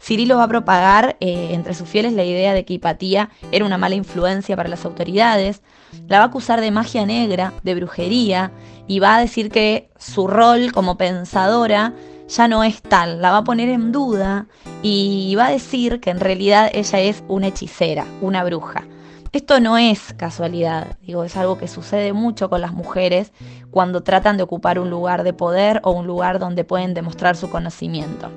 Cirilo 0.00 0.38
va 0.38 0.44
a 0.44 0.48
propagar 0.48 1.16
eh, 1.20 1.50
entre 1.52 1.74
sus 1.74 1.88
fieles 1.88 2.14
la 2.14 2.24
idea 2.24 2.54
de 2.54 2.64
que 2.64 2.74
Hipatía 2.74 3.30
era 3.52 3.64
una 3.64 3.78
mala 3.78 3.94
influencia 3.94 4.56
para 4.56 4.68
las 4.68 4.84
autoridades, 4.84 5.62
la 6.08 6.18
va 6.18 6.24
a 6.24 6.26
acusar 6.28 6.60
de 6.60 6.70
magia 6.70 7.04
negra, 7.04 7.52
de 7.62 7.74
brujería, 7.74 8.50
y 8.86 8.98
va 8.98 9.16
a 9.16 9.20
decir 9.20 9.50
que 9.50 9.90
su 9.98 10.26
rol 10.26 10.72
como 10.72 10.96
pensadora 10.96 11.92
ya 12.28 12.48
no 12.48 12.64
es 12.64 12.80
tal, 12.80 13.20
la 13.20 13.30
va 13.30 13.38
a 13.38 13.44
poner 13.44 13.68
en 13.68 13.92
duda 13.92 14.46
y 14.82 15.34
va 15.36 15.46
a 15.46 15.50
decir 15.50 16.00
que 16.00 16.10
en 16.10 16.20
realidad 16.20 16.70
ella 16.72 17.00
es 17.00 17.22
una 17.28 17.48
hechicera, 17.48 18.06
una 18.20 18.42
bruja. 18.44 18.84
Esto 19.32 19.60
no 19.60 19.78
es 19.78 20.12
casualidad, 20.16 20.96
digo, 21.02 21.24
es 21.24 21.36
algo 21.36 21.58
que 21.58 21.68
sucede 21.68 22.12
mucho 22.12 22.48
con 22.50 22.60
las 22.60 22.72
mujeres 22.72 23.32
cuando 23.70 24.02
tratan 24.02 24.36
de 24.36 24.42
ocupar 24.42 24.78
un 24.78 24.90
lugar 24.90 25.22
de 25.22 25.32
poder 25.32 25.80
o 25.84 25.92
un 25.92 26.06
lugar 26.06 26.38
donde 26.38 26.64
pueden 26.64 26.94
demostrar 26.94 27.36
su 27.36 27.50
conocimiento. 27.50 28.30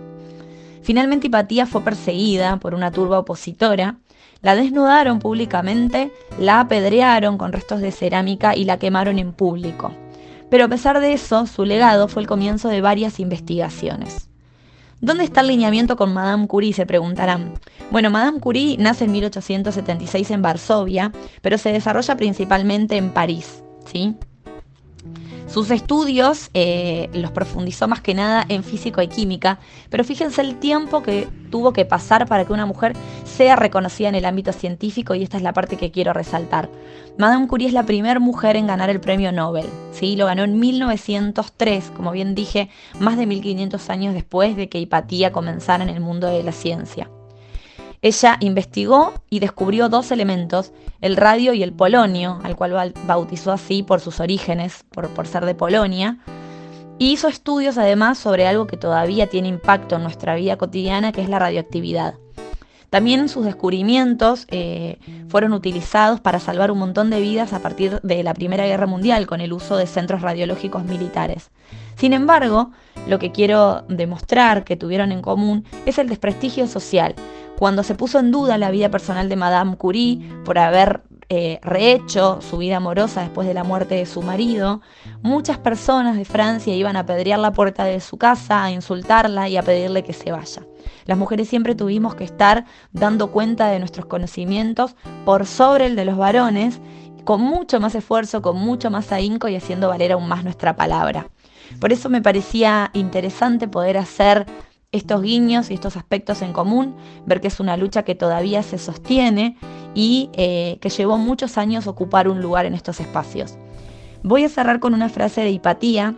Finalmente 0.84 1.28
Hipatía 1.28 1.66
fue 1.66 1.82
perseguida 1.82 2.58
por 2.58 2.76
una 2.76 2.92
turba 2.92 3.20
opositora, 3.20 3.98
la 4.42 4.56
desnudaron 4.56 5.20
públicamente, 5.20 6.12
la 6.38 6.60
apedrearon 6.60 7.38
con 7.38 7.54
restos 7.54 7.80
de 7.80 7.92
cerámica 7.92 8.56
y 8.56 8.66
la 8.66 8.78
quemaron 8.78 9.18
en 9.18 9.32
público. 9.32 9.94
Pero 10.50 10.66
a 10.66 10.68
pesar 10.68 11.00
de 11.00 11.14
eso, 11.14 11.48
su 11.48 11.64
legado 11.64 12.10
fue 12.10 12.22
el 12.22 12.28
comienzo 12.28 12.68
de 12.68 12.82
varias 12.82 13.22
investigaciones. 13.22 14.30
¿Dónde 15.00 15.24
está 15.24 15.42
el 15.42 15.48
lineamiento 15.48 15.96
con 15.96 16.14
Madame 16.14 16.48
Curie? 16.48 16.74
Se 16.74 16.86
preguntarán. 16.86 17.54
Bueno, 17.90 18.10
Madame 18.10 18.40
Curie 18.40 18.78
nace 18.78 19.06
en 19.06 19.14
1876 19.14 20.32
en 20.32 20.42
Varsovia, 20.42 21.12
pero 21.42 21.58
se 21.58 21.72
desarrolla 21.72 22.16
principalmente 22.18 22.98
en 22.98 23.12
París, 23.12 23.64
¿sí? 23.92 24.16
Sus 25.48 25.70
estudios 25.70 26.50
eh, 26.54 27.10
los 27.14 27.32
profundizó 27.32 27.88
más 27.88 28.02
que 28.02 28.16
nada 28.16 28.44
en 28.50 28.64
físico 28.64 29.02
y 29.02 29.08
química, 29.08 29.60
pero 29.90 30.04
fíjense 30.04 30.42
el 30.42 30.58
tiempo 30.60 31.04
que 31.04 31.28
tuvo 31.52 31.74
que 31.74 31.86
pasar 31.86 32.28
para 32.28 32.46
que 32.46 32.54
una 32.54 32.66
mujer 32.66 32.94
sea 33.24 33.56
reconocida 33.56 34.10
en 34.10 34.16
el 34.16 34.26
ámbito 34.26 34.52
científico 34.52 35.14
y 35.14 35.22
esta 35.22 35.38
es 35.38 35.44
la 35.44 35.54
parte 35.54 35.78
que 35.78 35.92
quiero 35.92 36.12
resaltar. 36.14 36.70
Madame 37.20 37.48
Curie 37.48 37.68
es 37.68 37.74
la 37.74 37.86
primera 37.86 38.20
mujer 38.20 38.56
en 38.56 38.66
ganar 38.66 38.90
el 38.90 39.00
premio 39.00 39.32
Nobel, 39.32 39.68
¿sí? 39.92 40.16
lo 40.16 40.26
ganó 40.26 40.44
en 40.44 40.60
1903, 40.60 41.92
como 41.96 42.12
bien 42.12 42.34
dije, 42.34 42.70
más 43.00 43.18
de 43.18 43.28
1500 43.28 43.90
años 43.92 44.14
después 44.16 44.56
de 44.56 44.70
que 44.70 44.80
Hipatía 44.80 45.32
comenzara 45.32 45.84
en 45.84 45.90
el 45.90 46.00
mundo 46.00 46.28
de 46.28 46.42
la 46.42 46.52
ciencia. 46.52 47.10
Ella 48.04 48.36
investigó 48.42 49.14
y 49.30 49.40
descubrió 49.40 49.88
dos 49.88 50.12
elementos, 50.12 50.74
el 51.00 51.16
radio 51.16 51.54
y 51.54 51.64
el 51.64 51.72
polonio, 51.72 52.38
al 52.44 52.58
cual 52.58 52.94
bautizó 53.08 53.54
así 53.54 53.82
por 53.82 54.02
sus 54.02 54.20
orígenes, 54.20 54.84
por, 54.92 55.08
por 55.08 55.26
ser 55.26 55.46
de 55.46 55.56
Polonia. 55.56 56.20
Y 57.00 57.14
hizo 57.14 57.30
estudios 57.30 57.78
además 57.78 58.18
sobre 58.18 58.46
algo 58.46 58.68
que 58.68 58.76
todavía 58.76 59.28
tiene 59.28 59.48
impacto 59.48 59.96
en 59.96 60.04
nuestra 60.04 60.36
vida 60.36 60.58
cotidiana, 60.58 61.14
que 61.14 61.22
es 61.22 61.30
la 61.30 61.40
radioactividad. 61.40 62.16
También 62.90 63.28
sus 63.28 63.46
descubrimientos 63.46 64.46
eh, 64.52 65.00
fueron 65.28 65.54
utilizados 65.54 66.20
para 66.20 66.40
salvar 66.40 66.70
un 66.70 66.78
montón 66.78 67.10
de 67.10 67.22
vidas 67.22 67.52
a 67.52 67.60
partir 67.60 68.00
de 68.02 68.22
la 68.22 68.36
Primera 68.36 68.68
Guerra 68.68 68.86
Mundial 68.86 69.26
con 69.26 69.42
el 69.42 69.52
uso 69.52 69.78
de 69.78 69.88
centros 69.88 70.22
radiológicos 70.22 70.84
militares. 70.84 71.50
Sin 71.96 72.14
embargo, 72.14 72.70
lo 73.08 73.18
que 73.18 73.32
quiero 73.32 73.82
demostrar 73.88 74.64
que 74.64 74.76
tuvieron 74.76 75.12
en 75.12 75.24
común 75.24 75.66
es 75.88 75.98
el 75.98 76.08
desprestigio 76.08 76.68
social, 76.68 77.16
cuando 77.64 77.84
se 77.84 77.96
puso 77.96 78.20
en 78.20 78.30
duda 78.30 78.58
la 78.58 78.72
vida 78.72 78.92
personal 78.92 79.30
de 79.30 79.38
Madame 79.38 79.78
Curie 79.78 80.20
por 80.44 80.58
haber 80.60 81.02
eh, 81.30 81.62
rehecho 81.62 82.42
su 82.42 82.58
vida 82.58 82.76
amorosa 82.76 83.22
después 83.22 83.48
de 83.48 83.54
la 83.54 83.64
muerte 83.64 83.96
de 83.96 84.06
su 84.06 84.22
marido, 84.22 84.82
muchas 85.22 85.60
personas 85.60 86.18
de 86.18 86.26
Francia 86.26 86.76
iban 86.76 86.98
a 86.98 87.06
pedrear 87.06 87.40
la 87.40 87.54
puerta 87.54 87.86
de 87.86 88.02
su 88.02 88.18
casa, 88.18 88.66
a 88.66 88.72
insultarla 88.72 89.48
y 89.48 89.56
a 89.56 89.64
pedirle 89.64 90.04
que 90.04 90.12
se 90.12 90.34
vaya. 90.34 90.68
Las 91.06 91.18
mujeres 91.18 91.48
siempre 91.48 91.74
tuvimos 91.74 92.16
que 92.16 92.26
estar 92.26 92.66
dando 92.92 93.32
cuenta 93.32 93.70
de 93.70 93.80
nuestros 93.80 94.08
conocimientos 94.08 94.98
por 95.24 95.46
sobre 95.46 95.86
el 95.86 95.96
de 95.96 96.04
los 96.04 96.18
varones, 96.18 96.82
con 97.24 97.40
mucho 97.40 97.80
más 97.80 97.96
esfuerzo, 97.96 98.42
con 98.42 98.58
mucho 98.58 98.92
más 98.92 99.14
ahínco 99.14 99.48
y 99.48 99.56
haciendo 99.56 99.88
valer 99.88 100.12
aún 100.12 100.28
más 100.28 100.44
nuestra 100.44 100.76
palabra. 100.76 101.30
Por 101.80 101.94
eso 101.94 102.10
me 102.10 102.22
parecía 102.22 102.92
interesante 102.94 103.70
poder 103.70 103.98
hacer 103.98 104.48
estos 104.94 105.22
guiños 105.22 105.70
y 105.70 105.74
estos 105.74 105.98
aspectos 105.98 106.42
en 106.42 106.54
común, 106.54 106.96
ver 107.26 107.42
que 107.42 107.48
es 107.48 107.60
una 107.60 107.76
lucha 107.76 108.04
que 108.04 108.16
todavía 108.16 108.64
se 108.64 108.78
sostiene 108.78 109.58
y 109.94 110.30
eh, 110.34 110.78
que 110.80 110.90
llevó 110.90 111.18
muchos 111.18 111.58
años 111.58 111.88
ocupar 111.88 112.30
un 112.30 112.42
lugar 112.42 112.66
en 112.66 112.76
estos 112.76 113.00
espacios. 113.02 113.58
Voy 114.22 114.46
a 114.46 114.50
cerrar 114.50 114.80
con 114.80 114.94
una 114.94 115.10
frase 115.10 115.42
de 115.42 115.50
Hipatía 115.50 116.16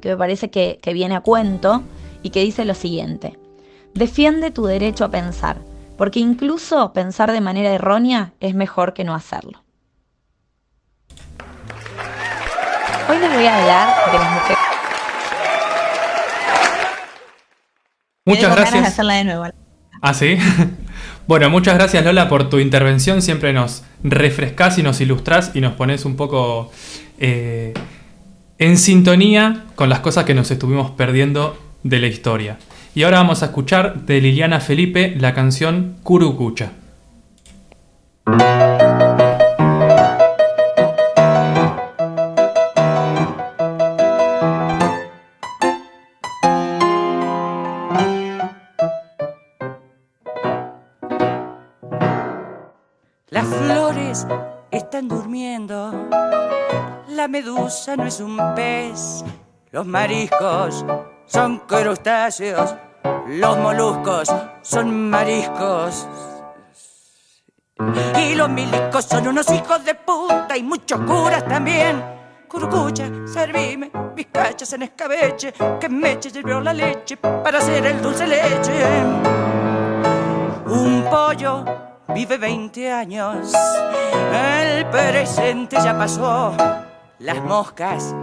que 0.00 0.08
me 0.08 0.16
parece 0.16 0.50
que, 0.50 0.80
que 0.82 0.94
viene 0.94 1.14
a 1.14 1.20
cuento 1.20 1.82
y 2.22 2.30
que 2.30 2.42
dice 2.42 2.64
lo 2.64 2.74
siguiente. 2.74 3.38
Defiende 3.94 4.50
tu 4.50 4.64
derecho 4.64 5.04
a 5.04 5.10
pensar, 5.10 5.58
porque 5.98 6.20
incluso 6.20 6.92
pensar 6.94 7.30
de 7.30 7.42
manera 7.42 7.70
errónea 7.70 8.32
es 8.40 8.54
mejor 8.54 8.94
que 8.94 9.04
no 9.04 9.14
hacerlo. 9.14 9.62
Hoy 13.10 13.18
les 13.18 13.34
voy 13.34 13.44
a 13.44 13.60
hablar 13.60 14.12
de 14.12 14.18
las 14.18 14.32
mujeres. 14.32 14.79
Muchas 18.30 18.50
gracias. 18.50 18.74
Ganas 18.74 18.82
de 18.82 18.92
hacerla 18.92 19.14
de 19.14 19.24
nuevo. 19.24 19.44
Ah, 20.02 20.14
sí. 20.14 20.36
bueno, 21.26 21.50
muchas 21.50 21.74
gracias 21.74 22.04
Lola 22.04 22.28
por 22.28 22.48
tu 22.48 22.58
intervención. 22.58 23.22
Siempre 23.22 23.52
nos 23.52 23.84
refrescás 24.02 24.78
y 24.78 24.82
nos 24.82 25.00
ilustrás 25.00 25.50
y 25.54 25.60
nos 25.60 25.74
pones 25.74 26.04
un 26.04 26.16
poco 26.16 26.72
eh, 27.18 27.74
en 28.58 28.76
sintonía 28.78 29.64
con 29.74 29.88
las 29.88 30.00
cosas 30.00 30.24
que 30.24 30.34
nos 30.34 30.50
estuvimos 30.50 30.90
perdiendo 30.92 31.58
de 31.82 31.98
la 31.98 32.06
historia. 32.06 32.58
Y 32.94 33.02
ahora 33.04 33.18
vamos 33.18 33.42
a 33.42 33.46
escuchar 33.46 34.06
de 34.06 34.20
Liliana 34.20 34.60
Felipe 34.60 35.14
la 35.18 35.34
canción 35.34 35.96
Curucucha. 36.02 36.72
No 57.96 58.04
es 58.04 58.18
un 58.18 58.36
pez. 58.56 59.24
Los 59.70 59.86
mariscos 59.86 60.84
son 61.24 61.60
crustáceos. 61.60 62.74
Los 63.28 63.58
moluscos 63.58 64.28
son 64.60 65.08
mariscos. 65.08 66.08
Y 68.18 68.34
los 68.34 68.50
milicos 68.50 69.04
son 69.04 69.28
unos 69.28 69.48
hijos 69.52 69.84
de 69.84 69.94
puta 69.94 70.56
y 70.56 70.64
muchos 70.64 71.00
curas 71.02 71.46
también. 71.46 72.02
Curucucha, 72.48 73.08
servime, 73.32 73.92
bizcachas 74.16 74.72
en 74.72 74.82
escabeche, 74.82 75.54
que 75.78 75.88
Meche 75.88 76.28
sirvió 76.28 76.60
la 76.60 76.72
leche 76.72 77.18
para 77.18 77.58
hacer 77.58 77.86
el 77.86 78.02
dulce 78.02 78.26
leche. 78.26 78.72
Un 80.66 81.06
pollo 81.08 81.64
vive 82.08 82.36
20 82.36 82.90
años, 82.90 83.52
el 84.32 84.86
presente 84.86 85.76
ya 85.80 85.96
pasó. 85.96 86.52
Las 87.20 87.36
moscas 87.42 88.14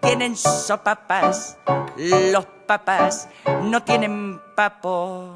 tienen 0.00 0.34
sopapas, 0.34 1.58
los 1.98 2.46
papas 2.66 3.28
no 3.64 3.82
tienen 3.82 4.40
papo. 4.56 5.28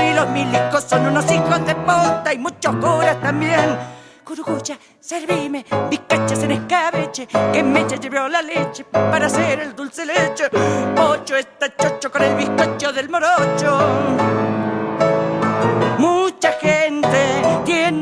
Y 0.00 0.14
los 0.14 0.28
milicos 0.28 0.84
son 0.84 1.06
unos 1.06 1.28
hijos 1.32 1.66
de 1.66 1.74
puta 1.74 2.32
y 2.32 2.38
muchos 2.38 2.76
curas 2.76 3.20
también. 3.20 3.76
Curucucha, 4.22 4.78
servime, 5.00 5.66
bizcachas 5.90 6.44
en 6.44 6.52
escabeche, 6.52 7.26
que 7.26 7.62
Meche 7.64 7.98
llevó 7.98 8.28
la 8.28 8.40
leche 8.40 8.84
para 8.84 9.26
hacer 9.26 9.58
el 9.58 9.74
dulce 9.74 10.06
leche. 10.06 10.48
Pocho 10.94 11.36
está 11.36 11.74
chocho 11.74 12.12
con 12.12 12.22
el 12.22 12.36
bizcocho 12.36 12.92
del 12.92 13.08
morocho. 13.08 14.77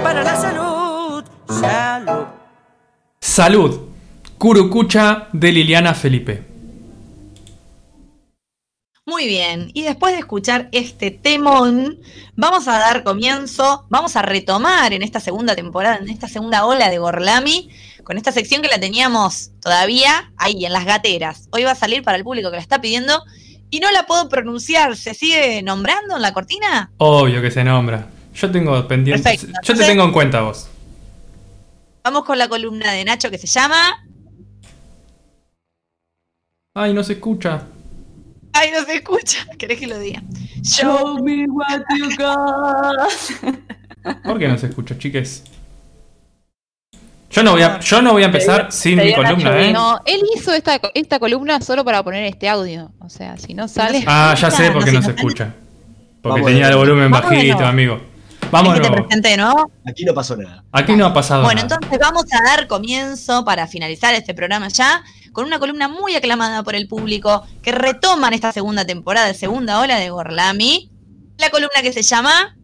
para 0.03 0.23
la 0.23 0.35
salud. 0.35 1.23
Salud. 1.49 2.25
Salud. 3.19 3.79
Curucucha 4.37 5.27
de 5.31 5.51
Liliana 5.51 5.93
Felipe. 5.93 6.52
Muy 9.05 9.27
bien, 9.27 9.69
y 9.73 9.81
después 9.83 10.13
de 10.13 10.19
escuchar 10.19 10.69
este 10.71 11.11
temón, 11.11 11.99
vamos 12.37 12.69
a 12.69 12.79
dar 12.79 13.03
comienzo, 13.03 13.85
vamos 13.89 14.15
a 14.15 14.21
retomar 14.21 14.93
en 14.93 15.01
esta 15.03 15.19
segunda 15.19 15.55
temporada, 15.57 15.97
en 15.97 16.09
esta 16.09 16.29
segunda 16.29 16.65
ola 16.65 16.89
de 16.89 16.99
Gorlami, 16.99 17.69
con 18.05 18.15
esta 18.15 18.31
sección 18.31 18.61
que 18.61 18.69
la 18.69 18.79
teníamos 18.79 19.51
todavía 19.61 20.31
ahí, 20.37 20.65
en 20.65 20.71
las 20.71 20.85
gateras. 20.85 21.49
Hoy 21.51 21.63
va 21.63 21.71
a 21.71 21.75
salir 21.75 22.01
para 22.01 22.17
el 22.17 22.23
público 22.23 22.49
que 22.49 22.55
la 22.55 22.61
está 22.61 22.79
pidiendo 22.79 23.21
y 23.69 23.81
no 23.81 23.91
la 23.91 24.05
puedo 24.05 24.29
pronunciar. 24.29 24.95
¿Se 24.95 25.13
sigue 25.13 25.61
nombrando 25.63 26.15
en 26.15 26.21
la 26.21 26.33
cortina? 26.33 26.89
Obvio 26.97 27.41
que 27.41 27.51
se 27.51 27.65
nombra. 27.65 28.07
Yo 28.33 28.49
tengo 28.51 28.87
pendiente. 28.87 29.21
Perfecto, 29.21 29.47
Yo 29.47 29.51
te 29.51 29.59
entonces- 29.73 29.87
tengo 29.87 30.03
en 30.05 30.13
cuenta 30.13 30.41
vos. 30.41 30.67
Vamos 32.05 32.23
con 32.23 32.37
la 32.37 32.47
columna 32.47 32.93
de 32.93 33.03
Nacho 33.03 33.29
que 33.29 33.37
se 33.37 33.47
llama. 33.47 34.05
Ay, 36.73 36.93
no 36.93 37.03
se 37.03 37.13
escucha. 37.13 37.67
Ay, 38.53 38.71
no 38.71 38.85
se 38.85 38.95
escucha. 38.95 39.45
¿Querés 39.57 39.79
que 39.79 39.87
lo 39.87 39.99
diga? 39.99 40.21
Show 40.61 41.21
me 41.23 41.45
what 41.47 41.81
you 41.97 42.09
got. 42.17 44.23
¿Por 44.23 44.39
qué 44.39 44.47
no 44.47 44.57
se 44.57 44.67
escucha, 44.67 44.97
chiques? 44.97 45.43
Yo 47.31 47.41
no 47.41 47.53
voy 47.53 47.63
a, 47.63 47.79
yo 47.79 48.01
no 48.01 48.13
voy 48.13 48.21
a 48.21 48.27
empezar 48.27 48.71
sin 48.71 48.99
mi 48.99 49.13
columna, 49.13 49.59
¿eh? 49.59 49.73
No, 49.73 49.99
él 50.05 50.21
hizo 50.35 50.53
esta, 50.53 50.79
esta 50.93 51.17
columna 51.17 51.59
solo 51.61 51.83
para 51.83 52.03
poner 52.03 52.25
este 52.25 52.47
audio. 52.47 52.91
O 52.99 53.09
sea, 53.09 53.37
si 53.37 53.55
no 53.55 53.67
sale. 53.67 54.03
Ah, 54.05 54.35
ya 54.39 54.51
sé 54.51 54.69
por 54.69 54.85
qué 54.85 54.91
no 54.91 55.01
se 55.01 55.11
escucha. 55.11 55.55
Porque 56.21 56.43
tenía 56.43 56.69
el 56.69 56.75
volumen 56.75 57.09
bajito, 57.09 57.65
amigo. 57.65 58.12
Vamos 58.53 58.75
de 58.75 58.81
¿Querés 58.81 58.91
que 58.91 58.95
te 58.95 59.03
presente 59.07 59.29
de 59.29 59.37
nuevo? 59.37 59.71
Aquí 59.85 60.05
no 60.05 60.13
pasó 60.13 60.37
nada. 60.37 60.63
Aquí 60.71 60.95
no 60.95 61.05
ha 61.07 61.13
pasado 61.13 61.43
Bueno, 61.43 61.63
nada. 61.63 61.75
entonces 61.75 61.99
vamos 61.99 62.25
a 62.31 62.43
dar 62.43 62.67
comienzo 62.67 63.43
para 63.43 63.67
finalizar 63.67 64.13
este 64.13 64.33
programa 64.35 64.67
ya 64.67 65.03
con 65.31 65.45
una 65.45 65.57
columna 65.57 65.87
muy 65.87 66.15
aclamada 66.15 66.61
por 66.61 66.75
el 66.75 66.87
público 66.87 67.43
que 67.63 67.71
retoman 67.71 68.33
esta 68.33 68.51
segunda 68.51 68.85
temporada 68.85 69.25
de 69.27 69.33
segunda 69.33 69.79
ola 69.79 69.97
de 69.97 70.09
Gorlami. 70.11 70.91
La 71.39 71.49
columna 71.49 71.81
que 71.81 71.91
se 71.91 72.03
llama 72.03 72.55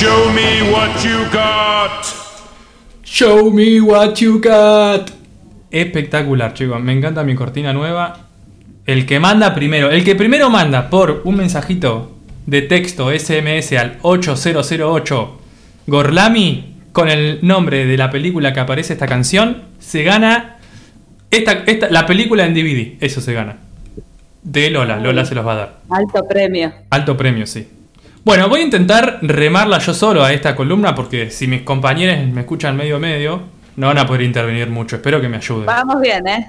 Show 0.00 0.30
me 0.30 0.62
what 0.70 1.02
you 1.02 1.24
got. 1.32 2.04
Show 3.02 3.50
me 3.50 3.80
what 3.80 4.14
you 4.20 4.40
got. 4.40 5.10
Espectacular, 5.72 6.54
chicos. 6.54 6.80
Me 6.80 6.92
encanta 6.92 7.24
mi 7.24 7.34
cortina 7.34 7.72
nueva. 7.72 8.28
El 8.86 9.06
que 9.06 9.18
manda 9.18 9.56
primero, 9.56 9.90
el 9.90 10.04
que 10.04 10.14
primero 10.14 10.50
manda 10.50 10.88
por 10.88 11.22
un 11.24 11.38
mensajito 11.38 12.16
de 12.46 12.62
texto 12.62 13.10
SMS 13.10 13.72
al 13.72 13.98
8008 14.02 15.38
Gorlami 15.88 16.76
con 16.92 17.08
el 17.08 17.40
nombre 17.42 17.84
de 17.84 17.96
la 17.96 18.08
película 18.08 18.52
que 18.52 18.60
aparece 18.60 18.92
esta 18.92 19.08
canción, 19.08 19.64
se 19.80 20.04
gana 20.04 20.58
esta, 21.32 21.64
esta, 21.66 21.90
la 21.90 22.06
película 22.06 22.46
en 22.46 22.54
DVD. 22.54 23.02
Eso 23.04 23.20
se 23.20 23.32
gana. 23.32 23.56
De 24.44 24.70
Lola. 24.70 24.98
Lola 24.98 25.24
se 25.24 25.34
los 25.34 25.44
va 25.44 25.54
a 25.54 25.56
dar. 25.56 25.78
Alto 25.90 26.24
premio. 26.28 26.72
Alto 26.88 27.16
premio, 27.16 27.48
sí. 27.48 27.66
Bueno, 28.28 28.46
voy 28.50 28.60
a 28.60 28.64
intentar 28.64 29.20
remarla 29.22 29.78
yo 29.78 29.94
solo 29.94 30.22
a 30.22 30.34
esta 30.34 30.54
columna 30.54 30.94
porque 30.94 31.30
si 31.30 31.46
mis 31.46 31.62
compañeros 31.62 32.26
me 32.30 32.42
escuchan 32.42 32.76
medio 32.76 32.98
medio, 32.98 33.40
no 33.76 33.86
van 33.86 33.96
a 33.96 34.06
poder 34.06 34.20
intervenir 34.20 34.68
mucho. 34.68 34.96
Espero 34.96 35.18
que 35.18 35.30
me 35.30 35.38
ayuden. 35.38 35.64
Vamos 35.64 35.98
bien, 36.02 36.28
¿eh? 36.28 36.46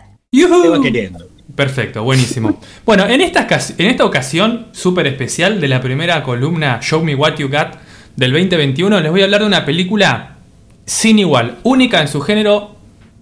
Va 0.69 0.81
queriendo. 0.81 1.25
Perfecto, 1.55 2.03
buenísimo. 2.03 2.59
Bueno, 2.85 3.07
en 3.07 3.21
esta, 3.21 3.47
ocas- 3.47 3.75
en 3.77 3.85
esta 3.85 4.03
ocasión 4.03 4.67
súper 4.73 5.07
especial 5.07 5.61
de 5.61 5.69
la 5.69 5.79
primera 5.79 6.21
columna 6.21 6.79
Show 6.81 7.01
Me 7.01 7.15
What 7.15 7.37
You 7.37 7.47
Got 7.47 7.77
del 8.17 8.33
2021, 8.33 8.99
les 8.99 9.09
voy 9.09 9.21
a 9.21 9.23
hablar 9.23 9.39
de 9.39 9.47
una 9.47 9.63
película 9.63 10.35
sin 10.85 11.17
igual, 11.17 11.59
única 11.63 12.01
en 12.01 12.09
su 12.09 12.19
género, 12.19 12.75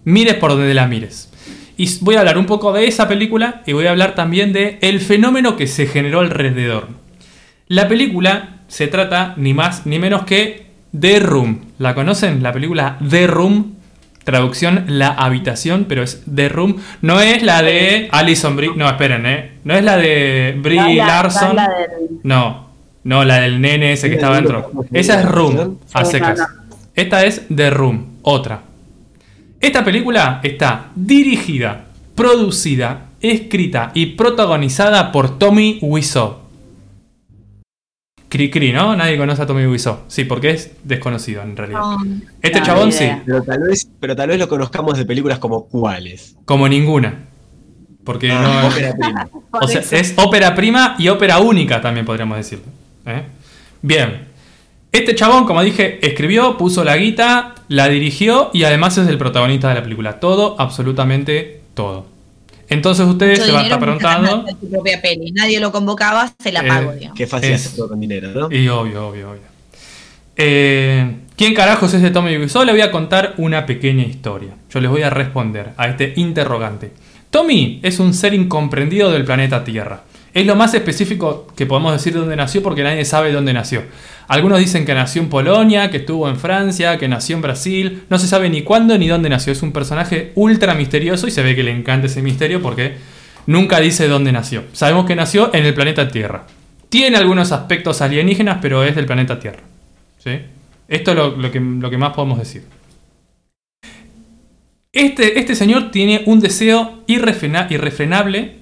mires 0.04 0.34
por 0.34 0.50
donde 0.50 0.74
la 0.74 0.88
mires. 0.88 1.30
Y 1.78 1.88
voy 2.00 2.16
a 2.16 2.22
hablar 2.22 2.40
un 2.40 2.48
poco 2.48 2.74
de 2.74 2.88
esa 2.88 3.08
película 3.08 3.62
y 3.68 3.74
voy 3.74 3.86
a 3.86 3.92
hablar 3.92 4.16
también 4.16 4.52
de 4.52 4.80
el 4.82 5.00
fenómeno 5.00 5.56
que 5.56 5.68
se 5.68 5.86
generó 5.86 6.22
alrededor. 6.22 7.06
La 7.68 7.88
película 7.88 8.60
se 8.68 8.88
trata 8.88 9.34
ni 9.38 9.54
más 9.54 9.86
ni 9.86 10.00
menos 10.00 10.24
que 10.24 10.68
The 10.98 11.20
Room. 11.20 11.60
¿La 11.80 11.94
conocen? 11.94 12.42
La 12.44 12.54
película 12.54 12.98
The 13.08 13.28
Room. 13.28 13.74
Traducción 14.24 14.84
La 14.88 15.08
Habitación, 15.10 15.86
pero 15.88 16.04
es 16.04 16.24
The 16.34 16.50
Room. 16.50 16.78
No 17.02 17.22
es 17.22 17.44
la 17.44 17.62
de 17.62 18.10
Alison 18.12 18.56
Brie. 18.58 18.72
No, 18.76 18.88
esperen, 18.90 19.26
¿eh? 19.26 19.52
No 19.64 19.74
es 19.74 19.84
la 19.86 19.96
de 19.98 20.58
Brie 20.62 20.82
No 20.82 20.88
es 20.88 20.96
la- 20.98 21.06
Larson. 21.08 21.44
no 21.44 21.50
es 21.50 21.56
la 21.56 21.70
del- 21.70 22.20
No, 22.24 22.70
no, 23.06 23.24
la 23.24 23.40
del 23.40 23.62
nene 23.62 23.94
ese 23.94 24.10
que 24.10 24.16
estaba 24.16 24.36
dentro. 24.36 24.72
Esa 24.92 25.22
es 25.22 25.26
Room, 25.30 25.78
a 25.94 26.04
secas. 26.06 26.42
Esta 26.94 27.24
es 27.26 27.44
The 27.56 27.70
Room, 27.70 28.18
otra. 28.24 28.64
Esta 29.62 29.84
película 29.86 30.42
está 30.44 30.88
dirigida, 30.96 31.86
producida, 32.14 33.06
escrita 33.22 33.92
y 33.94 34.08
protagonizada 34.08 35.12
por 35.14 35.40
Tommy 35.40 35.80
Wiseau. 35.82 36.47
Cri 38.30 38.50
Cri, 38.52 38.74
¿no? 38.74 38.96
Nadie 38.96 39.18
conoce 39.18 39.42
a 39.42 39.46
Tommy 39.46 39.66
Wiseau. 39.66 40.00
Sí, 40.08 40.26
porque 40.26 40.52
es 40.52 40.72
desconocido 40.84 41.42
en 41.44 41.56
realidad. 41.56 41.82
Este 42.42 42.60
No, 42.60 42.66
chabón 42.66 42.92
sí. 42.92 43.10
Pero 43.26 43.42
tal, 43.44 43.60
vez, 43.62 43.90
pero 44.00 44.16
tal 44.16 44.28
vez 44.30 44.40
lo 44.40 44.48
conozcamos 44.50 44.98
de 44.98 45.06
películas 45.06 45.40
como 45.40 45.66
cuáles. 45.68 46.36
como 46.46 46.68
ninguna. 46.68 47.26
Porque 48.04 48.32
Ah, 48.32 48.62
no. 48.64 48.68
ópera 48.74 48.94
prima. 48.94 49.30
O 49.62 49.68
sea, 49.68 49.82
es 49.82 50.14
ópera 50.18 50.54
prima 50.56 50.96
y 51.00 51.08
ópera 51.08 51.40
única 51.40 51.82
también 51.82 52.06
podríamos 52.06 52.38
decirlo. 52.38 52.66
¿eh? 53.06 53.24
Bien. 53.82 54.28
Este 54.92 55.16
chabón, 55.16 55.46
como 55.46 55.62
dije, 55.64 56.06
escribió, 56.06 56.58
puso 56.58 56.84
la 56.84 56.96
guita, 56.98 57.56
la 57.70 57.88
dirigió 57.90 58.50
y 58.54 58.64
además 58.64 58.98
es 58.98 59.08
el 59.08 59.18
protagonista 59.18 59.70
de 59.70 59.76
la 59.76 59.84
película. 59.84 60.20
Todo, 60.20 60.56
absolutamente 60.60 61.62
todo. 61.74 62.06
Entonces 62.70 63.06
ustedes 63.08 63.40
mucho 63.40 63.46
se 63.46 63.52
van 63.54 63.62
a 63.62 63.64
estar 63.66 63.80
preguntando. 63.80 64.46
en 64.48 64.60
su 64.60 64.70
propia 64.70 65.02
peli. 65.02 65.32
Nadie 65.32 65.60
lo 65.60 65.72
convocaba, 65.72 66.34
se 66.38 66.52
la 66.52 66.62
Eh, 66.62 66.68
pagó, 66.68 66.92
digamos. 66.94 67.18
Qué 67.18 67.26
fácil 67.28 67.52
Es- 67.52 67.76
todo 67.76 67.90
con 67.90 68.00
dinero, 68.00 68.30
¿no? 68.32 68.52
Y 68.56 68.68
obvio, 68.68 69.08
obvio, 69.08 69.32
obvio. 69.32 69.42
Eh, 70.36 71.16
¿Quién 71.36 71.54
carajos 71.54 71.94
es 71.94 72.02
de 72.02 72.10
Tommy 72.12 72.38
Wiseau? 72.38 72.64
Le 72.66 72.72
voy 72.72 72.82
a 72.82 72.92
contar 72.92 73.34
una 73.38 73.66
pequeña 73.66 74.04
historia. 74.04 74.50
Yo 74.70 74.80
les 74.82 74.90
voy 74.90 75.02
a 75.04 75.10
responder 75.10 75.72
a 75.78 75.88
este 75.88 76.14
interrogante. 76.16 76.92
Tommy 77.30 77.80
es 77.84 78.00
un 78.00 78.14
ser 78.14 78.34
incomprendido 78.34 79.12
del 79.12 79.24
planeta 79.26 79.64
Tierra. 79.64 80.04
Es 80.34 80.46
lo 80.46 80.56
más 80.56 80.74
específico 80.74 81.48
que 81.56 81.66
podemos 81.66 81.94
decir 81.94 82.14
de 82.14 82.20
dónde 82.20 82.36
nació 82.36 82.62
porque 82.62 82.84
nadie 82.84 83.06
sabe 83.06 83.32
dónde 83.32 83.54
nació. 83.54 83.84
Algunos 84.28 84.60
dicen 84.60 84.86
que 84.86 84.94
nació 84.94 85.22
en 85.22 85.30
Polonia, 85.30 85.90
que 85.90 85.98
estuvo 85.98 86.30
en 86.30 86.38
Francia, 86.38 86.98
que 86.98 87.08
nació 87.08 87.36
en 87.38 87.42
Brasil. 87.42 88.04
No 88.10 88.20
se 88.20 88.28
sabe 88.28 88.50
ni 88.50 88.62
cuándo 88.62 88.98
ni 88.98 89.08
dónde 89.08 89.30
nació. 89.30 89.54
Es 89.54 89.64
un 89.64 89.72
personaje 89.72 90.34
ultra 90.36 90.76
misterioso 90.76 91.28
y 91.28 91.32
se 91.32 91.42
ve 91.42 91.56
que 91.56 91.64
le 91.64 91.72
encanta 91.72 92.08
ese 92.08 92.22
misterio 92.22 92.62
porque 92.62 92.98
nunca 93.48 93.80
dice 93.80 94.08
dónde 94.08 94.32
nació. 94.32 94.64
Sabemos 94.74 95.06
que 95.06 95.16
nació 95.16 95.54
en 95.56 95.66
el 95.66 95.74
planeta 95.74 96.08
Tierra. 96.10 96.46
Tiene 96.90 97.18
algunos 97.18 97.52
aspectos 97.52 98.02
alienígenas, 98.02 98.60
pero 98.62 98.84
es 98.84 98.96
del 98.96 99.06
planeta 99.06 99.40
Tierra. 99.40 99.62
¿Sí? 100.24 100.32
Esto 100.88 101.12
es 101.12 101.18
lo, 101.18 101.52
que, 101.52 101.60
que 101.90 101.98
más 101.98 102.14
podemos 102.14 102.38
decir. 102.38 102.64
Este, 104.94 105.40
este 105.40 105.56
señor 105.56 105.92
tiene 105.92 106.24
un 106.26 106.40
deseo 106.40 107.04
irrefrena- 107.08 107.68
irrefrenable 107.70 108.56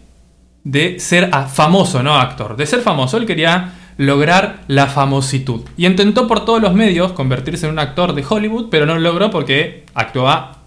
de 0.65 0.99
ser 0.99 1.29
ah, 1.31 1.45
famoso, 1.45 2.03
no 2.03 2.15
actor. 2.15 2.57
De 2.57 2.65
ser 2.65 2.81
famoso, 2.81 3.15
él 3.15 3.25
quería 3.25 3.73
lograr 3.97 4.63
la 4.67 4.87
famositud. 4.87 5.61
Y 5.77 5.85
intentó 5.85 6.27
por 6.27 6.43
todos 6.43 6.61
los 6.61 6.73
medios 6.73 7.13
convertirse 7.13 7.67
en 7.67 7.71
un 7.71 7.79
actor 7.79 8.13
de 8.13 8.25
Hollywood, 8.27 8.67
pero 8.69 8.85
no 8.85 8.95
lo 8.95 8.99
logró 8.99 9.31
porque 9.31 9.85
actuaba 9.93 10.57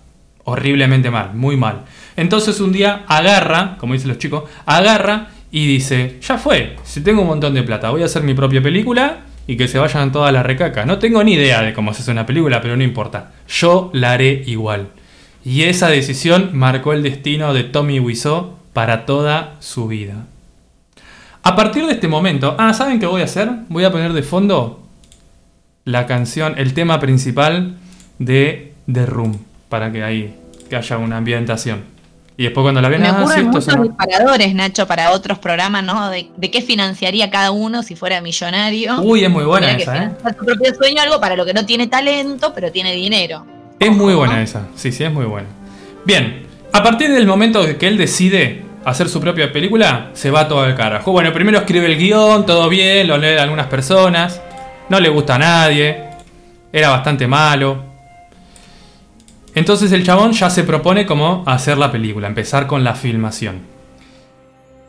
horriblemente 0.45 1.11
mal, 1.11 1.35
muy 1.35 1.57
mal. 1.57 1.83
Entonces 2.17 2.61
un 2.61 2.73
día 2.73 3.05
agarra, 3.07 3.77
como 3.79 3.93
dicen 3.93 4.09
los 4.09 4.19
chicos, 4.19 4.45
agarra 4.65 5.29
y 5.51 5.67
dice, 5.67 6.19
ya 6.23 6.39
fue, 6.39 6.77
si 6.85 7.03
tengo 7.03 7.23
un 7.23 7.29
montón 7.29 7.53
de 7.55 7.63
plata, 7.63 7.91
voy 7.91 8.03
a 8.03 8.07
hacer 8.07 8.23
mi 8.23 8.35
propia 8.35 8.63
película 8.63 9.19
y 9.47 9.57
que 9.57 9.69
se 9.69 9.79
vayan 9.79 10.13
todas 10.13 10.33
las 10.33 10.47
recacas. 10.47 10.87
No 10.87 10.99
tengo 10.99 11.23
ni 11.25 11.35
idea 11.35 11.61
de 11.63 11.73
cómo 11.73 11.93
se 11.93 12.03
hace 12.03 12.13
una 12.13 12.25
película, 12.25 12.61
pero 12.61 12.77
no 12.77 12.85
importa. 12.85 13.33
Yo 13.49 13.91
la 13.93 14.13
haré 14.13 14.43
igual. 14.47 14.89
Y 15.45 15.63
esa 15.63 15.89
decisión 15.89 16.51
marcó 16.53 16.93
el 16.93 17.03
destino 17.03 17.53
de 17.53 17.65
Tommy 17.65 17.99
Wiseau 18.01 18.58
para 18.73 19.07
toda 19.07 19.55
su 19.61 19.89
vida. 19.89 20.27
A 21.43 21.57
partir 21.57 21.87
de 21.87 21.93
este 21.93 22.09
momento, 22.09 22.55
ah, 22.59 22.75
¿saben 22.75 23.01
qué 23.01 23.07
voy 23.07 23.23
a 23.23 23.25
hacer? 23.25 23.49
Voy 23.69 23.85
a 23.85 23.91
poner 23.93 24.13
de 24.13 24.23
fondo 24.23 24.83
la 25.85 26.07
canción, 26.07 26.55
el 26.59 26.75
tema 26.75 27.01
principal 27.01 27.77
de 28.19 28.75
The 28.93 29.07
Room, 29.07 29.39
para 29.69 29.91
que 29.91 30.03
ahí 30.05 30.35
que 30.69 30.77
haya 30.77 30.99
una 30.99 31.17
ambientación. 31.17 31.83
Y 32.37 32.45
después 32.45 32.63
cuando 32.63 32.81
la 32.81 32.89
ven, 32.89 33.01
Me 33.01 33.09
ah, 33.09 33.27
sí, 33.35 33.43
muchos 33.43 33.65
suena- 33.65 33.83
disparadores, 33.83 34.55
Nacho, 34.55 34.87
para 34.87 35.11
otros 35.11 35.39
programas, 35.39 35.83
¿no? 35.83 36.11
De, 36.11 36.29
de 36.37 36.51
qué 36.51 36.61
financiaría 36.63 37.31
cada 37.31 37.51
uno 37.51 37.83
si 37.83 37.97
fuera 37.97 38.21
millonario. 38.21 39.01
Uy, 39.01 39.25
es 39.25 39.31
muy 39.31 39.45
buena 39.45 39.69
Tendría 39.69 39.87
que 39.87 39.99
esa, 39.99 40.05
¿eh? 40.31 40.35
su 40.39 40.45
propio 40.45 40.75
sueño, 40.75 41.03
algo 41.03 41.19
para 41.21 41.35
lo 41.35 41.45
que 41.45 41.53
no 41.55 41.65
tiene 41.67 41.87
talento, 41.89 42.53
pero 42.55 42.71
tiene 42.71 42.93
dinero. 42.93 43.45
Es 43.81 43.91
muy 43.91 44.15
buena 44.15 44.41
esa, 44.43 44.67
sí, 44.77 44.93
sí, 44.93 45.03
es 45.05 45.13
muy 45.13 45.25
buena. 45.25 45.49
Bien, 46.05 46.47
a 46.73 46.83
partir 46.83 47.11
del 47.11 47.27
momento 47.27 47.65
que 47.79 47.89
él 47.89 47.97
decide 47.97 48.65
hacer 48.85 49.09
su 49.09 49.21
propia 49.21 49.53
película, 49.53 50.11
se 50.15 50.31
va 50.31 50.49
todo 50.49 50.61
al 50.61 50.75
carajo. 50.75 51.13
Bueno, 51.13 51.33
primero 51.33 51.59
escribe 51.59 51.87
el 51.87 51.99
guion, 51.99 52.47
todo 52.47 52.69
bien, 52.69 53.07
lo 53.07 53.19
leen 53.19 53.39
algunas 53.39 53.67
personas, 53.67 54.41
no 54.89 55.01
le 55.01 55.09
gusta 55.09 55.35
a 55.35 55.39
nadie, 55.39 56.05
era 56.73 56.91
bastante 56.91 57.27
malo. 57.27 57.85
Entonces 59.55 59.93
el 59.93 60.05
chabón 60.05 60.33
ya 60.33 60.51
se 60.51 60.65
propone 60.65 61.05
como 61.05 61.43
hacer 61.47 61.79
la 61.79 61.91
película, 61.91 62.29
empezar 62.29 62.67
con 62.67 62.85
la 62.85 62.95
filmación. 62.95 63.61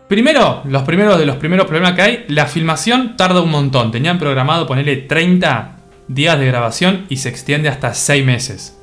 Primero, 0.08 0.64
los 0.66 0.84
primeros 0.84 1.20
de 1.20 1.26
los 1.26 1.36
primeros 1.36 1.68
problemas 1.68 1.94
que 1.94 2.02
hay, 2.02 2.26
la 2.30 2.48
filmación 2.48 3.16
tarda 3.16 3.42
un 3.42 3.52
montón. 3.52 3.92
Tenían 3.92 4.18
programado 4.18 4.66
ponerle 4.66 4.98
30 4.98 5.78
días 6.08 6.40
de 6.40 6.48
grabación 6.48 7.06
y 7.10 7.18
se 7.18 7.30
extiende 7.30 7.70
hasta 7.70 7.94
6 7.94 8.26
meses. 8.26 8.79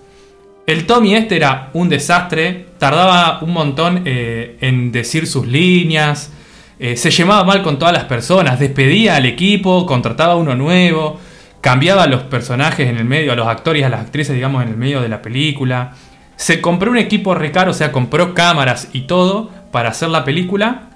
El 0.66 0.84
Tommy 0.84 1.14
este 1.14 1.36
era 1.36 1.70
un 1.74 1.88
desastre, 1.88 2.66
tardaba 2.78 3.38
un 3.40 3.52
montón 3.52 4.02
eh, 4.05 4.56
en 4.60 4.90
decir 4.90 5.28
sus 5.28 5.47
líneas, 5.47 6.32
eh, 6.80 6.97
se 6.97 7.12
llevaba 7.12 7.44
mal 7.44 7.62
con 7.62 7.78
todas 7.78 7.94
las 7.94 8.05
personas, 8.05 8.59
despedía 8.59 9.14
al 9.14 9.26
equipo, 9.26 9.86
contrataba 9.86 10.34
uno 10.34 10.56
nuevo, 10.56 11.20
cambiaba 11.60 12.02
a 12.02 12.06
los 12.09 12.24
personajes 12.24 12.88
en 12.88 12.97
el 12.97 13.05
medio, 13.05 13.30
a 13.30 13.36
los 13.36 13.47
actores 13.47 13.82
y 13.82 13.84
a 13.84 13.88
las 13.88 14.01
actrices, 14.01 14.34
digamos, 14.34 14.60
en 14.64 14.70
el 14.70 14.76
medio 14.76 15.01
de 15.01 15.09
la 15.09 15.22
película. 15.22 15.93
Se 16.34 16.60
compró 16.60 16.90
un 16.90 16.98
equipo 16.98 17.36
recaro, 17.36 17.70
o 17.70 17.74
sea, 17.74 17.93
compró 17.93 18.34
cámaras 18.34 18.88
y 18.93 19.02
todo 19.02 19.51
para 19.70 19.90
hacer 19.90 20.09
la 20.09 20.24
película, 20.24 20.90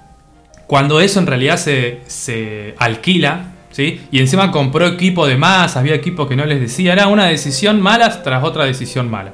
cuando 0.67 0.99
eso 0.99 1.19
en 1.19 1.27
realidad 1.27 1.55
se, 1.55 2.01
se 2.07 2.75
alquila, 2.77 3.53
¿sí? 3.71 4.01
Y 4.11 4.19
encima 4.19 4.51
compró 4.51 4.85
equipo 4.85 5.27
de 5.27 5.37
más, 5.37 5.77
había 5.77 5.95
equipo 5.95 6.27
que 6.27 6.35
no 6.35 6.45
les 6.45 6.59
decía, 6.59 6.91
era 6.91 7.07
una 7.07 7.27
decisión 7.27 7.79
mala 7.79 8.21
tras 8.21 8.43
otra 8.43 8.65
decisión 8.65 9.09
mala. 9.09 9.31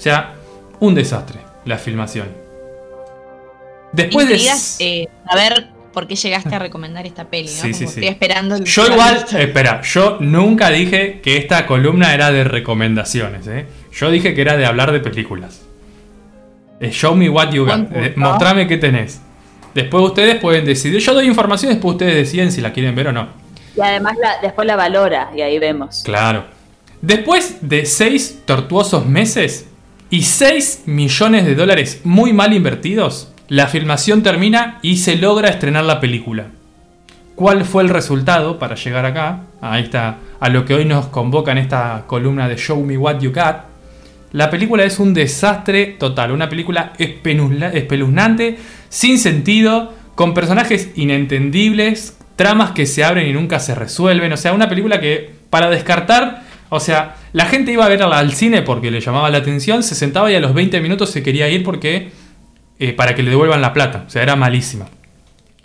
O 0.00 0.02
sea, 0.02 0.32
un 0.80 0.94
desastre 0.94 1.40
la 1.66 1.76
filmación. 1.76 2.28
Después 3.92 4.26
de... 4.28 4.36
Eh, 4.78 5.08
saber 5.30 5.68
por 5.92 6.06
qué 6.06 6.16
llegaste 6.16 6.54
a 6.54 6.58
recomendar 6.58 7.04
esta 7.04 7.26
peli, 7.26 7.48
¿no? 7.48 7.52
Sí, 7.52 7.60
Como 7.60 7.74
sí, 7.74 7.78
sí. 7.78 7.84
Estoy 7.84 8.06
esperando 8.06 8.54
el 8.54 8.64
Yo 8.64 8.86
igual, 8.86 9.26
espera, 9.38 9.82
yo 9.82 10.16
nunca 10.20 10.70
dije 10.70 11.20
que 11.22 11.36
esta 11.36 11.66
columna 11.66 12.14
era 12.14 12.32
de 12.32 12.44
recomendaciones, 12.44 13.46
¿eh? 13.46 13.66
Yo 13.92 14.10
dije 14.10 14.32
que 14.34 14.40
era 14.40 14.56
de 14.56 14.64
hablar 14.64 14.90
de 14.92 15.00
películas. 15.00 15.60
Eh, 16.80 16.90
Show 16.92 17.14
me 17.14 17.28
what 17.28 17.50
you 17.50 17.66
got. 17.66 17.94
Eh, 17.94 18.14
Mostrame 18.16 18.66
qué 18.66 18.78
tenés. 18.78 19.20
Después 19.74 20.02
ustedes 20.02 20.36
pueden 20.36 20.64
decidir. 20.64 20.98
Yo 21.00 21.12
doy 21.12 21.26
información, 21.26 21.72
después 21.72 21.92
ustedes 21.92 22.14
deciden 22.14 22.50
si 22.52 22.62
la 22.62 22.72
quieren 22.72 22.94
ver 22.94 23.08
o 23.08 23.12
no. 23.12 23.28
Y 23.76 23.82
además 23.82 24.16
la- 24.18 24.38
después 24.40 24.66
la 24.66 24.76
valora 24.76 25.30
y 25.36 25.42
ahí 25.42 25.58
vemos. 25.58 26.02
Claro. 26.06 26.46
Después 27.02 27.58
de 27.60 27.84
seis 27.84 28.40
tortuosos 28.46 29.04
meses 29.04 29.66
y 30.10 30.22
6 30.22 30.82
millones 30.86 31.46
de 31.46 31.54
dólares 31.54 32.00
muy 32.02 32.32
mal 32.32 32.52
invertidos, 32.52 33.32
la 33.48 33.68
filmación 33.68 34.22
termina 34.24 34.80
y 34.82 34.96
se 34.96 35.16
logra 35.16 35.48
estrenar 35.48 35.84
la 35.84 36.00
película. 36.00 36.48
¿Cuál 37.36 37.64
fue 37.64 37.84
el 37.84 37.88
resultado 37.88 38.58
para 38.58 38.74
llegar 38.74 39.06
acá? 39.06 39.42
Ahí 39.60 39.84
está, 39.84 40.18
a 40.40 40.48
lo 40.48 40.64
que 40.64 40.74
hoy 40.74 40.84
nos 40.84 41.06
convoca 41.06 41.52
en 41.52 41.58
esta 41.58 42.04
columna 42.08 42.48
de 42.48 42.56
Show 42.56 42.84
Me 42.84 42.98
What 42.98 43.20
You 43.20 43.32
Got. 43.32 43.56
La 44.32 44.50
película 44.50 44.84
es 44.84 44.98
un 44.98 45.14
desastre 45.14 45.86
total, 45.98 46.32
una 46.32 46.48
película 46.48 46.92
espeluznante, 46.98 48.58
sin 48.88 49.18
sentido, 49.18 49.94
con 50.16 50.34
personajes 50.34 50.90
inentendibles, 50.96 52.18
tramas 52.36 52.72
que 52.72 52.86
se 52.86 53.04
abren 53.04 53.28
y 53.28 53.32
nunca 53.32 53.60
se 53.60 53.74
resuelven, 53.74 54.32
o 54.32 54.36
sea, 54.36 54.52
una 54.52 54.68
película 54.68 55.00
que 55.00 55.30
para 55.50 55.70
descartar, 55.70 56.49
o 56.70 56.80
sea, 56.80 57.16
la 57.32 57.46
gente 57.46 57.72
iba 57.72 57.84
a 57.84 57.88
verla 57.88 58.18
al 58.18 58.32
cine 58.32 58.62
porque 58.62 58.90
le 58.90 59.00
llamaba 59.00 59.28
la 59.28 59.38
atención, 59.38 59.82
se 59.82 59.94
sentaba 59.94 60.30
y 60.30 60.36
a 60.36 60.40
los 60.40 60.54
20 60.54 60.80
minutos 60.80 61.10
se 61.10 61.22
quería 61.22 61.48
ir 61.48 61.62
porque 61.62 62.12
eh, 62.78 62.92
para 62.92 63.14
que 63.14 63.22
le 63.22 63.30
devuelvan 63.30 63.60
la 63.60 63.72
plata, 63.72 64.04
o 64.06 64.10
sea, 64.10 64.22
era 64.22 64.36
malísima. 64.36 64.86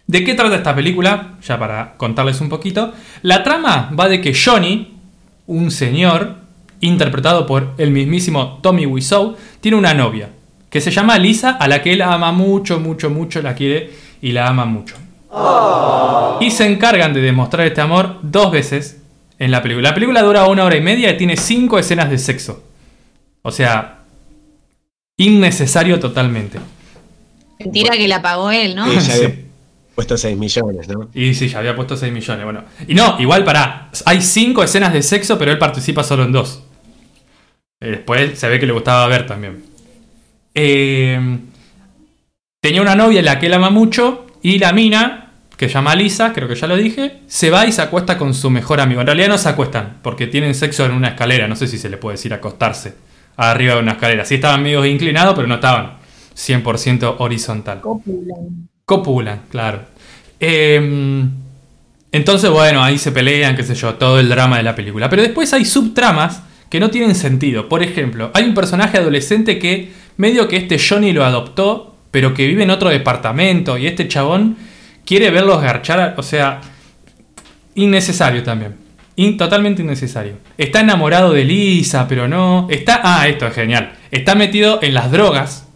¿De 0.07 0.23
qué 0.23 0.33
trata 0.33 0.55
esta 0.55 0.75
película? 0.75 1.35
Ya 1.41 1.57
para 1.57 1.95
contarles 1.97 2.41
un 2.41 2.49
poquito. 2.49 2.93
La 3.21 3.43
trama 3.43 3.89
va 3.97 4.07
de 4.07 4.21
que 4.21 4.33
Johnny, 4.35 4.95
un 5.47 5.71
señor, 5.71 6.35
interpretado 6.81 7.45
por 7.45 7.73
el 7.77 7.91
mismísimo 7.91 8.59
Tommy 8.61 8.85
Wiseau, 8.85 9.35
tiene 9.61 9.77
una 9.77 9.93
novia 9.93 10.29
que 10.69 10.81
se 10.81 10.91
llama 10.91 11.17
Lisa, 11.17 11.51
a 11.51 11.67
la 11.67 11.81
que 11.81 11.93
él 11.93 12.01
ama 12.01 12.31
mucho, 12.31 12.79
mucho, 12.79 13.09
mucho, 13.09 13.41
la 13.41 13.55
quiere 13.55 13.91
y 14.21 14.33
la 14.33 14.47
ama 14.47 14.65
mucho. 14.65 14.95
Y 16.41 16.51
se 16.51 16.69
encargan 16.69 17.13
de 17.13 17.21
demostrar 17.21 17.65
este 17.65 17.81
amor 17.81 18.19
dos 18.21 18.51
veces 18.51 19.01
en 19.39 19.51
la 19.51 19.61
película. 19.61 19.89
La 19.89 19.93
película 19.93 20.21
dura 20.21 20.45
una 20.45 20.63
hora 20.63 20.75
y 20.75 20.81
media 20.81 21.11
y 21.11 21.17
tiene 21.17 21.37
cinco 21.37 21.79
escenas 21.79 22.09
de 22.09 22.17
sexo. 22.17 22.63
O 23.41 23.51
sea, 23.51 23.99
innecesario 25.17 25.99
totalmente. 25.99 26.59
Mentira 27.59 27.95
que 27.95 28.07
la 28.07 28.21
pagó 28.21 28.51
él, 28.51 28.75
¿no? 28.75 28.91
Ya 28.91 29.13
había 29.13 29.35
puesto 29.95 30.17
6 30.17 30.37
millones, 30.37 30.87
¿no? 30.87 31.09
Y 31.13 31.33
sí, 31.33 31.47
ya 31.47 31.59
había 31.59 31.75
puesto 31.75 31.95
6 31.95 32.11
millones, 32.11 32.43
bueno. 32.43 32.63
Y 32.87 32.93
no, 32.95 33.17
igual 33.19 33.43
para. 33.43 33.89
Hay 34.05 34.21
5 34.21 34.63
escenas 34.63 34.93
de 34.93 35.01
sexo, 35.01 35.37
pero 35.37 35.51
él 35.51 35.57
participa 35.57 36.03
solo 36.03 36.23
en 36.23 36.31
dos. 36.31 36.63
Eh, 37.81 37.91
Después 37.91 38.37
se 38.37 38.49
ve 38.49 38.59
que 38.59 38.65
le 38.65 38.73
gustaba 38.73 39.07
ver 39.07 39.25
también. 39.25 39.63
Eh, 40.53 41.37
tenía 42.61 42.81
una 42.81 42.95
novia 42.95 43.19
en 43.19 43.25
la 43.25 43.39
que 43.39 43.45
él 43.45 43.53
ama 43.53 43.69
mucho. 43.69 44.25
Y 44.41 44.59
la 44.59 44.73
mina, 44.73 45.24
que 45.57 45.67
llama 45.67 45.95
Lisa, 45.95 46.33
creo 46.33 46.47
que 46.47 46.55
ya 46.55 46.67
lo 46.67 46.75
dije, 46.75 47.21
se 47.27 47.49
va 47.49 47.65
y 47.65 47.71
se 47.71 47.81
acuesta 47.81 48.17
con 48.17 48.33
su 48.33 48.49
mejor 48.49 48.81
amigo. 48.81 49.01
En 49.01 49.07
realidad 49.07 49.29
no 49.29 49.37
se 49.37 49.49
acuestan, 49.49 49.97
porque 50.01 50.27
tienen 50.27 50.53
sexo 50.53 50.85
en 50.85 50.91
una 50.91 51.09
escalera. 51.09 51.47
No 51.47 51.55
sé 51.55 51.67
si 51.67 51.77
se 51.77 51.89
le 51.89 51.97
puede 51.97 52.15
decir 52.15 52.33
acostarse 52.33 52.95
arriba 53.37 53.75
de 53.75 53.81
una 53.81 53.93
escalera. 53.93 54.25
Sí 54.25 54.35
estaban 54.35 54.63
medio 54.63 54.85
inclinados, 54.85 55.35
pero 55.35 55.47
no 55.47 55.55
estaban 55.55 55.93
100% 56.35 57.15
horizontal. 57.19 57.81
Copulan, 58.85 59.41
claro. 59.49 59.81
Eh, 60.39 61.25
entonces, 62.11 62.49
bueno, 62.49 62.83
ahí 62.83 62.97
se 62.97 63.11
pelean, 63.11 63.55
qué 63.55 63.63
sé 63.63 63.75
yo, 63.75 63.95
todo 63.95 64.19
el 64.19 64.29
drama 64.29 64.57
de 64.57 64.63
la 64.63 64.75
película. 64.75 65.09
Pero 65.09 65.21
después 65.21 65.51
hay 65.53 65.65
subtramas 65.65 66.43
que 66.69 66.79
no 66.79 66.89
tienen 66.89 67.15
sentido. 67.15 67.67
Por 67.67 67.83
ejemplo, 67.83 68.31
hay 68.33 68.45
un 68.45 68.53
personaje 68.53 68.97
adolescente 68.97 69.59
que 69.59 69.91
medio 70.17 70.47
que 70.47 70.57
este 70.57 70.79
Johnny 70.79 71.11
lo 71.13 71.25
adoptó, 71.25 71.95
pero 72.11 72.33
que 72.33 72.47
vive 72.47 72.63
en 72.63 72.69
otro 72.69 72.89
departamento 72.89 73.77
y 73.77 73.87
este 73.87 74.07
chabón 74.07 74.55
quiere 75.05 75.29
verlos 75.31 75.61
garchar, 75.61 76.15
o 76.17 76.23
sea, 76.23 76.61
innecesario 77.75 78.43
también. 78.43 78.75
Totalmente 79.37 79.81
innecesario. 79.81 80.33
Está 80.57 80.81
enamorado 80.81 81.31
de 81.31 81.45
Lisa, 81.45 82.05
pero 82.07 82.27
no. 82.27 82.67
Está. 82.69 82.99
Ah, 83.03 83.27
esto 83.27 83.47
es 83.47 83.53
genial. 83.53 83.93
Está 84.11 84.35
metido 84.35 84.79
en 84.81 84.93
las 84.93 85.09
drogas. 85.11 85.67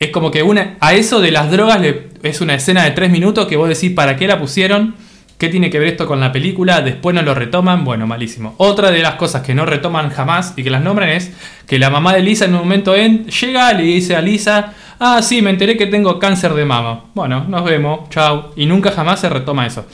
Es 0.00 0.10
como 0.10 0.30
que 0.30 0.42
una, 0.42 0.76
a 0.80 0.92
eso 0.94 1.20
de 1.20 1.30
las 1.30 1.50
drogas 1.50 1.80
le- 1.80 2.08
es 2.22 2.40
una 2.40 2.54
escena 2.54 2.84
de 2.84 2.90
tres 2.90 3.10
minutos 3.10 3.46
que 3.46 3.56
vos 3.56 3.68
decís 3.68 3.92
para 3.92 4.16
qué 4.16 4.26
la 4.26 4.38
pusieron, 4.38 4.94
qué 5.38 5.48
tiene 5.48 5.70
que 5.70 5.78
ver 5.78 5.88
esto 5.88 6.06
con 6.06 6.20
la 6.20 6.32
película, 6.32 6.82
después 6.82 7.14
no 7.14 7.22
lo 7.22 7.34
retoman, 7.34 7.82
bueno, 7.84 8.06
malísimo. 8.06 8.54
Otra 8.58 8.90
de 8.90 8.98
las 9.00 9.14
cosas 9.14 9.40
que 9.42 9.54
no 9.54 9.64
retoman 9.64 10.10
jamás 10.10 10.52
y 10.56 10.64
que 10.64 10.70
las 10.70 10.82
nombran 10.82 11.08
es 11.10 11.32
que 11.66 11.78
la 11.78 11.88
mamá 11.88 12.12
de 12.14 12.20
Lisa 12.22 12.44
en 12.44 12.52
un 12.54 12.60
momento 12.60 12.94
en, 12.94 13.26
llega 13.26 13.72
le 13.72 13.84
dice 13.84 14.16
a 14.16 14.20
Lisa, 14.20 14.74
ah, 14.98 15.22
sí, 15.22 15.42
me 15.42 15.50
enteré 15.50 15.76
que 15.76 15.86
tengo 15.86 16.18
cáncer 16.18 16.54
de 16.54 16.64
mama. 16.64 17.04
Bueno, 17.14 17.44
nos 17.48 17.64
vemos, 17.64 18.08
chao. 18.10 18.52
Y 18.56 18.66
nunca 18.66 18.90
jamás 18.90 19.20
se 19.20 19.28
retoma 19.28 19.66
eso. 19.66 19.86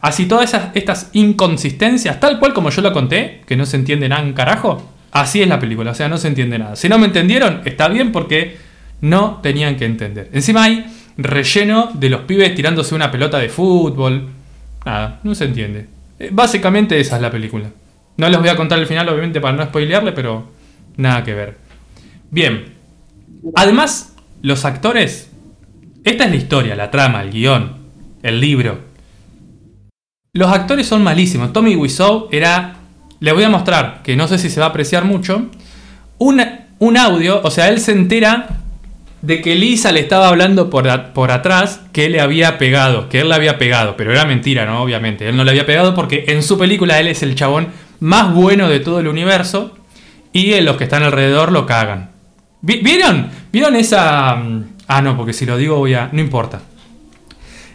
Así 0.00 0.26
todas 0.26 0.44
esas, 0.50 0.68
estas 0.74 1.10
inconsistencias, 1.12 2.20
tal 2.20 2.38
cual 2.38 2.52
como 2.52 2.70
yo 2.70 2.82
lo 2.82 2.92
conté, 2.92 3.42
que 3.46 3.56
no 3.56 3.66
se 3.66 3.76
entiende 3.76 4.08
nada 4.08 4.22
un 4.22 4.32
carajo, 4.32 4.92
así 5.10 5.42
es 5.42 5.48
la 5.48 5.58
película, 5.58 5.90
o 5.90 5.94
sea, 5.94 6.08
no 6.08 6.18
se 6.18 6.28
entiende 6.28 6.58
nada. 6.58 6.76
Si 6.76 6.88
no 6.88 6.98
me 6.98 7.06
entendieron, 7.06 7.62
está 7.64 7.88
bien 7.88 8.12
porque 8.12 8.56
no 9.00 9.40
tenían 9.42 9.76
que 9.76 9.86
entender. 9.86 10.30
Encima 10.32 10.64
hay 10.64 10.86
relleno 11.16 11.90
de 11.94 12.10
los 12.10 12.20
pibes 12.22 12.54
tirándose 12.54 12.94
una 12.94 13.10
pelota 13.10 13.38
de 13.38 13.48
fútbol. 13.48 14.28
Nada, 14.84 15.20
no 15.24 15.34
se 15.34 15.44
entiende. 15.46 15.86
Eh, 16.18 16.30
Básicamente 16.32 16.98
esa 17.00 17.16
es 17.16 17.22
la 17.22 17.30
película. 17.30 17.68
No 18.16 18.28
les 18.28 18.38
voy 18.38 18.48
a 18.48 18.56
contar 18.56 18.78
el 18.78 18.86
final, 18.86 19.08
obviamente, 19.08 19.40
para 19.40 19.56
no 19.56 19.64
spoilearle, 19.64 20.12
pero 20.12 20.50
nada 20.96 21.22
que 21.24 21.34
ver. 21.34 21.56
Bien. 22.30 22.74
Además, 23.54 24.16
los 24.42 24.64
actores. 24.64 25.30
Esta 26.04 26.24
es 26.24 26.30
la 26.30 26.36
historia, 26.36 26.76
la 26.76 26.90
trama, 26.90 27.22
el 27.22 27.30
guion, 27.30 27.76
el 28.22 28.40
libro. 28.40 28.80
Los 30.32 30.50
actores 30.52 30.86
son 30.86 31.02
malísimos. 31.02 31.52
Tommy 31.52 31.76
Wiseau 31.76 32.28
era. 32.30 32.76
Le 33.20 33.32
voy 33.32 33.42
a 33.42 33.48
mostrar, 33.48 34.02
que 34.04 34.14
no 34.14 34.28
sé 34.28 34.38
si 34.38 34.48
se 34.48 34.60
va 34.60 34.66
a 34.66 34.68
apreciar 34.68 35.04
mucho. 35.04 35.46
Un, 36.18 36.96
audio, 36.96 37.40
o 37.42 37.50
sea, 37.50 37.68
él 37.68 37.80
se 37.80 37.90
entera 37.92 38.60
de 39.22 39.40
que 39.40 39.56
Lisa 39.56 39.90
le 39.90 39.98
estaba 39.98 40.28
hablando 40.28 40.70
por, 40.70 41.12
por 41.12 41.32
atrás 41.32 41.80
que 41.92 42.08
le 42.08 42.20
había 42.20 42.58
pegado, 42.58 43.08
que 43.08 43.20
él 43.20 43.28
le 43.28 43.34
había 43.34 43.58
pegado, 43.58 43.96
pero 43.96 44.12
era 44.12 44.24
mentira, 44.24 44.64
¿no? 44.66 44.80
Obviamente, 44.82 45.28
él 45.28 45.36
no 45.36 45.42
le 45.42 45.50
había 45.50 45.66
pegado 45.66 45.94
porque 45.96 46.26
en 46.28 46.44
su 46.44 46.56
película 46.56 47.00
él 47.00 47.08
es 47.08 47.24
el 47.24 47.34
chabón 47.34 47.68
más 47.98 48.32
bueno 48.32 48.68
de 48.68 48.78
todo 48.78 49.00
el 49.00 49.08
universo 49.08 49.76
y 50.32 50.60
los 50.60 50.76
que 50.76 50.84
están 50.84 51.02
alrededor 51.02 51.50
lo 51.50 51.66
cagan. 51.66 52.10
Vi- 52.60 52.80
¿Vieron? 52.80 53.28
¿Vieron 53.52 53.76
esa... 53.76 54.36
mm, 54.36 54.64
Ah, 54.90 55.02
no, 55.02 55.16
porque 55.16 55.32
si 55.34 55.44
lo 55.44 55.56
digo 55.58 55.76
voy 55.76 55.94
a... 55.94 56.08
No 56.12 56.20
importa. 56.20 56.62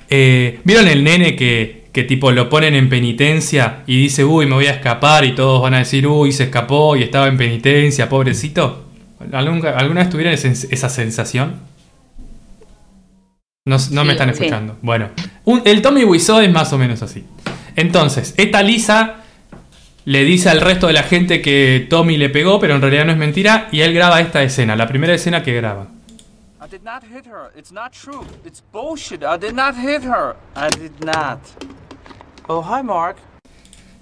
Eh, 0.09 0.59
¿Vieron 0.63 0.87
el 0.87 1.03
nene 1.03 1.35
que, 1.35 1.85
que 1.91 2.03
tipo 2.03 2.31
lo 2.31 2.49
ponen 2.49 2.73
en 2.75 2.89
penitencia 2.89 3.83
y 3.85 3.97
dice, 4.01 4.23
uy, 4.25 4.45
me 4.47 4.55
voy 4.55 4.65
a 4.65 4.71
escapar 4.71 5.23
y 5.25 5.33
todos 5.35 5.61
van 5.61 5.75
a 5.75 5.79
decir, 5.79 6.07
uy, 6.07 6.31
se 6.31 6.45
escapó 6.45 6.95
y 6.95 7.03
estaba 7.03 7.27
en 7.27 7.37
penitencia, 7.37 8.09
pobrecito? 8.09 8.85
¿Alguna, 9.31 9.69
¿Alguna 9.71 10.01
vez 10.01 10.09
tuvieron 10.09 10.33
esa 10.33 10.89
sensación? 10.89 11.55
No, 13.65 13.77
no 13.91 14.03
me 14.03 14.13
están 14.13 14.27
sí. 14.29 14.33
escuchando. 14.43 14.77
Bueno, 14.81 15.09
un- 15.45 15.61
el 15.65 15.81
Tommy 15.81 16.03
Wiseau 16.03 16.41
es 16.41 16.51
más 16.51 16.73
o 16.73 16.77
menos 16.77 17.01
así. 17.01 17.23
Entonces, 17.75 18.33
esta 18.37 18.61
Lisa 18.61 19.22
le 20.05 20.23
dice 20.23 20.49
al 20.49 20.61
resto 20.61 20.87
de 20.87 20.93
la 20.93 21.03
gente 21.03 21.41
que 21.41 21.87
Tommy 21.89 22.17
le 22.17 22.29
pegó, 22.29 22.59
pero 22.59 22.75
en 22.75 22.81
realidad 22.81 23.05
no 23.05 23.11
es 23.11 23.17
mentira, 23.17 23.69
y 23.71 23.81
él 23.81 23.93
graba 23.93 24.19
esta 24.19 24.43
escena, 24.43 24.75
la 24.75 24.87
primera 24.87 25.13
escena 25.13 25.43
que 25.43 25.53
graba. 25.53 25.87
I 26.61 26.69
did 26.69 26.81
not 26.83 27.03
hit 27.03 27.25
her. 27.25 27.51
It's 27.57 27.71
not 27.71 27.91
true. 27.91 28.23
It's 28.45 28.63
bullshit. 28.71 29.21
I 29.21 29.37
did 29.37 29.53
not 29.53 29.75
hit 29.75 30.03
her. 30.03 30.35
I 30.55 30.69
did 30.79 30.93
not. 31.03 31.39
Oh, 32.47 32.61
hi, 32.61 32.83
Mark. 32.83 33.17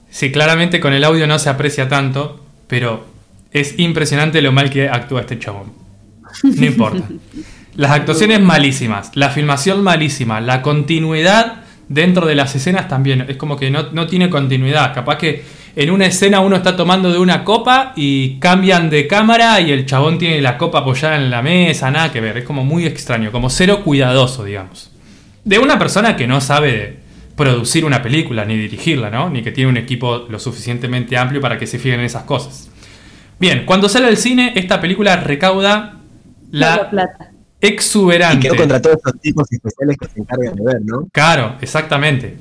Sí, 0.09 0.31
claramente 0.31 0.79
con 0.79 0.93
el 0.93 1.03
audio 1.03 1.25
no 1.27 1.39
se 1.39 1.49
aprecia 1.49 1.87
tanto, 1.87 2.45
pero 2.67 3.05
es 3.51 3.79
impresionante 3.79 4.41
lo 4.41 4.51
mal 4.51 4.69
que 4.69 4.89
actúa 4.89 5.21
este 5.21 5.39
chabón. 5.39 5.73
No 6.43 6.65
importa. 6.65 7.03
Las 7.75 7.91
actuaciones 7.91 8.41
malísimas, 8.41 9.11
la 9.15 9.29
filmación 9.29 9.81
malísima, 9.81 10.41
la 10.41 10.61
continuidad 10.61 11.63
dentro 11.87 12.25
de 12.25 12.35
las 12.35 12.55
escenas 12.55 12.87
también. 12.87 13.25
Es 13.27 13.37
como 13.37 13.57
que 13.57 13.71
no, 13.71 13.91
no 13.91 14.07
tiene 14.07 14.29
continuidad. 14.29 14.93
Capaz 14.93 15.17
que 15.17 15.43
en 15.76 15.89
una 15.89 16.06
escena 16.06 16.41
uno 16.41 16.57
está 16.57 16.76
tomando 16.76 17.11
de 17.11 17.19
una 17.19 17.43
copa 17.43 17.93
y 17.95 18.39
cambian 18.39 18.89
de 18.89 19.07
cámara 19.07 19.61
y 19.61 19.72
el 19.72 19.85
chabón 19.85 20.18
tiene 20.18 20.41
la 20.41 20.57
copa 20.57 20.80
apoyada 20.80 21.15
en 21.15 21.30
la 21.30 21.41
mesa, 21.41 21.91
nada 21.91 22.11
que 22.11 22.22
ver. 22.22 22.38
Es 22.38 22.43
como 22.43 22.64
muy 22.65 22.85
extraño, 22.85 23.31
como 23.31 23.49
cero 23.49 23.81
cuidadoso, 23.84 24.43
digamos. 24.43 24.91
De 25.45 25.60
una 25.60 25.80
persona 25.80 26.15
que 26.15 26.27
no 26.27 26.41
sabe 26.41 26.99
producir 27.35 27.85
una 27.85 28.02
película 28.02 28.45
ni 28.45 28.57
dirigirla, 28.57 29.10
¿no? 29.10 29.30
Ni 29.30 29.41
que 29.41 29.52
tiene 29.52 29.69
un 29.69 29.77
equipo 29.77 30.26
lo 30.30 30.39
suficientemente 30.39 31.18
amplio 31.18 31.41
para 31.41 31.57
que 31.57 31.65
se 31.65 31.80
fijen 31.80 31.99
en 31.99 32.06
esas 32.06 32.23
cosas. 32.23 32.69
Bien, 33.39 33.65
cuando 33.65 33.89
sale 33.89 34.07
al 34.07 34.18
cine, 34.18 34.53
esta 34.56 34.80
película 34.80 35.15
recauda 35.15 35.98
la 36.52 36.89
plata. 36.89 37.31
Y 37.60 37.68
exuberante. 37.68 38.48
quedó 38.48 38.56
contra 38.56 38.81
todos 38.81 38.98
estos 38.98 39.19
tipos 39.22 39.52
especiales 39.52 39.98
que 39.98 40.07
se 40.07 40.19
encargan 40.19 40.56
de 40.56 40.64
ver, 40.64 40.81
¿no? 40.84 41.07
Claro, 41.11 41.56
exactamente. 41.61 42.38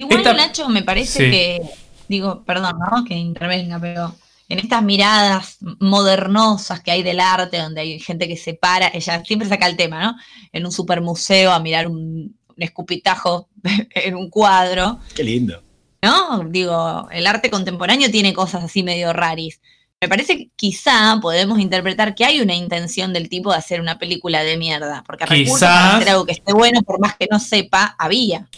Igual, 0.00 0.18
Esta- 0.18 0.32
Nacho, 0.34 0.68
me 0.68 0.82
parece 0.82 1.24
Sí. 1.26 1.30
que, 1.30 1.60
digo, 2.08 2.42
perdón, 2.44 2.76
¿no? 2.78 3.04
Que 3.04 3.14
intervenga, 3.14 3.78
pero 3.78 4.14
en 4.48 4.58
estas 4.58 4.82
miradas 4.82 5.58
modernosas 5.78 6.80
que 6.80 6.90
hay 6.90 7.02
del 7.02 7.20
arte, 7.20 7.58
donde 7.58 7.82
hay 7.82 8.00
gente 8.00 8.26
que 8.26 8.36
se 8.36 8.54
para, 8.54 8.88
ella 8.88 9.22
siempre 9.24 9.48
saca 9.48 9.66
el 9.66 9.76
tema, 9.76 10.02
¿no? 10.02 10.16
En 10.52 10.64
un 10.66 10.72
supermuseo 10.72 11.52
a 11.52 11.60
mirar 11.60 11.86
un, 11.86 12.36
un 12.48 12.62
escupitajo 12.62 13.48
en 13.94 14.14
un 14.16 14.30
cuadro, 14.30 14.98
Qué 15.14 15.22
lindo. 15.22 15.62
¿no? 16.02 16.44
Digo, 16.48 17.08
el 17.12 17.26
arte 17.26 17.50
contemporáneo 17.50 18.10
tiene 18.10 18.32
cosas 18.32 18.64
así 18.64 18.82
medio 18.82 19.12
raris. 19.12 19.60
Me 20.00 20.08
parece 20.08 20.38
que 20.38 20.48
quizá 20.56 21.18
podemos 21.20 21.58
interpretar 21.60 22.14
que 22.14 22.24
hay 22.24 22.40
una 22.40 22.54
intención 22.54 23.12
del 23.12 23.28
tipo 23.28 23.52
de 23.52 23.58
hacer 23.58 23.82
una 23.82 23.98
película 23.98 24.42
de 24.42 24.56
mierda, 24.56 25.04
porque 25.06 25.26
recursos 25.26 25.60
para 25.60 25.76
Quizás- 25.82 25.94
hacer 25.96 26.08
algo 26.08 26.24
que 26.24 26.32
esté 26.32 26.54
bueno, 26.54 26.80
por 26.80 26.98
más 27.00 27.16
que 27.16 27.28
no 27.30 27.38
sepa, 27.38 27.94
había. 27.98 28.48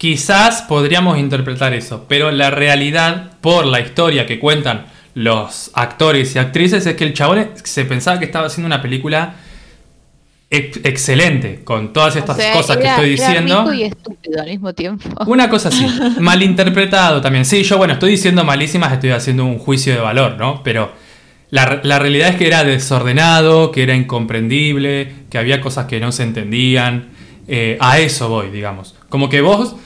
Quizás 0.00 0.62
podríamos 0.62 1.18
interpretar 1.18 1.74
eso, 1.74 2.06
pero 2.08 2.30
la 2.30 2.50
realidad, 2.50 3.32
por 3.42 3.66
la 3.66 3.80
historia 3.80 4.24
que 4.24 4.38
cuentan 4.38 4.86
los 5.12 5.70
actores 5.74 6.34
y 6.34 6.38
actrices, 6.38 6.86
es 6.86 6.94
que 6.94 7.04
el 7.04 7.12
chabón 7.12 7.50
se 7.62 7.84
pensaba 7.84 8.18
que 8.18 8.24
estaba 8.24 8.46
haciendo 8.46 8.64
una 8.66 8.80
película 8.80 9.34
ex- 10.48 10.80
excelente, 10.84 11.60
con 11.64 11.92
todas 11.92 12.16
estas 12.16 12.38
O 12.38 12.40
sea, 12.40 12.52
cosas 12.54 12.78
que 12.78 12.86
estoy 12.88 13.10
diciendo. 13.10 13.60
rico 13.64 13.74
y 13.74 13.82
estúpido 13.82 14.40
al 14.40 14.48
mismo 14.48 14.72
tiempo. 14.72 15.06
Una 15.26 15.50
cosa 15.50 15.68
así, 15.68 15.86
malinterpretado 16.18 17.20
también. 17.20 17.44
Sí, 17.44 17.62
yo 17.62 17.76
bueno, 17.76 17.92
estoy 17.92 18.12
diciendo 18.12 18.42
malísimas, 18.42 18.94
estoy 18.94 19.10
haciendo 19.10 19.44
un 19.44 19.58
juicio 19.58 19.92
de 19.92 20.00
valor, 20.00 20.38
¿no? 20.38 20.62
Pero 20.62 20.92
la, 21.50 21.80
la 21.82 21.98
realidad 21.98 22.30
es 22.30 22.36
que 22.36 22.46
era 22.46 22.64
desordenado, 22.64 23.70
que 23.70 23.82
era 23.82 23.94
incomprendible, 23.94 25.12
que 25.28 25.36
había 25.36 25.60
cosas 25.60 25.84
que 25.84 26.00
no 26.00 26.10
se 26.10 26.22
entendían. 26.22 27.10
Eh, 27.48 27.76
a 27.80 27.98
eso 27.98 28.30
voy, 28.30 28.48
digamos. 28.48 28.94
Como 29.10 29.28
que 29.28 29.42
vos 29.42 29.76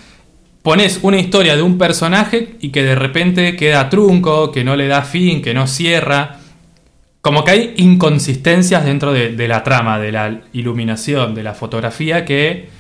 pones 0.64 1.00
una 1.02 1.18
historia 1.18 1.56
de 1.56 1.62
un 1.62 1.76
personaje 1.76 2.56
y 2.58 2.70
que 2.70 2.82
de 2.82 2.94
repente 2.94 3.54
queda 3.54 3.90
trunco, 3.90 4.50
que 4.50 4.64
no 4.64 4.76
le 4.76 4.88
da 4.88 5.02
fin, 5.02 5.42
que 5.42 5.52
no 5.52 5.66
cierra. 5.66 6.38
Como 7.20 7.44
que 7.44 7.50
hay 7.50 7.74
inconsistencias 7.76 8.82
dentro 8.82 9.12
de, 9.12 9.46
la 9.46 9.62
trama, 9.62 9.98
de 9.98 10.10
la 10.10 10.40
iluminación, 10.54 11.34
de 11.34 11.42
la 11.42 11.52
fotografía, 11.52 12.24
que 12.24 12.70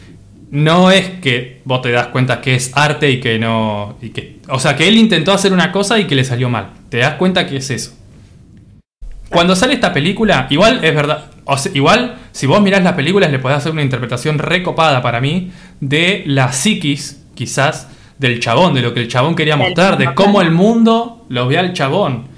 no 0.50 0.90
es 0.90 1.10
que 1.20 1.60
vos 1.66 1.82
te 1.82 1.92
das 1.92 2.06
cuenta 2.06 2.40
que 2.40 2.54
es 2.54 2.72
arte 2.74 3.10
y 3.10 3.20
que 3.20 3.38
no. 3.38 3.98
y 4.00 4.10
que, 4.10 4.38
o 4.48 4.58
sea, 4.58 4.76
que 4.76 4.88
él 4.88 4.96
intentó 4.96 5.32
hacer 5.34 5.52
una 5.52 5.70
cosa 5.70 5.98
y 5.98 6.06
que 6.06 6.14
le 6.14 6.24
salió 6.24 6.48
mal. 6.48 6.70
Te 6.88 6.98
das 6.98 7.16
cuenta 7.16 7.46
que 7.46 7.58
es 7.58 7.68
eso. 7.68 7.94
Cuando 9.28 9.54
sale 9.54 9.74
esta 9.74 9.92
película, 9.92 10.46
igual 10.48 10.82
es 10.82 10.94
verdad. 10.94 11.32
o 11.44 11.56
igual, 11.74 12.16
si 12.32 12.46
vos 12.46 12.62
mirás 12.62 12.82
las 12.82 12.94
películas, 12.94 13.30
le 13.30 13.40
podés 13.40 13.58
hacer 13.58 13.72
una 13.72 13.82
interpretación 13.82 14.38
recopada 14.38 15.02
para 15.02 15.20
mí 15.20 15.52
de 15.80 16.22
la 16.24 16.50
psiquis, 16.50 17.23
quizás, 17.34 17.88
del 18.18 18.40
chabón, 18.40 18.74
de 18.74 18.82
lo 18.82 18.94
que 18.94 19.00
el 19.00 19.08
chabón 19.08 19.34
quería 19.34 19.56
mostrar, 19.56 19.98
de 19.98 20.14
cómo 20.14 20.40
el 20.40 20.50
mundo 20.50 21.26
lo 21.28 21.46
ve 21.48 21.58
al 21.58 21.72
chabón. 21.72 22.28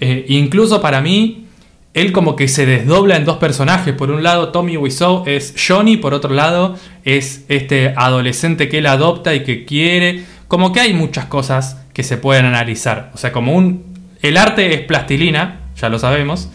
Eh, 0.00 0.26
incluso 0.28 0.80
para 0.80 1.00
mí, 1.00 1.46
él 1.94 2.12
como 2.12 2.36
que 2.36 2.48
se 2.48 2.66
desdobla 2.66 3.16
en 3.16 3.24
dos 3.24 3.36
personajes. 3.36 3.94
Por 3.94 4.10
un 4.10 4.22
lado, 4.22 4.48
Tommy 4.48 4.76
Wiseau 4.76 5.24
es 5.26 5.54
Johnny, 5.56 5.96
por 5.96 6.14
otro 6.14 6.32
lado, 6.32 6.76
es 7.04 7.44
este 7.48 7.92
adolescente 7.96 8.68
que 8.68 8.78
él 8.78 8.86
adopta 8.86 9.34
y 9.34 9.44
que 9.44 9.64
quiere. 9.64 10.24
Como 10.48 10.72
que 10.72 10.80
hay 10.80 10.94
muchas 10.94 11.26
cosas 11.26 11.82
que 11.92 12.02
se 12.02 12.16
pueden 12.16 12.46
analizar. 12.46 13.10
O 13.14 13.18
sea, 13.18 13.32
como 13.32 13.54
un. 13.54 13.84
El 14.22 14.36
arte 14.36 14.74
es 14.74 14.80
plastilina, 14.82 15.60
ya 15.76 15.88
lo 15.88 15.98
sabemos. 15.98 16.48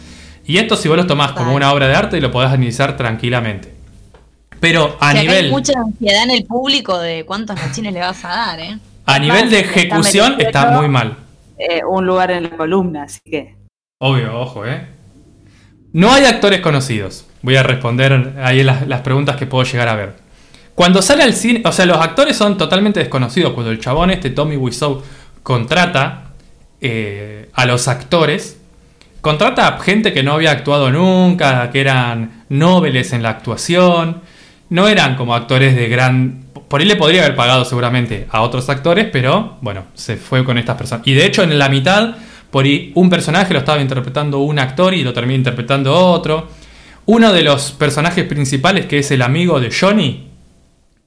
Y 0.46 0.58
esto, 0.58 0.76
si 0.76 0.88
vos 0.88 0.96
lo 0.96 1.06
tomás 1.06 1.32
como 1.32 1.54
una 1.54 1.72
obra 1.72 1.88
de 1.88 1.94
arte, 1.94 2.20
lo 2.20 2.30
podés 2.30 2.50
analizar 2.50 2.96
tranquilamente. 2.96 3.77
Pero 4.60 4.96
a 5.00 5.10
O 5.10 5.12
sea, 5.12 5.20
que 5.20 5.26
nivel. 5.28 5.44
Hay 5.46 5.50
mucha 5.50 5.72
ansiedad 5.78 6.22
en 6.24 6.30
el 6.30 6.44
público 6.44 6.98
de 6.98 7.24
cuántos 7.24 7.56
machines 7.56 7.92
le 7.92 8.00
vas 8.00 8.24
a 8.24 8.28
dar, 8.28 8.60
¿eh? 8.60 8.78
A 9.06 9.18
nivel 9.18 9.48
de 9.50 9.60
ejecución 9.60 10.36
está 10.38 10.72
muy 10.72 10.88
mal. 10.88 11.16
eh, 11.58 11.80
un 11.88 12.06
lugar 12.06 12.30
en 12.30 12.44
la 12.44 12.50
columna, 12.50 13.04
así 13.04 13.20
que. 13.24 13.56
Obvio, 14.00 14.38
ojo, 14.38 14.66
¿eh? 14.66 14.86
No 15.92 16.12
hay 16.12 16.24
actores 16.24 16.60
conocidos. 16.60 17.24
Voy 17.42 17.56
a 17.56 17.62
responder 17.62 18.34
ahí 18.42 18.62
las, 18.62 18.86
las 18.86 19.00
preguntas 19.00 19.36
que 19.36 19.46
puedo 19.46 19.64
llegar 19.64 19.88
a 19.88 19.94
ver. 19.96 20.16
Cuando 20.74 21.02
sale 21.02 21.24
al 21.24 21.34
cine, 21.34 21.62
o 21.64 21.72
sea, 21.72 21.86
los 21.86 21.96
actores 21.98 22.36
son 22.36 22.56
totalmente 22.56 23.00
desconocidos. 23.00 23.52
Cuando 23.54 23.72
el 23.72 23.80
chabón 23.80 24.10
este, 24.10 24.30
Tommy 24.30 24.56
Wiseau, 24.56 25.02
contrata 25.42 26.32
eh, 26.80 27.48
a 27.54 27.66
los 27.66 27.88
actores, 27.88 28.60
contrata 29.20 29.66
a 29.66 29.80
gente 29.80 30.12
que 30.12 30.22
no 30.22 30.34
había 30.34 30.52
actuado 30.52 30.90
nunca, 30.90 31.70
que 31.70 31.80
eran 31.80 32.44
nobles 32.50 33.12
en 33.12 33.22
la 33.24 33.30
actuación, 33.30 34.20
no 34.70 34.88
eran 34.88 35.16
como 35.16 35.34
actores 35.34 35.74
de 35.74 35.88
gran... 35.88 36.44
Por 36.68 36.80
ahí 36.80 36.86
le 36.86 36.96
podría 36.96 37.24
haber 37.24 37.36
pagado 37.36 37.64
seguramente 37.64 38.26
a 38.30 38.42
otros 38.42 38.68
actores, 38.68 39.08
pero 39.10 39.56
bueno, 39.62 39.84
se 39.94 40.16
fue 40.16 40.44
con 40.44 40.58
estas 40.58 40.76
personas. 40.76 41.06
Y 41.06 41.14
de 41.14 41.24
hecho 41.24 41.42
en 41.42 41.58
la 41.58 41.68
mitad, 41.68 42.16
por 42.50 42.64
ahí 42.64 42.92
un 42.94 43.08
personaje 43.08 43.52
lo 43.52 43.60
estaba 43.60 43.80
interpretando 43.80 44.38
un 44.38 44.58
actor 44.58 44.92
y 44.94 45.02
lo 45.02 45.12
termina 45.12 45.36
interpretando 45.36 45.94
otro. 45.96 46.48
Uno 47.06 47.32
de 47.32 47.42
los 47.42 47.72
personajes 47.72 48.26
principales, 48.26 48.84
que 48.84 48.98
es 48.98 49.10
el 49.10 49.22
amigo 49.22 49.60
de 49.60 49.70
Johnny, 49.70 50.28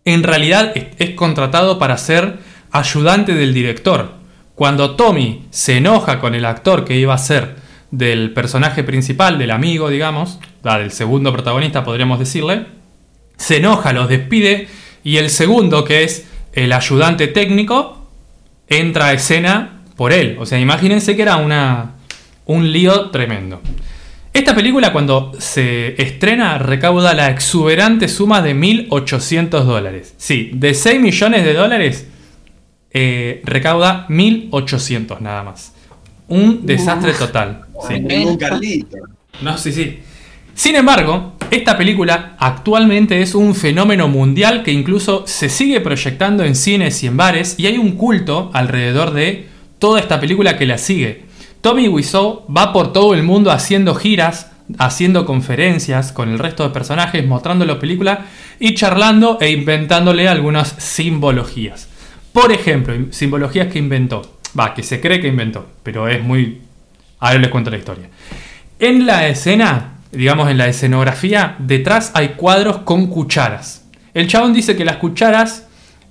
en 0.04 0.24
realidad 0.24 0.74
es, 0.76 1.12
contratado 1.12 1.78
para 1.78 1.98
ser 1.98 2.40
ayudante 2.72 3.36
del 3.36 3.54
director. 3.54 4.14
Cuando 4.56 4.96
Tommy 4.96 5.46
se 5.52 5.78
enoja 5.78 6.20
con 6.20 6.34
el 6.34 6.46
actor 6.46 6.86
que 6.86 6.98
iba 6.98 7.14
a 7.14 7.20
ser 7.20 7.56
del 7.92 8.34
personaje 8.34 8.84
principal, 8.84 9.38
del 9.38 9.52
amigo, 9.52 9.90
digamos, 9.90 10.40
del 10.64 10.92
segundo 10.92 11.32
protagonista, 11.32 11.84
podríamos 11.84 12.18
decirle, 12.18 12.66
se 13.42 13.58
enoja, 13.58 13.92
los 13.92 14.08
despide 14.08 14.68
y 15.04 15.18
el 15.18 15.30
segundo, 15.32 15.84
que 15.84 16.04
es 16.04 16.28
el 16.54 16.72
ayudante 16.72 17.28
técnico, 17.28 18.08
entra 18.68 19.08
a 19.08 19.14
escena 19.14 19.82
por 19.96 20.14
él. 20.14 20.38
O 20.40 20.46
sea, 20.46 20.60
imagínense 20.60 21.16
que 21.16 21.24
era 21.24 21.38
una, 21.38 21.96
un 22.46 22.72
lío 22.72 23.10
tremendo. 23.10 23.60
Esta 24.32 24.54
película 24.56 24.94
cuando 24.94 25.34
se 25.40 26.02
estrena 26.02 26.60
recauda 26.60 27.14
la 27.14 27.32
exuberante 27.32 28.08
suma 28.08 28.42
de 28.42 28.56
1.800 28.56 29.64
dólares. 29.64 30.14
Sí, 30.18 30.52
de 30.54 30.74
6 30.74 31.02
millones 31.02 31.44
de 31.44 31.54
dólares 31.54 32.08
eh, 32.92 33.42
recauda 33.44 34.06
1.800 34.08 35.20
nada 35.20 35.44
más. 35.44 35.74
Un 36.28 36.66
desastre 36.66 37.14
total. 37.14 37.66
Sí. 37.88 38.00
Ningún 38.00 38.38
Carlito. 38.38 38.98
No, 39.42 39.58
sí, 39.58 39.74
sí. 39.74 40.00
Sin 40.54 40.76
embargo, 40.76 41.34
esta 41.50 41.78
película 41.78 42.36
actualmente 42.40 43.22
es 43.22 43.36
un 43.36 43.56
fenómeno 43.56 44.08
mundial 44.08 44.64
que 44.64 44.72
incluso 44.72 45.24
se 45.28 45.50
sigue 45.50 45.82
proyectando 45.82 46.44
en 46.44 46.56
cines 46.56 47.04
y 47.04 47.08
en 47.08 47.18
bares 47.18 47.56
y 47.58 47.68
hay 47.68 47.78
un 47.78 47.94
culto 47.94 48.52
alrededor 48.54 49.12
de 49.12 49.50
toda 49.80 50.00
esta 50.00 50.20
película 50.20 50.58
que 50.58 50.66
la 50.66 50.78
sigue. 50.78 51.26
Tommy 51.62 51.88
Wiseau 51.88 52.46
va 52.46 52.74
por 52.74 52.94
todo 52.94 53.14
el 53.14 53.24
mundo 53.24 53.52
haciendo 53.52 53.96
giras, 53.96 54.52
haciendo 54.78 55.26
conferencias 55.26 56.12
con 56.12 56.30
el 56.30 56.40
resto 56.40 56.64
de 56.64 56.70
personajes, 56.70 57.26
mostrando 57.26 57.66
la 57.66 57.80
película 57.80 58.26
y 58.60 58.74
charlando 58.74 59.38
e 59.42 59.52
inventándole 59.52 60.28
algunas 60.28 60.70
simbologías. 60.70 61.90
Por 62.34 62.52
ejemplo, 62.52 62.94
simbologías 63.12 63.68
que 63.68 63.80
inventó. 63.80 64.38
Va, 64.58 64.74
que 64.74 64.84
se 64.84 65.00
cree 65.02 65.20
que 65.20 65.28
inventó, 65.28 65.68
pero 65.84 66.08
es 66.08 66.24
muy... 66.24 66.62
Ahora 67.20 67.40
les 67.40 67.50
cuento 67.50 67.70
la 67.70 67.78
historia. 67.78 68.10
En 68.80 69.06
la 69.06 69.28
escena, 69.28 69.91
digamos 70.12 70.50
en 70.50 70.58
la 70.58 70.68
escenografía, 70.68 71.56
detrás 71.60 72.12
hay 72.14 72.30
cuadros 72.30 72.80
con 72.80 73.08
cucharas. 73.08 73.88
El 74.14 74.28
chabón 74.28 74.54
dice 74.54 74.76
que 74.76 74.86
las 74.86 74.98
cucharas 74.98 75.68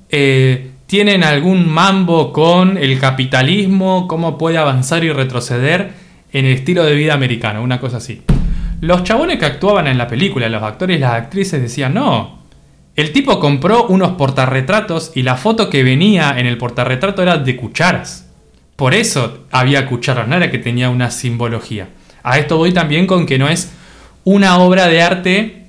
eh, 0.08 0.70
tienen 0.86 1.22
algún 1.22 1.68
mambo 1.68 2.32
con 2.32 2.76
el 2.76 2.98
capitalismo, 2.98 4.08
cómo 4.08 4.38
puede 4.38 4.58
avanzar 4.58 5.04
y 5.04 5.12
retroceder 5.12 5.92
en 6.32 6.46
el 6.46 6.52
estilo 6.52 6.84
de 6.84 6.94
vida 6.94 7.14
americano, 7.14 7.62
una 7.62 7.80
cosa 7.80 7.98
así. 7.98 8.22
Los 8.80 9.04
chabones 9.04 9.38
que 9.38 9.44
actuaban 9.44 9.86
en 9.86 9.98
la 9.98 10.08
película, 10.08 10.48
los 10.48 10.62
actores 10.62 10.96
y 10.96 11.00
las 11.00 11.12
actrices 11.12 11.60
decían, 11.60 11.92
no, 11.92 12.40
el 12.96 13.12
tipo 13.12 13.38
compró 13.38 13.86
unos 13.86 14.12
portarretratos 14.12 15.12
y 15.14 15.22
la 15.22 15.36
foto 15.36 15.70
que 15.70 15.82
venía 15.82 16.34
en 16.38 16.46
el 16.46 16.56
portarretrato 16.56 17.22
era 17.22 17.36
de 17.36 17.56
cucharas. 17.56 18.28
Por 18.76 18.94
eso 18.94 19.44
había 19.50 19.86
cucharas, 19.86 20.26
no 20.26 20.36
era 20.36 20.50
que 20.50 20.58
tenía 20.58 20.88
una 20.88 21.10
simbología. 21.10 21.88
A 22.22 22.38
esto 22.38 22.56
voy 22.56 22.72
también 22.72 23.06
con 23.06 23.26
que 23.26 23.38
no 23.38 23.48
es 23.48 23.72
una 24.32 24.58
obra 24.58 24.86
de 24.86 25.02
arte 25.02 25.64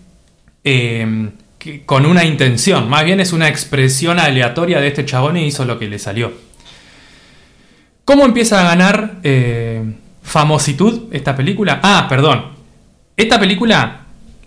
que- 0.63 1.83
con 1.85 2.05
una 2.05 2.23
intención, 2.25 2.89
más 2.89 3.03
bien 3.03 3.19
es 3.19 3.33
una 3.33 3.47
expresión 3.47 4.19
aleatoria 4.19 4.79
de 4.79 4.87
este 4.87 5.05
chabón 5.05 5.37
y 5.37 5.45
hizo 5.47 5.65
lo 5.65 5.79
que 5.79 5.87
le 5.87 5.97
salió. 5.99 6.31
¿Cómo 8.05 8.25
empieza 8.25 8.59
a 8.61 8.63
ganar 8.63 9.15
eh, 9.23 9.83
famositud 10.21 11.03
esta 11.11 11.35
película? 11.35 11.79
Ah, 11.83 12.05
perdón. 12.09 12.45
Esta 13.17 13.39
película, 13.39 14.01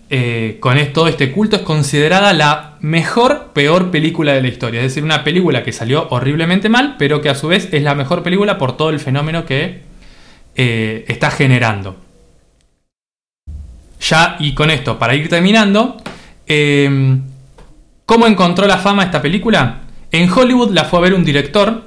eh, 0.09 0.57
con 0.59 0.77
todo 0.93 1.07
este 1.07 1.31
culto, 1.31 1.55
es 1.57 1.61
considerada 1.63 2.31
la 2.33 2.77
mejor, 2.81 3.51
peor 3.53 3.91
película 3.91 4.33
de 4.33 4.41
la 4.41 4.47
historia. 4.47 4.81
Es 4.81 4.87
decir, 4.91 5.03
una 5.03 5.23
película 5.23 5.63
que 5.63 5.71
salió 5.71 6.07
horriblemente 6.09 6.69
mal, 6.69 6.95
pero 6.97 7.21
que 7.21 7.29
a 7.29 7.35
su 7.35 7.47
vez 7.47 7.69
es 7.71 7.83
la 7.83 7.95
mejor 7.95 8.23
película 8.23 8.57
por 8.57 8.77
todo 8.77 8.89
el 8.91 8.99
fenómeno 8.99 9.45
que 9.45 9.81
eh, 10.55 11.03
está 11.07 11.31
generando. 11.31 12.04
Ya, 13.99 14.35
y 14.39 14.53
con 14.53 14.69
esto, 14.69 14.99
para 14.99 15.15
ir 15.15 15.29
terminando, 15.29 15.97
eh, 16.47 17.17
¿cómo 18.05 18.27
encontró 18.27 18.67
la 18.67 18.77
fama 18.77 19.03
esta 19.03 19.21
película? 19.21 19.81
En 20.11 20.31
Hollywood 20.31 20.71
la 20.71 20.85
fue 20.85 20.99
a 20.99 21.01
ver 21.01 21.13
un 21.13 21.23
director 21.23 21.83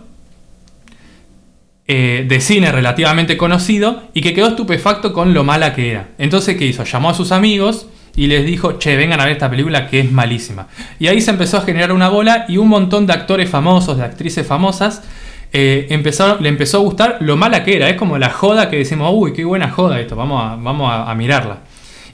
eh, 1.86 2.26
de 2.28 2.40
cine 2.40 2.70
relativamente 2.70 3.38
conocido 3.38 4.02
y 4.12 4.20
que 4.20 4.34
quedó 4.34 4.48
estupefacto 4.48 5.14
con 5.14 5.32
lo 5.32 5.44
mala 5.44 5.74
que 5.74 5.92
era. 5.92 6.08
Entonces, 6.18 6.56
¿qué 6.58 6.66
hizo? 6.66 6.84
Llamó 6.84 7.08
a 7.08 7.14
sus 7.14 7.32
amigos 7.32 7.86
y 8.14 8.26
les 8.26 8.44
dijo, 8.44 8.72
che, 8.72 8.96
vengan 8.96 9.20
a 9.20 9.24
ver 9.24 9.32
esta 9.32 9.48
película 9.48 9.88
que 9.88 10.00
es 10.00 10.12
malísima. 10.12 10.66
Y 10.98 11.06
ahí 11.06 11.22
se 11.22 11.30
empezó 11.30 11.56
a 11.56 11.60
generar 11.62 11.92
una 11.92 12.10
bola 12.10 12.44
y 12.46 12.58
un 12.58 12.68
montón 12.68 13.06
de 13.06 13.14
actores 13.14 13.48
famosos, 13.48 13.96
de 13.96 14.04
actrices 14.04 14.46
famosas, 14.46 15.02
eh, 15.50 15.86
le 15.88 16.48
empezó 16.48 16.76
a 16.76 16.80
gustar 16.80 17.16
lo 17.20 17.38
mala 17.38 17.64
que 17.64 17.76
era. 17.76 17.88
Es 17.88 17.96
como 17.96 18.18
la 18.18 18.28
joda 18.28 18.68
que 18.68 18.76
decimos, 18.76 19.10
uy, 19.14 19.32
qué 19.32 19.46
buena 19.46 19.70
joda 19.70 19.98
esto, 19.98 20.14
vamos 20.14 20.44
a, 20.44 20.56
vamos 20.56 20.92
a 20.92 21.14
mirarla. 21.14 21.60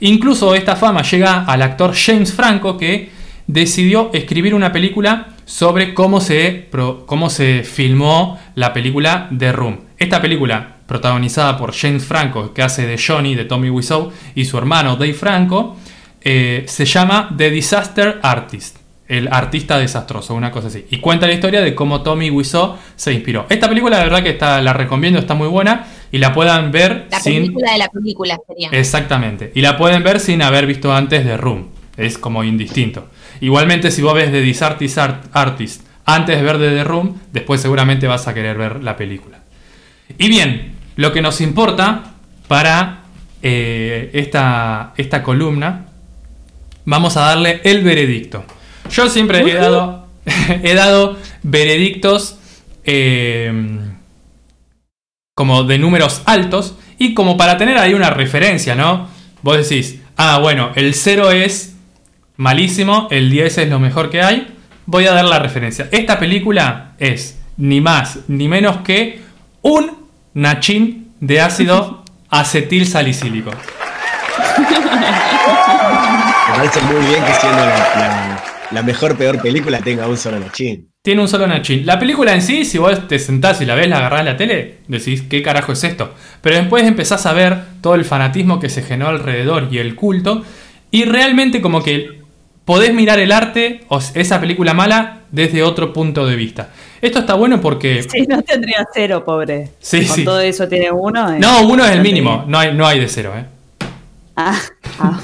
Incluso 0.01 0.55
esta 0.55 0.75
fama 0.75 1.01
llega 1.01 1.45
al 1.45 1.61
actor 1.61 1.93
James 1.95 2.33
Franco 2.33 2.77
que 2.77 3.09
decidió 3.47 4.09
escribir 4.13 4.55
una 4.55 4.71
película 4.71 5.27
sobre 5.45 5.93
cómo 5.93 6.19
se, 6.21 6.69
cómo 7.05 7.29
se 7.29 7.63
filmó 7.63 8.39
la 8.55 8.73
película 8.73 9.29
The 9.37 9.51
Room. 9.51 9.79
Esta 9.97 10.21
película, 10.21 10.77
protagonizada 10.87 11.57
por 11.57 11.73
James 11.73 12.03
Franco, 12.03 12.53
que 12.53 12.63
hace 12.63 12.85
de 12.85 12.97
Johnny, 12.97 13.35
de 13.35 13.45
Tommy 13.45 13.69
Wiseau, 13.69 14.11
y 14.33 14.45
su 14.45 14.57
hermano 14.57 14.95
Dave 14.95 15.13
Franco, 15.13 15.77
eh, 16.21 16.65
se 16.67 16.85
llama 16.85 17.33
The 17.37 17.51
Disaster 17.51 18.19
Artist, 18.23 18.77
el 19.07 19.27
artista 19.31 19.77
desastroso, 19.77 20.33
una 20.33 20.51
cosa 20.51 20.67
así. 20.67 20.85
Y 20.89 20.97
cuenta 20.97 21.27
la 21.27 21.33
historia 21.33 21.61
de 21.61 21.75
cómo 21.75 22.01
Tommy 22.01 22.31
Wiseau 22.31 22.75
se 22.95 23.13
inspiró. 23.13 23.45
Esta 23.49 23.69
película, 23.69 23.97
la 23.97 24.03
verdad 24.03 24.23
que 24.23 24.31
está, 24.31 24.59
la 24.61 24.73
recomiendo, 24.73 25.19
está 25.19 25.35
muy 25.35 25.47
buena 25.47 25.85
y 26.11 26.17
la 26.19 26.33
puedan 26.33 26.71
ver 26.71 27.07
La 27.11 27.19
sin... 27.19 27.33
película 27.43 27.71
de 27.71 27.77
la 27.77 27.89
película 27.89 28.37
sería. 28.47 28.69
Exactamente. 28.71 29.51
Y 29.55 29.61
la 29.61 29.77
pueden 29.77 30.03
ver 30.03 30.19
sin 30.19 30.41
haber 30.41 30.65
visto 30.65 30.93
antes 30.93 31.25
de 31.25 31.37
Room. 31.37 31.67
Es 31.97 32.17
como 32.17 32.43
indistinto. 32.43 33.09
Igualmente, 33.41 33.91
si 33.91 34.01
vos 34.01 34.13
ves 34.13 34.31
The 34.31 34.41
Disartist 34.41 34.97
Art- 34.97 35.25
Artist 35.33 35.81
antes 36.05 36.35
de 36.37 36.43
ver 36.43 36.57
de 36.57 36.69
The 36.71 36.83
Room, 36.83 37.17
después 37.33 37.61
seguramente 37.61 38.07
vas 38.07 38.27
a 38.27 38.33
querer 38.33 38.57
ver 38.57 38.83
la 38.83 38.95
película. 38.95 39.39
Y 40.17 40.27
bien, 40.29 40.73
lo 40.95 41.11
que 41.11 41.21
nos 41.21 41.41
importa 41.41 42.13
para 42.47 43.01
eh, 43.41 44.11
esta, 44.13 44.93
esta 44.97 45.23
columna, 45.23 45.87
vamos 46.85 47.17
a 47.17 47.21
darle 47.21 47.61
el 47.63 47.83
veredicto. 47.83 48.45
Yo 48.91 49.09
siempre 49.09 49.39
he 49.39 49.53
dado, 49.55 50.07
he 50.63 50.73
dado 50.75 51.17
veredictos 51.43 52.37
eh, 52.83 53.51
como 55.35 55.63
de 55.65 55.77
números 55.77 56.21
altos 56.25 56.75
y 56.97 57.13
como 57.13 57.35
para 57.35 57.57
tener 57.57 57.77
ahí 57.77 57.93
una 57.93 58.09
referencia, 58.09 58.73
¿no? 58.73 59.09
Vos 59.41 59.57
decís, 59.57 59.99
ah, 60.15 60.39
bueno, 60.41 60.71
el 60.75 60.93
0 60.95 61.31
es 61.31 61.75
malísimo, 62.37 63.09
el 63.11 63.29
10 63.29 63.57
es 63.57 63.69
lo 63.69 63.77
mejor 63.81 64.09
que 64.09 64.21
hay, 64.21 64.47
voy 64.85 65.05
a 65.07 65.11
dar 65.11 65.25
la 65.25 65.39
referencia. 65.39 65.89
Esta 65.91 66.17
película 66.19 66.93
es 66.99 67.37
ni 67.57 67.81
más 67.81 68.19
ni 68.29 68.47
menos 68.47 68.77
que 68.77 69.21
un 69.61 70.07
nachín 70.33 71.11
de 71.19 71.41
ácido 71.41 72.05
acetil 72.29 72.87
salicílico. 72.87 73.51
Me 76.47 76.55
parece 76.55 76.81
muy 76.83 77.05
bien 77.07 77.23
que 77.25 77.33
siendo 77.33 77.59
la, 77.59 77.75
la- 77.75 78.34
la 78.71 78.81
mejor, 78.83 79.17
peor 79.17 79.41
película 79.41 79.79
tenga 79.79 80.07
un 80.07 80.17
solo 80.17 80.39
nachín. 80.39 80.89
Tiene 81.01 81.21
un 81.21 81.27
solo 81.27 81.45
nachín. 81.47 81.85
La 81.85 81.99
película 81.99 82.33
en 82.33 82.41
sí, 82.41 82.65
si 82.65 82.77
vos 82.77 83.07
te 83.07 83.19
sentás 83.19 83.61
y 83.61 83.65
la 83.65 83.75
ves, 83.75 83.87
la 83.87 83.97
agarrás 83.97 84.21
en 84.21 84.25
la 84.25 84.37
tele, 84.37 84.77
decís, 84.87 85.21
¿qué 85.29 85.43
carajo 85.43 85.71
es 85.73 85.83
esto? 85.83 86.13
Pero 86.41 86.55
después 86.55 86.83
empezás 86.83 87.25
a 87.25 87.33
ver 87.33 87.57
todo 87.81 87.95
el 87.95 88.05
fanatismo 88.05 88.59
que 88.59 88.69
se 88.69 88.81
generó 88.81 89.09
alrededor 89.09 89.67
y 89.71 89.77
el 89.77 89.95
culto, 89.95 90.43
y 90.91 91.05
realmente 91.05 91.61
como 91.61 91.83
que 91.83 92.21
podés 92.65 92.93
mirar 92.93 93.19
el 93.19 93.31
arte 93.31 93.81
o 93.89 93.99
esa 94.15 94.39
película 94.41 94.73
mala 94.73 95.19
desde 95.29 95.61
otro 95.61 95.93
punto 95.93 96.25
de 96.25 96.35
vista. 96.35 96.69
Esto 97.01 97.19
está 97.19 97.35
bueno 97.35 97.61
porque... 97.61 98.01
Si 98.09 98.21
no 98.25 98.41
tendría 98.41 98.87
cero, 98.91 99.23
pobre. 99.23 99.69
Sí, 99.79 100.07
Con 100.07 100.15
sí. 100.15 100.25
todo 100.25 100.39
eso 100.39 100.67
tiene 100.67 100.89
uno. 100.91 101.33
eh. 101.33 101.37
No, 101.39 101.67
uno 101.67 101.85
es 101.85 101.91
el 101.91 102.01
mínimo, 102.01 102.45
no 102.47 102.57
hay, 102.57 102.73
no 102.73 102.87
hay 102.87 102.99
de 102.99 103.07
cero, 103.07 103.33
¿eh? 103.37 103.45
Ah, 104.35 104.59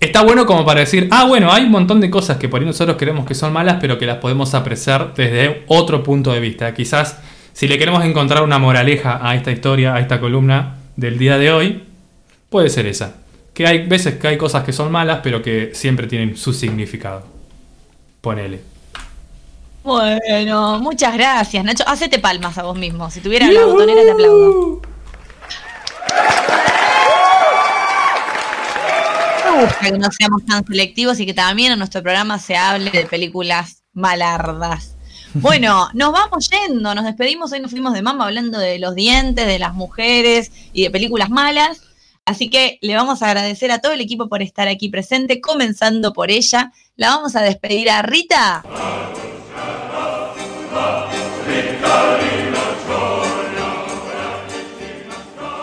Está 0.00 0.22
bueno 0.22 0.46
como 0.46 0.64
para 0.64 0.80
decir, 0.80 1.08
ah, 1.10 1.26
bueno, 1.26 1.52
hay 1.52 1.64
un 1.64 1.70
montón 1.70 2.00
de 2.00 2.08
cosas 2.08 2.38
que 2.38 2.48
por 2.48 2.60
ahí 2.60 2.66
nosotros 2.66 2.96
creemos 2.98 3.26
que 3.26 3.34
son 3.34 3.52
malas, 3.52 3.76
pero 3.80 3.98
que 3.98 4.06
las 4.06 4.16
podemos 4.16 4.54
apreciar 4.54 5.12
desde 5.14 5.62
otro 5.68 6.02
punto 6.02 6.32
de 6.32 6.40
vista. 6.40 6.72
Quizás 6.72 7.18
si 7.52 7.68
le 7.68 7.78
queremos 7.78 8.02
encontrar 8.04 8.42
una 8.42 8.58
moraleja 8.58 9.20
a 9.22 9.34
esta 9.34 9.50
historia, 9.50 9.94
a 9.94 10.00
esta 10.00 10.18
columna 10.18 10.76
del 10.96 11.18
día 11.18 11.36
de 11.36 11.52
hoy, 11.52 11.82
puede 12.48 12.70
ser 12.70 12.86
esa. 12.86 13.16
Que 13.52 13.66
hay 13.66 13.86
veces 13.86 14.14
que 14.14 14.28
hay 14.28 14.38
cosas 14.38 14.64
que 14.64 14.72
son 14.72 14.90
malas, 14.90 15.20
pero 15.22 15.42
que 15.42 15.72
siempre 15.74 16.06
tienen 16.06 16.34
su 16.34 16.54
significado. 16.54 17.24
Ponele. 18.22 18.60
Bueno, 19.84 20.78
muchas 20.80 21.12
gracias, 21.12 21.62
Nacho. 21.62 21.84
Hacete 21.86 22.18
palmas 22.18 22.56
a 22.56 22.62
vos 22.62 22.78
mismo. 22.78 23.10
Si 23.10 23.20
tuviera 23.20 23.50
la 23.50 23.66
botonera, 23.66 24.02
te 24.02 24.10
aplaudo. 24.12 24.80
Gusta 29.60 29.80
que 29.80 29.98
no 29.98 30.10
seamos 30.10 30.46
tan 30.46 30.66
selectivos 30.66 31.20
y 31.20 31.26
que 31.26 31.34
también 31.34 31.72
en 31.72 31.78
nuestro 31.78 32.02
programa 32.02 32.38
se 32.38 32.56
hable 32.56 32.90
de 32.90 33.06
películas 33.06 33.82
malardas. 33.92 34.96
Bueno, 35.32 35.88
nos 35.94 36.10
vamos 36.12 36.50
yendo, 36.50 36.92
nos 36.92 37.04
despedimos. 37.04 37.52
Hoy 37.52 37.60
nos 37.60 37.70
fuimos 37.70 37.92
de 37.92 38.02
mama 38.02 38.24
hablando 38.24 38.58
de 38.58 38.80
los 38.80 38.96
dientes, 38.96 39.46
de 39.46 39.60
las 39.60 39.74
mujeres 39.74 40.50
y 40.72 40.82
de 40.82 40.90
películas 40.90 41.30
malas. 41.30 41.82
Así 42.24 42.50
que 42.50 42.78
le 42.82 42.96
vamos 42.96 43.22
a 43.22 43.28
agradecer 43.28 43.70
a 43.70 43.78
todo 43.78 43.92
el 43.92 44.00
equipo 44.00 44.28
por 44.28 44.42
estar 44.42 44.66
aquí 44.66 44.88
presente, 44.88 45.40
comenzando 45.40 46.12
por 46.12 46.32
ella. 46.32 46.72
La 46.96 47.10
vamos 47.10 47.36
a 47.36 47.42
despedir 47.42 47.90
a 47.90 48.02
Rita. 48.02 48.64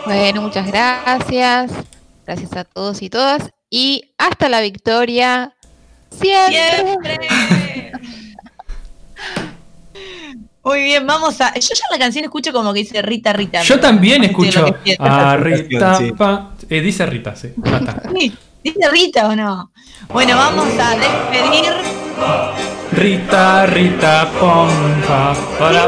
Bueno, 0.05 0.41
muchas 0.43 0.67
gracias. 0.67 1.71
Gracias 2.25 2.53
a 2.53 2.63
todos 2.63 3.01
y 3.01 3.09
todas. 3.09 3.56
Y 3.69 4.11
hasta 4.17 4.49
la 4.49 4.61
victoria. 4.61 5.53
Siempre. 6.09 7.19
Muy 10.63 10.83
bien, 10.83 11.07
vamos 11.07 11.39
a. 11.41 11.53
Yo 11.53 11.69
ya 11.73 11.85
la 11.91 11.97
canción 11.97 12.25
escucho 12.25 12.51
como 12.51 12.73
que 12.73 12.79
dice 12.81 13.01
Rita, 13.01 13.31
Rita. 13.33 13.61
Yo 13.63 13.79
también 13.79 14.23
escucho 14.23 14.65
a 14.99 15.37
Rita. 15.37 15.95
Sí. 15.97 16.11
pa- 16.11 16.51
eh, 16.69 16.81
dice 16.81 17.05
Rita, 17.05 17.35
sí. 17.35 17.49
Ya 17.63 17.77
está. 17.77 18.01
Sí, 18.17 18.33
¿Dice 18.63 18.89
Rita 18.89 19.29
o 19.29 19.35
no? 19.35 19.71
Bueno, 20.09 20.35
vamos 20.35 20.67
a 20.79 20.95
despedir. 20.97 21.73
Rita, 22.91 23.65
Rita, 23.65 24.29
pom, 24.39 24.69
pa, 25.07 25.35
para. 25.57 25.87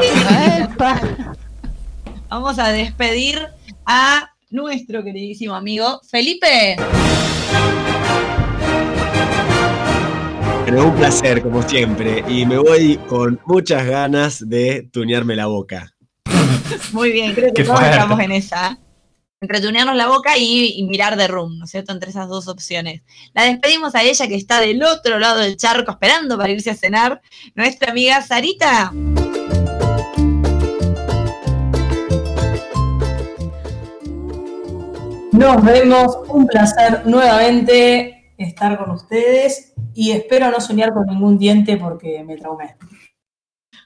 Vamos 2.29 2.59
a 2.59 2.69
despedir 2.69 3.47
a 3.85 4.29
nuestro 4.51 5.03
queridísimo 5.03 5.55
amigo 5.55 5.99
Felipe. 6.09 6.77
Pero 10.65 10.85
un 10.87 10.95
placer, 10.95 11.41
como 11.41 11.63
siempre. 11.67 12.23
Y 12.27 12.45
me 12.45 12.57
voy 12.57 12.97
con 13.07 13.39
muchas 13.45 13.85
ganas 13.87 14.47
de 14.47 14.87
tunearme 14.91 15.35
la 15.35 15.47
boca. 15.47 15.93
Muy 16.91 17.11
bien, 17.11 17.33
creo 17.33 17.47
que 17.47 17.53
Qué 17.53 17.63
todos 17.63 17.79
fuerte. 17.79 17.97
estamos 17.97 18.19
en 18.19 18.31
esa. 18.31 18.77
entretunearnos 19.41 19.95
la 19.95 20.07
boca 20.07 20.37
y, 20.37 20.73
y 20.77 20.83
mirar 20.83 21.17
The 21.17 21.27
Room, 21.27 21.57
¿no 21.57 21.65
es 21.65 21.71
cierto? 21.71 21.91
Entre 21.91 22.11
esas 22.11 22.27
dos 22.27 22.47
opciones. 22.47 23.01
La 23.33 23.45
despedimos 23.45 23.95
a 23.95 24.03
ella 24.03 24.27
que 24.27 24.35
está 24.35 24.59
del 24.61 24.83
otro 24.83 25.17
lado 25.17 25.39
del 25.39 25.57
charco 25.57 25.91
esperando 25.91 26.37
para 26.37 26.51
irse 26.51 26.69
a 26.69 26.75
cenar, 26.75 27.21
nuestra 27.55 27.91
amiga 27.91 28.21
Sarita. 28.21 28.91
Nos 35.39 35.63
vemos, 35.63 36.17
un 36.27 36.47
placer 36.47 37.03
nuevamente 37.05 38.33
estar 38.37 38.77
con 38.77 38.91
ustedes 38.91 39.71
y 39.93 40.11
espero 40.11 40.51
no 40.51 40.59
soñar 40.59 40.93
con 40.93 41.05
ningún 41.07 41.37
diente 41.37 41.77
porque 41.77 42.21
me 42.25 42.35
traumé. 42.35 42.75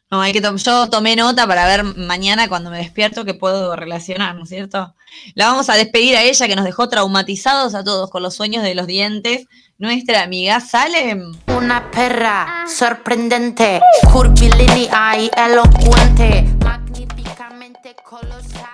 No, 0.10 0.20
hay 0.20 0.34
que 0.34 0.42
tom- 0.42 0.58
yo 0.58 0.90
tomé 0.90 1.16
nota 1.16 1.46
para 1.46 1.68
ver 1.68 1.84
mañana 1.84 2.48
cuando 2.50 2.72
me 2.72 2.80
despierto 2.80 3.24
que 3.24 3.36
puedo 3.36 3.76
relacionar, 3.76 4.36
¿no 4.36 4.44
es 4.46 4.50
cierto? 4.50 4.96
La 5.36 5.46
vamos 5.46 5.70
a 5.70 5.76
despedir 5.76 6.16
a 6.16 6.24
ella 6.24 6.48
que 6.48 6.56
nos 6.56 6.66
dejó 6.66 6.90
traumatizados 6.90 7.76
a 7.76 7.84
todos 7.84 8.10
con 8.10 8.24
los 8.24 8.34
sueños 8.34 8.64
de 8.64 8.74
los 8.74 8.88
dientes, 8.88 9.46
nuestra 9.78 10.24
amiga 10.24 10.60
Salem. 10.60 11.34
Una 11.56 11.92
perra 11.92 12.66
sorprendente, 12.68 13.80
curvilínea 14.12 15.20
y 15.20 15.30
elocuente, 15.38 16.46
magníficamente 16.64 17.96
colosal, 18.04 18.70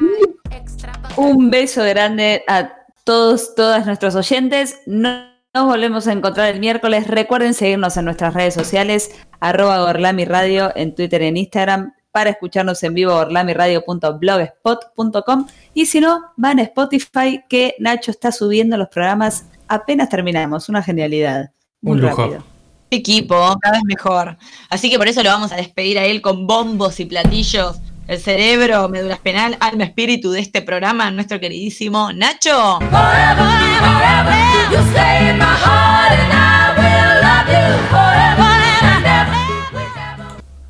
Un 1.15 1.49
beso 1.49 1.83
grande 1.83 2.43
a 2.47 2.71
todos, 3.03 3.55
todas 3.55 3.85
nuestros 3.85 4.15
oyentes. 4.15 4.79
No- 4.85 5.27
Nos 5.51 5.65
volvemos 5.65 6.07
a 6.07 6.11
encontrar 6.13 6.53
el 6.53 6.59
miércoles. 6.59 7.07
Recuerden 7.07 7.55
seguirnos 7.55 7.97
en 7.97 8.05
nuestras 8.05 8.35
redes 8.35 8.53
sociales, 8.53 9.09
arroba 9.39 9.81
Gorlami 9.81 10.23
Radio 10.25 10.71
en 10.75 10.93
Twitter 10.93 11.23
y 11.23 11.25
en 11.25 11.37
Instagram, 11.37 11.93
para 12.11 12.29
escucharnos 12.29 12.83
en 12.83 12.93
vivo, 12.93 13.13
gorlamiradio.blogspot.com. 13.13 15.47
Y 15.73 15.85
si 15.87 15.99
no, 16.01 16.21
van 16.37 16.59
a 16.59 16.63
Spotify, 16.63 17.43
que 17.49 17.73
Nacho 17.79 18.11
está 18.11 18.31
subiendo 18.31 18.77
los 18.77 18.89
programas 18.89 19.45
apenas 19.67 20.09
terminamos. 20.09 20.69
Una 20.69 20.83
genialidad. 20.83 21.49
Muy 21.81 21.93
Un 21.93 22.01
lujo. 22.01 22.21
rápido. 22.23 22.43
Equipo, 22.91 23.35
cada 23.61 23.75
vez 23.75 23.83
mejor. 23.85 24.35
Así 24.69 24.89
que 24.89 24.97
por 24.97 25.07
eso 25.07 25.21
lo 25.23 25.29
vamos 25.29 25.51
a 25.51 25.55
despedir 25.57 25.99
a 25.99 26.05
él 26.05 26.21
con 26.21 26.47
bombos 26.47 26.99
y 26.99 27.05
platillos. 27.05 27.77
El 28.09 28.19
cerebro, 28.19 28.89
médula 28.89 29.13
espinal, 29.13 29.55
alma, 29.59 29.83
espíritu 29.83 30.31
de 30.31 30.39
este 30.39 30.63
programa, 30.63 31.11
nuestro 31.11 31.39
queridísimo 31.39 32.11
Nacho. 32.11 32.79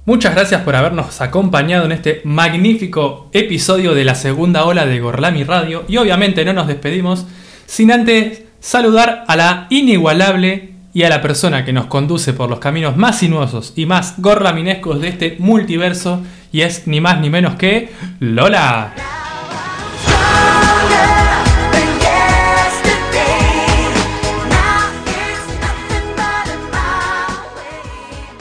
Muchas 0.04 0.36
gracias 0.36 0.64
por 0.64 0.76
habernos 0.76 1.22
acompañado 1.22 1.86
en 1.86 1.94
este 1.94 2.20
magnífico 2.26 3.30
episodio 3.32 3.94
de 3.94 4.04
la 4.04 4.16
segunda 4.16 4.66
ola 4.66 4.86
de 4.86 5.00
Gorlami 5.00 5.46
Radio. 5.46 5.86
Y 5.88 5.96
obviamente 5.96 6.44
no 6.44 6.52
nos 6.52 6.68
despedimos 6.68 7.26
sin 7.66 7.94
antes 7.94 8.42
saludar 8.60 9.24
a 9.30 9.38
la 9.38 9.68
inigualable 9.70 10.74
y 10.94 11.04
a 11.04 11.10
la 11.10 11.22
persona 11.22 11.64
que 11.64 11.72
nos 11.72 11.86
conduce 11.86 12.34
por 12.34 12.50
los 12.50 12.60
caminos 12.60 12.98
más 12.98 13.20
sinuosos 13.20 13.72
y 13.78 13.86
más 13.86 14.16
gorlaminescos 14.18 15.00
de 15.00 15.08
este 15.08 15.36
multiverso. 15.40 16.22
Y 16.52 16.62
es 16.62 16.88
ni 16.88 17.00
más 17.00 17.20
ni 17.20 17.30
menos 17.30 17.56
que 17.56 17.92
Lola. 18.20 18.94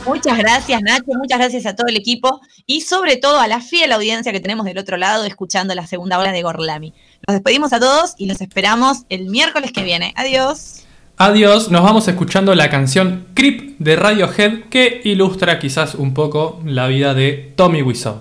Muchas 0.08 0.38
gracias, 0.38 0.82
Nacho. 0.82 1.12
Muchas 1.18 1.38
gracias 1.38 1.66
a 1.66 1.76
todo 1.76 1.86
el 1.86 1.96
equipo 1.96 2.40
y 2.66 2.80
sobre 2.80 3.16
todo 3.16 3.40
a 3.40 3.46
la 3.46 3.60
fiel 3.60 3.92
audiencia 3.92 4.32
que 4.32 4.40
tenemos 4.40 4.64
del 4.64 4.78
otro 4.78 4.96
lado 4.96 5.24
escuchando 5.24 5.74
la 5.74 5.86
segunda 5.86 6.18
ola 6.18 6.32
de 6.32 6.42
Gorlami. 6.42 6.94
Nos 7.26 7.34
despedimos 7.34 7.72
a 7.74 7.78
todos 7.78 8.14
y 8.16 8.26
los 8.26 8.40
esperamos 8.40 9.04
el 9.10 9.26
miércoles 9.26 9.70
que 9.70 9.84
viene. 9.84 10.14
Adiós. 10.16 10.87
Adiós, 11.20 11.72
nos 11.72 11.82
vamos 11.82 12.06
escuchando 12.06 12.54
la 12.54 12.70
canción 12.70 13.26
Creep 13.34 13.76
de 13.80 13.96
Radiohead 13.96 14.66
que 14.70 15.00
ilustra 15.02 15.58
quizás 15.58 15.96
un 15.96 16.14
poco 16.14 16.62
la 16.64 16.86
vida 16.86 17.12
de 17.12 17.54
Tommy 17.56 17.82
Wiseau. 17.82 18.20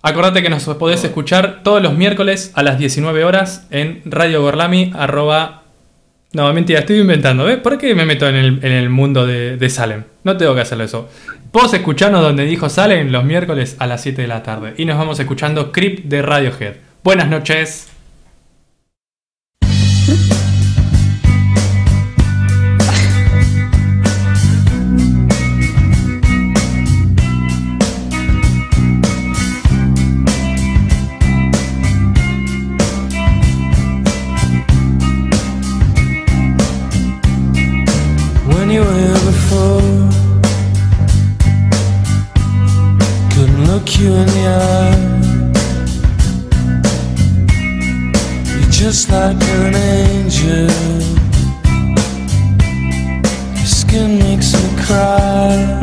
Acordate 0.00 0.42
que 0.42 0.48
nos 0.48 0.64
podés 0.64 1.04
escuchar 1.04 1.62
todos 1.62 1.82
los 1.82 1.94
miércoles 1.94 2.50
a 2.54 2.62
las 2.62 2.78
19 2.78 3.24
horas 3.24 3.66
en 3.70 4.00
Radio 4.06 4.40
Gorlami 4.40 4.90
arroba... 4.94 5.64
No, 6.32 6.50
mentira, 6.54 6.80
estoy 6.80 6.98
inventando, 6.98 7.44
¿ves? 7.44 7.58
¿Por 7.58 7.76
qué 7.76 7.94
me 7.94 8.06
meto 8.06 8.26
en 8.26 8.36
el, 8.36 8.64
en 8.64 8.72
el 8.72 8.88
mundo 8.88 9.26
de, 9.26 9.58
de 9.58 9.68
Salem? 9.68 10.04
No 10.24 10.38
tengo 10.38 10.54
que 10.54 10.62
hacerlo 10.62 10.84
eso. 10.84 11.10
Vos 11.52 11.74
escucharnos 11.74 12.22
donde 12.22 12.46
dijo 12.46 12.70
Salem 12.70 13.10
los 13.10 13.22
miércoles 13.22 13.76
a 13.78 13.86
las 13.86 14.00
7 14.00 14.22
de 14.22 14.28
la 14.28 14.42
tarde. 14.42 14.72
Y 14.78 14.86
nos 14.86 14.96
vamos 14.96 15.20
escuchando 15.20 15.70
Creep 15.72 16.04
de 16.04 16.22
Radiohead. 16.22 16.76
Buenas 17.04 17.28
noches. 17.28 17.91
Like 49.12 49.36
an 49.42 49.74
angel. 49.74 50.70
Your 53.56 53.70
skin 53.80 54.18
makes 54.18 54.54
me 54.54 54.68
cry. 54.84 55.80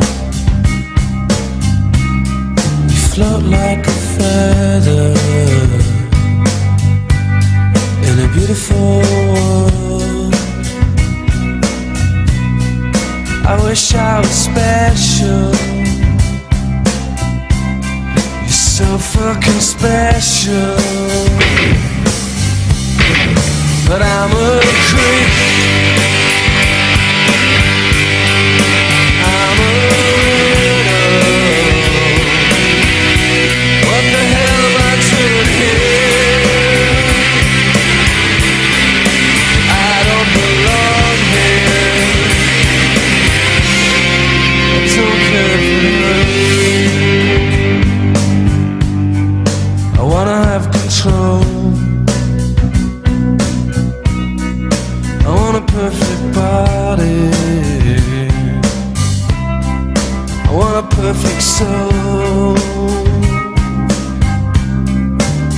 You 2.90 3.00
float 3.12 3.44
like 3.44 3.86
a 3.86 3.96
feather 4.16 5.14
in 8.08 8.14
a 8.26 8.28
beautiful 8.34 8.98
world. 9.32 10.34
I 13.46 13.54
wish 13.64 13.94
I 13.94 14.18
was 14.18 14.36
special. 14.48 15.54
You're 18.42 18.60
so 18.76 18.98
fucking 18.98 19.60
special. 19.74 21.20
But 23.86 24.02
I'm 24.02 24.30
a 24.30 24.60
creep. 24.88 26.19
Perfect 61.00 61.42
soul. 61.42 62.54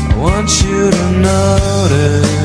I 0.09 0.15
want 0.17 0.51
you 0.63 0.89
to 0.89 1.05
notice 1.21 2.42